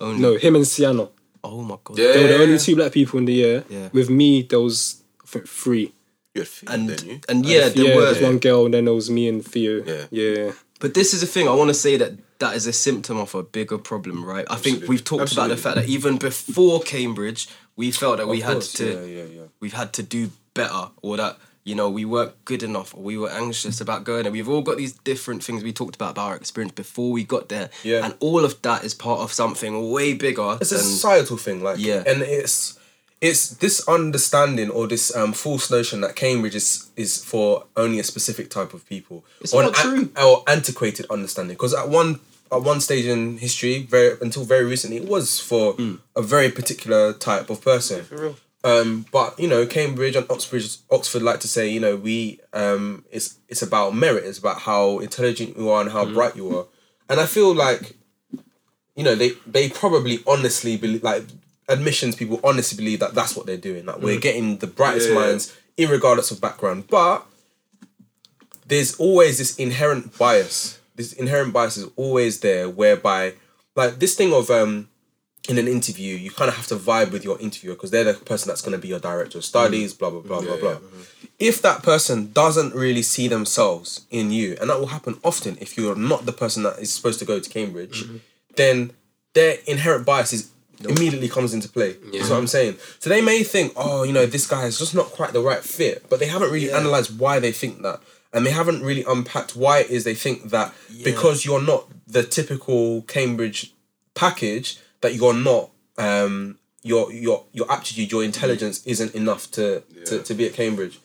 no, 0.00 0.36
him 0.36 0.56
and 0.56 0.66
Sienna. 0.66 1.08
oh 1.44 1.62
my 1.62 1.76
god. 1.84 1.98
Yeah, 1.98 2.12
They 2.12 2.22
were 2.22 2.28
the 2.28 2.42
only 2.42 2.58
two 2.58 2.76
black 2.76 2.92
people 2.92 3.18
in 3.18 3.24
the 3.26 3.32
year. 3.34 3.64
Yeah. 3.68 3.88
With 3.92 4.10
me, 4.10 4.42
there 4.42 4.60
was, 4.60 5.02
I 5.22 5.26
think, 5.26 5.48
three. 5.48 5.92
You 6.34 6.42
had 6.42 6.48
Theo, 6.48 6.72
And 6.74 6.88
didn't 6.88 7.08
you? 7.08 7.20
and 7.28 7.46
yeah, 7.46 7.68
there 7.68 7.84
yeah, 7.86 7.96
were. 7.96 8.02
there's 8.02 8.22
one 8.22 8.38
girl, 8.38 8.64
and 8.66 8.74
then 8.74 8.84
there 8.84 8.94
was 8.94 9.10
me 9.10 9.28
and 9.28 9.44
Theo. 9.44 9.82
Yeah. 9.84 10.06
Yeah. 10.10 10.52
But 10.80 10.94
this 10.94 11.12
is 11.14 11.20
the 11.20 11.26
thing. 11.26 11.48
I 11.48 11.54
want 11.54 11.68
to 11.68 11.74
say 11.74 11.96
that 11.96 12.12
that 12.38 12.54
is 12.54 12.66
a 12.66 12.72
symptom 12.72 13.16
of 13.18 13.34
a 13.34 13.42
bigger 13.42 13.78
problem, 13.78 14.24
right? 14.24 14.46
I 14.48 14.56
think 14.56 14.86
we've 14.88 15.02
talked 15.02 15.32
about 15.32 15.48
the 15.48 15.56
fact 15.56 15.74
that 15.76 15.88
even 15.88 16.18
before 16.18 16.80
Cambridge, 16.82 17.48
we 17.74 17.90
felt 17.90 18.18
that 18.18 18.28
we 18.28 18.40
Of 18.42 18.48
had 18.48 18.62
to 18.62 18.84
yeah, 18.86 19.22
yeah, 19.22 19.24
yeah. 19.24 19.42
we've 19.58 19.72
had 19.72 19.92
to 19.94 20.02
do 20.04 20.30
better, 20.54 20.90
or 21.02 21.16
that 21.16 21.38
you 21.64 21.74
know 21.74 21.88
we 21.90 22.04
weren't 22.04 22.32
good 22.44 22.62
enough, 22.62 22.94
or 22.94 23.02
we 23.02 23.18
were 23.18 23.30
anxious 23.30 23.80
about 23.80 24.04
going. 24.04 24.24
And 24.26 24.32
we've 24.32 24.48
all 24.48 24.62
got 24.62 24.76
these 24.78 24.92
different 24.92 25.44
things 25.44 25.62
we 25.62 25.72
talked 25.72 25.94
about 25.96 26.12
about 26.12 26.22
our 26.22 26.36
experience 26.36 26.72
before 26.72 27.10
we 27.12 27.24
got 27.24 27.48
there. 27.48 27.68
Yeah. 27.82 28.04
And 28.04 28.14
all 28.20 28.44
of 28.44 28.60
that 28.62 28.84
is 28.84 28.94
part 28.94 29.20
of 29.20 29.32
something 29.32 29.90
way 29.90 30.14
bigger. 30.14 30.56
it's 30.60 30.72
a 30.72 30.78
societal 30.78 31.36
thing, 31.36 31.62
like 31.62 31.78
Yeah. 31.78 32.02
and 32.06 32.22
it's 32.22 32.78
it's 33.20 33.50
this 33.50 33.86
understanding 33.88 34.70
or 34.70 34.86
this 34.86 35.14
um, 35.16 35.32
false 35.32 35.70
notion 35.72 36.00
that 36.02 36.14
Cambridge 36.14 36.54
is 36.54 36.88
is 36.96 37.22
for 37.24 37.64
only 37.76 37.98
a 37.98 38.04
specific 38.04 38.48
type 38.48 38.72
of 38.74 38.86
people, 38.86 39.24
It's 39.40 39.52
or 39.52 39.62
not 39.64 39.74
true. 39.74 40.10
or 40.16 40.44
antiquated 40.46 41.06
understanding. 41.10 41.56
Because 41.56 41.74
at 41.74 41.88
one 41.88 42.20
at 42.50 42.62
one 42.62 42.80
stage 42.80 43.04
in 43.06 43.36
history, 43.38 43.82
very 43.90 44.16
until 44.22 44.44
very 44.44 44.64
recently, 44.64 44.96
it 44.98 45.08
was 45.08 45.38
for 45.40 45.72
Hmm. 45.74 45.96
a 46.16 46.22
very 46.22 46.50
particular 46.50 47.12
type 47.12 47.50
of 47.50 47.60
person. 47.60 48.06
Um, 48.64 49.06
but 49.12 49.38
you 49.38 49.46
know, 49.48 49.66
Cambridge 49.66 50.16
and 50.16 50.26
Oxford, 50.30 50.64
Oxford 50.90 51.22
like 51.22 51.40
to 51.40 51.48
say, 51.48 51.68
you 51.68 51.78
know, 51.80 51.94
we 51.96 52.40
um, 52.52 53.04
it's 53.10 53.38
it's 53.48 53.62
about 53.62 53.94
merit. 53.94 54.24
It's 54.24 54.38
about 54.38 54.60
how 54.60 54.98
intelligent 54.98 55.56
you 55.56 55.70
are 55.70 55.80
and 55.80 55.90
how 55.92 56.04
bright 56.04 56.34
you 56.36 56.56
are. 56.56 56.66
And 57.08 57.20
I 57.20 57.26
feel 57.26 57.54
like, 57.54 57.94
you 58.96 59.04
know, 59.04 59.14
they 59.14 59.30
they 59.46 59.68
probably 59.68 60.18
honestly 60.26 60.76
believe, 60.76 61.02
like 61.04 61.24
admissions 61.68 62.16
people 62.16 62.40
honestly 62.42 62.76
believe 62.76 62.98
that 63.00 63.14
that's 63.14 63.36
what 63.36 63.46
they're 63.46 63.56
doing. 63.56 63.86
Like 63.86 63.98
we're 64.00 64.18
getting 64.18 64.56
the 64.58 64.66
brightest 64.66 65.08
Yeah. 65.10 65.14
minds, 65.14 65.54
irregardless 65.76 66.30
of 66.32 66.40
background. 66.40 66.88
But 66.88 67.24
there's 68.66 68.94
always 68.96 69.38
this 69.38 69.56
inherent 69.56 70.18
bias. 70.18 70.78
This 70.96 71.12
inherent 71.12 71.52
bias 71.52 71.76
is 71.76 71.88
always 71.96 72.40
there, 72.40 72.68
whereby 72.68 73.34
like 73.76 74.00
this 74.00 74.14
thing 74.16 74.32
of 74.34 74.50
um 74.50 74.88
in 75.48 75.56
an 75.56 75.66
interview, 75.66 76.14
you 76.14 76.30
kind 76.30 76.48
of 76.50 76.56
have 76.56 76.66
to 76.66 76.76
vibe 76.76 77.10
with 77.10 77.24
your 77.24 77.40
interviewer 77.40 77.74
because 77.74 77.90
they're 77.90 78.04
the 78.04 78.14
person 78.14 78.48
that's 78.48 78.60
going 78.60 78.72
to 78.72 78.78
be 78.78 78.88
your 78.88 79.00
director 79.00 79.38
of 79.38 79.44
studies, 79.44 79.94
blah 79.94 80.10
blah 80.10 80.20
blah 80.20 80.40
blah 80.42 80.56
blah. 80.56 80.76
If 81.38 81.62
that 81.62 81.82
person 81.82 82.32
doesn't 82.32 82.74
really 82.74 83.02
see 83.02 83.28
themselves 83.28 84.06
in 84.10 84.30
you, 84.30 84.56
and 84.60 84.68
that 84.68 84.78
will 84.78 84.88
happen 84.88 85.18
often 85.24 85.56
if 85.60 85.76
you're 85.76 85.96
not 85.96 86.26
the 86.26 86.32
person 86.32 86.62
that 86.64 86.78
is 86.78 86.92
supposed 86.92 87.18
to 87.20 87.24
go 87.24 87.40
to 87.40 87.48
Cambridge, 87.48 88.04
mm-hmm. 88.04 88.18
then 88.56 88.92
their 89.32 89.58
inherent 89.66 90.04
bias 90.04 90.32
is 90.32 90.50
immediately 90.86 91.28
comes 91.28 91.54
into 91.54 91.68
play. 91.68 91.96
That's 92.12 92.30
what 92.30 92.38
I'm 92.38 92.46
saying. 92.46 92.76
So 92.98 93.10
they 93.10 93.20
may 93.20 93.42
think, 93.42 93.72
oh, 93.76 94.02
you 94.04 94.12
know, 94.12 94.26
this 94.26 94.46
guy 94.46 94.66
is 94.66 94.78
just 94.78 94.94
not 94.94 95.06
quite 95.06 95.32
the 95.32 95.40
right 95.40 95.62
fit, 95.62 96.08
but 96.08 96.20
they 96.20 96.26
haven't 96.26 96.52
really 96.52 96.70
analyzed 96.70 97.18
why 97.18 97.40
they 97.40 97.52
think 97.52 97.82
that. 97.82 98.00
And 98.32 98.44
they 98.44 98.50
haven't 98.50 98.82
really 98.82 99.04
unpacked 99.04 99.56
why 99.56 99.80
it 99.80 99.90
is 99.90 100.04
they 100.04 100.14
think 100.14 100.50
that 100.50 100.74
because 101.02 101.44
you're 101.44 101.62
not 101.62 101.86
the 102.06 102.22
typical 102.22 103.02
Cambridge 103.02 103.72
package, 104.14 104.78
that 105.00 105.14
you're 105.14 105.34
not 105.34 105.70
um 105.96 106.58
your 106.82 107.12
your 107.12 107.44
your 107.52 107.70
aptitude, 107.70 108.10
your 108.12 108.24
intelligence 108.24 108.84
isn't 108.86 109.14
enough 109.14 109.50
to 109.52 109.82
to, 110.06 110.22
to 110.22 110.34
be 110.34 110.46
at 110.46 110.54
Cambridge. 110.54 111.00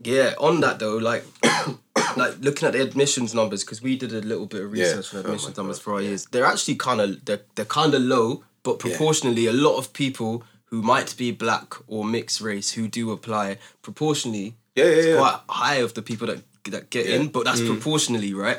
Yeah, 0.00 0.34
on 0.38 0.60
that 0.60 0.78
though, 0.78 0.96
like 0.96 1.24
like 2.16 2.34
looking 2.40 2.66
at 2.66 2.72
the 2.74 2.82
admissions 2.82 3.34
numbers 3.34 3.64
because 3.64 3.82
we 3.82 3.96
did 3.96 4.12
a 4.12 4.20
little 4.20 4.46
bit 4.46 4.62
of 4.62 4.74
Yeah. 4.76 4.84
research 4.84 5.14
on 5.14 5.18
Oh 5.18 5.24
admissions 5.24 5.56
my 5.56 5.62
numbers 5.62 5.78
God. 5.78 5.82
for 5.84 5.94
our 5.94 6.02
years. 6.02 6.26
They're 6.26 6.44
actually 6.44 6.76
kind 6.76 7.00
of 7.00 7.24
they're 7.24 7.40
they're 7.54 7.64
kind 7.64 7.94
of 7.94 8.02
low, 8.02 8.44
but 8.62 8.78
proportionally, 8.78 9.46
a 9.46 9.52
lot 9.52 9.76
of 9.78 9.92
people 9.92 10.42
who 10.66 10.82
might 10.82 11.16
be 11.16 11.30
black 11.30 11.74
or 11.86 12.04
mixed 12.04 12.40
race 12.40 12.72
who 12.72 12.88
do 12.88 13.10
apply 13.12 13.58
proportionally. 13.82 14.56
Yeah, 14.74 14.84
yeah, 14.84 14.90
it's 14.90 15.06
yeah. 15.06 15.16
Quite 15.18 15.40
high 15.48 15.76
of 15.76 15.94
the 15.94 16.02
people 16.02 16.26
that 16.26 16.42
that 16.70 16.90
get 16.90 17.06
in, 17.06 17.28
but 17.28 17.44
that's 17.44 17.60
proportionally 17.62 18.34
right. 18.34 18.58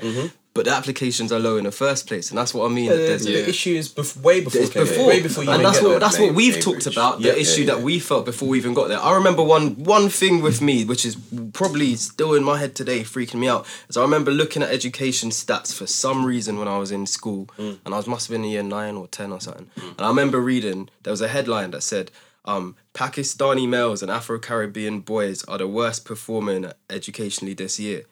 But 0.56 0.64
the 0.64 0.72
applications 0.72 1.34
are 1.34 1.40
low 1.40 1.58
in 1.58 1.66
the 1.66 1.72
first 1.72 2.08
place, 2.08 2.30
and 2.30 2.38
that's 2.38 2.54
what 2.54 2.66
I 2.66 2.74
mean. 2.74 2.88
that 2.90 2.96
The, 2.96 3.02
there's 3.08 3.26
the 3.26 3.50
issue 3.50 3.72
is 3.76 3.90
bef- 3.94 4.16
way 4.22 4.40
before 4.40 4.62
it's 4.62 4.72
Cambridge, 4.72 4.90
before, 4.96 5.08
way 5.10 5.22
before 5.22 5.44
you 5.44 5.52
and 5.52 5.66
that's 5.66 5.82
what 5.82 5.90
there. 5.90 6.00
that's 6.00 6.18
what 6.18 6.34
we've 6.34 6.54
Cambridge. 6.54 6.84
talked 6.86 6.88
about. 6.96 7.22
The 7.22 7.38
issue 7.38 7.64
yeah, 7.64 7.74
that 7.76 7.82
we 7.82 8.00
felt 8.00 8.24
before 8.24 8.48
we 8.48 8.58
even 8.58 8.74
got 8.74 8.88
there. 8.88 8.98
I 8.98 9.14
remember 9.16 9.44
one 9.44 9.84
one 9.84 10.08
thing 10.08 10.42
with 10.42 10.62
me, 10.62 10.86
which 10.86 11.04
is 11.06 11.18
probably 11.52 11.96
still 11.98 12.34
in 12.36 12.44
my 12.46 12.58
head 12.58 12.74
today, 12.74 13.02
freaking 13.02 13.36
me 13.42 13.50
out. 13.50 13.68
Is 13.90 13.98
I 13.98 14.02
remember 14.02 14.32
looking 14.32 14.64
at 14.64 14.70
education 14.70 15.30
stats 15.30 15.74
for 15.76 15.88
some 15.88 16.24
reason 16.26 16.58
when 16.58 16.70
I 16.70 16.78
was 16.78 16.90
in 16.90 17.06
school, 17.06 17.48
Mm. 17.58 17.80
and 17.84 17.94
I 17.94 17.98
was 17.98 18.08
must 18.08 18.28
have 18.28 18.34
been 18.36 18.46
in 18.46 18.52
year 18.52 18.64
nine 18.64 18.96
or 18.96 19.08
ten 19.10 19.34
or 19.34 19.42
something. 19.42 19.70
And 19.76 20.00
I 20.00 20.08
remember 20.08 20.40
reading 20.40 20.88
there 21.04 21.12
was 21.12 21.22
a 21.22 21.28
headline 21.28 21.72
that 21.72 21.82
said. 21.84 22.12
Um, 22.48 22.76
Pakistani 22.94 23.68
males 23.68 24.04
and 24.04 24.12
Afro 24.12 24.38
Caribbean 24.38 25.00
boys 25.00 25.44
are 25.46 25.58
the 25.58 25.68
worst 25.68 26.06
performing 26.06 26.72
educationally 26.92 27.56
this 27.56 27.80
year. 27.80 28.04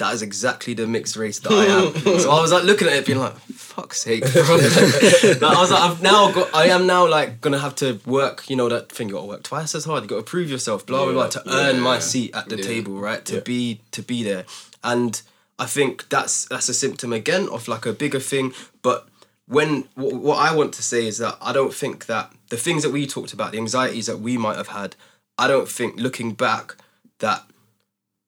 That 0.00 0.14
is 0.14 0.22
exactly 0.22 0.72
the 0.72 0.86
mixed 0.86 1.14
race 1.14 1.38
that 1.40 1.52
I 1.52 1.66
am. 1.66 2.18
so 2.18 2.30
I 2.30 2.40
was 2.40 2.50
like 2.50 2.64
looking 2.64 2.88
at 2.88 2.94
it, 2.94 3.06
being 3.06 3.18
like, 3.18 3.36
"Fuck's 3.36 4.00
sake!" 4.00 4.22
bro." 4.32 4.32
Like, 4.42 5.42
I 5.42 5.60
was 5.60 5.70
like, 5.70 5.82
"I've 5.82 6.00
now 6.02 6.32
got. 6.32 6.54
I 6.54 6.66
am 6.68 6.86
now 6.86 7.06
like 7.06 7.42
gonna 7.42 7.58
have 7.58 7.74
to 7.76 8.00
work. 8.06 8.48
You 8.48 8.56
know 8.56 8.70
that 8.70 8.90
thing. 8.90 9.08
You 9.08 9.14
got 9.14 9.20
to 9.20 9.26
work 9.26 9.42
twice 9.42 9.74
as 9.74 9.84
hard. 9.84 10.02
You 10.04 10.08
got 10.08 10.16
to 10.16 10.22
prove 10.22 10.50
yourself. 10.50 10.86
Blah 10.86 11.04
blah 11.04 11.12
blah. 11.12 11.28
To 11.28 11.42
earn 11.46 11.80
my 11.80 11.98
seat 11.98 12.34
at 12.34 12.48
the 12.48 12.56
table, 12.56 12.94
right? 12.94 13.24
To 13.26 13.42
be 13.42 13.82
to 13.90 14.02
be 14.02 14.22
there. 14.22 14.46
And 14.82 15.20
I 15.58 15.66
think 15.66 16.08
that's 16.08 16.46
that's 16.46 16.70
a 16.70 16.74
symptom 16.74 17.12
again 17.12 17.48
of 17.50 17.68
like 17.68 17.84
a 17.84 17.92
bigger 17.92 18.20
thing. 18.20 18.54
But 18.80 19.06
when 19.46 19.84
what, 19.96 20.14
what 20.14 20.38
I 20.38 20.54
want 20.54 20.72
to 20.74 20.82
say 20.82 21.06
is 21.06 21.18
that 21.18 21.36
I 21.42 21.52
don't 21.52 21.74
think 21.74 22.06
that 22.06 22.32
the 22.48 22.56
things 22.56 22.82
that 22.84 22.90
we 22.90 23.06
talked 23.06 23.34
about, 23.34 23.52
the 23.52 23.58
anxieties 23.58 24.06
that 24.06 24.20
we 24.20 24.38
might 24.38 24.56
have 24.56 24.68
had, 24.68 24.96
I 25.36 25.46
don't 25.46 25.68
think 25.68 26.00
looking 26.00 26.32
back 26.32 26.76
that 27.18 27.44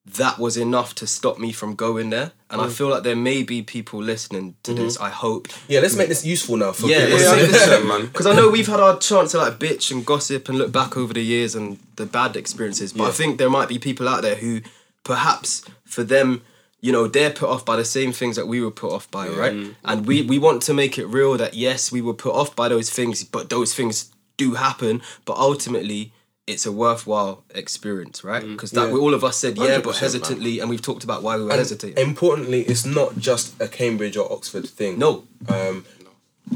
that 0.04 0.38
was 0.38 0.56
enough 0.56 0.94
to 0.96 1.06
stop 1.06 1.38
me 1.38 1.52
from 1.52 1.74
going 1.74 2.10
there. 2.10 2.32
And 2.50 2.60
I 2.60 2.66
mm. 2.66 2.72
feel 2.72 2.88
like 2.88 3.04
there 3.04 3.16
may 3.16 3.42
be 3.42 3.62
people 3.62 4.02
listening 4.02 4.56
to 4.64 4.72
mm-hmm. 4.72 4.82
this. 4.82 4.98
I 4.98 5.10
hope. 5.10 5.48
Yeah, 5.68 5.80
let's 5.80 5.96
make 5.96 6.08
this 6.08 6.24
useful 6.26 6.56
now 6.56 6.72
for 6.72 6.88
Yeah, 6.88 7.06
people. 7.06 7.20
yeah, 7.20 7.78
yeah. 7.78 7.84
man. 7.84 8.06
Because 8.06 8.26
I 8.26 8.34
know 8.34 8.50
we've 8.50 8.66
had 8.66 8.80
our 8.80 8.98
chance 8.98 9.30
to 9.32 9.38
like 9.38 9.54
bitch 9.54 9.92
and 9.92 10.04
gossip 10.04 10.48
and 10.48 10.58
look 10.58 10.72
back 10.72 10.96
over 10.96 11.14
the 11.14 11.22
years 11.22 11.54
and 11.54 11.78
the 11.96 12.06
bad 12.06 12.36
experiences, 12.36 12.92
but 12.92 13.04
I 13.04 13.12
think 13.12 13.38
there 13.38 13.50
might 13.50 13.68
be 13.68 13.78
people 13.78 14.08
out 14.08 14.22
there 14.22 14.34
who 14.34 14.60
perhaps 15.04 15.64
for 15.84 16.02
them, 16.02 16.42
you 16.80 16.90
know, 16.90 17.06
they're 17.06 17.30
put 17.30 17.48
off 17.48 17.64
by 17.64 17.76
the 17.76 17.84
same 17.84 18.12
things 18.12 18.34
that 18.34 18.48
we 18.48 18.60
were 18.60 18.72
put 18.72 18.92
off 18.92 19.08
by, 19.10 19.28
right? 19.28 19.52
Mm. 19.52 19.74
And 19.84 20.06
we 20.06 20.22
we 20.22 20.38
want 20.38 20.62
to 20.62 20.74
make 20.74 20.98
it 20.98 21.06
real 21.06 21.36
that 21.36 21.54
yes, 21.54 21.92
we 21.92 22.02
were 22.02 22.14
put 22.14 22.34
off 22.34 22.56
by 22.56 22.68
those 22.68 22.90
things, 22.90 23.22
but 23.22 23.50
those 23.50 23.72
things 23.72 24.12
do 24.36 24.54
happen, 24.54 25.00
but 25.24 25.36
ultimately 25.36 26.12
it's 26.46 26.66
a 26.66 26.72
worthwhile 26.72 27.44
experience, 27.54 28.24
right? 28.24 28.42
Because 28.46 28.72
that 28.72 28.88
Yeah. 28.90 28.96
all 28.96 29.14
of 29.14 29.22
us 29.24 29.36
said 29.36 29.56
yeah, 29.56 29.64
100%, 29.78 29.82
but 29.84 29.90
man. 29.92 30.00
hesitantly, 30.00 30.58
and 30.60 30.68
we've 30.68 30.82
talked 30.82 31.04
about 31.04 31.22
why 31.22 31.36
we 31.36 31.44
were 31.44 31.50
And 31.50 31.58
hesitating. 31.58 31.98
importantly, 32.04 32.62
it's 32.62 32.84
not 32.84 33.16
just 33.18 33.54
a 33.60 33.68
Cambridge 33.68 34.16
or 34.16 34.30
Oxford 34.32 34.68
thing. 34.68 34.98
no, 34.98 35.24
Um, 35.48 35.84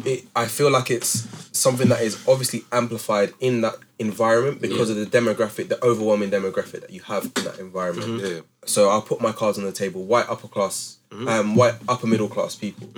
it, 0.04 0.24
I 0.34 0.46
feel 0.46 0.70
like 0.70 0.90
it's 0.90 1.26
something 1.52 1.88
that 1.88 2.02
is 2.02 2.18
obviously 2.26 2.64
amplified 2.72 3.32
in 3.38 3.60
that 3.60 3.76
environment 4.00 4.60
because 4.60 4.90
of 4.90 4.96
the 4.96 5.06
demographic, 5.06 5.68
the 5.68 5.82
overwhelming 5.82 6.30
demographic 6.30 6.80
that 6.80 6.90
you 6.90 7.00
have 7.02 7.24
in 7.36 7.44
that 7.44 7.58
environment. 7.60 8.20
Yeah. 8.22 8.40
So 8.66 8.90
I'll 8.90 9.00
put 9.00 9.20
my 9.20 9.30
cards 9.32 9.56
on 9.56 9.64
the 9.64 9.72
table: 9.72 10.02
white 10.04 10.28
upper 10.28 10.48
class, 10.48 10.96
um, 11.12 11.54
white 11.54 11.74
upper 11.88 12.06
middle 12.08 12.28
class 12.28 12.56
people. 12.56 12.88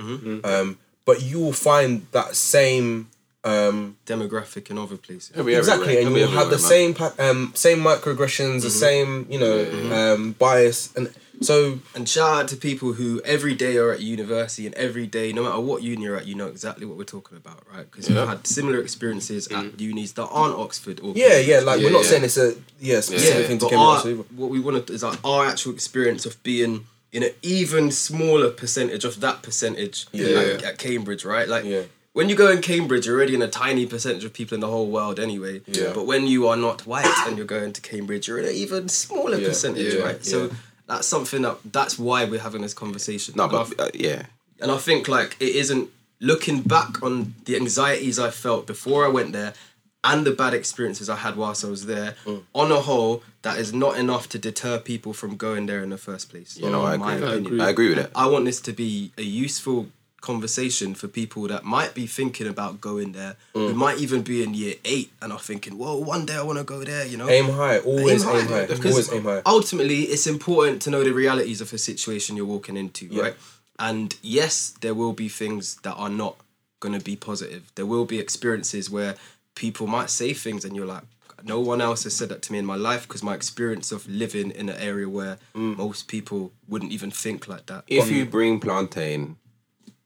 Um, 0.45 0.79
but 1.05 1.23
you 1.23 1.39
will 1.39 1.53
find 1.53 2.07
that 2.13 2.35
same 2.35 3.09
um, 3.51 3.97
demographic 4.07 4.65
in 4.71 4.77
other 4.79 4.97
places. 5.07 5.31
It'll 5.35 5.49
exactly, 5.49 5.99
everywhere. 5.99 6.07
and 6.07 6.17
It'll 6.17 6.19
you'll 6.31 6.39
have 6.43 6.51
the 6.51 6.63
everywhere, 6.63 6.89
man. 6.89 6.95
same 6.95 7.17
pa- 7.17 7.31
um, 7.31 7.53
same 7.55 7.79
microaggressions, 7.91 8.63
the 8.63 8.71
same 8.87 9.11
you 9.33 9.39
know 9.45 9.57
um, 9.99 10.33
bias, 10.33 10.81
and 10.97 11.07
so 11.41 11.57
And 11.95 12.09
shout 12.09 12.33
out 12.41 12.49
to 12.49 12.57
people 12.57 12.89
who 12.95 13.09
every 13.25 13.55
day 13.55 13.77
are 13.77 13.93
at 13.93 14.01
university 14.01 14.67
and 14.67 14.75
every 14.75 15.07
day, 15.07 15.33
no 15.33 15.45
matter 15.45 15.61
what 15.61 15.85
uni 15.85 16.03
you're 16.03 16.17
at, 16.17 16.27
you 16.27 16.35
know 16.41 16.49
exactly 16.49 16.85
what 16.85 16.97
we're 16.99 17.05
talking 17.17 17.37
about, 17.43 17.61
right? 17.73 17.87
Because 17.89 18.09
Yeah. 18.11 18.17
you've 18.21 18.29
had 18.29 18.45
similar 18.45 18.81
experiences 18.81 19.47
at 19.59 19.79
unis 19.81 20.11
that 20.19 20.27
aren't 20.41 20.57
Oxford 20.57 20.99
or 21.01 21.13
yeah, 21.15 21.37
yeah. 21.39 21.61
Like 21.61 21.79
Yeah, 21.79 21.87
we're 21.87 21.93
not 21.93 22.03
yeah. 22.05 22.11
saying 22.11 22.25
it's 22.25 22.39
a 22.39 22.49
yeah 22.81 23.01
specific 23.09 23.43
yeah. 23.43 23.47
thing 23.49 23.59
to 23.59 23.67
But 23.67 23.71
Cambridge. 23.71 23.89
our, 23.89 23.97
Oxford, 24.21 24.37
what 24.41 24.51
we 24.51 24.59
want 24.67 24.75
to 24.85 24.93
is 24.93 25.05
like 25.05 25.19
our 25.25 25.47
actual 25.47 25.73
experience 25.79 26.27
of 26.27 26.35
being 26.43 26.75
in 27.13 27.23
an 27.23 27.31
even 27.43 27.85
smaller 27.93 28.51
percentage 28.51 29.05
of 29.05 29.21
that 29.21 29.37
percentage 29.47 30.07
Yeah. 30.11 30.39
at, 30.41 30.63
at 30.65 30.75
Cambridge, 30.79 31.25
right? 31.25 31.49
Like 31.49 31.65
Yeah. 31.65 31.83
When 32.19 32.29
you 32.29 32.35
go 32.35 32.51
in 32.51 32.61
Cambridge, 32.61 33.07
you're 33.07 33.17
already 33.17 33.37
in 33.37 33.43
a 33.43 33.47
tiny 33.47 33.87
percentage 33.87 34.25
of 34.25 34.33
people 34.33 34.57
in 34.57 34.61
the 34.61 34.67
whole 34.67 34.89
world 34.89 35.21
anyway. 35.21 35.61
Yeah. 35.69 35.93
But 35.95 36.05
when 36.05 36.27
you 36.27 36.49
are 36.49 36.57
not 36.57 36.85
white 36.85 37.07
and 37.29 37.37
you're 37.37 37.47
going 37.47 37.73
to 37.75 37.81
Cambridge, 37.81 38.27
you're 38.27 38.41
in 38.41 38.47
an 38.47 38.55
even 38.55 38.89
smaller 38.89 39.39
Yeah, 39.39 39.47
percentage, 39.47 39.95
yeah, 39.95 40.03
right? 40.03 40.25
So 40.25 40.51
that's 40.89 41.07
something 41.07 41.43
that 41.43 41.59
that's 41.73 41.97
why 41.97 42.25
we're 42.25 42.41
having 42.41 42.63
this 42.63 42.75
conversation. 42.75 43.35
No, 43.37 43.45
And 43.45 43.55
I 43.55 43.63
but 43.63 43.81
uh, 43.81 43.91
yeah, 43.95 44.27
and 44.61 44.73
I 44.73 44.79
think 44.79 45.07
like 45.07 45.37
it 45.39 45.55
isn't 45.55 45.91
looking 46.19 46.63
back 46.63 47.05
on 47.05 47.35
the 47.45 47.55
anxieties 47.55 48.19
I 48.19 48.31
felt 48.31 48.67
before 48.67 49.05
I 49.05 49.09
went 49.09 49.33
there 49.33 49.55
and 50.03 50.27
the 50.27 50.33
bad 50.33 50.55
experiences 50.55 51.09
I 51.09 51.17
had 51.17 51.37
whilst 51.37 51.65
I 51.65 51.69
was 51.69 51.87
there. 51.87 52.17
Mm. 52.25 52.43
On 52.53 52.73
a 52.73 52.81
whole, 52.81 53.23
that 53.43 53.59
is 53.59 53.73
not 53.73 53.97
enough 53.97 54.29
to 54.31 54.41
deter 54.41 54.81
people 54.81 55.13
from 55.13 55.37
going 55.37 55.67
there 55.67 55.85
in 55.85 55.91
the 55.91 55.99
first 55.99 56.31
place. 56.31 56.57
you 56.57 56.69
know, 56.69 56.83
I 56.83 56.95
in 56.95 57.01
my 57.01 57.15
agree. 57.15 57.61
I 57.61 57.71
agree 57.71 57.89
with 57.91 57.99
that. 57.99 58.11
I 58.17 58.27
want 58.27 58.45
this 58.45 58.61
to 58.63 58.73
be 58.73 59.13
a 59.17 59.23
useful 59.23 59.87
conversation 60.21 60.95
for 60.95 61.09
people 61.09 61.47
that 61.49 61.65
might 61.65 61.95
be 61.95 62.07
thinking 62.07 62.47
about 62.47 62.81
going 62.81 63.13
there, 63.13 63.37
Mm. 63.55 63.69
who 63.69 63.75
might 63.75 63.99
even 63.99 64.23
be 64.23 64.43
in 64.43 64.53
year 64.55 64.75
eight 64.85 65.11
and 65.23 65.33
are 65.33 65.39
thinking, 65.39 65.79
"Well, 65.79 66.03
one 66.03 66.27
day 66.27 66.35
I 66.35 66.43
want 66.43 66.59
to 66.59 66.65
go 66.65 66.85
there." 66.85 67.07
You 67.07 67.17
know, 67.17 67.29
Aim 67.29 67.51
high, 67.51 67.79
always 67.79 68.25
Aim 68.25 68.29
aim 68.37 68.47
high, 68.47 68.67
high, 68.67 68.89
always 68.91 69.13
aim 69.13 69.23
high. 69.25 69.43
ultimately 69.47 70.03
it's 70.05 70.27
important 70.27 70.83
to 70.83 70.91
know 70.91 71.03
the 71.05 71.13
realities 71.13 71.61
of 71.61 71.73
a 71.73 71.79
situation 71.79 72.37
you're 72.37 72.45
walking 72.57 72.77
into 72.77 73.09
right 73.23 73.37
and 73.79 74.17
yes 74.23 74.75
there 74.81 74.95
will 74.95 75.13
be 75.13 75.29
things 75.29 75.77
that 75.85 75.95
are 75.95 76.11
not 76.11 76.35
going 76.81 76.97
to 76.99 77.05
be 77.05 77.15
positive 77.17 77.63
there 77.77 77.87
will 77.87 78.05
be 78.05 78.19
experiences 78.19 78.91
where 78.91 79.15
people 79.55 79.87
might 79.87 80.11
say 80.11 80.33
things 80.35 80.65
and 80.65 80.75
you're 80.77 80.87
like 80.97 81.05
no 81.45 81.61
one 81.61 81.81
else 81.81 82.03
has 82.03 82.15
said 82.15 82.29
that 82.29 82.43
to 82.43 82.53
me 82.53 82.59
in 82.59 82.67
my 82.67 82.75
life 82.75 83.03
because 83.07 83.23
my 83.23 83.35
experience 83.35 83.93
of 83.93 84.09
living 84.09 84.51
in 84.51 84.69
an 84.69 84.77
area 84.79 85.09
where 85.09 85.39
most 85.55 86.09
people 86.09 86.51
wouldn't 86.69 86.91
even 86.93 87.11
think 87.13 87.47
like 87.47 87.67
that 87.67 87.85
If 87.87 88.11
you 88.11 88.25
bring 88.25 88.59
plantain 88.59 89.37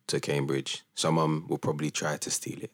to 0.09 0.21
Cambridge, 0.21 0.85
someone 0.95 1.47
will 1.49 1.59
probably 1.59 1.91
try 1.91 2.17
to 2.17 2.31
steal 2.31 2.59
it. 2.63 2.71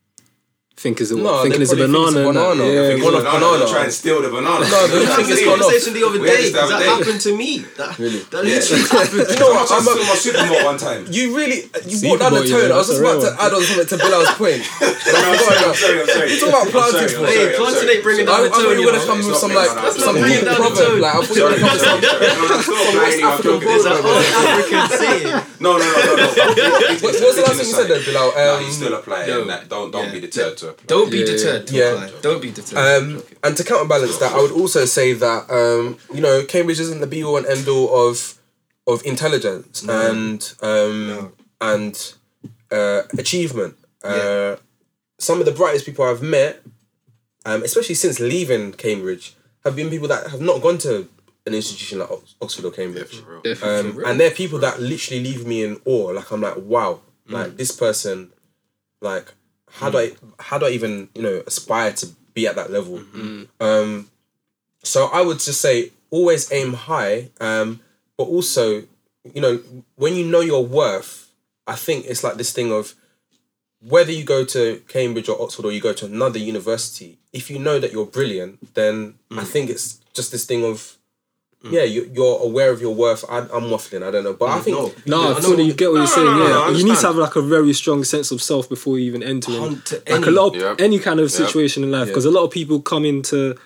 Think 0.79 1.01
is 1.03 1.11
a, 1.11 1.17
No, 1.19 1.43
thinking 1.43 1.59
they 1.59 1.67
it's 1.67 1.73
a 1.75 1.77
probably 1.77 1.91
think 1.91 2.07
it's 2.07 2.15
a 2.15 2.23
banana. 2.23 2.55
banana. 2.55 2.63
Yeah, 2.71 2.83
They 2.87 3.03
think 3.03 3.03
it's 3.03 3.19
a 3.19 3.35
banana. 3.35 3.67
Try 3.67 3.83
and 3.83 3.93
steal 3.93 4.23
the 4.23 4.31
banana. 4.31 4.63
No, 4.63 4.79
they 4.87 4.99
we 5.03 5.07
think 5.11 5.11
had 5.11 5.19
it's 5.19 5.29
this 5.29 5.43
gone 5.43 5.59
off. 5.59 5.67
conversation 5.67 5.93
the 5.99 6.05
other 6.07 6.21
day 6.23 6.39
this 6.39 6.53
the 6.55 6.59
'cause 6.59 6.71
other 6.71 6.79
that 6.79 6.87
day. 6.87 6.95
happened 7.03 7.21
to 7.27 7.33
me 7.35 7.51
that, 7.79 7.91
Really? 8.03 8.23
that 8.31 8.43
literally 8.47 8.83
happened 8.95 9.27
You 9.27 9.39
know 9.43 9.51
what? 9.59 9.67
I'm 9.75 9.83
a, 9.83 9.93
my 10.07 10.15
supermarket 10.15 10.63
one 10.71 10.79
time. 10.79 11.03
you 11.11 11.25
really 11.35 11.59
uh, 11.75 11.83
you 11.83 11.97
Super 11.99 12.15
brought 12.15 12.31
down 12.31 12.33
the 12.39 12.47
Bowl, 12.47 12.63
tone. 12.63 12.71
I 12.71 12.79
was 12.79 12.87
just 12.95 13.03
about 13.03 13.19
to 13.27 13.31
add 13.43 13.51
on 13.59 13.63
something 13.67 13.91
to 13.91 13.97
Bilal's 13.99 14.33
point. 14.39 14.63
I 14.63 14.87
forgot 14.95 15.59
about- 15.59 15.75
sorry, 15.83 15.99
I'm 15.99 16.07
sorry. 16.15 16.29
You 16.31 16.37
talk 16.47 16.55
about 16.55 16.67
planted 16.71 17.11
for 17.11 17.27
Hey, 17.27 17.59
plantain 17.59 17.89
ain't 17.91 18.03
bringing 18.07 18.27
I, 18.29 18.31
down 18.31 18.43
the 18.47 18.51
thought 18.55 18.63
tone 18.63 18.71
you 18.71 18.79
you 18.79 18.87
would 18.87 18.95
have 18.95 19.03
know. 19.03 19.19
come 19.19 19.27
with 19.27 19.35
some 19.43 19.51
like 19.59 19.71
some 19.99 20.15
the 20.15 20.55
proverb. 20.63 21.03
Like 21.03 21.11
I 21.11 21.27
thought 21.27 21.35
you 21.35 21.43
would 21.43 21.59
have 21.59 21.67
come 21.67 21.75
with 21.75 22.63
some 22.71 22.95
West 23.03 23.19
African 23.27 23.59
proverb. 23.67 23.99
saying 24.95 25.27
No, 25.59 25.75
no, 25.75 25.83
no, 25.83 26.01
no, 26.07 26.15
no. 26.15 26.27
What 27.03 27.19
what 27.19 27.19
was 27.19 27.35
the 27.35 27.43
last 27.43 27.59
thing 27.59 27.67
you 27.67 27.75
said 27.75 27.91
there, 27.91 27.99
Bilal? 28.07 28.31
No, 28.31 28.59
he's 28.63 28.77
still 28.79 28.95
applying. 28.95 29.27
no. 29.27 29.43
that. 29.51 29.67
Don't 29.69 29.91
don't 29.91 30.13
be 30.15 30.21
deterred 30.23 30.55
to 30.63 30.68
apply. 30.71 30.85
don't 30.87 31.11
be 31.11 31.19
Yeah, 31.19 31.25
yeah, 31.25 31.33
deterred 31.33 31.67
to 31.67 31.75
yeah. 31.75 32.09
don't 32.23 32.43
be 32.43 32.51
deterred 32.51 33.03
Um, 33.03 33.23
and 33.45 33.57
to 33.57 33.65
counterbalance 33.65 34.19
that, 34.19 34.33
I 34.33 34.41
would 34.41 34.53
also 34.53 34.85
say 34.85 35.13
that 35.15 35.51
um, 35.51 35.99
you 36.13 36.21
know 36.21 36.45
Cambridge 36.45 36.81
isn't 36.81 37.01
the 37.01 37.07
be 37.07 37.23
all 37.25 37.37
and 37.37 37.47
end 37.47 37.69
all 37.69 38.09
of 38.09 38.39
of 38.87 39.05
intelligence 39.05 39.83
and 39.87 40.53
um, 40.63 41.33
and 41.61 42.15
uh, 42.71 43.03
achievement. 43.19 43.77
Uh, 44.03 44.57
some 45.19 45.41
of 45.41 45.47
the 45.47 45.53
brightest 45.53 45.85
people 45.85 46.05
I've 46.05 46.23
met, 46.23 46.63
um, 47.45 47.63
especially 47.63 47.97
since 47.97 48.21
leaving 48.21 48.73
Cambridge, 48.73 49.35
have 49.65 49.75
been 49.77 49.91
people 49.91 50.09
that 50.09 50.31
have 50.31 50.41
not 50.41 50.63
gone 50.63 50.79
to 50.79 51.09
an 51.47 51.55
institution 51.55 51.99
like 51.99 52.11
Oxford 52.41 52.65
or 52.65 52.71
Cambridge. 52.71 53.23
Um, 53.63 54.03
and 54.07 54.21
they're 54.21 54.31
people 54.31 54.59
that 54.61 54.81
literally 54.81 55.23
leave 55.23 55.47
me 55.47 55.65
in 55.65 55.81
awe. 55.85 56.13
Like 56.13 56.31
I'm 56.31 56.41
like, 56.41 56.57
wow, 56.59 57.01
like 57.27 57.57
this 57.57 57.73
person, 57.73 58.31
like 59.01 59.35
how 59.73 59.91
do 59.91 59.99
I 59.99 60.13
how 60.39 60.59
do 60.59 60.67
I 60.67 60.71
even 60.71 61.09
you 61.15 61.23
know 61.23 61.43
aspire 61.47 61.93
to 61.93 62.09
be 62.35 62.47
at 62.47 62.57
that 62.57 62.71
level? 62.71 62.99
Um, 63.61 64.11
so 64.83 65.07
I 65.07 65.23
would 65.23 65.39
just 65.41 65.61
say 65.61 65.93
always 66.11 66.51
aim 66.53 66.75
high, 66.75 67.31
um, 67.41 67.81
but 68.17 68.25
also 68.25 68.83
you 69.35 69.41
know 69.41 69.61
when 69.97 70.15
you 70.15 70.27
know 70.27 70.41
your 70.41 70.65
worth, 70.65 71.31
I 71.67 71.75
think 71.75 72.07
it's 72.07 72.25
like 72.25 72.35
this 72.35 72.53
thing 72.53 72.73
of 72.73 72.95
whether 73.81 74.11
you 74.11 74.25
go 74.25 74.45
to 74.45 74.83
Cambridge 74.89 75.29
or 75.29 75.41
Oxford 75.41 75.65
or 75.65 75.73
you 75.73 75.81
go 75.81 75.93
to 75.93 76.07
another 76.07 76.39
university, 76.39 77.19
if 77.33 77.49
you 77.49 77.61
know 77.61 77.79
that 77.79 77.93
you're 77.93 78.07
brilliant, 78.07 78.75
then 78.75 79.15
I 79.31 79.45
think 79.45 79.71
it's 79.71 80.01
just 80.13 80.33
this 80.33 80.45
thing 80.45 80.65
of 80.65 80.98
Mm. 81.65 81.73
yeah, 81.73 81.83
you, 81.83 82.09
you're 82.15 82.39
aware 82.41 82.71
of 82.71 82.81
your 82.81 82.95
worth. 82.95 83.25
I, 83.29 83.39
I'm 83.39 83.65
waffling, 83.73 84.05
I 84.07 84.13
don't 84.13 84.23
know, 84.23 84.35
but 84.35 84.49
I 84.49 84.59
mm. 84.59 84.63
think 84.63 85.07
no. 85.07 85.17
No, 85.17 85.23
I 85.23 85.31
I 85.31 85.35
know 85.35 85.41
fully 85.41 85.67
what- 85.69 85.77
get 85.77 85.91
what 85.91 85.97
you're 85.99 86.07
saying. 86.07 86.27
no, 86.27 86.33
no, 86.37 86.43
yeah, 86.45 86.51
no, 86.51 86.63
I 86.65 86.71
you 86.71 86.85
need 86.85 86.97
to 86.97 87.07
have 87.07 87.17
like 87.17 87.35
a 87.35 87.43
very 87.43 87.73
strong 87.73 88.05
sense 88.05 88.31
of 88.31 88.41
self 88.41 88.69
before 88.69 88.97
you 88.99 89.07
even 89.07 89.25
enter. 89.25 89.51
in. 89.53 89.63
Like 89.75 90.03
any- 90.07 90.27
a 90.29 90.31
lot 90.31 90.55
of 90.55 90.63
Yeah. 90.63 90.75
any 90.79 91.01
kind 91.01 91.19
of 91.19 91.31
Yeah. 91.31 91.37
situation 91.47 91.83
in 91.83 91.91
life, 91.91 92.07
because 92.07 92.25
a 92.25 92.31
lot 92.31 92.45
of 92.45 92.53
people 92.53 92.81
come 92.81 93.05
into 93.05 93.57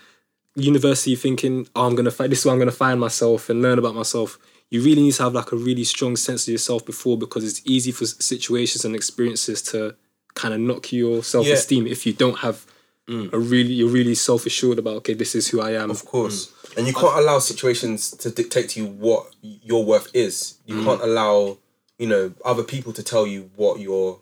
university 0.56 1.16
thinking, 1.16 1.68
"Oh, 1.76 1.86
I'm 1.86 1.94
gonna 1.94 2.10
find 2.10 2.30
this 2.32 2.40
is 2.40 2.44
where 2.46 2.52
I'm 2.54 2.58
gonna 2.58 2.72
find 2.72 2.98
myself 3.00 3.48
and 3.50 3.62
learn 3.62 3.78
about 3.78 3.94
myself." 3.94 4.38
You 4.70 4.80
really 4.82 5.02
need 5.02 5.12
to 5.14 5.22
have 5.24 5.34
like 5.34 5.52
a 5.52 5.56
really 5.56 5.84
strong 5.84 6.16
sense 6.16 6.48
of 6.48 6.52
yourself 6.52 6.86
before, 6.86 7.18
because 7.18 7.44
it's 7.44 7.60
easy 7.66 7.92
for 7.92 8.06
situations 8.06 8.84
and 8.86 8.94
experiences 8.94 9.60
to 9.62 9.94
kind 10.34 10.54
of 10.54 10.60
knock 10.60 10.92
your 10.92 11.22
self 11.22 11.46
esteem 11.46 11.86
if 11.86 12.06
you 12.06 12.14
don't 12.14 12.38
have 12.38 12.64
mm. 13.08 13.30
a 13.32 13.38
really 13.38 13.72
you're 13.74 13.88
really 13.90 14.14
self 14.14 14.46
assured 14.46 14.78
about. 14.78 14.96
Okay, 14.96 15.14
this 15.14 15.34
is 15.34 15.48
who 15.48 15.60
I 15.60 15.72
am. 15.72 15.90
Of 15.90 16.04
course. 16.06 16.50
And 16.76 16.86
you 16.86 16.92
can't 16.92 17.18
allow 17.18 17.38
situations 17.38 18.10
to 18.12 18.30
dictate 18.30 18.70
to 18.70 18.80
you 18.80 18.86
what 18.86 19.34
your 19.42 19.84
worth 19.84 20.10
is. 20.14 20.58
You 20.66 20.76
mm. 20.76 20.84
can't 20.84 21.02
allow, 21.02 21.58
you 21.98 22.06
know, 22.06 22.32
other 22.44 22.62
people 22.62 22.92
to 22.94 23.02
tell 23.02 23.26
you 23.26 23.50
what 23.56 23.80
your 23.80 24.20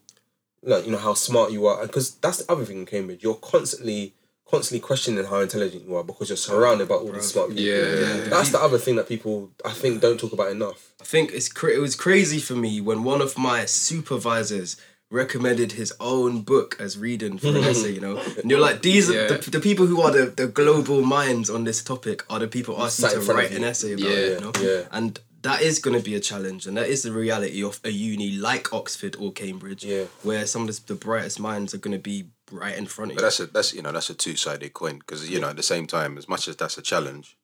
like, 0.62 0.84
you 0.84 0.92
know, 0.92 0.98
how 0.98 1.14
smart 1.14 1.52
you 1.52 1.66
are. 1.66 1.86
Because 1.86 2.16
that's 2.16 2.44
the 2.44 2.52
other 2.52 2.64
thing 2.64 2.80
in 2.80 2.86
Cambridge. 2.86 3.22
You're 3.22 3.34
constantly 3.34 4.14
constantly 4.50 4.80
questioning 4.80 5.24
how 5.24 5.40
intelligent 5.40 5.86
you 5.86 5.94
are 5.94 6.02
because 6.02 6.28
you're 6.28 6.36
surrounded 6.36 6.88
by 6.88 6.96
all 6.96 7.12
these 7.12 7.30
smart 7.30 7.50
people. 7.50 7.62
Yeah, 7.62 7.74
yeah, 7.74 8.16
yeah. 8.16 8.24
That's 8.24 8.50
the 8.50 8.60
other 8.60 8.78
thing 8.78 8.96
that 8.96 9.08
people 9.08 9.50
I 9.64 9.70
think 9.72 10.00
don't 10.00 10.18
talk 10.18 10.32
about 10.32 10.50
enough. 10.50 10.92
I 11.00 11.04
think 11.04 11.32
it's 11.32 11.48
cra- 11.48 11.74
it 11.74 11.78
was 11.78 11.94
crazy 11.94 12.40
for 12.40 12.54
me 12.54 12.80
when 12.80 13.04
one 13.04 13.20
of 13.20 13.38
my 13.38 13.64
supervisors 13.64 14.76
recommended 15.10 15.72
his 15.72 15.92
own 15.98 16.42
book 16.42 16.76
as 16.78 16.96
reading 16.96 17.36
for 17.36 17.48
hmm. 17.48 17.56
an 17.56 17.64
essay, 17.64 17.92
you 17.92 18.00
know. 18.00 18.22
And 18.40 18.50
you're 18.50 18.60
like, 18.60 18.82
these 18.82 19.10
are 19.10 19.28
the, 19.28 19.50
the 19.50 19.60
people 19.60 19.86
who 19.86 20.00
are 20.00 20.10
the, 20.10 20.26
the 20.26 20.46
global 20.46 21.02
minds 21.02 21.50
on 21.50 21.64
this 21.64 21.82
topic 21.82 22.24
are 22.30 22.38
the 22.38 22.48
people 22.48 22.80
asking 22.80 23.10
to 23.10 23.32
write 23.32 23.50
an 23.50 23.64
essay 23.64 23.92
about 23.94 24.04
Yeah, 24.04 24.10
it, 24.10 24.32
you 24.32 24.40
know. 24.40 24.52
yeah. 24.60 24.88
And 24.92 25.18
that 25.42 25.62
is 25.62 25.78
going 25.78 25.96
to 25.96 26.04
be 26.04 26.14
a 26.14 26.20
challenge, 26.20 26.66
and 26.66 26.76
that 26.76 26.88
is 26.88 27.02
the 27.02 27.12
reality 27.12 27.64
of 27.64 27.80
a 27.82 27.90
uni 27.90 28.32
like 28.32 28.72
Oxford 28.72 29.16
or 29.18 29.32
Cambridge, 29.32 29.84
Yeah. 29.84 30.04
where 30.22 30.46
some 30.46 30.68
of 30.68 30.68
the, 30.68 30.94
the 30.94 30.94
brightest 30.94 31.40
minds 31.40 31.74
are 31.74 31.78
going 31.78 31.96
to 31.96 32.02
be 32.02 32.26
right 32.52 32.76
in 32.76 32.86
front 32.86 33.12
of 33.12 33.16
But 33.16 33.22
you. 33.22 33.26
that's 33.26 33.40
a 33.40 33.46
that's 33.46 33.72
you 33.72 33.82
know 33.82 33.92
that's 33.92 34.10
a 34.10 34.14
two 34.14 34.36
sided 34.36 34.74
coin 34.74 34.98
because 34.98 35.30
you 35.30 35.40
know 35.40 35.48
at 35.48 35.56
the 35.56 35.62
same 35.62 35.86
time 35.86 36.18
as 36.18 36.28
much 36.28 36.46
as 36.46 36.56
that's 36.56 36.76
a 36.76 36.82
challenge, 36.82 37.38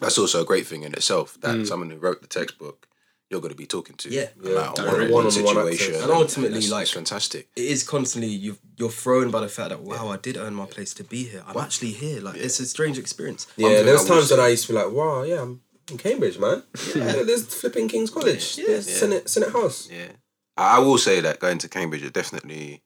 that's 0.00 0.16
also 0.16 0.40
a 0.42 0.44
great 0.44 0.66
thing 0.66 0.84
in 0.84 0.94
itself 0.94 1.38
that 1.42 1.56
hmm. 1.56 1.64
someone 1.64 1.90
who 1.90 1.98
wrote 1.98 2.22
the 2.22 2.28
textbook 2.28 2.86
you're 3.32 3.40
going 3.40 3.50
to 3.50 3.56
be 3.56 3.66
talking 3.66 3.96
to 3.96 4.08
Yeah. 4.10 4.28
about 4.40 4.44
Yeah, 4.44 4.52
one, 4.52 4.74
direct. 4.74 5.12
one 5.12 5.24
One-on-one 5.24 5.30
situation. 5.32 5.94
And 6.02 6.10
ultimately, 6.12 6.58
that's, 6.60 6.70
like- 6.70 6.80
that's 6.82 6.90
fantastic. 6.92 7.48
it 7.56 7.64
is 7.74 7.82
constantly 7.82 8.30
you 8.30 8.58
you're 8.76 8.90
thrown 8.90 9.30
by 9.30 9.40
the 9.40 9.48
fact 9.48 9.70
that 9.70 9.80
wow 9.80 10.08
I 10.08 10.18
did 10.18 10.36
earn 10.36 10.54
my 10.54 10.66
place 10.66 10.92
to 10.94 11.04
be 11.04 11.24
here 11.32 11.42
I'm 11.48 11.56
actually 11.56 11.92
here 11.92 12.20
like 12.20 12.36
it's 12.36 12.60
a 12.60 12.66
strange 12.66 12.98
experience 12.98 13.42
Yeah, 13.56 13.68
thing 13.68 13.86
there's 13.86 14.04
times 14.04 14.28
that 14.28 14.38
I 14.40 14.48
used 14.54 14.66
to 14.66 14.72
be 14.72 14.78
like, 14.80 14.90
wow, 14.92 15.22
yeah, 15.22 15.40
I'm 15.42 15.62
in 15.90 15.98
Cambridge, 15.98 16.38
man. 16.38 16.62
Yeah. 16.94 17.22
there's 17.28 17.44
flipping 17.60 17.88
King's 17.88 18.10
College. 18.10 18.44
Yeah. 18.58 18.66
There's 18.68 18.88
Yeah. 18.90 18.96
Senate 19.02 19.24
Senate 19.34 19.52
House. 19.58 19.88
Yeah, 19.90 20.12
I 20.56 20.76
I 20.76 20.78
will 20.86 20.98
say 20.98 21.16
that 21.26 21.40
going 21.44 21.58
to 21.64 21.68
Cambridge, 21.68 22.04
it 22.08 22.12
definitely, 22.20 22.82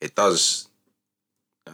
it 0.00 0.14
does. 0.22 0.68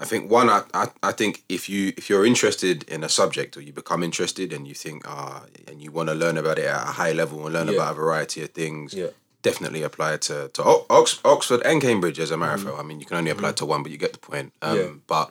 I 0.00 0.04
think 0.06 0.30
one, 0.30 0.48
I, 0.48 0.62
I, 0.72 0.88
I 1.02 1.12
think 1.12 1.42
if 1.48 1.68
you 1.68 1.92
if 1.96 2.08
you're 2.08 2.24
interested 2.24 2.82
in 2.88 3.04
a 3.04 3.08
subject 3.08 3.56
or 3.56 3.60
you 3.60 3.72
become 3.72 4.02
interested 4.02 4.52
and 4.52 4.66
you 4.66 4.74
think 4.74 5.04
ah 5.06 5.44
and 5.68 5.82
you 5.82 5.90
want 5.92 6.08
to 6.08 6.14
learn 6.14 6.38
about 6.38 6.58
it 6.58 6.64
at 6.64 6.82
a 6.82 6.92
high 6.92 7.12
level 7.12 7.44
and 7.44 7.52
learn 7.54 7.68
Yeah. 7.68 7.74
about 7.74 7.92
a 7.92 7.94
variety 7.94 8.42
of 8.42 8.50
things, 8.50 8.94
Yeah. 8.94 9.08
definitely 9.42 9.82
apply 9.82 10.16
to 10.28 10.48
to 10.54 10.62
Ox, 10.88 11.20
Oxford 11.24 11.60
and 11.64 11.80
Cambridge 11.82 12.18
as 12.18 12.30
a 12.30 12.36
marathon. 12.36 12.74
I 12.78 12.82
mean, 12.82 13.00
you 13.00 13.06
can 13.06 13.18
only 13.18 13.30
apply 13.30 13.52
to 13.52 13.66
one, 13.66 13.82
but 13.82 13.92
you 13.92 13.98
get 13.98 14.12
the 14.14 14.18
point. 14.18 14.52
Um, 14.62 14.76
Yeah. 14.78 14.90
But 15.06 15.30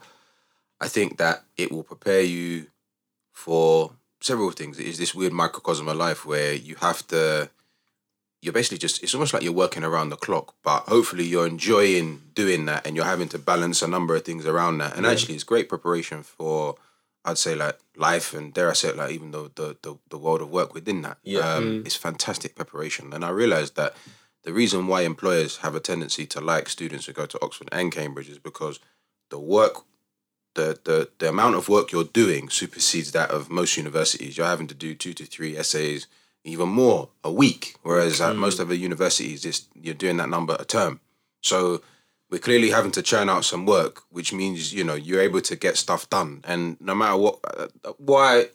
I 0.80 0.88
think 0.88 1.18
that 1.18 1.44
it 1.58 1.72
will 1.72 1.84
prepare 1.84 2.22
you 2.22 2.68
for 3.34 3.92
several 4.20 4.52
things. 4.52 4.78
It 4.80 4.86
is 4.88 4.98
this 4.98 5.16
weird 5.16 5.34
microcosm 5.34 5.88
of 5.88 5.98
life 5.98 6.26
where 6.26 6.54
you 6.54 6.76
have 6.76 7.06
to. 7.08 7.50
You're 8.42 8.54
basically 8.54 8.80
just. 8.80 9.04
It's 9.04 9.14
almost 9.14 9.34
like 9.34 9.44
you're 9.44 9.54
working 9.54 9.84
around 9.84 10.10
the 10.10 10.18
clock, 10.18 10.56
but 10.64 10.84
hopefully 10.88 11.26
you're 11.26 11.48
enjoying 11.48 12.22
doing 12.34 12.66
that, 12.66 12.88
and 12.88 12.96
you're 12.96 13.06
having 13.06 13.30
to 13.30 13.40
balance 13.40 13.82
a 13.82 13.88
number 13.88 14.16
of 14.16 14.24
things 14.24 14.46
around 14.46 14.80
that. 14.80 14.98
And 14.98 15.06
actually, 15.06 15.36
it's 15.36 15.44
great 15.44 15.70
preparation 15.70 16.24
for. 16.24 16.76
I'd 17.24 17.38
say 17.38 17.54
like 17.54 17.78
life 17.96 18.34
and 18.34 18.52
dare 18.52 18.72
I 18.72 18.74
say 18.74 18.90
it 18.90 18.98
like 18.98 19.12
even 19.12 19.30
though 19.30 19.52
the, 19.54 19.78
the, 19.84 19.96
the 20.10 20.18
world 20.18 20.42
of 20.42 20.50
work 20.50 20.74
within 20.74 21.04
that. 21.04 21.18
Yeah. 21.24 21.42
Um, 21.42 21.84
It's 21.86 21.96
fantastic 21.96 22.56
preparation. 22.56 23.14
And 23.14 23.24
I 23.24 23.30
realized 23.30 23.76
that 23.76 23.96
the 24.44 24.52
reason 24.52 24.88
why 24.88 25.02
employers 25.02 25.58
have 25.58 25.76
a 25.76 25.80
tendency 25.80 26.26
to 26.26 26.42
like 26.42 26.68
students 26.68 27.06
who 27.06 27.14
go 27.14 27.28
to 27.28 27.40
Oxford 27.44 27.70
and 27.72 27.92
Cambridge 27.92 28.28
is 28.28 28.40
because 28.40 28.80
the 29.30 29.40
work 29.40 29.84
the, 30.56 30.80
the 30.84 31.10
the 31.20 31.30
amount 31.30 31.56
of 31.56 31.70
work 31.70 31.92
you're 31.92 32.04
doing 32.04 32.50
supersedes 32.50 33.12
that 33.12 33.30
of 33.30 33.50
most 33.50 33.78
universities. 33.78 34.36
You're 34.36 34.48
having 34.48 34.68
to 34.68 34.76
do 34.76 34.96
two 34.96 35.14
to 35.14 35.26
three 35.26 35.56
essays, 35.56 36.08
even 36.44 36.70
more 36.70 37.10
a 37.24 37.32
week. 37.32 37.76
Whereas 37.84 38.20
at 38.22 38.36
most 38.36 38.60
other 38.60 38.74
universities, 38.74 39.46
it's, 39.46 39.68
you're 39.76 39.94
doing 39.94 40.18
that 40.18 40.30
number 40.30 40.56
a 40.60 40.66
term. 40.66 41.00
So 41.42 41.82
we're 42.30 42.40
clearly 42.40 42.70
having 42.70 42.92
to 42.92 43.02
churn 43.02 43.30
out 43.30 43.46
some 43.46 43.66
work, 43.66 44.04
which 44.10 44.34
means 44.34 44.74
you 44.74 44.84
know 44.84 44.96
you're 44.96 45.22
able 45.22 45.42
to 45.42 45.56
get 45.56 45.78
stuff 45.78 46.10
done, 46.10 46.42
and 46.48 46.80
no 46.80 46.96
matter 46.96 47.18
what, 47.18 47.40
uh, 47.58 47.68
why. 47.98 48.48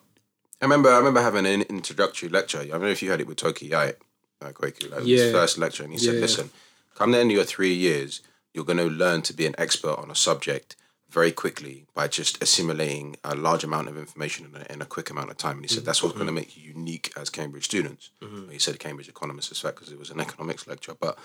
I 0.59 0.65
remember, 0.65 0.89
I 0.91 0.97
remember 0.97 1.21
having 1.21 1.45
an 1.45 1.63
introductory 1.63 2.31
lecture. 2.31 2.61
I 2.61 2.67
don't 2.69 2.81
know 2.81 2.87
if 2.89 3.03
you 3.03 3.11
heard 3.11 3.21
it 3.21 3.27
with 3.27 3.37
Toki 3.37 3.67
Yai, 3.67 3.93
like 4.41 4.55
Kwaku, 4.55 4.91
like 4.91 5.03
Yeah. 5.05 5.19
his 5.25 5.33
first 5.33 5.59
lecture, 5.59 5.83
and 5.83 5.93
he 5.93 5.99
said, 5.99 6.15
Yeah. 6.15 6.21
"Listen, 6.23 6.51
come 6.95 7.11
the 7.11 7.19
end 7.19 7.31
of 7.31 7.37
your 7.37 7.45
three 7.45 7.75
years, 7.75 8.23
you're 8.55 8.65
going 8.65 8.79
to 8.79 8.85
learn 8.89 9.21
to 9.23 9.35
be 9.35 9.45
an 9.45 9.55
expert 9.59 9.99
on 9.99 10.11
a 10.11 10.15
subject 10.15 10.75
very 11.17 11.33
quickly 11.33 11.87
by 11.95 12.07
just 12.19 12.43
assimilating 12.43 13.17
a 13.25 13.35
large 13.35 13.65
amount 13.65 13.89
of 13.89 13.97
information 13.97 14.41
in 14.49 14.53
a, 14.61 14.65
in 14.75 14.83
a 14.83 14.85
quick 14.95 15.09
amount 15.11 15.31
of 15.31 15.37
time." 15.37 15.57
And 15.57 15.65
he 15.65 15.73
said 15.75 15.85
that's 15.87 16.03
what's 16.03 16.15
going 16.15 16.27
to 16.27 16.37
mm-hmm. 16.37 16.49
make 16.49 16.57
you 16.57 16.75
unique 16.77 17.07
as 17.21 17.31
Cambridge 17.31 17.65
students. 17.65 18.11
Mm-hmm. 18.23 18.51
He 18.51 18.59
said 18.59 18.79
Cambridge 18.79 19.09
economists 19.09 19.51
as 19.53 19.61
fact 19.61 19.77
because 19.77 19.93
it 19.93 19.99
was 19.99 20.11
an 20.11 20.21
economics 20.21 20.67
lecture, 20.67 20.95
but 21.07 21.19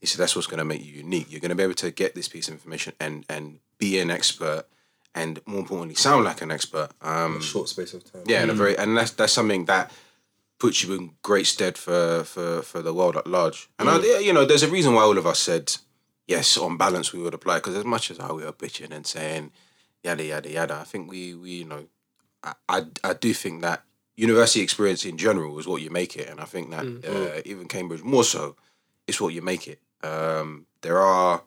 he 0.00 0.06
said 0.06 0.20
that's 0.20 0.36
what's 0.36 0.46
going 0.52 0.58
to 0.58 0.70
make 0.72 0.84
you 0.84 0.92
unique. 0.92 1.26
You're 1.30 1.40
going 1.40 1.56
to 1.56 1.60
be 1.62 1.62
able 1.62 1.80
to 1.86 1.90
get 1.90 2.14
this 2.14 2.28
piece 2.28 2.48
of 2.48 2.54
information 2.54 2.92
and 3.00 3.24
and 3.28 3.44
be 3.78 3.98
an 3.98 4.10
expert, 4.10 4.64
and 5.14 5.40
more 5.46 5.60
importantly, 5.60 5.94
sound 5.94 6.24
like 6.24 6.42
an 6.42 6.50
expert. 6.50 6.90
Um, 7.02 7.40
Short 7.40 7.68
space 7.68 7.94
of 7.94 8.04
time. 8.10 8.22
yeah, 8.26 8.42
in 8.42 8.50
a 8.50 8.54
very 8.54 8.74
mm. 8.74 8.82
and 8.82 8.96
that's 8.96 9.12
that's 9.12 9.32
something 9.32 9.64
that 9.64 9.90
puts 10.58 10.82
you 10.82 10.94
in 10.94 11.12
great 11.22 11.46
stead 11.46 11.78
for 11.78 12.24
for 12.24 12.62
for 12.62 12.82
the 12.82 12.92
world 12.92 13.16
at 13.16 13.26
large. 13.26 13.68
And 13.78 13.88
I, 13.88 13.98
mm. 13.98 14.22
you 14.22 14.32
know, 14.32 14.44
there's 14.44 14.62
a 14.62 14.68
reason 14.68 14.94
why 14.94 15.02
all 15.02 15.18
of 15.18 15.26
us 15.26 15.38
said 15.38 15.76
yes 16.28 16.56
on 16.56 16.76
balance 16.76 17.12
we 17.12 17.20
would 17.20 17.34
apply 17.34 17.56
because 17.56 17.74
as 17.74 17.84
much 17.84 18.10
as 18.12 18.18
how 18.18 18.34
we 18.34 18.44
were 18.44 18.52
bitching 18.52 18.92
and 18.92 19.06
saying 19.06 19.50
yada 20.04 20.24
yada 20.24 20.50
yada, 20.50 20.74
I 20.74 20.84
think 20.84 21.10
we 21.10 21.34
we 21.34 21.50
you 21.50 21.64
know, 21.64 21.84
I 22.42 22.52
I, 22.68 22.86
I 23.04 23.12
do 23.14 23.32
think 23.34 23.62
that 23.62 23.82
university 24.16 24.60
experience 24.60 25.04
in 25.04 25.16
general 25.16 25.58
is 25.58 25.66
what 25.66 25.82
you 25.82 25.90
make 25.90 26.16
it, 26.16 26.28
and 26.28 26.40
I 26.40 26.44
think 26.44 26.70
that 26.70 26.86
uh, 27.06 27.40
even 27.44 27.68
Cambridge 27.68 28.02
more 28.02 28.24
so, 28.24 28.56
is 29.06 29.20
what 29.20 29.34
you 29.34 29.42
make 29.42 29.68
it. 29.68 29.80
Um, 30.02 30.66
there 30.82 30.98
are, 30.98 31.42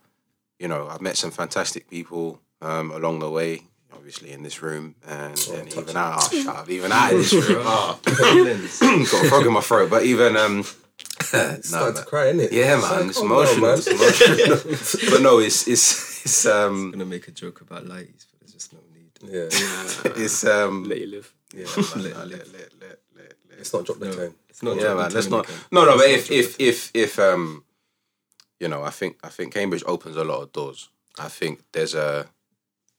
you 0.60 0.68
know, 0.68 0.88
I've 0.88 1.02
met 1.02 1.18
some 1.18 1.32
fantastic 1.32 1.90
people 1.90 2.42
um, 2.62 2.92
along 2.92 3.20
the 3.20 3.30
way. 3.30 3.64
Obviously, 3.94 4.32
in 4.32 4.42
this 4.42 4.62
room, 4.64 4.96
and, 5.06 5.38
and 5.54 5.68
even 5.68 5.98
out, 5.98 6.24
oh, 6.34 6.44
shut 6.44 6.56
up, 6.56 6.70
even 6.70 6.92
out 6.92 7.12
of 7.12 7.18
this 7.20 7.34
room, 7.34 7.62
oh, 7.66 8.00
got 8.06 9.26
a 9.26 9.30
frog 9.30 9.46
in 9.46 9.54
my 9.54 9.62
throat. 9.62 9.90
But 9.90 10.04
even 10.04 10.38
um, 10.38 10.64
no, 11.56 11.62
Starting 11.62 11.94
man. 11.96 12.04
to 12.04 12.10
cry, 12.10 12.26
innit? 12.32 12.52
yeah, 12.52 12.78
It's 12.78 12.90
man, 12.90 13.00
like, 13.00 13.10
it's 13.10 13.18
calm 13.20 13.30
down, 13.30 13.38
emotional. 13.38 13.68
man. 13.68 13.78
It's 13.78 13.88
emotional. 14.98 15.10
but 15.12 15.22
no, 15.22 15.40
it's 15.40 15.68
it's 15.68 16.26
it's 16.26 16.46
um 16.46 16.76
I'm 16.86 16.92
gonna 16.92 17.06
make 17.06 17.28
a 17.28 17.32
joke 17.32 17.62
about 17.62 17.86
lighties, 17.86 18.26
but 18.30 18.40
there's 18.40 18.54
just 18.54 18.74
no 18.74 18.80
need. 18.94 19.12
Yeah, 19.24 19.42
yeah. 20.16 20.24
it's 20.24 20.44
um 20.46 20.84
Let 20.86 21.00
you 21.00 21.08
live. 21.08 21.34
yeah, 21.54 21.66
man, 21.66 22.04
let, 22.04 22.16
let, 22.18 22.28
let, 22.28 22.54
let, 22.54 22.72
let, 22.82 23.00
let, 23.18 23.34
let's 23.58 23.74
not 23.74 23.86
drop 23.86 24.00
the 24.00 24.12
tone. 24.16 24.34
It's 24.50 24.62
not. 24.64 24.78
yeah, 24.78 24.94
man. 24.94 25.12
Let's 25.12 25.28
not. 25.30 25.46
Dominican. 25.46 25.68
No, 25.72 25.86
no. 25.86 25.98
But 25.98 26.08
Let's 26.10 26.30
if 26.30 26.60
if 26.60 26.60
if 26.60 26.92
if 26.94 27.20
um, 27.20 27.64
you 28.60 28.68
know, 28.68 28.84
I 28.84 28.90
think 28.90 29.18
I 29.24 29.30
think 29.30 29.54
Cambridge 29.54 29.84
opens 29.86 30.18
a 30.18 30.24
lot 30.24 30.42
of 30.42 30.52
doors. 30.54 30.90
I 31.20 31.28
think 31.28 31.62
there's 31.72 31.96
a. 31.96 32.28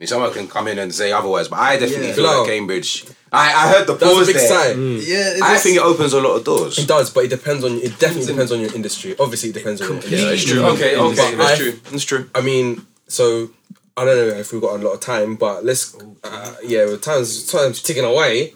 I 0.02 0.04
mean, 0.04 0.08
someone 0.08 0.32
can 0.32 0.48
come 0.48 0.66
in 0.66 0.80
and 0.80 0.92
say 0.92 1.12
otherwise, 1.12 1.46
but 1.46 1.60
I 1.60 1.76
definitely 1.76 2.08
Yeah. 2.08 2.14
feel 2.14 2.24
No. 2.24 2.40
like 2.40 2.48
Cambridge. 2.50 3.04
I 3.30 3.44
I 3.52 3.68
heard 3.72 3.86
the 3.86 3.94
That's 3.94 4.10
a 4.12 4.14
pause 4.16 4.26
big 4.26 4.34
there. 4.36 4.48
sign. 4.48 5.00
Yeah, 5.00 5.38
I 5.44 5.56
think 5.58 5.76
it 5.76 5.82
opens 5.82 6.12
a 6.12 6.20
lot 6.20 6.34
of 6.34 6.42
doors. 6.44 6.76
It 6.76 6.88
does, 6.88 7.08
but 7.10 7.24
it 7.24 7.28
depends 7.28 7.62
on. 7.64 7.78
It 7.80 7.96
definitely 8.00 8.26
depends 8.26 8.50
on 8.50 8.60
your 8.60 8.74
industry. 8.74 9.14
Obviously, 9.20 9.50
it 9.50 9.52
depends 9.52 9.80
on 9.80 9.86
your 9.88 10.00
Completely. 10.00 10.24
industry. 10.26 10.56
Yeah, 10.58 10.62
that's 10.66 10.78
true. 10.80 10.86
Okay, 10.86 10.96
But 10.96 11.04
okay, 11.22 11.34
that's 11.36 11.52
I- 11.52 11.56
true. 11.56 11.80
That's 11.92 12.04
true. 12.04 12.30
I 12.34 12.40
mean, 12.40 12.84
so 13.06 13.50
I 13.96 14.04
don't 14.04 14.16
know 14.16 14.34
if 14.34 14.52
we've 14.52 14.60
got 14.60 14.74
a 14.80 14.82
lot 14.82 14.94
of 14.94 15.00
time, 15.00 15.36
but 15.36 15.64
let's. 15.64 15.94
Uh, 16.24 16.54
yeah, 16.66 16.86
well, 16.86 16.96
time's 16.98 17.46
time's 17.46 17.80
ticking 17.80 18.04
away. 18.04 18.54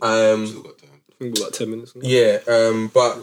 Um, 0.00 0.64
I 0.66 1.24
think 1.24 1.36
we're 1.38 1.44
like 1.44 1.52
ten 1.52 1.68
minutes. 1.70 1.92
yeah, 2.00 2.38
um, 2.48 2.90
but 2.94 3.18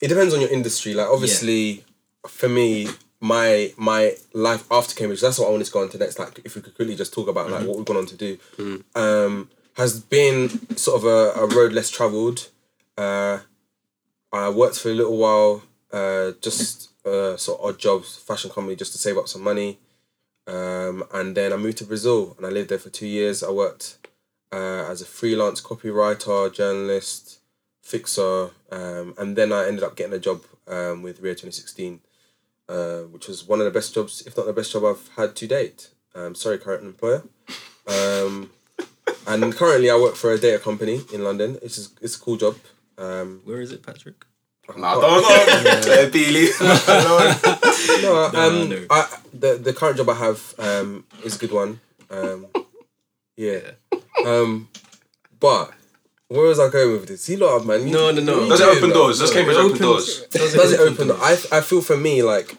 it 0.00 0.08
depends 0.08 0.32
on 0.32 0.40
your 0.40 0.50
industry. 0.50 0.94
Like, 0.94 1.08
obviously, 1.08 1.84
for 2.26 2.48
me, 2.48 2.88
my 3.22 3.72
my 3.76 4.16
life 4.34 4.66
after 4.70 4.94
Cambridge, 4.94 5.20
that's 5.20 5.38
what 5.38 5.48
I 5.48 5.50
wanted 5.52 5.66
to 5.66 5.72
go 5.72 5.80
on 5.80 5.88
to 5.90 5.98
next. 5.98 6.18
Like, 6.18 6.40
if 6.44 6.56
we 6.56 6.60
could 6.60 6.74
quickly 6.74 6.96
just 6.96 7.14
talk 7.14 7.28
about 7.28 7.50
like 7.50 7.66
what 7.66 7.76
we've 7.76 7.86
gone 7.86 7.96
on 7.96 8.06
to 8.06 8.16
do, 8.16 8.38
um, 8.94 9.48
has 9.76 10.00
been 10.00 10.76
sort 10.76 11.00
of 11.00 11.04
a, 11.06 11.40
a 11.40 11.46
road 11.46 11.72
less 11.72 11.88
travelled. 11.88 12.48
Uh, 12.98 13.38
I 14.32 14.48
worked 14.48 14.78
for 14.78 14.90
a 14.90 14.94
little 14.94 15.16
while, 15.16 15.62
uh, 15.92 16.32
just 16.40 16.90
uh, 17.06 17.36
sort 17.36 17.60
of 17.60 17.66
odd 17.66 17.78
jobs, 17.78 18.16
fashion 18.16 18.50
company, 18.50 18.76
just 18.76 18.92
to 18.92 18.98
save 18.98 19.16
up 19.16 19.28
some 19.28 19.42
money. 19.42 19.78
Um, 20.46 21.04
and 21.12 21.36
then 21.36 21.52
I 21.52 21.56
moved 21.56 21.78
to 21.78 21.84
Brazil 21.84 22.34
and 22.36 22.44
I 22.44 22.50
lived 22.50 22.70
there 22.70 22.78
for 22.78 22.90
two 22.90 23.06
years. 23.06 23.44
I 23.44 23.50
worked 23.50 23.98
uh, 24.52 24.86
as 24.90 25.00
a 25.00 25.06
freelance 25.06 25.60
copywriter, 25.60 26.52
journalist, 26.52 27.38
fixer, 27.82 28.50
um, 28.70 29.14
and 29.16 29.36
then 29.36 29.52
I 29.52 29.68
ended 29.68 29.84
up 29.84 29.94
getting 29.94 30.14
a 30.14 30.18
job 30.18 30.42
um, 30.66 31.02
with 31.02 31.20
Rio 31.20 31.34
2016, 31.34 32.00
uh, 32.68 33.00
which 33.10 33.28
was 33.28 33.46
one 33.46 33.60
of 33.60 33.64
the 33.64 33.70
best 33.70 33.94
jobs, 33.94 34.22
if 34.26 34.36
not 34.36 34.46
the 34.46 34.52
best 34.52 34.72
job 34.72 34.84
I've 34.84 35.08
had 35.16 35.36
to 35.36 35.46
date. 35.46 35.90
Um, 36.14 36.34
sorry, 36.34 36.58
current 36.58 36.84
employer. 36.84 37.22
Um, 37.86 38.50
and 39.26 39.52
currently 39.54 39.90
I 39.90 39.96
work 39.96 40.14
for 40.14 40.32
a 40.32 40.38
data 40.38 40.58
company 40.58 41.00
in 41.12 41.24
London. 41.24 41.58
It's 41.62 41.76
just, 41.76 41.98
it's 42.02 42.16
a 42.16 42.20
cool 42.20 42.36
job. 42.36 42.56
Um, 42.98 43.40
Where 43.44 43.60
is 43.60 43.72
it, 43.72 43.82
Patrick? 43.84 44.24
Nah, 44.76 44.94
don't 45.00 45.22
go. 45.22 45.28
Let 45.28 46.14
it 46.14 46.14
leave 46.14 46.60
no, 48.02 48.30
um, 48.34 48.68
no. 48.68 48.86
I, 48.90 49.18
the 49.34 49.54
the 49.56 49.72
current 49.72 49.96
job 49.96 50.08
I 50.08 50.14
have 50.14 50.54
um, 50.58 51.04
is 51.24 51.36
a 51.36 51.38
good 51.38 51.52
one. 51.52 51.80
Um, 52.10 52.46
yeah. 53.36 53.72
Um, 54.24 54.68
but 55.40 55.72
where 56.32 56.48
was 56.48 56.58
I 56.58 56.68
going 56.70 56.92
with 56.92 57.08
this? 57.08 57.28
You 57.28 57.36
lot, 57.38 57.58
have, 57.58 57.66
man. 57.66 57.86
You- 57.86 57.92
No, 57.92 58.10
no, 58.10 58.22
no. 58.22 58.48
Does 58.48 58.60
it 58.60 58.68
open 58.68 58.90
lot? 58.90 58.94
doors? 58.94 59.18
Does 59.18 59.32
Cambridge 59.32 59.56
open 59.56 59.66
opens- 59.66 59.80
doors? 59.80 60.26
Does 60.30 60.54
it, 60.54 60.56
Does 60.56 60.72
it 60.72 60.80
open? 60.80 61.08
the- 61.08 61.16
I 61.16 61.32
I 61.50 61.60
feel 61.60 61.82
for 61.82 61.96
me 61.96 62.22
like 62.22 62.56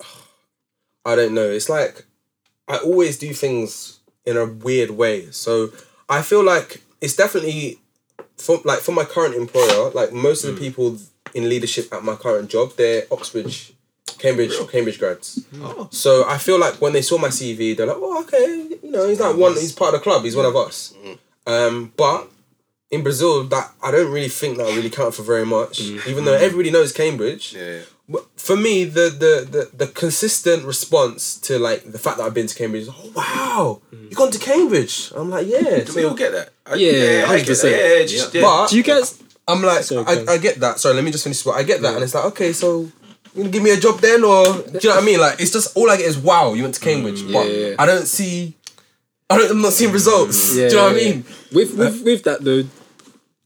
I 1.04 1.16
don't 1.16 1.34
know. 1.34 1.50
It's 1.50 1.68
like 1.68 2.04
I 2.68 2.76
always 2.78 3.18
do 3.18 3.32
things 3.32 4.00
in 4.24 4.36
a 4.36 4.46
weird 4.46 4.90
way. 4.90 5.30
So 5.30 5.72
I 6.08 6.22
feel 6.22 6.44
like 6.44 6.82
it's 7.00 7.16
definitely 7.16 7.78
for 8.36 8.60
like 8.64 8.80
for 8.80 8.92
my 8.92 9.04
current 9.04 9.34
employer. 9.34 9.90
Like 9.90 10.12
most 10.12 10.44
of 10.44 10.50
the 10.50 10.56
hmm. 10.56 10.64
people 10.64 10.98
in 11.34 11.48
leadership 11.48 11.92
at 11.92 12.04
my 12.04 12.14
current 12.14 12.50
job, 12.50 12.76
they're 12.76 13.04
Oxbridge, 13.10 13.72
Cambridge, 14.18 14.52
Cambridge 14.70 14.98
grads. 14.98 15.44
Hmm. 15.46 15.64
Oh. 15.64 15.88
So 15.90 16.24
I 16.28 16.38
feel 16.38 16.58
like 16.58 16.80
when 16.80 16.92
they 16.92 17.02
saw 17.02 17.18
my 17.18 17.28
CV, 17.28 17.76
they're 17.76 17.86
like, 17.86 17.96
"Oh, 17.98 18.22
okay, 18.22 18.76
you 18.82 18.90
know, 18.90 19.08
he's 19.08 19.20
like 19.20 19.36
one. 19.36 19.54
He's 19.54 19.72
part 19.72 19.94
of 19.94 20.00
the 20.00 20.04
club. 20.04 20.24
He's 20.24 20.36
one 20.36 20.46
of 20.46 20.56
us." 20.56 20.94
Hmm. 21.02 21.12
Um, 21.44 21.92
but 21.96 22.30
in 22.92 23.02
Brazil, 23.02 23.42
that 23.44 23.72
I 23.82 23.90
don't 23.90 24.12
really 24.12 24.28
think 24.28 24.58
that 24.58 24.66
really 24.66 24.90
counted 24.90 25.12
for 25.12 25.22
very 25.22 25.46
much. 25.46 25.80
Mm-hmm. 25.80 26.10
Even 26.10 26.24
though 26.24 26.32
mm-hmm. 26.34 26.44
everybody 26.44 26.70
knows 26.70 26.92
Cambridge, 26.92 27.54
Yeah. 27.54 27.80
but 28.08 28.26
for 28.36 28.54
me, 28.54 28.84
the, 28.84 29.08
the 29.08 29.34
the 29.50 29.70
the 29.74 29.86
consistent 29.92 30.64
response 30.64 31.38
to 31.40 31.58
like 31.58 31.90
the 31.90 31.98
fact 31.98 32.18
that 32.18 32.24
I've 32.24 32.34
been 32.34 32.46
to 32.46 32.54
Cambridge 32.54 32.82
is, 32.82 32.90
oh 32.90 33.12
wow, 33.16 33.80
mm-hmm. 33.92 34.04
you've 34.04 34.14
gone 34.14 34.30
to 34.30 34.38
Cambridge? 34.38 35.10
I'm 35.16 35.30
like, 35.30 35.46
yeah. 35.46 35.84
We 35.96 36.04
all 36.04 36.14
get 36.14 36.32
that. 36.32 36.50
I- 36.66 36.76
Yeah, 36.76 37.24
I 37.28 37.38
get 37.38 37.46
that. 37.46 37.64
100%. 37.64 37.98
Yeah, 37.98 38.06
just, 38.06 38.34
yeah. 38.34 38.42
But 38.42 38.70
Do 38.70 38.76
you 38.76 38.82
guys? 38.82 39.22
I'm 39.48 39.60
like, 39.62 39.82
Sorry, 39.82 40.04
I, 40.06 40.34
I 40.34 40.38
get 40.38 40.60
that. 40.60 40.78
Sorry, 40.78 40.94
let 40.94 41.02
me 41.02 41.10
just 41.10 41.24
finish. 41.24 41.42
But 41.42 41.52
I 41.52 41.64
get 41.64 41.80
that, 41.82 41.94
and 41.94 42.04
it's 42.04 42.14
like, 42.14 42.26
okay, 42.26 42.52
so 42.52 42.82
you 42.82 42.90
gonna 43.34 43.48
give 43.48 43.62
me 43.62 43.70
a 43.70 43.76
job 43.78 44.00
then, 44.00 44.22
or 44.22 44.44
do 44.44 44.78
you 44.82 44.88
know 44.88 44.96
what 44.96 45.02
I 45.02 45.06
mean? 45.06 45.18
Like, 45.18 45.40
it's 45.40 45.50
just 45.50 45.74
all 45.76 45.90
I 45.90 45.96
get 45.96 46.06
is 46.06 46.18
wow, 46.18 46.52
you 46.52 46.62
went 46.62 46.74
to 46.74 46.80
Cambridge, 46.80 47.22
mm, 47.22 47.32
but 47.32 47.48
yeah, 47.48 47.68
yeah. 47.68 47.74
I 47.78 47.86
don't 47.86 48.06
see, 48.06 48.54
I 49.30 49.38
don't, 49.38 49.50
I'm 49.50 49.62
not 49.62 49.72
seeing 49.72 49.92
results. 49.92 50.54
Yeah, 50.54 50.68
do 50.68 50.74
you 50.74 50.80
know 50.80 50.86
what 50.88 50.96
I 50.96 50.98
yeah, 50.98 51.10
mean? 51.10 51.24
With 51.52 51.74
with 51.74 52.04
with 52.04 52.22
that 52.24 52.44
though, 52.44 52.64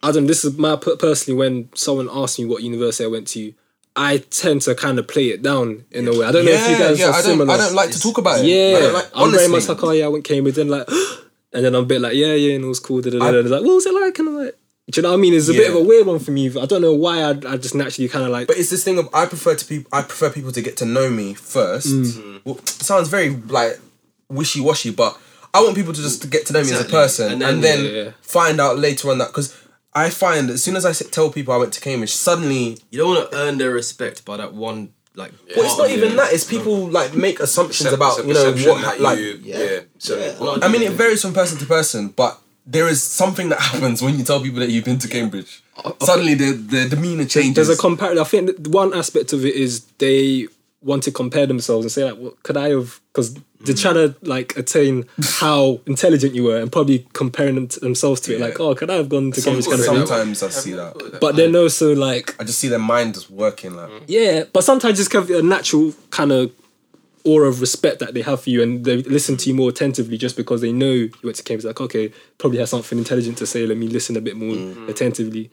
Adam, 0.08 0.26
this 0.26 0.44
is 0.44 0.56
my 0.56 0.76
personally 0.76 1.38
when 1.38 1.68
someone 1.74 2.08
asks 2.12 2.38
me 2.38 2.44
what 2.44 2.62
university 2.62 3.04
I 3.04 3.08
went 3.08 3.26
to, 3.28 3.52
I 3.96 4.18
tend 4.18 4.62
to 4.62 4.74
kind 4.74 4.98
of 4.98 5.08
play 5.08 5.28
it 5.28 5.42
down 5.42 5.84
in 5.90 6.06
a 6.06 6.12
way. 6.12 6.26
I 6.26 6.32
don't 6.32 6.44
know 6.44 6.52
if 6.52 6.70
you 6.70 6.76
guys 6.76 7.00
are 7.00 7.10
I 7.10 7.12
don't, 7.12 7.22
similar. 7.22 7.52
I 7.52 7.56
don't 7.56 7.74
like 7.74 7.90
to 7.92 8.00
talk 8.00 8.18
about 8.18 8.40
it. 8.40 8.46
Yeah, 8.46 8.88
like, 8.88 9.10
I'm 9.14 9.32
very 9.32 9.48
much 9.48 9.68
like, 9.68 9.82
oh 9.82 9.90
yeah, 9.90 10.04
I 10.04 10.08
went 10.08 10.24
Cambridge, 10.24 10.58
and 10.58 10.70
like, 10.70 10.86
and 11.52 11.64
then 11.64 11.74
I'm 11.74 11.84
a 11.84 11.86
bit 11.86 12.00
like, 12.00 12.14
yeah, 12.14 12.34
yeah, 12.34 12.54
and 12.54 12.64
it 12.64 12.68
was 12.68 12.78
cool. 12.80 13.00
Da, 13.00 13.10
da, 13.10 13.18
da, 13.18 13.30
da. 13.30 13.38
And 13.38 13.50
like, 13.50 13.62
what 13.62 13.74
was 13.74 13.86
it 13.86 13.94
like? 13.94 14.18
And 14.18 14.28
I'm 14.28 14.36
like, 14.36 14.58
do 14.90 15.00
you 15.00 15.02
know 15.02 15.08
what 15.10 15.14
I 15.18 15.20
mean? 15.20 15.34
It's 15.34 15.48
a 15.48 15.52
bit 15.52 15.70
of 15.70 15.76
a 15.76 15.82
weird 15.82 16.06
one 16.06 16.18
for 16.20 16.30
me. 16.30 16.46
I 16.48 16.66
don't 16.66 16.82
know 16.82 16.92
why 16.94 17.22
I, 17.22 17.30
I 17.30 17.56
just 17.56 17.74
naturally 17.74 18.08
kind 18.08 18.24
of 18.24 18.30
like. 18.30 18.46
But 18.46 18.58
it's 18.58 18.70
this 18.70 18.84
thing 18.84 18.98
of 18.98 19.08
I 19.12 19.26
prefer 19.26 19.54
to 19.56 19.64
people. 19.64 19.88
I 19.92 20.02
prefer 20.02 20.30
people 20.30 20.52
to 20.52 20.62
get 20.62 20.76
to 20.76 20.84
know 20.84 21.10
me 21.10 21.34
first. 21.34 21.88
Mm. 21.88 22.42
Well, 22.44 22.58
it 22.58 22.68
sounds 22.68 23.08
very 23.08 23.30
like 23.30 23.80
wishy 24.28 24.60
washy, 24.60 24.90
but 24.90 25.18
I 25.54 25.62
want 25.62 25.74
people 25.74 25.94
to 25.94 26.02
just 26.02 26.28
get 26.30 26.46
to 26.46 26.52
know 26.52 26.62
me 26.62 26.70
as 26.72 26.82
a 26.82 26.84
person, 26.84 27.32
and 27.32 27.42
And 27.42 27.64
then, 27.64 27.82
then- 27.82 27.94
Yeah, 27.94 28.02
yeah. 28.02 28.10
find 28.20 28.60
out 28.60 28.78
later 28.78 29.10
on 29.10 29.18
that 29.18 29.28
because 29.28 29.56
I 30.04 30.10
find 30.10 30.50
as 30.50 30.62
soon 30.62 30.76
as 30.76 30.84
I 30.84 30.92
tell 30.92 31.28
people 31.30 31.54
I 31.54 31.56
went 31.56 31.72
to 31.74 31.80
Cambridge, 31.80 32.12
suddenly. 32.12 32.78
You 32.90 32.98
don't 33.00 33.14
want 33.14 33.30
to 33.30 33.36
earn 33.38 33.58
their 33.58 33.70
respect 33.82 34.24
by 34.24 34.36
that 34.36 34.52
one 34.52 34.78
like. 35.14 35.32
Well, 35.56 35.64
it's 35.66 35.78
not 35.78 35.90
even 35.96 36.16
that. 36.16 36.32
It's 36.34 36.44
people 36.44 36.76
like 36.98 37.14
make 37.14 37.40
assumptions 37.40 37.86
It's 37.86 37.92
a- 37.92 38.00
about 38.00 38.18
it's 38.18 38.26
a 38.44 38.52
you 38.58 38.66
know 38.66 38.72
what 38.74 38.82
that 38.82 39.00
like. 39.00 39.18
you- 39.18 39.40
yeah. 39.42 39.80
So 39.98 40.12
Yeah. 40.18 40.66
I 40.66 40.68
mean, 40.72 40.82
it 40.82 40.92
varies 40.92 41.22
from 41.22 41.32
person 41.32 41.56
to 41.58 41.66
person, 41.66 42.08
but 42.08 42.38
there 42.66 42.88
is 42.88 43.02
something 43.02 43.48
that 43.52 43.60
happens 43.70 44.02
when 44.02 44.18
you 44.18 44.24
tell 44.24 44.40
people 44.46 44.60
that 44.60 44.70
you've 44.70 44.84
been 44.84 44.98
to 44.98 45.08
Cambridge. 45.08 45.62
Suddenly, 46.02 46.34
the 46.34 46.50
the 46.74 46.82
demeanor 46.94 47.24
changes. 47.36 47.54
There's 47.66 47.78
a 47.78 47.80
comparison. 47.80 48.18
I 48.26 48.28
think 48.32 48.42
that 48.48 48.68
one 48.68 48.90
aspect 48.94 49.32
of 49.32 49.40
it 49.44 49.54
is 49.54 49.70
they 50.04 50.48
want 50.82 51.02
to 51.04 51.10
compare 51.10 51.46
themselves 51.46 51.84
and 51.84 51.90
say 51.92 52.04
like, 52.04 52.16
"What 52.16 52.42
could 52.42 52.56
I 52.56 52.68
have?" 52.70 53.00
Because 53.12 53.34
they're 53.64 53.74
trying 53.74 53.94
to 53.94 54.14
like 54.22 54.56
attain 54.56 55.06
how 55.22 55.80
intelligent 55.86 56.34
you 56.34 56.44
were 56.44 56.58
and 56.58 56.70
probably 56.70 57.06
comparing 57.14 57.54
them 57.56 57.66
to 57.68 57.80
themselves 57.80 58.20
to 58.22 58.34
it. 58.34 58.40
Like, 58.40 58.60
"Oh, 58.60 58.74
could 58.74 58.90
I 58.90 58.94
have 58.94 59.08
gone 59.08 59.32
to 59.32 59.40
Some- 59.40 59.54
Cambridge?" 59.54 59.66
Kind 59.66 59.80
of 59.80 60.08
sometimes 60.08 60.42
I 60.42 60.48
see 60.50 60.72
that. 60.72 61.18
But 61.20 61.36
then 61.36 61.56
also 61.56 61.94
like, 61.94 62.36
I 62.40 62.44
just 62.44 62.58
see 62.58 62.68
their 62.68 62.78
mind 62.78 63.14
just 63.14 63.30
working 63.30 63.74
like. 63.74 63.90
yeah. 64.06 64.44
But 64.52 64.62
sometimes 64.64 65.00
it's 65.00 65.08
kind 65.08 65.28
of 65.28 65.30
a 65.36 65.42
natural 65.42 65.94
kind 66.10 66.30
of 66.32 66.52
aura 67.24 67.48
of 67.48 67.60
respect 67.60 67.98
that 67.98 68.14
they 68.14 68.22
have 68.22 68.40
for 68.42 68.50
you 68.50 68.62
and 68.62 68.84
they 68.84 68.98
listen 68.98 69.36
to 69.36 69.48
you 69.50 69.54
more 69.56 69.68
attentively 69.70 70.16
just 70.16 70.36
because 70.36 70.60
they 70.60 70.70
know 70.70 70.92
you 70.92 71.10
went 71.24 71.34
to 71.36 71.42
Cambridge. 71.42 71.64
Like, 71.64 71.80
okay, 71.80 72.12
probably 72.38 72.58
has 72.60 72.70
something 72.70 72.98
intelligent 72.98 73.38
to 73.38 73.46
say. 73.46 73.66
Let 73.66 73.78
me 73.78 73.88
listen 73.88 74.16
a 74.16 74.20
bit 74.20 74.36
more 74.36 74.54
Mm. 74.54 74.88
attentively. 74.88 75.50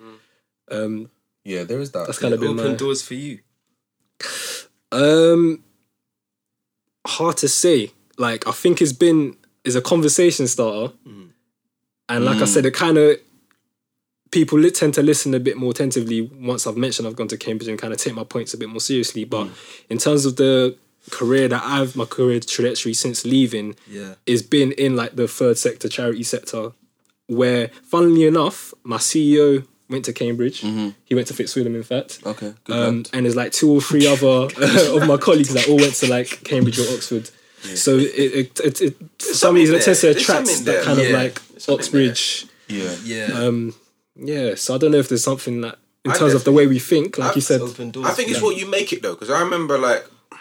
Um, 0.69 1.09
Yeah, 1.43 1.63
there 1.63 1.79
is 1.79 1.91
that. 1.93 2.05
that's 2.05 2.19
kind 2.19 2.33
of 2.33 2.39
been 2.41 2.49
Open 2.59 2.71
my. 2.73 2.75
doors 2.75 3.01
for 3.01 3.15
you. 3.15 3.39
Um, 4.93 5.63
hard 7.05 7.37
to 7.37 7.47
say. 7.47 7.91
Like 8.17 8.47
I 8.47 8.51
think 8.51 8.81
it's 8.81 8.93
been 8.93 9.35
is 9.63 9.75
a 9.75 9.81
conversation 9.81 10.47
starter, 10.47 10.93
and 12.09 12.25
like 12.25 12.41
I 12.41 12.45
said, 12.45 12.65
it 12.65 12.73
kind 12.73 12.97
of 12.97 13.17
people 14.31 14.59
li- 14.59 14.71
tend 14.71 14.93
to 14.95 15.01
listen 15.03 15.33
a 15.33 15.39
bit 15.39 15.57
more 15.57 15.71
attentively 15.71 16.21
once 16.21 16.65
I've 16.67 16.77
mentioned 16.77 17.07
I've 17.07 17.15
gone 17.15 17.27
to 17.29 17.37
Cambridge 17.37 17.67
and 17.69 17.77
kind 17.79 17.93
of 17.93 17.99
take 17.99 18.13
my 18.15 18.23
points 18.23 18.53
a 18.53 18.57
bit 18.57 18.69
more 18.69 18.79
seriously. 18.81 19.23
But 19.25 19.47
in 19.89 19.97
terms 19.99 20.25
of 20.25 20.35
the 20.37 20.75
career 21.11 21.47
that 21.47 21.61
I've 21.63 21.95
my 21.95 22.05
career 22.05 22.39
trajectory 22.39 22.93
since 22.93 23.25
leaving, 23.25 23.75
Yeah. 23.87 24.15
is 24.25 24.41
been 24.43 24.71
in 24.73 24.95
like 24.95 25.15
the 25.15 25.27
third 25.27 25.57
sector, 25.57 25.87
charity 25.89 26.23
sector, 26.23 26.71
where 27.27 27.69
funnily 27.83 28.25
enough, 28.25 28.73
my 28.83 28.97
CEO 28.97 29.65
went 29.89 30.05
to 30.05 30.13
Cambridge. 30.13 30.59
He 30.59 31.15
went 31.15 31.27
to 31.27 31.33
Fitzwilliam, 31.33 31.75
in 31.75 31.83
fact. 31.83 32.19
Okay, 32.25 32.53
good 32.63 32.75
Um, 32.75 33.03
and 33.13 33.25
there's 33.25 33.35
like 33.35 33.51
two 33.51 33.71
or 33.71 33.81
three 33.81 34.07
other 34.07 34.47
of 34.95 35.07
my 35.07 35.17
colleagues 35.17 35.53
that 35.53 35.67
all 35.67 35.77
went 35.77 35.93
to 35.95 36.07
like 36.09 36.43
Cambridge 36.43 36.79
or 36.79 36.93
Oxford. 36.93 37.29
So 37.75 37.97
it 37.97 38.11
it, 38.15 38.59
it, 38.59 38.81
it 38.81 38.97
for 38.97 39.05
some 39.19 39.33
something 39.35 39.55
reason 39.61 39.75
it 39.75 39.83
tends 39.83 40.01
to 40.01 40.07
there. 40.07 40.17
Attract 40.17 40.47
something 40.47 40.65
that 40.65 40.71
there. 40.71 40.83
kind 40.83 40.99
of 40.99 41.07
Yeah. 41.09 41.17
like 41.17 41.47
There's 41.47 41.63
something 41.63 41.79
Oxbridge. 41.79 42.45
Yeah. 42.67 42.95
Yeah. 43.03 43.25
Um, 43.33 43.73
yeah. 44.15 44.55
So 44.55 44.75
I 44.75 44.77
don't 44.77 44.91
know 44.91 44.97
if 44.99 45.07
there's 45.09 45.23
something 45.23 45.61
that 45.61 45.77
in 46.05 46.11
I 46.11 46.17
terms 46.17 46.33
of 46.33 46.43
the 46.43 46.51
way 46.51 46.67
we 46.67 46.79
think, 46.79 47.17
like 47.17 47.29
I've 47.29 47.35
you 47.35 47.41
said, 47.41 47.61
Open 47.61 47.91
doors. 47.91 48.07
I 48.07 48.11
think 48.11 48.29
it's 48.29 48.39
for 48.39 48.45
what 48.47 48.57
you 48.57 48.65
make 48.69 48.91
it 48.91 49.01
though, 49.01 49.13
because 49.13 49.29
I 49.29 49.39
remember 49.41 49.77
like 49.77 50.05
I 50.33 50.37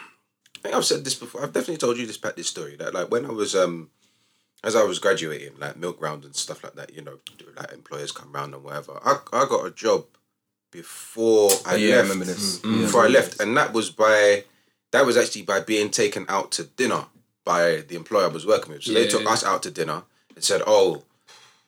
think 0.62 0.74
I've 0.74 0.84
said 0.84 1.04
this 1.04 1.14
before. 1.14 1.42
I've 1.42 1.52
definitely 1.52 1.76
told 1.78 1.96
you 1.98 2.06
this 2.06 2.16
Pat 2.18 2.36
this 2.36 2.48
story 2.48 2.76
that 2.76 2.92
like 2.94 3.10
when 3.10 3.24
I 3.26 3.30
was 3.30 3.54
um 3.54 3.90
as 4.64 4.76
I 4.76 4.84
was 4.84 4.98
graduating, 4.98 5.58
like 5.58 5.76
milk 5.76 6.00
round 6.00 6.24
and 6.24 6.34
stuff 6.36 6.62
like 6.62 6.74
that, 6.74 6.94
you 6.94 7.02
know, 7.02 7.18
like 7.56 7.72
employers 7.72 8.12
come 8.12 8.32
round 8.32 8.54
and 8.54 8.62
whatever. 8.64 8.98
I 9.04 9.18
I 9.32 9.46
got 9.48 9.66
a 9.66 9.70
job 9.70 10.06
before 10.70 11.50
I 11.66 11.74
Oh, 11.74 11.76
yeah, 11.76 11.94
I 11.94 11.96
left. 11.98 12.02
remember 12.10 12.24
this. 12.26 12.58
Before 12.58 13.04
I 13.04 13.08
left, 13.08 13.40
and 13.40 13.56
that 13.56 13.72
was 13.72 13.90
by 13.90 14.44
that 14.92 15.06
was 15.06 15.16
actually 15.16 15.42
by 15.42 15.60
being 15.60 15.90
taken 15.90 16.26
out 16.28 16.50
to 16.52 16.64
dinner 16.64 17.06
by 17.44 17.82
the 17.88 17.96
employer 17.96 18.24
I 18.24 18.28
was 18.28 18.46
working 18.46 18.72
with. 18.72 18.82
So 18.84 18.92
they 18.92 19.04
Yeah. 19.04 19.10
took 19.10 19.26
us 19.26 19.42
out 19.44 19.62
to 19.64 19.70
dinner 19.70 20.04
and 20.34 20.44
said, 20.44 20.62
"Oh, 20.66 21.04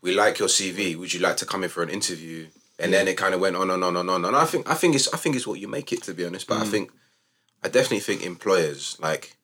we 0.01 0.15
like 0.15 0.39
your 0.39 0.49
CV. 0.49 0.95
Would 0.97 1.13
you 1.13 1.21
like 1.21 1.37
to 1.39 1.47
come 1.47 1.65
in 1.65 1.71
for 1.71 1.83
an 1.83 1.89
interview?" 1.91 2.49
And 2.79 2.93
then 2.93 3.07
it 3.09 3.17
kind 3.17 3.35
of 3.35 3.41
went 3.41 3.57
on 3.57 3.71
and 3.71 3.83
on 3.85 3.97
and 3.97 4.11
on. 4.11 4.25
And 4.25 4.37
I 4.37 4.45
think 4.47 4.69
I 4.69 4.75
think 4.75 4.95
it's 4.95 5.09
I 5.13 5.17
think 5.17 5.37
it's 5.37 5.47
what 5.47 5.61
you 5.61 5.69
make 5.69 5.93
it 5.93 6.03
to 6.05 6.15
be 6.15 6.25
honest. 6.25 6.47
Mm. 6.47 6.49
But 6.51 6.59
I 6.59 6.65
think 6.71 6.91
I 7.63 7.69
definitely 7.69 8.01
think 8.01 8.23
employers 8.25 8.97
like 9.01 9.37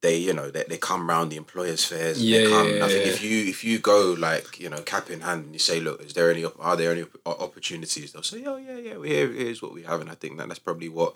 they 0.00 0.16
you 0.16 0.32
know 0.32 0.50
they, 0.50 0.64
they 0.68 0.78
come 0.78 1.08
round 1.08 1.32
the 1.32 1.36
employers 1.36 1.84
fairs. 1.84 2.18
and 2.20 2.26
they 2.32 2.42
Yeah, 2.44 2.48
come. 2.48 2.68
yeah, 2.76 2.84
I 2.84 2.88
think 2.88 3.06
yeah. 3.06 3.12
if 3.12 3.22
you 3.22 3.44
if 3.46 3.64
you 3.64 3.78
go 3.78 4.14
like 4.18 4.58
you 4.60 4.68
know 4.70 4.80
cap 4.82 5.10
in 5.10 5.20
hand 5.22 5.44
and 5.46 5.52
you 5.54 5.58
say, 5.58 5.80
look, 5.80 6.02
is 6.02 6.14
there 6.14 6.30
any 6.30 6.44
are 6.44 6.76
there 6.76 6.92
any 6.92 7.04
opportunities? 7.26 8.12
They'll 8.12 8.22
say, 8.22 8.44
oh 8.46 8.56
yeah 8.56 8.76
yeah 8.78 9.02
here 9.04 9.28
here's 9.32 9.60
what 9.62 9.72
we 9.72 9.82
have, 9.84 10.00
and 10.00 10.10
I 10.10 10.14
think 10.14 10.38
that 10.38 10.48
that's 10.48 10.58
probably 10.60 10.88
what 10.88 11.14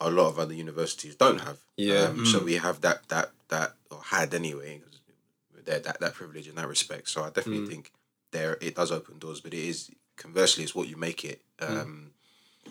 a 0.00 0.10
lot 0.10 0.28
of 0.28 0.38
other 0.38 0.54
universities 0.54 1.14
don't 1.14 1.40
have. 1.40 1.58
Yeah. 1.76 2.04
Um, 2.08 2.24
So 2.26 2.38
we 2.42 2.54
have 2.54 2.80
that 2.82 3.08
that 3.08 3.30
that 3.48 3.74
or 3.90 4.00
had 4.04 4.34
anyway. 4.34 4.80
That 5.66 5.84
that 5.84 6.00
that 6.00 6.14
privilege 6.14 6.48
in 6.48 6.54
that 6.56 6.66
respect. 6.68 7.08
So 7.10 7.22
I 7.22 7.30
definitely 7.30 7.66
think 7.68 7.92
there 8.32 8.56
it 8.60 8.74
does 8.74 8.90
open 8.90 9.18
doors, 9.18 9.40
but 9.40 9.52
it 9.52 9.60
is 9.72 9.90
conversely 10.16 10.64
it's 10.64 10.74
what 10.74 10.88
you 10.88 10.96
make 10.96 11.24
it. 11.24 11.40
Um, 11.60 12.10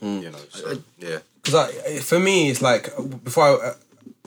You 0.01 0.31
know. 0.31 0.39
So 0.49 0.81
yeah. 0.97 1.19
Because 1.43 2.03
for 2.03 2.19
me, 2.19 2.49
it's 2.49 2.61
like 2.61 2.89
before 3.23 3.43
I 3.45 3.67
uh, 3.69 3.73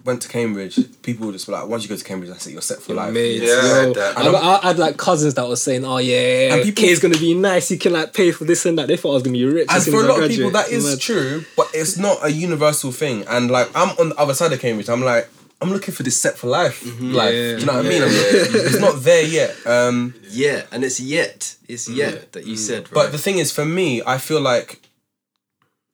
went 0.05 0.23
to 0.23 0.29
Cambridge, 0.29 0.79
people 1.03 1.27
would 1.27 1.33
just 1.33 1.47
be 1.47 1.53
like, 1.53 1.67
once 1.69 1.83
you 1.83 1.89
go 1.89 1.97
to 1.97 2.05
Cambridge, 2.05 2.31
that's 2.31 2.47
it, 2.47 2.53
you're 2.53 2.63
set 2.63 2.81
for 2.81 2.95
life. 2.95 3.13
Mate, 3.13 3.43
Yeah, 3.43 3.83
yo, 3.87 3.93
I, 3.97 4.23
I, 4.23 4.61
I 4.63 4.67
had 4.69 4.79
like 4.79 4.97
cousins 4.97 5.35
that 5.35 5.49
were 5.49 5.57
saying, 5.57 5.85
"Oh 5.85 5.99
yeah, 5.99 6.55
And 6.55 6.63
people- 6.65 6.83
kid's 6.83 7.01
gonna 7.01 7.19
be 7.19 7.35
nice. 7.35 7.69
He 7.69 7.79
can 7.79 7.93
like 7.93 8.13
pay 8.13 8.33
for 8.33 8.45
this 8.45 8.67
and 8.67 8.79
that." 8.79 8.89
They 8.89 8.97
thought 8.97 9.11
I 9.11 9.15
was 9.15 9.23
gonna 9.23 9.39
be 9.39 9.45
rich. 9.45 9.69
And 9.71 9.83
for 9.85 10.03
a 10.03 10.07
lot 10.07 10.23
of 10.23 10.31
people, 10.31 10.51
that 10.51 10.69
is 10.71 10.85
graduate. 10.85 10.93
Mad. 10.93 11.01
true, 11.01 11.45
but 11.57 11.69
it's 11.75 11.97
not 11.97 12.19
a 12.25 12.31
universal 12.33 12.93
thing. 12.93 13.25
And 13.29 13.51
like, 13.51 13.69
I'm 13.75 13.91
on 13.99 14.11
the 14.11 14.17
other 14.17 14.35
side 14.35 14.53
of 14.53 14.61
Cambridge. 14.61 14.89
I'm 14.89 15.03
like, 15.03 15.29
I'm 15.61 15.71
looking 15.71 15.95
for 15.95 16.03
this 16.03 16.17
set 16.17 16.37
for 16.37 16.49
life. 16.49 16.83
Mhm. 16.83 17.13
Life. 17.15 17.35
Yeah. 17.35 17.53
Do 17.55 17.59
you 17.61 17.67
know 17.67 17.73
what 17.75 17.87
I 17.87 17.89
mean? 17.89 18.03
I'm 18.03 18.09
looking- 18.09 18.67
it's 18.67 18.81
not 18.81 19.03
there 19.03 19.25
yet. 19.25 19.55
Um, 19.67 20.15
Yeah, 20.29 20.63
and 20.73 20.83
it's 20.85 20.99
yet. 20.99 21.55
It's 21.69 21.89
yet 21.89 22.15
mm. 22.15 22.31
that 22.33 22.47
you 22.47 22.55
mm. 22.55 22.59
said, 22.59 22.83
right? 22.85 22.93
But 22.95 23.13
the 23.13 23.19
thing 23.19 23.39
is, 23.39 23.53
for 23.53 23.65
me, 23.65 24.03
I 24.05 24.19
feel 24.19 24.41
like 24.41 24.81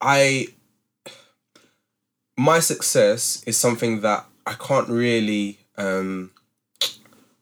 I 0.00 0.48
my 2.39 2.61
success 2.61 3.43
is 3.47 3.57
something 3.57 4.01
that 4.03 4.24
I 4.47 4.55
can't 4.55 4.89
really 4.89 5.59
um 5.76 6.30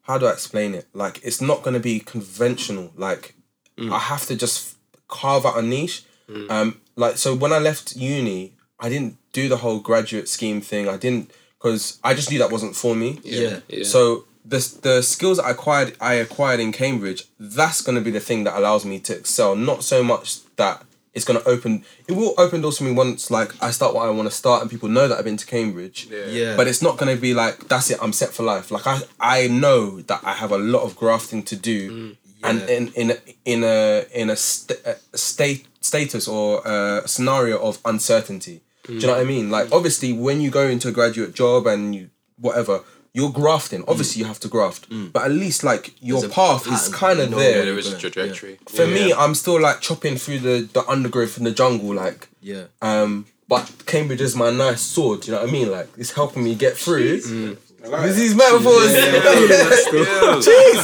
how 0.02 0.18
do 0.18 0.26
I 0.26 0.32
explain 0.32 0.74
it? 0.74 0.86
Like 0.94 1.20
it's 1.22 1.40
not 1.40 1.62
gonna 1.62 1.80
be 1.80 2.00
conventional. 2.00 2.92
Like 2.96 3.34
I 3.78 3.98
have 3.98 4.24
to 4.26 4.34
just 4.36 4.76
carve 5.08 5.44
out 5.46 5.58
a 5.58 5.62
niche. 5.62 6.04
Um 6.50 6.80
like 6.96 7.18
so 7.18 7.34
when 7.34 7.52
I 7.52 7.58
left 7.58 7.94
uni, 7.96 8.54
I 8.80 8.88
didn't 8.88 9.16
do 9.32 9.48
the 9.48 9.58
whole 9.58 9.80
graduate 9.80 10.28
scheme 10.28 10.60
thing. 10.60 10.88
I 10.88 10.96
didn't 10.96 11.30
because 11.58 11.98
I 12.02 12.14
just 12.14 12.30
knew 12.30 12.38
that 12.38 12.50
wasn't 12.50 12.74
for 12.76 12.94
me. 12.96 13.20
yeah. 13.22 13.60
Yeah. 13.68 13.84
So 13.84 14.24
the 14.44 14.60
the 14.82 15.02
skills 15.02 15.38
I 15.38 15.50
acquired 15.50 15.96
I 16.00 16.14
acquired 16.14 16.60
in 16.60 16.72
Cambridge, 16.72 17.24
that's 17.38 17.80
gonna 17.82 18.00
be 18.00 18.10
the 18.12 18.20
thing 18.28 18.44
that 18.44 18.56
allows 18.56 18.84
me 18.84 18.98
to 19.00 19.12
excel. 19.16 19.54
Not 19.56 19.82
so 19.84 20.02
much 20.02 20.26
that 20.56 20.82
it's 21.16 21.24
gonna 21.24 21.42
open. 21.46 21.82
It 22.06 22.12
will 22.12 22.34
open 22.36 22.60
doors 22.60 22.76
for 22.78 22.84
me 22.84 22.92
once 22.92 23.30
like 23.30 23.50
I 23.62 23.70
start 23.70 23.94
what 23.94 24.06
I 24.06 24.10
want 24.10 24.28
to 24.30 24.34
start 24.34 24.60
and 24.60 24.70
people 24.70 24.90
know 24.90 25.08
that 25.08 25.18
I've 25.18 25.24
been 25.24 25.38
to 25.38 25.46
Cambridge. 25.46 26.08
Yeah. 26.10 26.54
But 26.56 26.68
it's 26.68 26.82
not 26.82 26.98
gonna 26.98 27.16
be 27.16 27.32
like 27.32 27.68
that's 27.68 27.90
it. 27.90 27.98
I'm 28.02 28.12
set 28.12 28.30
for 28.34 28.42
life. 28.42 28.70
Like 28.70 28.86
I 28.86 29.00
I 29.18 29.48
know 29.48 30.02
that 30.02 30.20
I 30.22 30.34
have 30.34 30.52
a 30.52 30.58
lot 30.58 30.82
of 30.82 30.94
grafting 30.94 31.42
to 31.44 31.56
do. 31.56 31.80
Mm. 31.90 32.16
And 32.42 32.70
in 32.70 32.92
in 32.94 33.10
a- 33.10 33.22
in 33.44 33.64
a 33.64 34.04
in 34.12 34.30
a, 34.30 34.36
st- 34.36 34.78
a 34.84 34.96
state 35.16 35.66
status 35.80 36.28
or 36.28 36.62
a 36.66 37.08
scenario 37.08 37.58
of 37.58 37.78
uncertainty, 37.84 38.60
do 38.84 38.94
you 38.94 39.00
know 39.00 39.14
what 39.14 39.20
I 39.20 39.24
mm. 39.24 39.28
mean? 39.28 39.50
Like 39.50 39.72
obviously, 39.72 40.12
when 40.12 40.40
you 40.42 40.50
go 40.50 40.68
into 40.68 40.88
a 40.88 40.92
graduate 40.92 41.34
job 41.34 41.66
and 41.66 41.94
you 41.94 42.10
whatever, 42.38 42.84
you're 43.16 43.32
grafting. 43.32 43.80
Mm. 43.80 43.88
Obviously, 43.88 44.20
you 44.20 44.26
have 44.26 44.38
to 44.40 44.48
graft, 44.48 44.90
mm. 44.90 45.10
but 45.10 45.24
at 45.24 45.30
least 45.30 45.64
like 45.64 45.94
your 46.02 46.20
There's 46.20 46.34
path 46.34 46.66
is 46.70 46.88
kind 46.94 47.18
of 47.18 47.30
there. 47.30 47.38
where 47.38 47.64
There 47.64 47.78
is 47.78 47.90
a 47.90 47.96
trajectory. 47.98 48.58
For 48.68 48.86
me, 48.86 49.10
I'm 49.14 49.34
still 49.34 49.58
like 49.58 49.80
chopping 49.80 50.16
through 50.16 50.40
the 50.40 50.68
the 50.70 50.84
undergrowth 50.86 51.38
in 51.38 51.44
the 51.44 51.50
jungle, 51.50 51.94
like. 51.94 52.28
Yeah. 52.42 52.64
Um, 52.82 53.24
but 53.48 53.72
Cambridge 53.86 54.20
is 54.20 54.36
my 54.36 54.50
nice 54.50 54.82
sword. 54.82 55.26
You 55.26 55.32
know 55.32 55.40
what 55.40 55.48
I 55.48 55.52
mean? 55.52 55.70
Like 55.70 55.88
it's 55.96 56.12
helping 56.12 56.44
me 56.44 56.54
get 56.54 56.76
through. 56.76 57.20
Mm. 57.20 57.56
This 57.80 58.18
is 58.18 58.34
metaphors. 58.34 58.92
Jeez, 60.44 60.82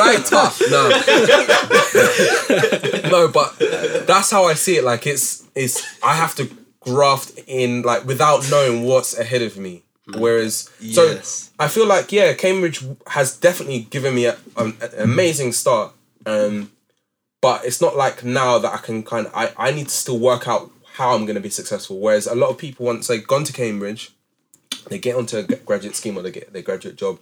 right 0.00 0.24
tough. 0.26 0.60
No, 0.70 0.88
no, 3.10 3.28
but 3.28 3.56
that's 4.08 4.30
how 4.32 4.46
I 4.46 4.54
see 4.54 4.76
it. 4.78 4.82
Like 4.84 5.06
it's 5.06 5.44
it's 5.54 5.84
I 6.02 6.14
have 6.14 6.34
to 6.36 6.50
graft 6.80 7.38
in 7.46 7.82
like 7.82 8.06
without 8.06 8.50
knowing 8.50 8.82
what's 8.82 9.16
ahead 9.16 9.42
of 9.42 9.56
me. 9.56 9.83
Whereas, 10.06 10.70
so 10.92 11.18
I 11.58 11.68
feel 11.68 11.86
like 11.86 12.12
yeah, 12.12 12.34
Cambridge 12.34 12.84
has 13.06 13.36
definitely 13.36 13.80
given 13.80 14.14
me 14.14 14.26
a, 14.26 14.36
an, 14.56 14.76
an 14.82 14.90
amazing 14.98 15.52
start. 15.52 15.92
Um, 16.26 16.72
but 17.40 17.64
it's 17.64 17.80
not 17.80 17.96
like 17.96 18.22
now 18.22 18.58
that 18.58 18.72
I 18.72 18.78
can 18.78 19.02
kind 19.02 19.26
of 19.26 19.34
I, 19.34 19.52
I 19.56 19.70
need 19.70 19.88
to 19.88 19.94
still 19.94 20.18
work 20.18 20.46
out 20.46 20.70
how 20.94 21.14
I'm 21.14 21.24
going 21.24 21.36
to 21.36 21.40
be 21.40 21.50
successful. 21.50 21.98
Whereas 21.98 22.26
a 22.26 22.34
lot 22.34 22.50
of 22.50 22.58
people 22.58 22.86
once 22.86 23.06
they've 23.06 23.26
gone 23.26 23.44
to 23.44 23.52
Cambridge, 23.52 24.12
they 24.88 24.98
get 24.98 25.16
onto 25.16 25.38
a 25.38 25.42
graduate 25.42 25.96
scheme 25.96 26.18
or 26.18 26.22
they 26.22 26.30
get 26.30 26.52
their 26.52 26.62
graduate 26.62 26.96
job, 26.96 27.18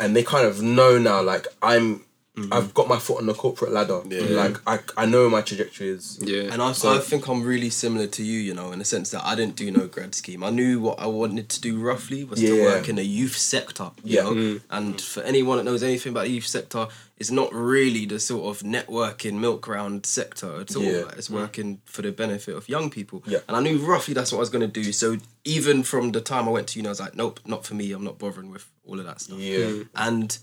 and 0.00 0.16
they 0.16 0.22
kind 0.22 0.46
of 0.46 0.62
know 0.62 0.98
now 0.98 1.22
like 1.22 1.46
I'm 1.62 2.04
Mm-hmm. 2.38 2.52
I've 2.52 2.72
got 2.74 2.88
my 2.88 2.98
foot 2.98 3.18
on 3.18 3.26
the 3.26 3.34
corporate 3.34 3.72
ladder. 3.72 4.00
Like 4.04 4.56
I 4.66 4.78
I 4.96 5.06
know 5.06 5.28
my 5.28 5.42
trajectory 5.42 5.88
is. 5.88 6.18
yeah, 6.22 6.52
And 6.52 6.60
I, 6.62 6.70
I 6.70 6.98
think 6.98 7.26
I'm 7.28 7.42
really 7.42 7.70
similar 7.70 8.06
to 8.06 8.22
you, 8.22 8.38
you 8.40 8.54
know, 8.54 8.72
in 8.72 8.78
the 8.78 8.84
sense 8.84 9.10
that 9.10 9.24
I 9.24 9.34
didn't 9.34 9.56
do 9.56 9.70
no 9.70 9.86
grad 9.86 10.14
scheme. 10.14 10.42
I 10.44 10.50
knew 10.50 10.80
what 10.80 10.98
I 11.00 11.06
wanted 11.06 11.48
to 11.50 11.60
do 11.60 11.78
roughly 11.78 12.24
was 12.24 12.40
to 12.40 12.62
work 12.62 12.88
in 12.88 12.96
the 12.96 13.04
youth 13.04 13.36
sector, 13.36 13.90
you 14.04 14.16
Yeah. 14.16 14.22
know. 14.24 14.34
Mm. 14.34 14.60
And 14.70 15.00
for 15.00 15.22
anyone 15.22 15.58
that 15.58 15.64
knows 15.64 15.82
anything 15.82 16.10
about 16.12 16.24
the 16.24 16.30
youth 16.30 16.46
sector, 16.46 16.88
it's 17.18 17.30
not 17.32 17.52
really 17.52 18.06
the 18.06 18.20
sort 18.20 18.44
of 18.56 18.62
networking 18.62 19.40
milk 19.40 19.66
round 19.66 20.06
sector 20.06 20.60
at 20.60 20.76
all. 20.76 20.82
Yeah. 20.82 21.04
Like, 21.04 21.16
It's 21.18 21.30
working 21.30 21.80
for 21.84 22.02
the 22.02 22.12
benefit 22.12 22.54
of 22.56 22.68
young 22.68 22.90
people. 22.90 23.22
Yeah. 23.26 23.38
And 23.48 23.56
I 23.56 23.60
knew 23.60 23.78
roughly 23.78 24.14
that's 24.14 24.30
what 24.32 24.38
I 24.38 24.40
was 24.40 24.50
going 24.50 24.70
to 24.70 24.80
do. 24.82 24.92
So 24.92 25.16
even 25.44 25.82
from 25.82 26.12
the 26.12 26.20
time 26.20 26.46
I 26.48 26.52
went 26.52 26.68
to 26.68 26.78
uni, 26.78 26.88
I 26.88 26.90
was 26.92 27.00
like, 27.00 27.16
nope, 27.16 27.40
not 27.44 27.64
for 27.66 27.74
me. 27.74 27.90
I'm 27.92 28.04
not 28.04 28.18
bothering 28.18 28.50
with 28.52 28.66
all 28.86 28.98
of 29.00 29.06
that 29.06 29.20
stuff. 29.20 29.38
Yeah. 29.38 29.58
Mm. 29.58 29.88
And 29.96 30.38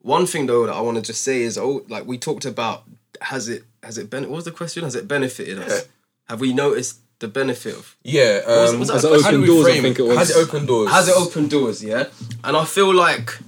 one 0.00 0.26
thing 0.26 0.46
though 0.46 0.66
that 0.66 0.74
I 0.74 0.80
want 0.80 0.96
to 0.96 1.02
just 1.02 1.22
say 1.22 1.42
is, 1.42 1.58
oh, 1.58 1.84
like 1.88 2.06
we 2.06 2.18
talked 2.18 2.44
about, 2.44 2.84
has 3.20 3.48
it 3.48 3.64
has 3.82 3.98
it 3.98 4.10
been? 4.10 4.24
What 4.24 4.36
was 4.36 4.44
the 4.44 4.50
question? 4.50 4.84
Has 4.84 4.94
it 4.94 5.08
benefited 5.08 5.58
us? 5.58 5.70
Yeah. 5.70 5.90
Have 6.28 6.40
we 6.40 6.52
noticed 6.52 7.00
the 7.20 7.28
benefit 7.28 7.74
of? 7.74 7.96
Yeah. 8.02 8.42
Um, 8.46 8.78
was 8.78 8.88
that 8.88 8.94
Has 8.94 9.04
it 9.04 9.22
how 9.22 9.30
do 9.30 9.36
opened 9.36 9.40
we 9.40 9.46
doors? 9.46 9.66
I 9.66 9.70
frame 9.70 9.82
think 9.82 9.98
it 9.98 10.02
was. 10.02 10.18
Has 10.18 10.30
it 10.30 10.36
opened 10.36 10.68
doors? 10.68 10.90
Has 10.90 11.08
it 11.08 11.14
opened 11.16 11.50
doors? 11.50 11.82
Yeah. 11.82 12.04
And 12.44 12.56
I 12.56 12.64
feel 12.64 12.94
like, 12.94 13.38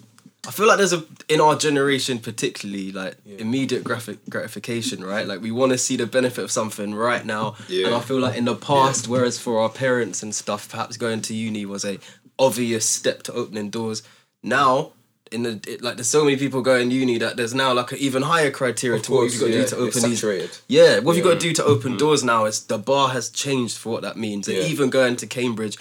I 0.47 0.51
feel 0.51 0.67
like 0.67 0.79
there's 0.79 0.93
a 0.93 1.05
in 1.29 1.41
our 1.41 1.55
generation 1.55 2.19
particularly 2.19 2.91
like 2.91 3.17
immediate 3.27 3.85
graphic 3.85 4.19
gratification, 4.29 5.05
right? 5.05 5.27
Like 5.27 5.41
we 5.41 5.51
want 5.53 5.73
to 5.73 5.79
see 5.79 5.97
the 5.97 6.07
benefit 6.07 6.43
of 6.43 6.51
something 6.51 6.95
right 6.95 7.25
now. 7.25 7.57
Yeah. 7.69 7.87
And 7.87 7.95
I 7.95 8.01
feel 8.01 8.19
like 8.19 8.37
in 8.37 8.47
the 8.47 8.57
past, 8.57 9.07
whereas 9.07 9.39
for 9.39 9.61
our 9.61 9.69
parents 9.69 10.23
and 10.23 10.35
stuff, 10.35 10.69
perhaps 10.69 10.97
going 10.97 11.21
to 11.23 11.35
uni 11.35 11.65
was 11.67 11.85
a 11.85 11.99
obvious 12.39 12.87
step 12.87 13.23
to 13.25 13.33
opening 13.35 13.71
doors. 13.71 14.03
Now, 14.43 14.93
in 15.33 15.43
the 15.45 15.61
it, 15.67 15.83
like, 15.83 15.97
there's 15.97 16.09
so 16.09 16.25
many 16.25 16.37
people 16.37 16.61
going 16.63 16.91
uni 16.91 17.19
that 17.19 17.37
there's 17.37 17.55
now 17.55 17.73
like 17.73 17.93
an 17.93 17.99
even 17.99 18.23
higher 18.23 18.51
criteria 18.51 18.99
Of 18.99 19.05
to 19.07 19.13
what 19.13 19.23
you've 19.31 19.41
got 19.41 19.47
to 19.47 19.53
yeah, 19.53 19.59
do 19.63 19.69
to 19.69 19.85
it's 19.87 19.97
open 19.97 20.11
these. 20.11 20.25
Yeah, 20.69 20.99
what 21.01 21.15
have 21.17 21.25
you 21.25 21.31
got 21.31 21.41
to 21.41 21.47
do 21.49 21.53
to 21.55 21.65
open 21.65 21.97
doors 21.97 22.23
now? 22.25 22.47
Is 22.47 22.65
the 22.65 22.79
bar 22.79 23.11
has 23.11 23.31
changed 23.31 23.79
for 23.79 23.91
what 23.93 24.03
that 24.03 24.17
means. 24.17 24.49
And 24.49 24.57
Yeah. 24.59 24.65
even 24.65 24.91
going 24.91 25.17
to 25.17 25.27
Cambridge, 25.27 25.77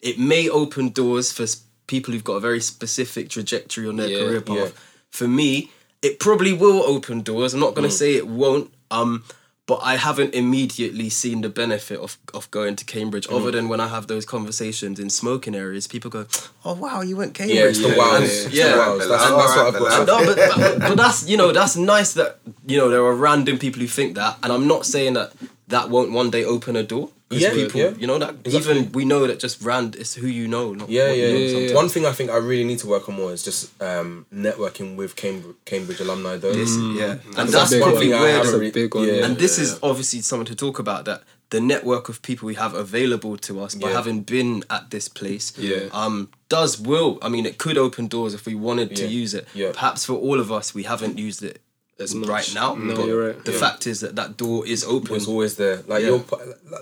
it 0.00 0.18
may 0.18 0.48
open 0.48 0.90
doors 0.90 1.32
for 1.32 1.46
people 1.86 2.12
who've 2.14 2.24
got 2.24 2.34
a 2.34 2.40
very 2.40 2.60
specific 2.60 3.28
trajectory 3.28 3.88
on 3.88 3.96
their 3.96 4.08
Yeah, 4.08 4.18
career 4.18 4.40
path. 4.40 4.56
yeah. 4.56 4.68
For 5.10 5.28
me, 5.28 5.70
it 6.00 6.18
probably 6.18 6.52
will 6.52 6.82
open 6.84 7.22
doors. 7.22 7.54
I'm 7.54 7.60
not 7.60 7.72
Mm. 7.72 7.76
going 7.76 7.90
to 7.90 7.94
say 7.96 8.14
it 8.14 8.26
won't. 8.26 8.72
Um, 8.90 9.24
but 9.66 9.78
I 9.82 9.96
haven't 9.96 10.34
immediately 10.34 11.08
seen 11.08 11.40
the 11.42 11.48
benefit 11.48 11.98
of, 12.00 12.18
of 12.34 12.50
going 12.50 12.74
to 12.76 12.84
Cambridge, 12.84 13.26
Mm. 13.28 13.36
other 13.36 13.50
than 13.52 13.68
when 13.68 13.80
I 13.80 13.88
have 13.88 14.06
those 14.08 14.24
conversations 14.26 14.98
in 14.98 15.08
smoking 15.10 15.54
areas. 15.54 15.86
People 15.86 16.10
go, 16.10 16.26
"Oh 16.64 16.74
wow, 16.74 17.00
you 17.02 17.16
went 17.16 17.34
Cambridge." 17.34 17.56
Yeah, 17.58 17.66
it's 17.66 17.80
the 17.82 17.88
Yeah, 17.90 17.96
wows. 17.96 18.54
yeah, 18.54 18.66
yeah. 18.66 18.94
That's, 18.98 19.08
that's 19.08 19.30
what 19.30 19.74
I've 19.74 19.78
got. 19.78 20.06
no, 20.06 20.26
but, 20.26 20.36
but, 20.56 20.78
but 20.80 20.96
that's 20.96 21.28
you 21.28 21.36
know 21.36 21.52
that's 21.52 21.76
nice 21.76 22.12
that 22.14 22.38
you 22.66 22.76
know 22.78 22.88
there 22.88 23.04
are 23.04 23.14
random 23.14 23.58
people 23.58 23.80
who 23.80 23.86
think 23.88 24.16
that, 24.16 24.36
and 24.42 24.52
I'm 24.52 24.66
not 24.66 24.84
saying 24.84 25.14
that 25.14 25.32
that 25.68 25.88
won't 25.90 26.10
one 26.12 26.30
day 26.30 26.44
open 26.44 26.76
a 26.76 26.82
door. 26.82 27.10
'Cause 27.32 27.40
Yeah, 27.42 27.54
people, 27.54 27.80
yeah. 27.80 27.92
you 27.98 28.06
know 28.06 28.18
that 28.18 28.34
Exactly. 28.44 28.72
even 28.78 28.92
we 28.92 29.04
know 29.04 29.26
that 29.26 29.38
just 29.38 29.62
rand 29.62 29.96
is 29.96 30.14
who 30.14 30.26
you 30.26 30.46
know. 30.48 30.72
Not 30.74 30.88
Yeah, 30.90 31.08
what 31.08 31.16
yeah, 31.18 31.26
you 31.26 31.32
know 31.32 31.38
yeah, 31.40 31.52
sometimes. 31.52 31.72
One 31.82 31.88
thing 31.88 32.04
I 32.06 32.12
think 32.12 32.30
I 32.30 32.36
really 32.36 32.64
need 32.64 32.78
to 32.80 32.86
work 32.86 33.08
on 33.08 33.14
more 33.16 33.32
is 33.32 33.42
just 33.42 33.60
um, 33.82 34.26
networking 34.32 34.96
with 34.96 35.16
Cambridge, 35.16 35.56
Cambridge 35.64 36.00
alumni. 36.00 36.36
Though, 36.36 36.52
This- 36.52 36.76
yeah, 36.76 37.12
and 37.12 37.34
That's 37.36 37.52
that's 37.52 37.72
a 37.72 37.76
big 37.76 37.82
probably 37.82 38.08
one. 38.10 38.20
where 38.20 38.28
I 38.28 38.32
the- 38.32 38.38
haven't 38.44 38.60
That's 38.60 38.76
a 38.76 38.80
big 38.82 38.94
one. 38.94 39.06
yeah. 39.08 39.12
Yeah. 39.14 39.24
and 39.26 39.36
this 39.38 39.58
is 39.58 39.78
obviously 39.82 40.20
something 40.22 40.46
to 40.46 40.54
talk 40.54 40.78
about 40.78 41.04
that 41.06 41.22
the 41.50 41.60
network 41.60 42.08
of 42.08 42.22
people 42.22 42.46
we 42.46 42.54
have 42.54 42.72
available 42.72 43.36
to 43.36 43.60
us 43.64 43.74
by 43.74 43.88
Yeah. 43.90 43.96
having 43.96 44.22
been 44.22 44.64
at 44.70 44.84
this 44.90 45.06
place 45.08 45.52
Yeah. 45.58 45.88
um 45.92 46.28
does 46.48 46.72
will 46.80 47.18
i 47.20 47.28
mean 47.28 47.44
it 47.44 47.58
could 47.58 47.76
open 47.86 48.06
doors 48.08 48.32
if 48.32 48.46
we 48.46 48.54
wanted 48.54 48.88
to 48.96 49.02
Yeah. 49.02 49.20
use 49.22 49.32
it 49.34 49.44
Yeah. 49.54 49.72
perhaps 49.72 50.00
for 50.06 50.14
all 50.14 50.38
of 50.40 50.50
us 50.58 50.74
we 50.74 50.84
haven't 50.84 51.18
used 51.18 51.42
it 51.50 51.60
As 52.02 52.14
much. 52.14 52.28
right 52.28 52.54
now 52.54 52.74
No, 52.74 52.96
but 52.96 53.06
you're 53.06 53.26
right. 53.28 53.44
the 53.44 53.52
Yeah. 53.52 53.58
fact 53.64 53.86
is 53.86 54.00
that 54.00 54.16
that 54.16 54.36
door 54.36 54.66
is 54.66 54.84
open 54.84 55.14
it's 55.16 55.26
always 55.28 55.56
there. 55.56 55.82
Like 55.86 56.02
Yeah. 56.02 56.08
you're, 56.10 56.24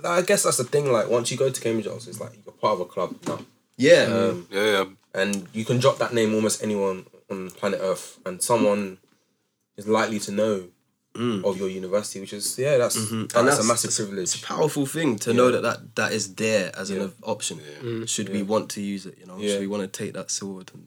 I 0.04 0.22
guess 0.22 0.42
that's 0.44 0.56
the 0.58 0.64
thing. 0.64 0.90
Like 0.92 1.08
once 1.08 1.30
you 1.30 1.36
go 1.36 1.48
to 1.50 1.60
Cambridge, 1.60 1.86
also, 1.86 2.10
it's 2.10 2.20
like 2.20 2.32
you're 2.44 2.54
part 2.54 2.74
of 2.74 2.80
a 2.80 2.84
club 2.86 3.14
now, 3.26 3.38
yeah 3.76 4.02
um, 4.04 4.46
Yeah, 4.50 4.64
yeah. 4.74 4.84
and 5.14 5.46
you 5.52 5.64
can 5.64 5.78
drop 5.80 5.98
that 5.98 6.12
name 6.14 6.34
almost 6.34 6.62
anyone 6.62 7.06
on 7.30 7.50
planet 7.50 7.80
Earth, 7.82 8.18
and 8.26 8.42
someone 8.42 8.98
is 9.76 9.86
likely 9.86 10.18
to 10.20 10.32
know 10.32 10.64
of 11.44 11.58
your 11.58 11.68
university, 11.68 12.18
which 12.20 12.32
is 12.32 12.56
yeah, 12.58 12.78
that's 12.78 12.94
that's, 12.94 13.06
Mm. 13.10 13.26
Mm-hmm. 13.26 13.38
And 13.38 13.48
a 13.48 13.50
that's- 13.50 13.66
massive 13.66 13.88
it's 13.90 13.96
privilege. 13.98 14.42
a 14.42 14.46
powerful 14.46 14.86
thing 14.86 15.16
to 15.24 15.34
know 15.34 15.50
that, 15.50 15.62
that 15.62 15.94
that 15.96 16.12
is 16.12 16.34
there 16.34 16.70
as 16.80 16.88
Yeah. 16.90 17.02
an 17.02 17.12
option 17.22 17.60
should 18.06 18.28
we 18.30 18.42
want 18.42 18.70
to 18.70 18.80
use 18.80 19.04
it 19.06 19.16
you 19.20 19.26
know 19.26 19.36
Yeah. 19.38 19.48
should 19.50 19.60
we 19.60 19.66
want 19.66 19.82
to 19.82 19.88
take 20.00 20.12
that 20.14 20.30
sword 20.30 20.70
and 20.74 20.84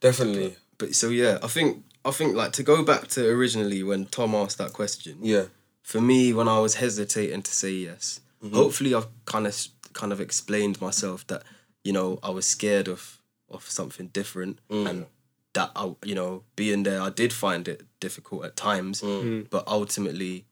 Definitely, 0.00 0.56
but 0.78 0.94
so 0.94 1.08
yeah 1.08 1.38
i 1.42 1.48
think 1.48 1.82
i 2.06 2.10
think 2.10 2.34
like 2.34 2.52
to 2.52 2.62
go 2.62 2.82
back 2.82 3.08
to 3.08 3.28
originally 3.28 3.82
when 3.82 4.06
tom 4.06 4.34
asked 4.34 4.58
that 4.58 4.72
question 4.72 5.18
yeah, 5.20 5.46
for 5.86 6.00
me 6.00 6.32
when 6.32 6.48
I 6.48 6.58
was 6.58 6.74
hesitating 6.74 7.42
to 7.42 7.54
say 7.54 7.70
yes, 7.70 8.20
mm-hmm. 8.42 8.56
hopefully 8.56 8.92
I've 8.92 9.06
kind 9.24 9.46
of 9.46 9.56
kind 9.92 10.12
of 10.12 10.20
explained 10.20 10.80
myself 10.80 11.24
that 11.28 11.44
you 11.84 11.92
know 11.92 12.18
I 12.24 12.30
was 12.30 12.44
scared 12.44 12.88
of 12.88 13.22
of 13.48 13.62
something 13.70 14.08
different 14.08 14.58
mm. 14.68 14.84
and 14.90 15.06
that 15.52 15.70
I 15.76 15.94
you 16.04 16.16
know 16.16 16.42
being 16.56 16.82
there 16.82 17.00
I 17.00 17.10
did 17.10 17.32
find 17.32 17.68
it 17.68 17.84
difficult 18.00 18.44
at 18.44 18.56
times, 18.56 19.00
mm. 19.00 19.22
Mm. 19.22 19.48
but 19.48 19.62
ultimately 19.68 20.44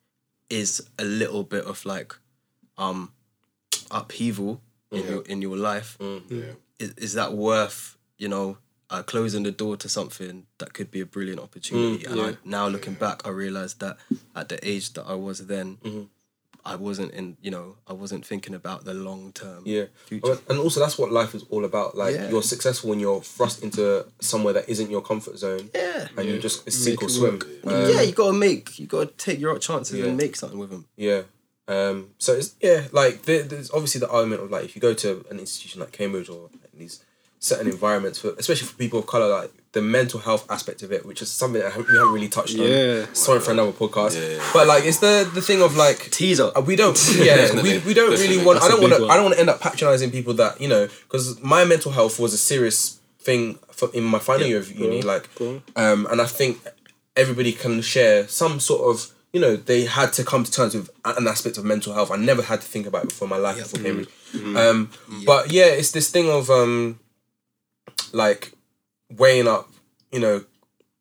is 0.48 0.89
a 1.01 1.05
little 1.05 1.43
bit 1.43 1.64
of 1.64 1.85
like 1.85 2.14
um 2.78 3.10
upheaval 3.90 4.60
in 4.93 5.05
your 5.05 5.22
in 5.22 5.43
your 5.43 5.56
life. 5.56 5.97
yeah. 6.28 6.55
Is, 6.78 6.93
is 6.93 7.14
that 7.14 7.32
worth 7.32 7.98
you 8.18 8.28
know 8.28 8.59
uh, 8.94 9.02
closing 9.02 9.42
the 9.44 9.50
door 9.62 9.76
to 9.76 9.88
something 9.88 10.46
that 10.58 10.70
could 10.76 10.90
be 10.90 11.00
a 11.00 11.06
brilliant 11.06 11.40
opportunity? 11.46 12.04
and 12.06 12.20
I, 12.20 12.36
now 12.44 12.66
looking 12.74 12.94
back, 12.94 13.26
I 13.26 13.30
realized 13.30 13.80
that 13.80 13.96
at 14.40 14.48
the 14.48 14.58
age 14.72 14.92
that 14.94 15.04
I 15.06 15.14
was 15.26 15.46
then, 15.46 15.78
I 16.72 16.76
wasn't 16.76 17.10
in 17.12 17.36
you 17.46 17.50
know 17.50 17.66
I 17.86 17.92
wasn't 17.92 18.24
thinking 18.30 18.54
about 18.54 18.84
the 18.88 18.94
long 18.94 19.32
term. 19.32 19.60
yeah. 19.66 19.86
Future. 20.06 20.38
And 20.48 20.58
also, 20.64 20.80
that's 20.80 20.96
what 21.00 21.12
life 21.20 21.34
is 21.38 21.44
all 21.50 21.64
about. 21.70 21.88
Like 22.02 22.14
Yeah. 22.14 22.30
you're 22.30 22.42
successful 22.54 22.88
when 22.90 23.00
you're 23.00 23.20
thrust 23.20 23.62
into 23.62 24.06
somewhere 24.20 24.54
that 24.54 24.66
isn't 24.68 24.90
your 24.90 25.02
comfort 25.02 25.36
zone, 25.38 25.68
Yeah. 25.74 26.08
and 26.16 26.24
you 26.28 26.38
just 26.38 26.66
it's 26.66 26.76
sink 26.84 27.02
or 27.02 27.10
swim. 27.10 27.36
Um, 27.64 27.90
yeah, 27.92 28.00
you 28.08 28.12
gotta 28.12 28.38
make, 28.48 28.78
you 28.78 28.86
gotta 28.86 29.10
take 29.26 29.38
your 29.40 29.58
chances 29.58 29.98
Yeah. 29.98 30.06
and 30.06 30.16
make 30.16 30.36
something 30.36 30.58
with 30.58 30.70
them. 30.70 30.84
Yeah. 30.96 31.22
Um, 31.66 32.10
so 32.18 32.30
it's 32.32 32.50
yeah, 32.68 32.80
like 32.92 33.14
there, 33.28 33.42
there's 33.42 33.70
obviously 33.70 33.98
the 34.04 34.10
argument 34.10 34.42
of 34.42 34.50
like 34.50 34.64
if 34.64 34.74
you 34.76 34.80
go 34.88 34.94
to 35.04 35.10
an 35.30 35.38
institution 35.44 35.80
like 35.82 35.92
Cambridge 35.92 36.28
or 36.30 36.48
these 36.72 36.94
certain 37.44 37.68
environments 37.68 38.18
for 38.18 38.34
especially 38.38 38.66
for 38.66 38.76
people 38.76 38.98
of 39.00 39.06
color, 39.06 39.28
like 39.28 39.50
the 39.72 39.82
mental 39.82 40.20
health 40.20 40.50
aspect 40.50 40.82
of 40.82 40.90
it, 40.92 41.04
which 41.04 41.20
is 41.20 41.30
something 41.30 41.60
that 41.60 41.76
we 41.76 41.84
haven't 41.98 42.12
really 42.12 42.28
touched 42.28 42.58
on. 42.58 42.66
Sorry 43.12 43.40
for 43.40 43.50
another 43.50 43.72
podcast. 43.72 44.14
Yeah, 44.14 44.36
yeah. 44.36 44.50
But 44.54 44.66
like 44.66 44.84
it's 44.84 44.98
the 44.98 45.28
the 45.34 45.42
thing 45.42 45.60
of 45.62 45.76
like 45.76 46.10
Teaser. 46.10 46.50
uh, 46.56 46.60
we 46.60 46.74
don't 46.76 46.98
yeah 47.18 47.52
we, 47.62 47.78
we 47.78 47.92
don't 47.94 48.10
really 48.12 48.42
want 48.44 48.58
I 48.58 48.60
That's 48.60 48.66
a 48.66 48.80
don't 48.80 48.80
want 48.90 48.94
to. 49.02 49.08
I 49.08 49.14
don't 49.16 49.24
want 49.24 49.34
to 49.34 49.40
end 49.40 49.50
up 49.50 49.60
patronizing 49.60 50.10
people 50.10 50.34
that 50.34 50.60
you 50.60 50.68
know 50.68 50.88
because 51.04 51.40
my 51.42 51.64
mental 51.64 51.92
health 51.92 52.18
was 52.18 52.32
a 52.32 52.38
serious 52.38 53.00
thing 53.18 53.58
for, 53.70 53.90
in 53.92 54.04
my 54.04 54.18
final 54.18 54.46
year 54.46 54.58
of 54.58 54.70
uni 54.70 55.02
like 55.02 55.28
go 55.34 55.62
um 55.76 56.06
and 56.10 56.20
I 56.20 56.26
think 56.26 56.58
everybody 57.16 57.52
can 57.52 57.80
share 57.82 58.26
some 58.28 58.60
sort 58.60 58.82
of 58.90 59.12
you 59.32 59.40
know 59.40 59.56
they 59.56 59.84
had 59.84 60.12
to 60.14 60.24
come 60.24 60.44
to 60.44 60.50
terms 60.50 60.74
with 60.74 60.90
an 61.04 61.26
aspect 61.26 61.58
of 61.58 61.64
mental 61.64 61.92
health 61.94 62.10
I 62.10 62.16
never 62.16 62.42
had 62.42 62.60
to 62.60 62.66
think 62.66 62.86
about 62.86 63.04
it 63.04 63.08
before 63.10 63.26
my 63.28 63.36
life 63.38 63.56
before 63.58 63.80
Cambridge 63.84 64.08
um 64.56 64.90
but 65.26 65.52
yeah 65.52 65.66
it's 65.66 65.90
this 65.92 66.10
thing 66.10 66.28
of 66.30 66.50
um 66.50 67.00
like 68.14 68.52
weighing 69.10 69.48
up 69.48 69.70
you 70.12 70.20
know 70.20 70.44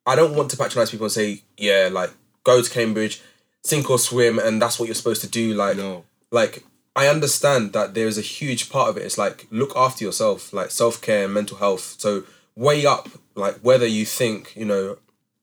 I 0.06 0.16
don't 0.16 0.34
want 0.36 0.50
to 0.50 0.56
patronize 0.56 0.90
people 0.90 1.06
and 1.06 1.12
say 1.12 1.42
yeah 1.56 1.88
like 1.90 2.10
go 2.44 2.60
to 2.60 2.70
Cambridge 2.70 3.22
sink 3.62 3.88
or 3.90 3.98
swim 3.98 4.38
and 4.38 4.60
that's 4.60 4.78
what 4.78 4.86
you're 4.86 4.94
supposed 4.94 5.22
to 5.22 5.28
do 5.28 5.54
like 5.54 5.76
No. 5.76 6.04
like 6.30 6.64
I 6.96 7.08
understand 7.08 7.72
that 7.72 7.94
there 7.94 8.06
is 8.06 8.18
a 8.18 8.22
huge 8.22 8.70
part 8.70 8.88
of 8.88 8.96
it. 8.96 9.02
It's 9.02 9.18
like 9.18 9.48
look 9.50 9.72
after 9.76 10.04
yourself, 10.04 10.52
like 10.52 10.70
self 10.70 11.00
care 11.00 11.24
and 11.24 11.34
mental 11.34 11.56
health. 11.56 11.96
So 11.98 12.22
weigh 12.54 12.86
up 12.86 13.08
like 13.34 13.56
whether 13.62 13.86
you 13.86 14.04
think 14.04 14.54
you 14.54 14.64
know 14.64 14.98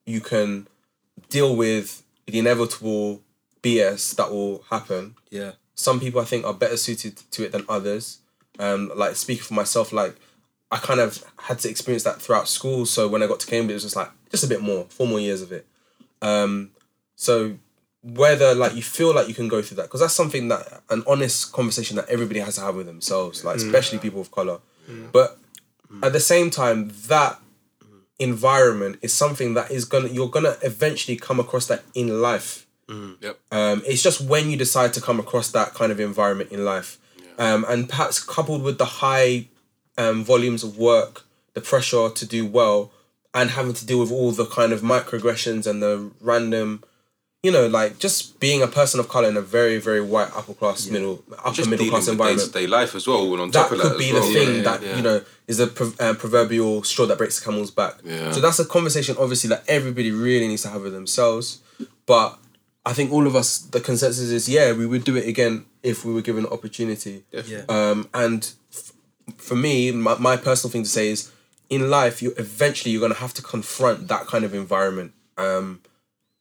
you 0.06 0.22
can 0.22 0.68
deal 1.30 1.54
with 1.56 2.04
the 2.26 2.40
inevitable 2.40 3.22
BS 3.62 4.16
that 4.16 4.32
will 4.32 4.64
happen. 4.70 5.16
Yeah. 5.30 5.52
Some 5.76 6.00
people 6.00 6.22
I 6.22 6.26
think 6.26 6.46
are 6.46 6.54
better 6.54 6.78
suited 6.78 7.18
to 7.32 7.44
it 7.44 7.52
than 7.52 7.66
others. 7.68 8.20
Um, 8.60 8.92
like 8.96 9.16
speaking 9.16 9.44
for 9.44 9.54
myself, 9.54 9.92
like 9.92 10.16
I 10.72 10.78
kind 10.78 11.00
of 11.00 11.24
had 11.38 11.60
to 11.60 11.70
experience 11.70 12.04
that 12.04 12.22
throughout 12.22 12.48
school. 12.48 12.86
So 12.86 13.08
when 13.08 13.22
I 13.22 13.28
got 13.28 13.40
to 13.42 13.48
Cambridge, 13.48 13.72
it 13.72 13.76
was 13.76 13.84
just 13.84 13.96
like 13.96 14.10
just 14.30 14.44
a 14.44 14.48
bit 14.48 14.62
more, 14.62 14.86
four 14.90 15.08
more 15.08 15.20
years 15.20 15.42
of 15.42 15.52
it. 15.52 15.66
Um, 16.22 16.72
so 17.16 17.58
whether 18.04 18.56
like 18.56 18.74
you 18.76 18.82
feel 18.82 19.14
like 19.14 19.28
you 19.28 19.34
can 19.34 19.48
go 19.48 19.62
through 19.62 19.76
that 19.78 19.84
because 19.84 20.00
that's 20.00 20.14
something 20.16 20.48
that 20.48 20.82
an 20.90 21.04
honest 21.06 21.52
conversation 21.52 21.96
that 21.96 22.10
everybody 22.10 22.40
has 22.40 22.56
to 22.56 22.62
have 22.62 22.76
with 22.76 22.88
themselves 22.88 23.44
like 23.46 23.58
especially 23.58 24.00
people 24.00 24.20
of 24.22 24.32
color. 24.32 24.60
But 25.12 25.38
at 26.02 26.14
the 26.14 26.20
same 26.20 26.50
time 26.50 26.92
that 27.08 27.40
environment 28.18 28.98
is 29.02 29.14
something 29.14 29.54
that 29.54 29.70
is 29.72 29.86
gonna 29.86 30.08
you're 30.08 30.30
gonna 30.30 30.58
eventually 30.64 31.16
come 31.18 31.40
across 31.40 31.68
that 31.68 31.84
in 31.94 32.22
life. 32.22 32.66
Yep. 33.22 33.40
um, 33.52 33.82
it's 33.86 34.02
just 34.04 34.20
when 34.22 34.50
you 34.50 34.58
decide 34.58 34.94
to 34.94 35.02
come 35.02 35.20
across 35.20 35.52
that 35.52 35.74
kind 35.74 35.92
of 35.92 36.00
environment 36.00 36.52
in 36.52 36.66
life. 36.66 36.98
Um, 37.38 37.66
and 37.70 37.88
perhaps 37.88 38.22
coupled 38.22 38.64
with 38.64 38.78
the 38.78 38.86
high 38.86 39.48
um, 39.98 40.24
volumes 40.24 40.64
of 40.64 40.78
work 40.78 41.24
the 41.54 41.62
pressure 41.62 42.10
to 42.10 42.26
do 42.26 42.46
well 42.46 42.92
and 43.34 43.52
having 43.52 43.74
to 43.74 43.86
deal 43.86 44.00
with 44.00 44.12
all 44.12 44.32
the 44.32 44.46
kind 44.46 44.72
of 44.72 44.82
microaggressions 44.82 45.68
and 45.68 45.82
the 45.82 46.12
random 46.22 46.84
you 47.44 47.52
know 47.52 47.66
like 47.68 47.98
just 47.98 48.40
being 48.40 48.62
a 48.62 48.68
person 48.68 49.00
of 49.00 49.10
color 49.10 49.28
in 49.28 49.36
a 49.36 49.42
very 49.42 49.80
very 49.80 50.02
white 50.02 50.30
upper 50.36 50.54
class 50.54 50.88
middle 50.88 51.24
upper 51.40 51.52
Just 51.56 51.70
middle 51.70 51.90
class 51.90 52.08
environment 52.08 52.54
day-to-day 52.54 52.68
life 52.68 52.94
as 52.96 53.08
well. 53.08 53.24
And 53.34 53.42
on 53.42 53.52
that 53.52 53.64
top 53.64 53.72
of 53.72 53.80
could 53.80 53.92
that 53.94 53.98
be 53.98 54.12
as 54.12 54.28
the 54.28 54.34
thing 54.34 54.56
Yeah, 54.58 54.62
that 54.62 54.82
yeah. 54.84 54.96
you 54.96 55.02
know 55.02 55.22
is 55.48 55.60
a 55.60 55.68
prov- 55.68 56.00
uh, 56.00 56.14
proverbial 56.14 56.84
straw 56.84 57.06
that 57.08 57.18
breaks 57.18 57.40
the 57.40 57.46
camel's 57.46 57.72
back. 57.72 57.96
Yeah. 58.04 58.32
So 58.32 58.40
that's 58.40 58.60
a 58.60 58.66
conversation, 58.66 59.18
obviously, 59.20 59.50
that 59.50 59.64
everybody 59.68 60.12
really 60.12 60.48
needs 60.48 60.62
to 60.62 60.70
have 60.70 60.84
with 60.84 60.94
themselves. 60.94 61.60
But 62.06 62.38
I 62.86 62.94
think 62.94 63.12
all 63.12 63.28
of 63.28 63.36
us, 63.36 63.58
the 63.58 63.82
consensus 63.82 64.30
is, 64.30 64.48
yeah, 64.48 64.72
we 64.72 64.86
would 64.86 65.04
do 65.04 65.18
it 65.18 65.28
again 65.28 65.66
if 65.84 66.06
we 66.06 66.14
were 66.14 66.22
given 66.22 66.46
an 66.46 66.52
opportunity. 66.52 67.24
Yeah. 67.32 67.64
Um, 67.68 68.08
and 68.14 68.50
for 69.42 69.56
me, 69.56 69.92
my, 69.92 70.18
my 70.18 70.38
personal 70.38 70.72
thing 70.72 70.84
to 70.84 70.90
say 70.90 71.10
is, 71.10 71.32
in 71.70 71.90
life, 71.90 72.22
you 72.22 72.34
eventually 72.38 72.92
you're 72.92 73.02
gonna 73.02 73.16
have 73.16 73.34
to 73.36 73.42
confront 73.42 74.08
that 74.10 74.28
kind 74.28 74.44
of 74.44 74.54
environment. 74.54 75.14
Um, 75.38 75.82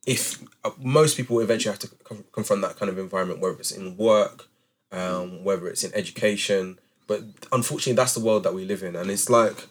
if 0.07 0.43
uh, 0.65 0.71
most 0.79 1.17
people 1.17 1.41
eventually 1.41 1.73
have 1.73 1.79
to 1.81 1.89
co- 2.05 2.25
confront 2.33 2.63
that 2.63 2.77
kind 2.77 2.91
of 2.91 2.99
environment, 2.99 3.41
whether 3.41 3.59
it's 3.59 3.71
in 3.71 3.97
work, 3.97 4.49
um, 4.93 5.45
whether 5.45 5.69
it's 5.69 5.85
in 5.85 5.95
education, 5.95 6.79
but 7.07 7.23
unfortunately, 7.53 7.95
that's 7.95 8.15
the 8.15 8.21
world 8.21 8.43
that 8.43 8.55
we 8.55 8.65
live 8.65 8.83
in, 8.83 8.97
and 8.97 9.11
it's 9.11 9.31
like 9.31 9.67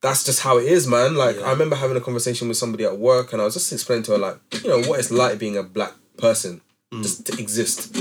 that's 0.00 0.24
just 0.24 0.40
how 0.40 0.58
it 0.58 0.66
is, 0.66 0.86
man. 0.86 1.14
Like 1.14 1.38
I 1.38 1.50
remember 1.50 1.76
having 1.76 1.96
a 1.96 2.00
conversation 2.00 2.48
with 2.48 2.56
somebody 2.56 2.84
at 2.84 2.98
work, 2.98 3.32
and 3.32 3.40
I 3.40 3.44
was 3.44 3.54
just 3.54 3.72
explaining 3.72 4.04
to 4.04 4.12
her 4.12 4.18
like, 4.18 4.38
you 4.62 4.68
know, 4.70 4.80
what 4.88 4.98
it's 4.98 5.10
like 5.10 5.38
being 5.38 5.56
a 5.56 5.62
black 5.62 5.92
person, 6.18 6.60
just 7.02 7.26
to 7.26 7.32
exist. 7.40 7.96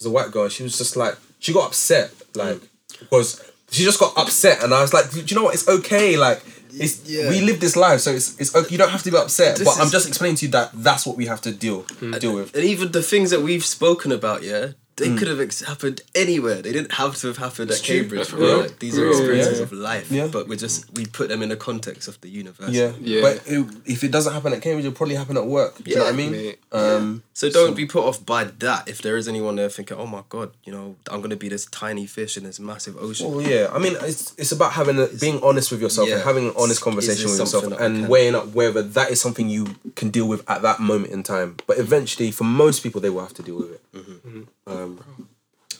As 0.00 0.06
a 0.06 0.10
white 0.10 0.30
girl, 0.30 0.44
and 0.44 0.52
she 0.52 0.62
was 0.62 0.78
just 0.78 0.96
like, 0.96 1.16
she 1.38 1.52
got 1.52 1.68
upset, 1.68 2.12
like 2.34 2.60
because 2.98 3.36
the 3.38 3.53
she 3.74 3.84
just 3.84 3.98
got 4.00 4.16
upset, 4.16 4.62
and 4.62 4.72
I 4.72 4.80
was 4.82 4.92
like, 4.94 5.10
do 5.10 5.20
you 5.20 5.36
know 5.36 5.44
what? 5.44 5.54
It's 5.54 5.68
okay. 5.68 6.16
Like, 6.16 6.42
it's 6.72 7.00
Yeah. 7.04 7.28
we 7.28 7.40
live 7.40 7.60
this 7.60 7.76
life, 7.76 8.00
so 8.00 8.10
it's 8.12 8.34
it's 8.40 8.54
okay. 8.54 8.68
You 8.70 8.78
don't 8.78 8.90
have 8.90 9.02
to 9.04 9.10
be 9.10 9.16
upset. 9.16 9.56
This 9.56 9.66
but 9.68 9.80
I'm 9.82 9.90
just 9.90 10.08
explaining 10.08 10.36
to 10.36 10.46
you 10.46 10.52
that 10.52 10.70
that's 10.74 11.06
what 11.06 11.16
we 11.16 11.26
have 11.26 11.40
to 11.42 11.52
deal 11.52 11.82
deal 12.20 12.34
with. 12.34 12.54
And 12.54 12.64
even 12.64 12.92
the 12.92 13.02
things 13.02 13.30
that 13.30 13.42
we've 13.42 13.64
spoken 13.64 14.10
about, 14.12 14.42
yeah, 14.42 14.72
they 14.96 15.08
mm. 15.08 15.18
could 15.18 15.28
have 15.28 15.40
ex- 15.40 15.62
happened 15.62 16.02
anywhere. 16.14 16.62
They 16.62 16.72
didn't 16.72 16.92
have 16.92 17.16
to 17.16 17.26
have 17.26 17.38
happened 17.38 17.70
at 17.70 17.82
true. 17.82 18.00
Cambridge. 18.00 18.28
For 18.28 18.36
real. 18.36 18.60
Like, 18.62 18.78
these 18.78 18.96
are 18.96 19.04
Yeah, 19.04 19.10
experiences 19.10 19.58
yeah. 19.58 19.64
of 19.64 19.72
life. 19.72 20.10
Yeah. 20.10 20.26
But 20.28 20.46
we 20.46 20.56
just 20.56 20.92
we 20.94 21.06
put 21.06 21.28
them 21.28 21.42
in 21.42 21.48
the 21.48 21.56
context 21.56 22.06
of 22.06 22.20
the 22.20 22.28
universe. 22.28 22.70
Yeah, 22.70 22.92
Yeah. 23.00 23.22
But 23.22 23.42
it, 23.46 23.66
if 23.86 24.04
it 24.04 24.12
doesn't 24.12 24.32
happen 24.32 24.52
at 24.52 24.62
Cambridge, 24.62 24.84
it'll 24.84 24.96
probably 24.96 25.16
happen 25.16 25.36
at 25.36 25.46
work. 25.46 25.82
Do 25.82 25.90
you 25.90 25.96
know 25.96 26.04
what 26.04 26.14
I 26.14 26.16
mean? 26.16 26.54
Um, 26.70 27.22
So 27.32 27.50
don't 27.50 27.74
be 27.76 27.86
put 27.86 28.04
off 28.04 28.24
by 28.24 28.44
that. 28.44 28.88
If 28.88 29.02
there 29.02 29.16
is 29.16 29.26
anyone 29.26 29.56
there 29.56 29.68
thinking, 29.68 29.96
"Oh 29.96 30.06
my 30.06 30.22
god, 30.28 30.52
you 30.64 30.72
know, 30.72 30.94
I'm 31.10 31.20
gonna 31.20 31.36
be 31.36 31.48
this 31.48 31.66
tiny 31.66 32.06
fish 32.06 32.36
in 32.36 32.44
this 32.44 32.60
massive 32.60 32.96
ocean." 32.96 33.32
Well, 33.32 33.42
yeah. 33.42 33.70
I 33.72 33.78
mean, 33.78 33.96
it's 34.02 34.34
it's 34.38 34.52
about 34.52 34.72
having 34.72 34.98
a, 34.98 35.06
being 35.06 35.40
honest 35.42 35.72
with 35.72 35.80
yourself 35.80 36.08
and 36.08 36.22
having 36.22 36.48
an 36.48 36.54
honest 36.56 36.80
conversation 36.80 37.30
with 37.30 37.40
yourself 37.40 37.62
something 37.64 37.70
that 37.70 37.80
I 37.80 37.86
and 37.86 38.08
weighing 38.08 38.36
up 38.36 38.54
whether 38.54 38.82
that 38.82 39.10
is 39.10 39.20
something 39.20 39.48
you 39.48 39.74
can 39.96 40.10
deal 40.10 40.28
with 40.28 40.48
at 40.48 40.62
that 40.62 40.78
moment 40.78 41.12
in 41.12 41.22
time. 41.22 41.56
But 41.66 41.78
eventually, 41.78 42.30
for 42.30 42.44
most 42.44 42.82
people, 42.84 43.00
they 43.00 43.10
will 43.10 43.22
have 43.22 43.34
to 43.34 43.42
deal 43.42 43.56
with 43.56 43.72
it. 43.72 43.80
Mm-hmm. 43.94 44.12
Mm-hmm. 44.12 44.42
Um, 44.66 45.28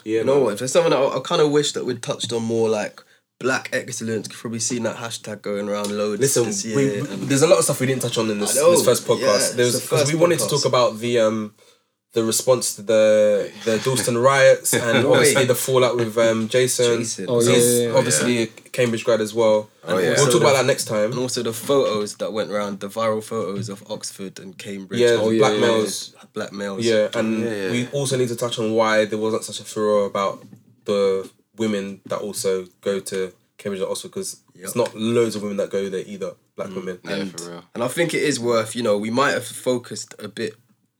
yeah. 0.04 0.18
You 0.18 0.24
know 0.24 0.40
what? 0.40 0.52
If 0.54 0.58
there's 0.60 0.72
something 0.72 0.90
that 0.90 0.98
I, 0.98 1.16
I 1.16 1.20
kind 1.20 1.40
of 1.40 1.50
wish 1.50 1.72
that 1.72 1.84
we'd 1.84 2.02
touched 2.02 2.32
on 2.32 2.42
more, 2.42 2.68
like 2.68 3.00
black 3.40 3.70
excellence. 3.72 4.28
You've 4.28 4.38
probably 4.38 4.58
seen 4.60 4.84
that 4.84 4.96
hashtag 4.96 5.42
going 5.42 5.68
around 5.68 5.90
loads 5.90 6.20
Listen, 6.20 6.44
this 6.44 6.64
year. 6.64 6.76
we, 6.76 6.98
and- 7.00 7.08
there's 7.28 7.42
a 7.42 7.46
lot 7.46 7.58
of 7.58 7.64
stuff 7.64 7.80
we 7.80 7.86
didn't 7.86 8.02
touch 8.02 8.18
on 8.18 8.30
in 8.30 8.38
this, 8.38 8.56
know, 8.56 8.70
this 8.70 8.84
first 8.84 9.06
podcast. 9.06 9.36
it's 9.36 9.54
there 9.54 9.64
was 9.66 9.74
the 9.74 9.80
because 9.80 10.00
first 10.02 10.12
we 10.12 10.18
wanted 10.18 10.38
to 10.38 10.48
talk 10.48 10.64
about 10.64 10.98
the 10.98 11.18
um 11.20 11.54
the 12.14 12.24
response 12.24 12.76
to 12.76 12.82
the 12.82 13.50
the 13.64 13.78
Dalston 13.84 14.16
riots 14.16 14.72
and 14.86 15.06
obviously 15.06 15.44
the 15.44 15.54
fallout 15.54 15.96
with 15.96 16.16
um 16.16 16.48
Jason. 16.48 16.98
Jason. 17.00 17.26
Oh, 17.28 17.40
He's 17.40 17.48
yeah, 17.48 17.56
yeah, 17.82 17.88
yeah. 17.90 17.98
obviously 17.98 18.42
a 18.42 18.46
Cambridge 18.46 19.04
grad 19.04 19.20
as 19.20 19.34
well. 19.34 19.68
Oh, 19.84 19.98
yeah. 19.98 20.14
We'll 20.16 20.26
talk 20.32 20.40
about 20.40 20.54
that 20.54 20.66
next 20.66 20.86
time. 20.86 21.10
and 21.10 21.18
also 21.20 21.42
the 21.42 21.52
photos 21.52 22.16
that 22.16 22.32
went 22.32 22.50
around, 22.50 22.80
the 22.80 22.88
viral 22.88 23.22
photos 23.22 23.68
of 23.68 23.82
Oxford 23.90 24.38
and 24.38 24.56
Cambridge. 24.56 25.00
Yeah, 25.00 25.16
Oh, 25.20 25.28
the 25.28 25.34
yeah, 25.36 25.38
black 25.40 25.54
yeah, 25.54 25.60
males. 25.60 26.14
black 26.32 26.52
males. 26.52 26.84
Yeah, 26.84 27.08
and 27.14 27.42
Yeah, 27.44 27.50
yeah. 27.54 27.70
we 27.70 27.88
also 27.88 28.16
need 28.16 28.28
to 28.28 28.36
touch 28.36 28.58
on 28.58 28.72
why 28.72 29.04
there 29.04 29.18
wasn't 29.18 29.44
such 29.44 29.60
a 29.60 29.64
furor 29.64 30.06
about 30.06 30.44
the 30.86 31.28
women 31.56 32.00
that 32.06 32.18
also 32.20 32.66
go 32.80 32.98
to 33.00 33.32
Cambridge 33.58 33.82
or 33.82 33.90
Oxford 33.90 34.08
because 34.08 34.40
it's 34.54 34.74
not 34.76 34.94
loads 34.94 35.36
of 35.36 35.42
women 35.42 35.56
that 35.58 35.70
go 35.70 35.88
there 35.88 36.04
either. 36.06 36.32
Black 36.56 36.70
women. 36.74 36.98
Yeah, 37.04 37.14
and, 37.16 37.40
for 37.40 37.50
real. 37.50 37.64
and 37.74 37.82
I 37.82 37.88
think 37.88 38.14
it 38.14 38.22
is 38.22 38.38
worth, 38.38 38.76
you 38.76 38.82
know, 38.82 38.96
we 38.96 39.10
might 39.10 39.32
have 39.32 39.44
focused 39.46 40.14
a 40.20 40.28
bit 40.28 40.54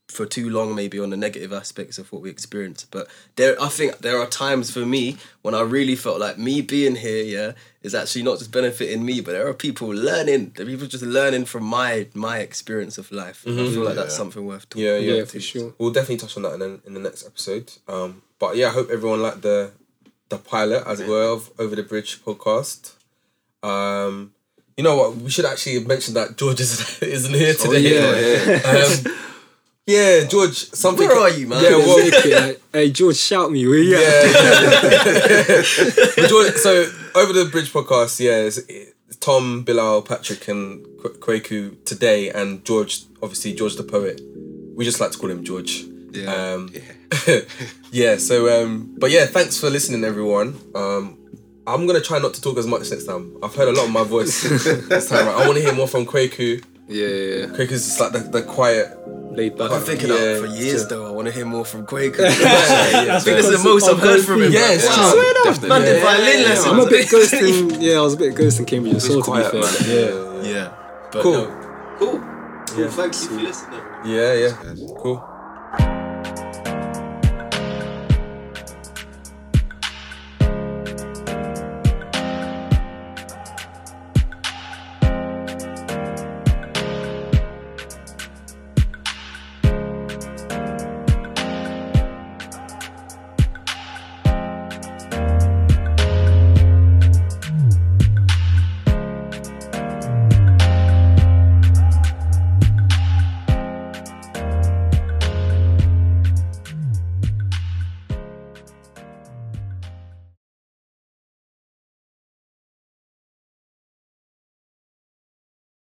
for 0.07 0.25
too 0.25 0.49
long 0.49 0.75
maybe 0.75 0.99
on 0.99 1.09
the 1.09 1.17
negative 1.17 1.51
aspects 1.51 1.97
of 1.97 2.11
what 2.11 2.21
we 2.21 2.29
experienced. 2.29 2.91
But 2.91 3.07
there 3.37 3.59
I 3.61 3.69
think 3.69 3.97
there 3.99 4.19
are 4.19 4.27
times 4.27 4.69
for 4.71 4.85
me 4.85 5.17
when 5.41 5.55
I 5.55 5.61
really 5.61 5.95
felt 5.95 6.19
like 6.19 6.37
me 6.37 6.61
being 6.61 6.95
here, 6.95 7.23
yeah, 7.23 7.51
is 7.81 7.95
actually 7.95 8.21
not 8.23 8.37
just 8.37 8.51
benefiting 8.51 9.03
me, 9.03 9.19
but 9.21 9.31
there 9.31 9.47
are 9.47 9.53
people 9.53 9.87
learning. 9.89 10.51
There 10.55 10.65
are 10.65 10.69
people 10.69 10.87
just 10.87 11.03
learning 11.03 11.45
from 11.45 11.63
my 11.63 12.07
my 12.13 12.37
experience 12.39 12.97
of 12.99 13.11
life. 13.11 13.45
And 13.45 13.59
I 13.59 13.63
feel 13.65 13.83
like 13.83 13.95
that's 13.95 14.15
something 14.15 14.45
worth 14.45 14.69
talking 14.69 14.85
Yeah, 14.85 14.97
yeah, 14.97 15.13
Yeah, 15.15 15.25
for 15.25 15.39
sure. 15.39 15.73
We'll 15.79 15.91
definitely 15.91 16.17
touch 16.17 16.37
on 16.37 16.43
that 16.43 16.53
in, 16.53 16.59
the- 16.59 16.79
in 16.85 16.93
the 16.93 16.99
next 16.99 17.25
episode. 17.25 17.71
Um, 17.87 18.21
but 18.39 18.55
yeah, 18.57 18.67
I 18.67 18.71
hope 18.71 18.89
everyone 18.91 19.21
liked 19.21 19.41
the 19.41 19.71
the 20.29 20.37
pilot, 20.37 20.83
as 20.87 20.99
it 20.99 21.07
were, 21.07 21.23
of 21.33 21.51
Over 21.59 21.75
the 21.75 21.83
Bridge 21.83 22.23
podcast. 22.23 22.93
Um, 23.63 24.33
you 24.77 24.83
know 24.83 24.95
what? 24.97 25.15
We 25.17 25.29
should 25.29 25.45
actually 25.45 25.79
mention 25.85 26.13
that 26.15 26.37
George 26.37 26.59
is, 26.59 26.99
isn't 27.01 27.33
here 27.33 27.53
today. 27.53 28.61
Um, 28.61 29.13
yeah, 29.85 30.23
George. 30.25 30.55
Something. 30.71 31.07
Where 31.07 31.19
are 31.19 31.29
you, 31.29 31.47
man? 31.47 31.63
Yeah, 31.63 31.77
well, 31.77 31.97
it 31.99 32.47
like, 32.47 32.61
hey 32.73 32.91
George, 32.91 33.17
shout 33.17 33.51
me, 33.51 33.65
will 33.65 33.77
you? 33.77 33.95
But 36.15 36.29
George, 36.29 36.53
so 36.55 36.89
over 37.15 37.33
the 37.33 37.45
bridge 37.51 37.71
podcast, 37.71 38.19
yeah, 38.19 38.37
it's, 38.37 38.57
it's 38.57 39.15
Tom, 39.17 39.63
Bilal, 39.63 40.01
Patrick, 40.01 40.47
and 40.47 40.85
Kwe- 40.99 41.17
Kweku 41.19 41.83
today, 41.85 42.29
and 42.31 42.63
George, 42.65 43.03
obviously 43.21 43.53
George 43.53 43.75
the 43.75 43.83
poet. 43.83 44.21
We 44.75 44.85
just 44.85 44.99
like 44.99 45.11
to 45.11 45.17
call 45.17 45.29
him 45.29 45.43
George. 45.43 45.85
Yeah. 46.11 46.33
Um, 46.33 46.73
yeah. 47.91 48.17
So, 48.29 48.63
um, 48.63 48.95
but 48.97 49.11
yeah, 49.11 49.25
thanks 49.25 49.59
for 49.59 49.69
listening, 49.69 50.03
everyone. 50.03 50.59
Um, 50.73 51.17
I'm 51.67 51.87
gonna 51.87 52.01
try 52.01 52.19
not 52.19 52.33
to 52.35 52.41
talk 52.41 52.57
as 52.57 52.67
much 52.67 52.89
next 52.91 53.05
time. 53.05 53.37
I've 53.41 53.55
heard 53.55 53.69
a 53.69 53.71
lot 53.71 53.85
of 53.85 53.91
my 53.91 54.03
voice 54.03 54.43
this 54.89 55.09
time. 55.09 55.27
I 55.27 55.45
want 55.47 55.57
to 55.57 55.63
hear 55.63 55.73
more 55.73 55.87
from 55.87 56.05
Kweku. 56.05 56.63
Yeah, 56.87 57.07
yeah, 57.07 57.09
yeah. 57.35 57.45
Kweku's 57.47 57.85
just 57.85 57.99
like 57.99 58.11
the, 58.11 58.19
the 58.19 58.43
quiet. 58.43 58.95
Laid 59.35 59.57
back. 59.57 59.71
I've 59.71 59.85
been 59.85 59.97
thinking 59.97 60.09
Yeah, 60.09 60.15
that 60.15 60.41
for 60.41 60.47
years 60.47 60.81
so- 60.83 60.87
though. 60.87 61.07
I 61.07 61.11
want 61.11 61.27
to 61.27 61.33
hear 61.33 61.45
more 61.45 61.65
from 61.65 61.85
Kweku. 61.85 62.19
I 62.25 63.19
think 63.19 63.37
this 63.37 63.45
is 63.47 63.63
the 63.63 63.69
most 63.69 63.87
I've 63.89 63.99
heard 63.99 64.21
from 64.23 64.41
him. 64.43 64.51
Yeah, 64.51 64.61
man. 64.61 64.73
it's 64.75 64.87
Wow. 64.87 65.11
true. 65.11 65.33
Definitely. 65.43 65.69
Man 65.69 65.81
did 65.81 65.97
Yeah. 65.97 66.03
violin 66.03 66.39
Yeah, 66.39 66.45
lessons. 66.49 66.67
I'm 66.67 66.79
a 66.79 66.89
bit 66.89 67.07
ghosting. 67.07 67.77
Yeah, 67.81 67.97
I 67.97 68.01
was 68.01 68.13
a 68.13 68.17
bit 68.17 68.35
ghosting 68.35 68.67
Cambridge 68.67 68.95
as 68.95 69.09
well. 69.09 69.17
To 69.19 69.21
be 69.21 69.25
quiet, 69.31 69.51
fair. 69.51 69.61
man. 69.61 70.43
Yeah. 70.43 70.51
Yeah. 70.51 71.21
Cool. 71.21 71.45
Cool. 71.99 72.19
Cool. 72.67 72.89
Thank 72.89 73.13
you 73.13 73.27
for 73.29 73.41
listening. 73.41 73.79
Yeah. 74.05 74.33
Yeah. 74.33 74.55
Cool. 75.01 75.23